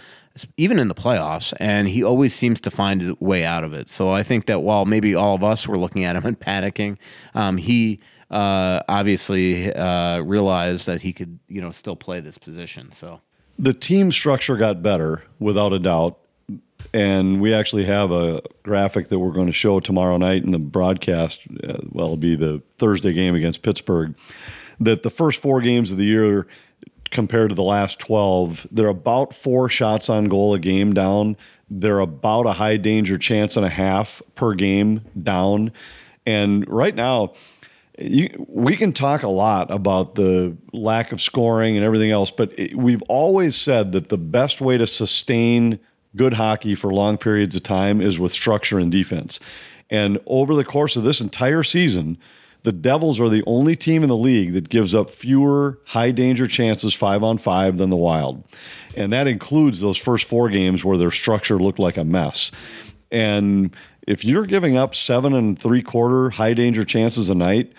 even 0.56 0.78
in 0.78 0.88
the 0.88 0.94
playoffs, 0.94 1.52
and 1.58 1.88
he 1.88 2.02
always 2.02 2.34
seems 2.34 2.60
to 2.62 2.70
find 2.70 3.02
a 3.02 3.16
way 3.20 3.44
out 3.44 3.64
of 3.64 3.72
it. 3.72 3.88
So 3.88 4.10
I 4.10 4.22
think 4.22 4.46
that 4.46 4.60
while 4.60 4.84
maybe 4.84 5.14
all 5.14 5.34
of 5.34 5.44
us 5.44 5.68
were 5.68 5.78
looking 5.78 6.04
at 6.04 6.16
him 6.16 6.24
and 6.26 6.38
panicking, 6.38 6.98
um, 7.34 7.56
he 7.56 8.00
uh, 8.30 8.82
obviously 8.88 9.72
uh, 9.74 10.20
realized 10.20 10.86
that 10.86 11.02
he 11.02 11.12
could, 11.12 11.38
you 11.48 11.60
know, 11.60 11.70
still 11.70 11.96
play 11.96 12.20
this 12.20 12.38
position. 12.38 12.92
So. 12.92 13.20
The 13.58 13.74
team 13.74 14.10
structure 14.10 14.56
got 14.56 14.82
better 14.82 15.22
without 15.38 15.72
a 15.72 15.78
doubt. 15.78 16.18
And 16.94 17.40
we 17.40 17.54
actually 17.54 17.84
have 17.84 18.12
a 18.12 18.42
graphic 18.62 19.08
that 19.08 19.18
we're 19.18 19.32
going 19.32 19.46
to 19.46 19.52
show 19.52 19.80
tomorrow 19.80 20.16
night 20.16 20.44
in 20.44 20.50
the 20.50 20.58
broadcast. 20.58 21.42
Uh, 21.62 21.78
well, 21.90 22.06
it'll 22.06 22.16
be 22.16 22.36
the 22.36 22.62
Thursday 22.78 23.12
game 23.12 23.34
against 23.34 23.62
Pittsburgh. 23.62 24.16
That 24.80 25.02
the 25.02 25.10
first 25.10 25.40
four 25.40 25.60
games 25.60 25.92
of 25.92 25.98
the 25.98 26.04
year 26.04 26.46
compared 27.10 27.50
to 27.50 27.54
the 27.54 27.62
last 27.62 27.98
12, 28.00 28.66
they're 28.70 28.88
about 28.88 29.34
four 29.34 29.68
shots 29.68 30.08
on 30.08 30.28
goal 30.28 30.54
a 30.54 30.58
game 30.58 30.92
down. 30.92 31.36
They're 31.70 32.00
about 32.00 32.46
a 32.46 32.52
high 32.52 32.78
danger 32.78 33.18
chance 33.18 33.56
and 33.56 33.64
a 33.64 33.70
half 33.70 34.20
per 34.34 34.54
game 34.54 35.02
down. 35.22 35.72
And 36.26 36.68
right 36.68 36.94
now, 36.94 37.34
you, 37.98 38.46
we 38.48 38.76
can 38.76 38.92
talk 38.92 39.22
a 39.22 39.28
lot 39.28 39.70
about 39.70 40.14
the 40.14 40.56
lack 40.72 41.12
of 41.12 41.20
scoring 41.20 41.76
and 41.76 41.84
everything 41.84 42.10
else, 42.10 42.30
but 42.30 42.58
it, 42.58 42.74
we've 42.74 43.02
always 43.02 43.56
said 43.56 43.92
that 43.92 44.08
the 44.08 44.18
best 44.18 44.60
way 44.60 44.78
to 44.78 44.86
sustain 44.86 45.78
good 46.16 46.34
hockey 46.34 46.74
for 46.74 46.92
long 46.92 47.18
periods 47.18 47.56
of 47.56 47.62
time 47.62 48.00
is 48.00 48.18
with 48.18 48.32
structure 48.32 48.78
and 48.78 48.90
defense. 48.90 49.40
And 49.90 50.18
over 50.26 50.54
the 50.54 50.64
course 50.64 50.96
of 50.96 51.04
this 51.04 51.20
entire 51.20 51.62
season, 51.62 52.18
the 52.64 52.72
Devils 52.72 53.20
are 53.20 53.28
the 53.28 53.42
only 53.46 53.74
team 53.74 54.02
in 54.02 54.08
the 54.08 54.16
league 54.16 54.52
that 54.52 54.68
gives 54.68 54.94
up 54.94 55.10
fewer 55.10 55.80
high 55.86 56.12
danger 56.12 56.46
chances 56.46 56.94
five 56.94 57.22
on 57.22 57.38
five 57.38 57.76
than 57.76 57.90
the 57.90 57.96
Wild. 57.96 58.44
And 58.96 59.12
that 59.12 59.26
includes 59.26 59.80
those 59.80 59.98
first 59.98 60.28
four 60.28 60.48
games 60.48 60.84
where 60.84 60.96
their 60.96 61.10
structure 61.10 61.58
looked 61.58 61.80
like 61.80 61.96
a 61.96 62.04
mess. 62.04 62.50
And 63.10 63.74
if 64.06 64.24
you're 64.24 64.46
giving 64.46 64.76
up 64.76 64.94
seven 64.94 65.34
and 65.34 65.58
three 65.58 65.82
quarter 65.82 66.30
high 66.30 66.54
danger 66.54 66.84
chances 66.84 67.30
a 67.30 67.34
night, 67.34 67.72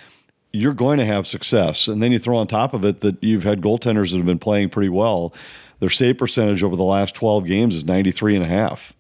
you're 0.51 0.73
going 0.73 0.99
to 0.99 1.05
have 1.05 1.25
success. 1.25 1.87
And 1.87 2.01
then 2.01 2.11
you 2.11 2.19
throw 2.19 2.37
on 2.37 2.47
top 2.47 2.73
of 2.73 2.85
it 2.85 3.01
that 3.01 3.23
you've 3.23 3.43
had 3.43 3.61
goaltenders 3.61 4.11
that 4.11 4.17
have 4.17 4.25
been 4.25 4.39
playing 4.39 4.69
pretty 4.69 4.89
well. 4.89 5.33
Their 5.79 5.89
save 5.89 6.17
percentage 6.17 6.63
over 6.63 6.75
the 6.75 6.83
last 6.83 7.15
12 7.15 7.45
games 7.45 7.75
is 7.75 7.85
93 7.85 8.35
and 8.35 8.43
a 8.43 8.47
half. 8.47 8.93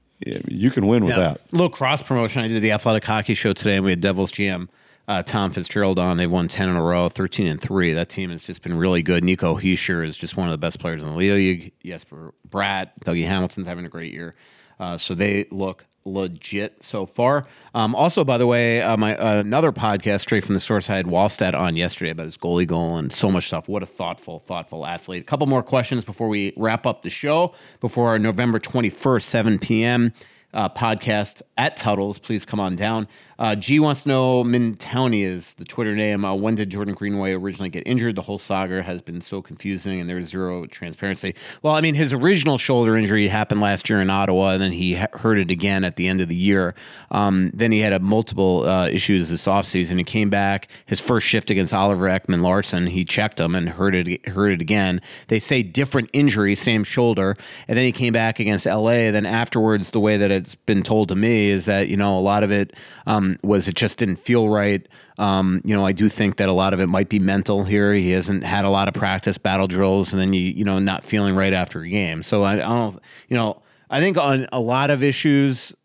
You 0.47 0.71
can 0.71 0.87
win 0.87 1.03
with 1.05 1.15
that. 1.15 1.41
little 1.51 1.69
cross 1.69 2.01
promotion. 2.01 2.41
I 2.41 2.47
did 2.47 2.61
the 2.61 2.71
athletic 2.71 3.03
hockey 3.03 3.33
show 3.33 3.51
today, 3.53 3.75
and 3.75 3.83
we 3.85 3.91
had 3.91 3.99
Devils 4.01 4.31
GM 4.31 4.69
uh, 5.07 5.23
Tom 5.23 5.51
Fitzgerald 5.51 5.99
on. 5.99 6.17
They've 6.17 6.31
won 6.31 6.47
ten 6.47 6.69
in 6.69 6.75
a 6.75 6.81
row, 6.81 7.09
thirteen 7.09 7.47
and 7.47 7.59
three. 7.61 7.93
That 7.93 8.09
team 8.09 8.29
has 8.29 8.43
just 8.43 8.61
been 8.61 8.77
really 8.77 9.01
good. 9.01 9.23
Nico 9.23 9.57
Hischier 9.57 10.05
is 10.05 10.17
just 10.17 10.37
one 10.37 10.47
of 10.47 10.51
the 10.51 10.57
best 10.57 10.79
players 10.79 11.03
in 11.03 11.09
the 11.09 11.15
league. 11.15 11.73
Jesper 11.83 12.33
Bratt, 12.47 12.91
Dougie 13.03 13.25
Hamilton's 13.25 13.67
having 13.67 13.85
a 13.85 13.89
great 13.89 14.13
year. 14.13 14.35
Uh, 14.79 14.97
so 14.97 15.13
they 15.13 15.45
look 15.51 15.85
legit 16.05 16.83
so 16.83 17.05
far. 17.05 17.45
Um, 17.73 17.95
also, 17.95 18.23
by 18.23 18.37
the 18.37 18.45
way, 18.45 18.81
uh, 18.81 18.97
my 18.97 19.15
uh, 19.15 19.39
another 19.39 19.71
podcast 19.71 20.21
straight 20.21 20.43
from 20.43 20.53
the 20.53 20.59
source 20.59 20.89
I 20.89 20.95
had 20.97 21.05
Wallstedt 21.05 21.53
on 21.53 21.75
yesterday 21.75 22.11
about 22.11 22.25
his 22.25 22.37
goalie 22.37 22.67
goal 22.67 22.97
and 22.97 23.11
so 23.11 23.31
much 23.31 23.47
stuff. 23.47 23.69
What 23.69 23.83
a 23.83 23.85
thoughtful, 23.85 24.39
thoughtful 24.39 24.85
athlete. 24.85 25.21
A 25.21 25.25
couple 25.25 25.47
more 25.47 25.63
questions 25.63 26.03
before 26.03 26.27
we 26.27 26.53
wrap 26.57 26.85
up 26.85 27.03
the 27.03 27.09
show. 27.09 27.53
Before 27.79 28.09
our 28.09 28.19
November 28.19 28.59
twenty 28.59 28.89
first, 28.89 29.29
seven 29.29 29.59
p.m. 29.59 30.13
Uh, 30.53 30.69
podcast 30.69 31.41
at 31.57 31.75
Tuttles. 31.77 32.19
Please 32.19 32.45
come 32.45 32.59
on 32.59 32.75
down. 32.75 33.07
Uh, 33.43 33.55
G 33.55 33.77
wants 33.81 34.03
to 34.03 34.07
know 34.07 34.41
Min 34.41 34.77
Towney 34.77 35.23
is 35.23 35.55
the 35.55 35.65
Twitter 35.65 35.97
name. 35.97 36.23
Uh, 36.23 36.33
when 36.33 36.55
did 36.55 36.69
Jordan 36.69 36.93
Greenway 36.93 37.33
originally 37.33 37.67
get 37.67 37.83
injured? 37.85 38.15
The 38.15 38.21
whole 38.21 38.39
saga 38.39 38.81
has 38.81 39.01
been 39.01 39.19
so 39.19 39.41
confusing 39.41 39.99
and 39.99 40.09
there's 40.09 40.29
zero 40.29 40.65
transparency. 40.65 41.35
Well, 41.61 41.75
I 41.75 41.81
mean, 41.81 41.93
his 41.93 42.13
original 42.13 42.57
shoulder 42.57 42.95
injury 42.95 43.27
happened 43.27 43.59
last 43.59 43.89
year 43.89 44.01
in 44.01 44.09
Ottawa, 44.09 44.51
and 44.51 44.61
then 44.61 44.71
he 44.71 44.93
hurt 44.93 45.37
it 45.37 45.51
again 45.51 45.83
at 45.83 45.97
the 45.97 46.07
end 46.07 46.21
of 46.21 46.29
the 46.29 46.37
year. 46.37 46.73
Um, 47.11 47.51
then 47.53 47.73
he 47.73 47.79
had 47.79 47.91
a 47.91 47.99
multiple 47.99 48.63
uh, 48.63 48.87
issues 48.87 49.29
this 49.29 49.45
offseason. 49.45 49.97
He 49.97 50.05
came 50.05 50.29
back 50.29 50.69
his 50.85 51.01
first 51.01 51.27
shift 51.27 51.49
against 51.49 51.73
Oliver 51.73 52.05
Ekman 52.07 52.43
Larsson. 52.43 52.87
He 52.87 53.03
checked 53.03 53.41
him 53.41 53.55
and 53.55 53.67
hurt 53.67 53.93
it, 53.93 54.25
hurt 54.25 54.53
it 54.53 54.61
again. 54.61 55.01
They 55.27 55.41
say 55.41 55.63
different 55.63 56.09
injury, 56.13 56.55
same 56.55 56.85
shoulder. 56.85 57.35
And 57.67 57.77
then 57.77 57.83
he 57.83 57.91
came 57.91 58.13
back 58.13 58.39
against 58.39 58.65
LA. 58.65 59.11
Then 59.11 59.25
afterwards, 59.25 59.91
the 59.91 59.99
way 59.99 60.15
that 60.15 60.31
it's 60.31 60.55
been 60.55 60.81
told 60.81 61.09
to 61.09 61.15
me 61.15 61.49
is 61.49 61.65
that, 61.65 61.89
you 61.89 61.97
know, 61.97 62.17
a 62.17 62.21
lot 62.21 62.43
of 62.43 62.49
it 62.49 62.73
um, 63.05 63.32
was 63.41 63.67
it 63.67 63.75
just 63.75 63.97
didn't 63.97 64.17
feel 64.17 64.49
right. 64.49 64.87
Um, 65.17 65.61
you 65.63 65.75
know, 65.75 65.85
I 65.85 65.91
do 65.91 66.09
think 66.09 66.37
that 66.37 66.49
a 66.49 66.53
lot 66.53 66.73
of 66.73 66.79
it 66.79 66.87
might 66.87 67.09
be 67.09 67.19
mental 67.19 67.63
here. 67.63 67.93
He 67.93 68.11
hasn't 68.11 68.43
had 68.43 68.65
a 68.65 68.69
lot 68.69 68.87
of 68.87 68.93
practice 68.93 69.37
battle 69.37 69.67
drills, 69.67 70.13
and 70.13 70.21
then 70.21 70.33
you 70.33 70.41
you 70.41 70.65
know 70.65 70.79
not 70.79 71.03
feeling 71.03 71.35
right 71.35 71.53
after 71.53 71.81
a 71.81 71.89
game. 71.89 72.23
So 72.23 72.43
I, 72.43 72.53
I 72.53 72.57
don't, 72.57 72.99
you 73.27 73.37
know, 73.37 73.61
I 73.89 73.99
think 73.99 74.17
on 74.17 74.47
a 74.51 74.59
lot 74.59 74.89
of 74.89 75.03
issues 75.03 75.75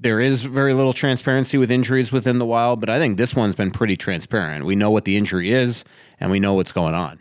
there 0.00 0.20
is 0.20 0.42
very 0.42 0.74
little 0.74 0.92
transparency 0.92 1.58
with 1.58 1.70
injuries 1.70 2.12
within 2.12 2.38
the 2.38 2.46
wild, 2.46 2.80
but 2.80 2.88
I 2.88 2.98
think 2.98 3.18
this 3.18 3.34
one's 3.34 3.56
been 3.56 3.72
pretty 3.72 3.96
transparent. 3.96 4.64
We 4.64 4.76
know 4.76 4.90
what 4.90 5.04
the 5.04 5.16
injury 5.16 5.52
is, 5.52 5.84
and 6.20 6.30
we 6.30 6.38
know 6.38 6.54
what's 6.54 6.72
going 6.72 6.94
on. 6.94 7.18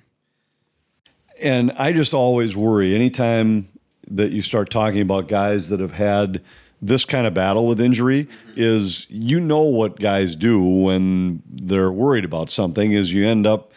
And 1.42 1.72
I 1.72 1.92
just 1.92 2.14
always 2.14 2.56
worry 2.56 2.96
anytime 2.96 3.68
that 4.10 4.32
you 4.32 4.42
start 4.42 4.70
talking 4.70 5.02
about 5.02 5.28
guys 5.28 5.70
that 5.70 5.80
have 5.80 5.92
had 5.92 6.44
this 6.82 7.06
kind 7.06 7.26
of 7.26 7.34
battle 7.34 7.68
with 7.68 7.82
injury 7.82 8.28
is 8.56 9.08
you 9.10 9.40
know 9.40 9.64
what 9.64 10.00
guys 10.00 10.36
do 10.36 10.62
when 10.62 11.42
they're 11.50 11.92
worried 11.92 12.26
about 12.26 12.50
something 12.50 12.92
is 12.92 13.12
you 13.12 13.26
end 13.26 13.48
up 13.48 13.72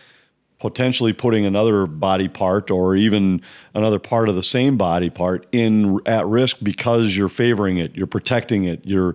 potentially 0.58 1.14
putting 1.14 1.46
another 1.46 1.86
body 1.86 2.28
part 2.28 2.70
or 2.70 2.94
even 2.94 3.40
another 3.74 3.98
part 3.98 4.28
of 4.28 4.34
the 4.34 4.42
same 4.42 4.76
body 4.76 5.08
part 5.08 5.46
in 5.52 5.98
at 6.04 6.26
risk 6.26 6.58
because 6.62 7.16
you're 7.16 7.30
favoring 7.30 7.78
it, 7.78 7.96
you're 7.96 8.06
protecting 8.06 8.64
it, 8.64 8.84
you're 8.84 9.14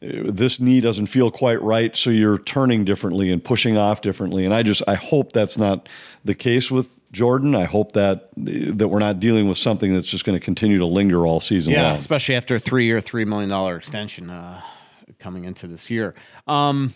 this 0.00 0.60
knee 0.60 0.80
doesn't 0.80 1.06
feel 1.06 1.30
quite 1.30 1.60
right, 1.62 1.96
so 1.96 2.10
you're 2.10 2.38
turning 2.38 2.84
differently 2.84 3.32
and 3.32 3.42
pushing 3.42 3.76
off 3.78 4.02
differently. 4.02 4.44
And 4.44 4.54
I 4.54 4.62
just 4.62 4.82
I 4.86 4.94
hope 4.94 5.32
that's 5.32 5.58
not 5.58 5.88
the 6.24 6.34
case 6.34 6.70
with 6.70 6.88
Jordan. 7.16 7.54
I 7.54 7.64
hope 7.64 7.92
that 7.92 8.28
that 8.36 8.88
we're 8.88 8.98
not 8.98 9.18
dealing 9.20 9.48
with 9.48 9.56
something 9.58 9.94
that's 9.94 10.06
just 10.06 10.24
going 10.26 10.38
to 10.38 10.44
continue 10.44 10.78
to 10.78 10.86
linger 10.86 11.26
all 11.26 11.40
season 11.40 11.72
Yeah, 11.72 11.88
long. 11.88 11.96
especially 11.96 12.34
after 12.36 12.56
a 12.56 12.60
three-year, 12.60 13.00
three 13.00 13.24
million 13.24 13.48
dollar 13.48 13.76
extension 13.76 14.28
uh, 14.28 14.60
coming 15.18 15.44
into 15.44 15.66
this 15.66 15.88
year. 15.90 16.14
Um, 16.46 16.94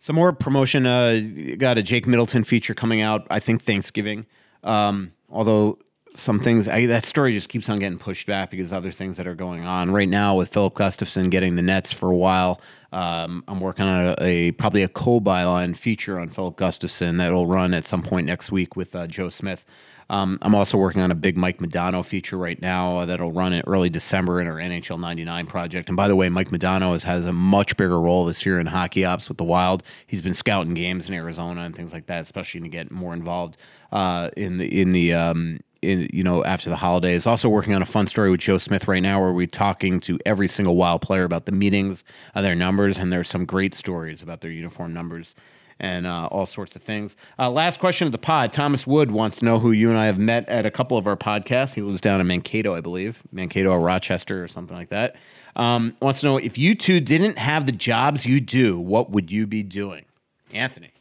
some 0.00 0.16
more 0.16 0.32
promotion. 0.32 0.86
Uh, 0.86 1.20
got 1.56 1.78
a 1.78 1.82
Jake 1.82 2.06
Middleton 2.06 2.42
feature 2.44 2.74
coming 2.74 3.00
out. 3.00 3.26
I 3.30 3.38
think 3.40 3.62
Thanksgiving. 3.62 4.26
Um, 4.64 5.12
although 5.30 5.78
some 6.14 6.40
things 6.40 6.68
I, 6.68 6.86
that 6.86 7.04
story 7.04 7.32
just 7.32 7.48
keeps 7.48 7.68
on 7.68 7.78
getting 7.78 7.98
pushed 7.98 8.26
back 8.26 8.50
because 8.50 8.72
other 8.72 8.92
things 8.92 9.16
that 9.18 9.26
are 9.26 9.34
going 9.34 9.64
on 9.64 9.90
right 9.90 10.08
now 10.08 10.36
with 10.36 10.52
Filip 10.52 10.74
Gustavsson 10.74 11.30
getting 11.30 11.54
the 11.54 11.62
Nets 11.62 11.92
for 11.92 12.10
a 12.10 12.16
while. 12.16 12.60
Um, 12.92 13.44
I'm 13.46 13.60
working 13.60 13.84
on 13.84 14.06
a, 14.06 14.14
a 14.20 14.50
probably 14.52 14.82
a 14.82 14.88
co-byline 14.88 15.76
feature 15.76 16.18
on 16.18 16.28
Filip 16.28 16.56
Gustavsson 16.56 17.18
that'll 17.18 17.46
run 17.46 17.74
at 17.74 17.86
some 17.86 18.02
point 18.02 18.26
next 18.26 18.50
week 18.50 18.76
with 18.76 18.94
uh, 18.96 19.06
Joe 19.06 19.28
Smith. 19.28 19.64
Um, 20.10 20.38
I'm 20.40 20.54
also 20.54 20.78
working 20.78 21.02
on 21.02 21.10
a 21.10 21.14
big 21.14 21.36
Mike 21.36 21.58
Modano 21.58 22.04
feature 22.04 22.38
right 22.38 22.60
now 22.60 23.04
that'll 23.04 23.32
run 23.32 23.52
in 23.52 23.62
early 23.66 23.90
December 23.90 24.40
in 24.40 24.46
our 24.46 24.56
NHL 24.56 24.98
99 24.98 25.46
project. 25.46 25.90
And 25.90 25.96
by 25.96 26.08
the 26.08 26.16
way, 26.16 26.30
Mike 26.30 26.48
Modano 26.48 26.92
has, 26.92 27.02
has 27.02 27.26
a 27.26 27.32
much 27.32 27.76
bigger 27.76 28.00
role 28.00 28.24
this 28.24 28.46
year 28.46 28.58
in 28.58 28.66
hockey 28.66 29.04
ops 29.04 29.28
with 29.28 29.36
the 29.36 29.44
Wild. 29.44 29.82
He's 30.06 30.22
been 30.22 30.34
scouting 30.34 30.72
games 30.72 31.08
in 31.08 31.14
Arizona 31.14 31.62
and 31.62 31.76
things 31.76 31.92
like 31.92 32.06
that, 32.06 32.22
especially 32.22 32.62
to 32.62 32.68
get 32.68 32.90
more 32.90 33.12
involved 33.12 33.58
uh, 33.92 34.30
in 34.36 34.56
the 34.56 34.80
in 34.80 34.92
the 34.92 35.12
um, 35.12 35.60
in 35.82 36.08
you 36.12 36.22
know 36.22 36.44
after 36.44 36.70
the 36.70 36.76
holidays. 36.76 37.26
Also 37.26 37.48
working 37.48 37.74
on 37.74 37.82
a 37.82 37.86
fun 37.86 38.06
story 38.06 38.30
with 38.30 38.40
Joe 38.40 38.58
Smith 38.58 38.88
right 38.88 39.02
now, 39.02 39.20
where 39.20 39.32
we're 39.32 39.46
talking 39.46 40.00
to 40.00 40.18
every 40.26 40.48
single 40.48 40.76
Wild 40.76 41.02
player 41.02 41.24
about 41.24 41.46
the 41.46 41.52
meetings, 41.52 42.04
uh, 42.34 42.42
their 42.42 42.54
numbers, 42.54 42.98
and 42.98 43.12
there's 43.12 43.28
some 43.28 43.44
great 43.44 43.74
stories 43.74 44.22
about 44.22 44.40
their 44.40 44.50
uniform 44.50 44.92
numbers 44.92 45.34
and 45.80 46.06
uh, 46.06 46.26
all 46.26 46.46
sorts 46.46 46.74
of 46.76 46.82
things. 46.82 47.16
Uh, 47.38 47.50
last 47.50 47.80
question 47.80 48.06
of 48.06 48.12
the 48.12 48.18
pod. 48.18 48.52
Thomas 48.52 48.86
Wood 48.86 49.10
wants 49.10 49.38
to 49.38 49.44
know 49.44 49.58
who 49.58 49.72
you 49.72 49.88
and 49.90 49.98
I 49.98 50.06
have 50.06 50.18
met 50.18 50.48
at 50.48 50.66
a 50.66 50.70
couple 50.70 50.96
of 50.96 51.06
our 51.06 51.16
podcasts. 51.16 51.74
He 51.74 51.82
lives 51.82 52.00
down 52.00 52.20
in 52.20 52.26
Mankato, 52.26 52.74
I 52.74 52.80
believe, 52.80 53.22
Mankato 53.30 53.70
or 53.70 53.80
Rochester 53.80 54.42
or 54.42 54.48
something 54.48 54.76
like 54.76 54.88
that. 54.88 55.16
Um, 55.56 55.96
wants 56.00 56.20
to 56.20 56.26
know 56.26 56.36
if 56.36 56.58
you 56.58 56.74
two 56.74 57.00
didn't 57.00 57.38
have 57.38 57.66
the 57.66 57.72
jobs 57.72 58.26
you 58.26 58.40
do, 58.40 58.78
what 58.78 59.10
would 59.10 59.30
you 59.30 59.46
be 59.46 59.62
doing? 59.62 60.04
Anthony. 60.52 60.92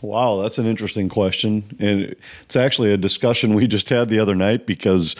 Wow, 0.00 0.42
that's 0.42 0.58
an 0.58 0.66
interesting 0.66 1.08
question, 1.08 1.76
and 1.80 2.14
it's 2.42 2.56
actually 2.56 2.92
a 2.92 2.96
discussion 2.96 3.54
we 3.54 3.66
just 3.66 3.88
had 3.88 4.08
the 4.08 4.18
other 4.18 4.34
night 4.34 4.66
because. 4.66 5.16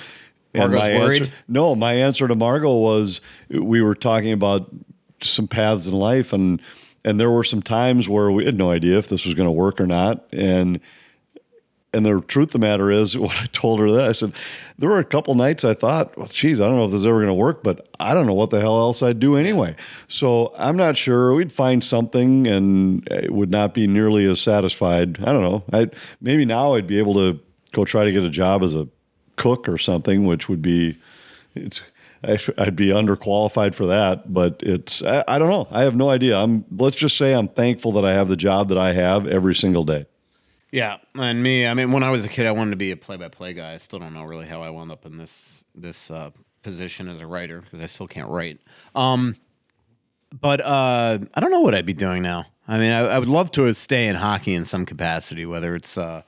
and 0.54 0.72
my 0.72 0.90
worried? 0.98 1.22
answer, 1.22 1.34
no, 1.48 1.74
my 1.74 1.94
answer 1.94 2.28
to 2.28 2.34
Margot 2.34 2.76
was 2.76 3.20
we 3.50 3.82
were 3.82 3.94
talking 3.94 4.32
about 4.32 4.70
some 5.20 5.48
paths 5.48 5.86
in 5.86 5.94
life, 5.94 6.32
and 6.32 6.62
and 7.04 7.18
there 7.18 7.30
were 7.30 7.44
some 7.44 7.62
times 7.62 8.08
where 8.08 8.30
we 8.30 8.44
had 8.44 8.56
no 8.56 8.70
idea 8.70 8.98
if 8.98 9.08
this 9.08 9.24
was 9.24 9.34
going 9.34 9.48
to 9.48 9.52
work 9.52 9.80
or 9.80 9.86
not, 9.86 10.26
and 10.32 10.80
and 11.92 12.04
the 12.04 12.20
truth 12.20 12.48
of 12.48 12.52
the 12.52 12.58
matter 12.58 12.90
is, 12.90 13.16
what 13.18 13.36
I 13.36 13.46
told 13.52 13.80
her 13.80 13.90
that 13.92 14.08
I 14.08 14.12
said, 14.12 14.32
there 14.78 14.88
were 14.88 14.98
a 14.98 15.04
couple 15.04 15.34
nights 15.34 15.64
I 15.64 15.74
thought, 15.74 16.16
well, 16.16 16.26
geez, 16.28 16.60
I 16.60 16.66
don't 16.66 16.76
know 16.76 16.84
if 16.84 16.90
this 16.90 17.00
is 17.00 17.06
ever 17.06 17.16
going 17.16 17.28
to 17.28 17.34
work, 17.34 17.62
but 17.62 17.88
I 17.98 18.14
don't 18.14 18.26
know 18.26 18.34
what 18.34 18.50
the 18.50 18.60
hell 18.60 18.78
else 18.78 19.02
I'd 19.02 19.18
do 19.18 19.36
anyway. 19.36 19.74
So 20.06 20.52
I'm 20.56 20.76
not 20.76 20.96
sure. 20.96 21.34
We'd 21.34 21.52
find 21.52 21.82
something, 21.82 22.46
and 22.46 23.06
it 23.08 23.32
would 23.32 23.50
not 23.50 23.74
be 23.74 23.86
nearly 23.86 24.26
as 24.26 24.40
satisfied. 24.40 25.18
I 25.20 25.32
don't 25.32 25.42
know. 25.42 25.64
I 25.72 25.90
maybe 26.20 26.44
now 26.44 26.74
I'd 26.74 26.86
be 26.86 26.98
able 26.98 27.14
to 27.14 27.40
go 27.72 27.84
try 27.84 28.04
to 28.04 28.12
get 28.12 28.22
a 28.22 28.30
job 28.30 28.62
as 28.62 28.74
a 28.74 28.88
cook 29.36 29.68
or 29.68 29.78
something, 29.78 30.26
which 30.26 30.48
would 30.48 30.62
be 30.62 30.98
it's. 31.54 31.82
I, 32.24 32.36
I'd 32.58 32.74
be 32.74 32.88
underqualified 32.88 33.76
for 33.76 33.86
that, 33.86 34.34
but 34.34 34.60
it's 34.64 35.04
I, 35.04 35.22
I 35.28 35.38
don't 35.38 35.50
know. 35.50 35.68
I 35.70 35.82
have 35.82 35.94
no 35.94 36.10
idea. 36.10 36.36
I'm 36.36 36.64
let's 36.76 36.96
just 36.96 37.16
say 37.16 37.32
I'm 37.32 37.46
thankful 37.46 37.92
that 37.92 38.04
I 38.04 38.12
have 38.12 38.28
the 38.28 38.36
job 38.36 38.70
that 38.70 38.78
I 38.78 38.92
have 38.92 39.28
every 39.28 39.54
single 39.54 39.84
day. 39.84 40.04
Yeah, 40.70 40.98
and 41.14 41.42
me. 41.42 41.66
I 41.66 41.74
mean, 41.74 41.92
when 41.92 42.02
I 42.02 42.10
was 42.10 42.24
a 42.24 42.28
kid, 42.28 42.46
I 42.46 42.52
wanted 42.52 42.72
to 42.72 42.76
be 42.76 42.90
a 42.90 42.96
play-by-play 42.96 43.54
guy. 43.54 43.72
I 43.72 43.78
still 43.78 43.98
don't 43.98 44.12
know 44.12 44.24
really 44.24 44.46
how 44.46 44.62
I 44.62 44.70
wound 44.70 44.92
up 44.92 45.06
in 45.06 45.16
this 45.16 45.64
this 45.74 46.10
uh, 46.10 46.30
position 46.62 47.08
as 47.08 47.20
a 47.20 47.26
writer 47.26 47.62
because 47.62 47.80
I 47.80 47.86
still 47.86 48.06
can't 48.06 48.28
write. 48.28 48.60
Um, 48.94 49.36
but 50.40 50.60
uh, 50.60 51.18
I 51.34 51.40
don't 51.40 51.50
know 51.50 51.60
what 51.60 51.74
I'd 51.74 51.86
be 51.86 51.94
doing 51.94 52.22
now. 52.22 52.46
I 52.66 52.78
mean, 52.78 52.92
I, 52.92 53.00
I 53.00 53.18
would 53.18 53.28
love 53.28 53.50
to 53.52 53.72
stay 53.72 54.08
in 54.08 54.14
hockey 54.14 54.52
in 54.52 54.66
some 54.66 54.84
capacity, 54.84 55.46
whether 55.46 55.74
it's 55.74 55.96
uh, 55.96 56.22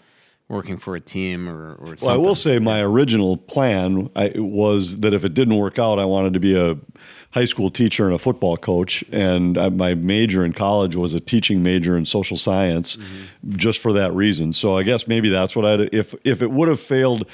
working 0.50 0.76
for 0.76 0.96
a 0.96 1.00
team 1.00 1.48
or, 1.48 1.74
or 1.74 1.86
something. 1.86 2.06
Well, 2.06 2.14
I 2.14 2.18
will 2.18 2.34
say 2.34 2.58
my 2.58 2.80
original 2.80 3.36
plan 3.36 4.10
I, 4.16 4.32
was 4.36 4.98
that 5.00 5.14
if 5.14 5.24
it 5.24 5.32
didn't 5.32 5.56
work 5.56 5.78
out, 5.78 5.98
I 5.98 6.04
wanted 6.04 6.34
to 6.34 6.40
be 6.40 6.56
a 6.56 6.76
high 7.30 7.44
school 7.44 7.70
teacher 7.70 8.06
and 8.06 8.14
a 8.14 8.18
football 8.18 8.56
coach. 8.56 9.04
And 9.12 9.56
I, 9.56 9.68
my 9.68 9.94
major 9.94 10.44
in 10.44 10.52
college 10.52 10.96
was 10.96 11.14
a 11.14 11.20
teaching 11.20 11.62
major 11.62 11.96
in 11.96 12.04
social 12.04 12.36
science, 12.36 12.96
mm-hmm. 12.96 13.56
just 13.56 13.80
for 13.80 13.92
that 13.92 14.12
reason. 14.12 14.52
So 14.52 14.76
I 14.76 14.82
guess 14.82 15.06
maybe 15.06 15.28
that's 15.28 15.54
what 15.54 15.64
I'd 15.64 15.94
if 15.94 16.14
if 16.24 16.42
it 16.42 16.50
would 16.50 16.68
have 16.68 16.80
failed 16.80 17.26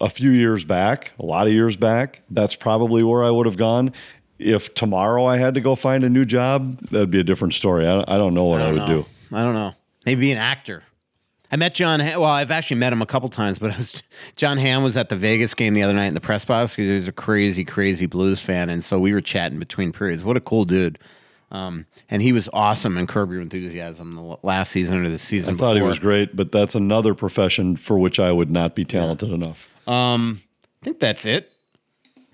a 0.00 0.10
few 0.10 0.30
years 0.30 0.64
back, 0.64 1.12
a 1.18 1.24
lot 1.24 1.46
of 1.46 1.52
years 1.52 1.76
back, 1.76 2.20
that's 2.28 2.54
probably 2.54 3.02
where 3.02 3.24
I 3.24 3.30
would 3.30 3.46
have 3.46 3.56
gone. 3.56 3.92
If 4.38 4.74
tomorrow 4.74 5.24
I 5.24 5.38
had 5.38 5.54
to 5.54 5.62
go 5.62 5.74
find 5.74 6.04
a 6.04 6.10
new 6.10 6.26
job, 6.26 6.78
that'd 6.90 7.10
be 7.10 7.20
a 7.20 7.24
different 7.24 7.54
story. 7.54 7.86
I, 7.86 8.04
I 8.06 8.18
don't 8.18 8.34
know 8.34 8.44
what 8.44 8.60
I, 8.60 8.64
don't 8.66 8.74
would 8.74 8.88
know. 8.88 9.02
do. 9.02 9.36
I 9.36 9.42
don't 9.42 9.54
know. 9.54 9.74
Maybe 10.04 10.20
be 10.20 10.32
an 10.32 10.38
actor. 10.38 10.82
I 11.52 11.56
met 11.56 11.74
John. 11.74 12.00
Well, 12.00 12.24
I've 12.24 12.50
actually 12.50 12.78
met 12.78 12.92
him 12.92 13.02
a 13.02 13.06
couple 13.06 13.28
times, 13.28 13.58
but 13.58 13.72
I 13.72 13.76
was 13.78 14.02
Jon 14.36 14.58
Hamm 14.58 14.82
was 14.82 14.96
at 14.96 15.08
the 15.08 15.16
Vegas 15.16 15.54
game 15.54 15.74
the 15.74 15.82
other 15.82 15.94
night 15.94 16.06
in 16.06 16.14
the 16.14 16.20
press 16.20 16.44
box 16.44 16.72
because 16.72 16.88
he 16.88 16.94
was 16.94 17.08
a 17.08 17.12
crazy, 17.12 17.64
crazy 17.64 18.06
blues 18.06 18.40
fan, 18.40 18.68
and 18.70 18.82
so 18.82 18.98
we 18.98 19.12
were 19.12 19.20
chatting 19.20 19.58
between 19.58 19.92
periods. 19.92 20.24
What 20.24 20.36
a 20.36 20.40
cool 20.40 20.64
dude! 20.64 20.98
Um, 21.52 21.86
and 22.10 22.20
he 22.22 22.32
was 22.32 22.48
awesome 22.52 22.98
in 22.98 23.06
Curb 23.06 23.30
Your 23.30 23.40
Enthusiasm 23.40 24.16
the 24.16 24.36
last 24.42 24.72
season 24.72 25.04
or 25.04 25.08
the 25.08 25.18
season. 25.18 25.54
I 25.54 25.58
thought 25.58 25.76
he 25.76 25.82
was 25.82 25.98
great, 26.00 26.34
but 26.34 26.50
that's 26.50 26.74
another 26.74 27.14
profession 27.14 27.76
for 27.76 27.98
which 27.98 28.18
I 28.18 28.32
would 28.32 28.50
not 28.50 28.74
be 28.74 28.84
talented 28.84 29.30
enough. 29.30 29.72
Um, 29.88 30.42
I 30.82 30.84
think 30.84 30.98
that's 30.98 31.24
it. 31.24 31.52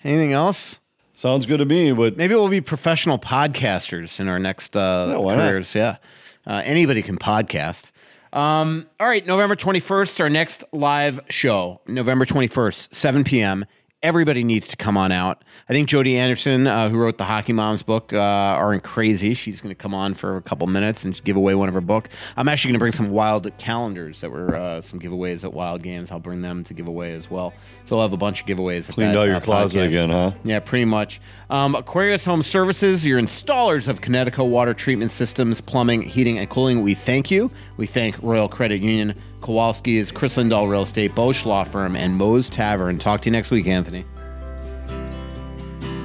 Anything 0.02 0.32
else? 0.32 0.80
Sounds 1.14 1.44
good 1.44 1.58
to 1.58 1.66
me, 1.66 1.92
but 1.92 2.16
Maybe 2.16 2.34
we'll 2.34 2.48
be 2.48 2.62
professional 2.62 3.18
podcasters 3.18 4.18
in 4.18 4.28
our 4.28 4.38
next 4.38 4.76
uh, 4.76 5.08
Yeah, 5.10 5.16
why 5.18 5.36
not? 5.36 5.46
careers. 5.48 5.74
Yeah. 5.74 5.98
Uh, 6.46 6.62
anybody 6.64 7.02
can 7.02 7.18
podcast. 7.18 7.91
Um, 8.32 8.86
all 8.98 9.06
right, 9.06 9.26
November 9.26 9.54
21st, 9.56 10.20
our 10.20 10.30
next 10.30 10.64
live 10.72 11.20
show, 11.28 11.80
November 11.86 12.24
21st, 12.24 12.94
7 12.94 13.24
p.m. 13.24 13.66
Everybody 14.02 14.42
needs 14.42 14.66
to 14.66 14.76
come 14.76 14.96
on 14.96 15.12
out. 15.12 15.44
I 15.68 15.72
think 15.72 15.88
Jody 15.88 16.18
Anderson, 16.18 16.66
uh, 16.66 16.88
who 16.88 16.98
wrote 16.98 17.18
the 17.18 17.24
Hockey 17.24 17.52
Moms 17.52 17.84
book, 17.84 18.12
uh, 18.12 18.18
Aren't 18.18 18.82
Crazy. 18.82 19.32
She's 19.32 19.60
going 19.60 19.72
to 19.72 19.80
come 19.80 19.94
on 19.94 20.14
for 20.14 20.36
a 20.36 20.42
couple 20.42 20.66
minutes 20.66 21.04
and 21.04 21.22
give 21.22 21.36
away 21.36 21.54
one 21.54 21.68
of 21.68 21.74
her 21.74 21.80
book. 21.80 22.08
I'm 22.36 22.48
actually 22.48 22.70
going 22.70 22.74
to 22.74 22.80
bring 22.80 22.92
some 22.92 23.10
wild 23.10 23.56
calendars 23.58 24.20
that 24.20 24.30
were 24.30 24.56
uh, 24.56 24.80
some 24.80 24.98
giveaways 24.98 25.44
at 25.44 25.52
Wild 25.52 25.82
Games. 25.84 26.10
I'll 26.10 26.18
bring 26.18 26.42
them 26.42 26.64
to 26.64 26.74
give 26.74 26.88
away 26.88 27.12
as 27.12 27.30
well. 27.30 27.54
So 27.84 27.94
we'll 27.94 28.04
have 28.04 28.12
a 28.12 28.16
bunch 28.16 28.40
of 28.40 28.48
giveaways. 28.48 28.90
Cleaned 28.90 29.12
that, 29.12 29.18
out 29.18 29.26
your 29.28 29.36
uh, 29.36 29.40
closet 29.40 29.78
podcast. 29.78 29.86
again, 29.86 30.10
huh? 30.10 30.32
Yeah, 30.42 30.58
pretty 30.58 30.84
much. 30.86 31.20
Um, 31.48 31.76
Aquarius 31.76 32.24
Home 32.24 32.42
Services, 32.42 33.06
your 33.06 33.20
installers 33.20 33.86
of 33.86 34.00
Kinetico 34.00 34.48
water 34.48 34.74
treatment 34.74 35.12
systems, 35.12 35.60
plumbing, 35.60 36.02
heating, 36.02 36.40
and 36.40 36.50
cooling. 36.50 36.82
We 36.82 36.94
thank 36.94 37.30
you. 37.30 37.52
We 37.76 37.86
thank 37.86 38.20
Royal 38.20 38.48
Credit 38.48 38.80
Union, 38.80 39.14
Kowalski's, 39.42 40.10
Kris 40.12 40.36
Lindahl 40.36 40.68
Real 40.68 40.82
Estate, 40.82 41.14
Bosch 41.14 41.44
Law 41.44 41.64
Firm, 41.64 41.96
and 41.96 42.16
Moe's 42.16 42.48
Tavern. 42.48 42.98
Talk 42.98 43.20
to 43.22 43.28
you 43.28 43.32
next 43.32 43.50
week, 43.50 43.66
Anthony. 43.66 44.04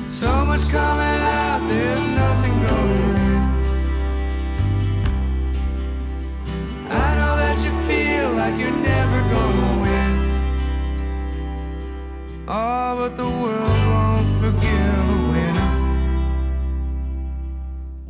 So 0.09 0.45
much 0.45 0.67
coming 0.69 1.21
out, 1.21 1.67
there's 1.67 2.07
nothing 2.15 2.53
going 2.65 3.15
in. 3.15 3.37
I 6.89 7.15
know 7.15 7.35
that 7.37 7.57
you 7.63 7.71
feel 7.85 8.31
like 8.31 8.59
you're 8.59 8.71
never 8.71 9.19
gonna 9.33 9.81
win. 9.81 10.13
Oh, 12.47 12.95
but 12.97 13.15
the 13.17 13.29
world 13.29 13.79
won't 13.87 14.27
forgive 14.41 15.09
a 15.09 15.17
winner. 15.31 15.71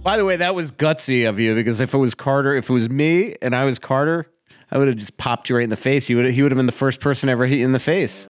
By 0.03 0.17
the 0.17 0.23
way, 0.23 0.35
that 0.37 0.55
was 0.55 0.71
gutsy 0.71 1.27
of 1.27 1.39
you 1.39 1.55
because 1.55 1.79
if 1.79 1.93
it 1.93 1.97
was 1.97 2.13
Carter, 2.13 2.55
if 2.55 2.69
it 2.69 2.73
was 2.73 2.89
me 2.89 3.35
and 3.41 3.55
I 3.55 3.65
was 3.65 3.79
Carter, 3.79 4.27
I 4.71 4.77
would 4.77 4.87
have 4.87 4.97
just 4.97 5.17
popped 5.17 5.49
you 5.49 5.55
right 5.55 5.63
in 5.63 5.69
the 5.69 5.75
face. 5.75 6.09
You 6.09 6.17
would 6.17 6.31
he 6.31 6.41
would 6.41 6.51
have 6.51 6.57
been 6.57 6.65
the 6.65 6.71
first 6.71 6.99
person 6.99 7.29
ever 7.29 7.45
hit 7.45 7.61
in 7.61 7.73
the 7.73 7.79
face. 7.79 8.25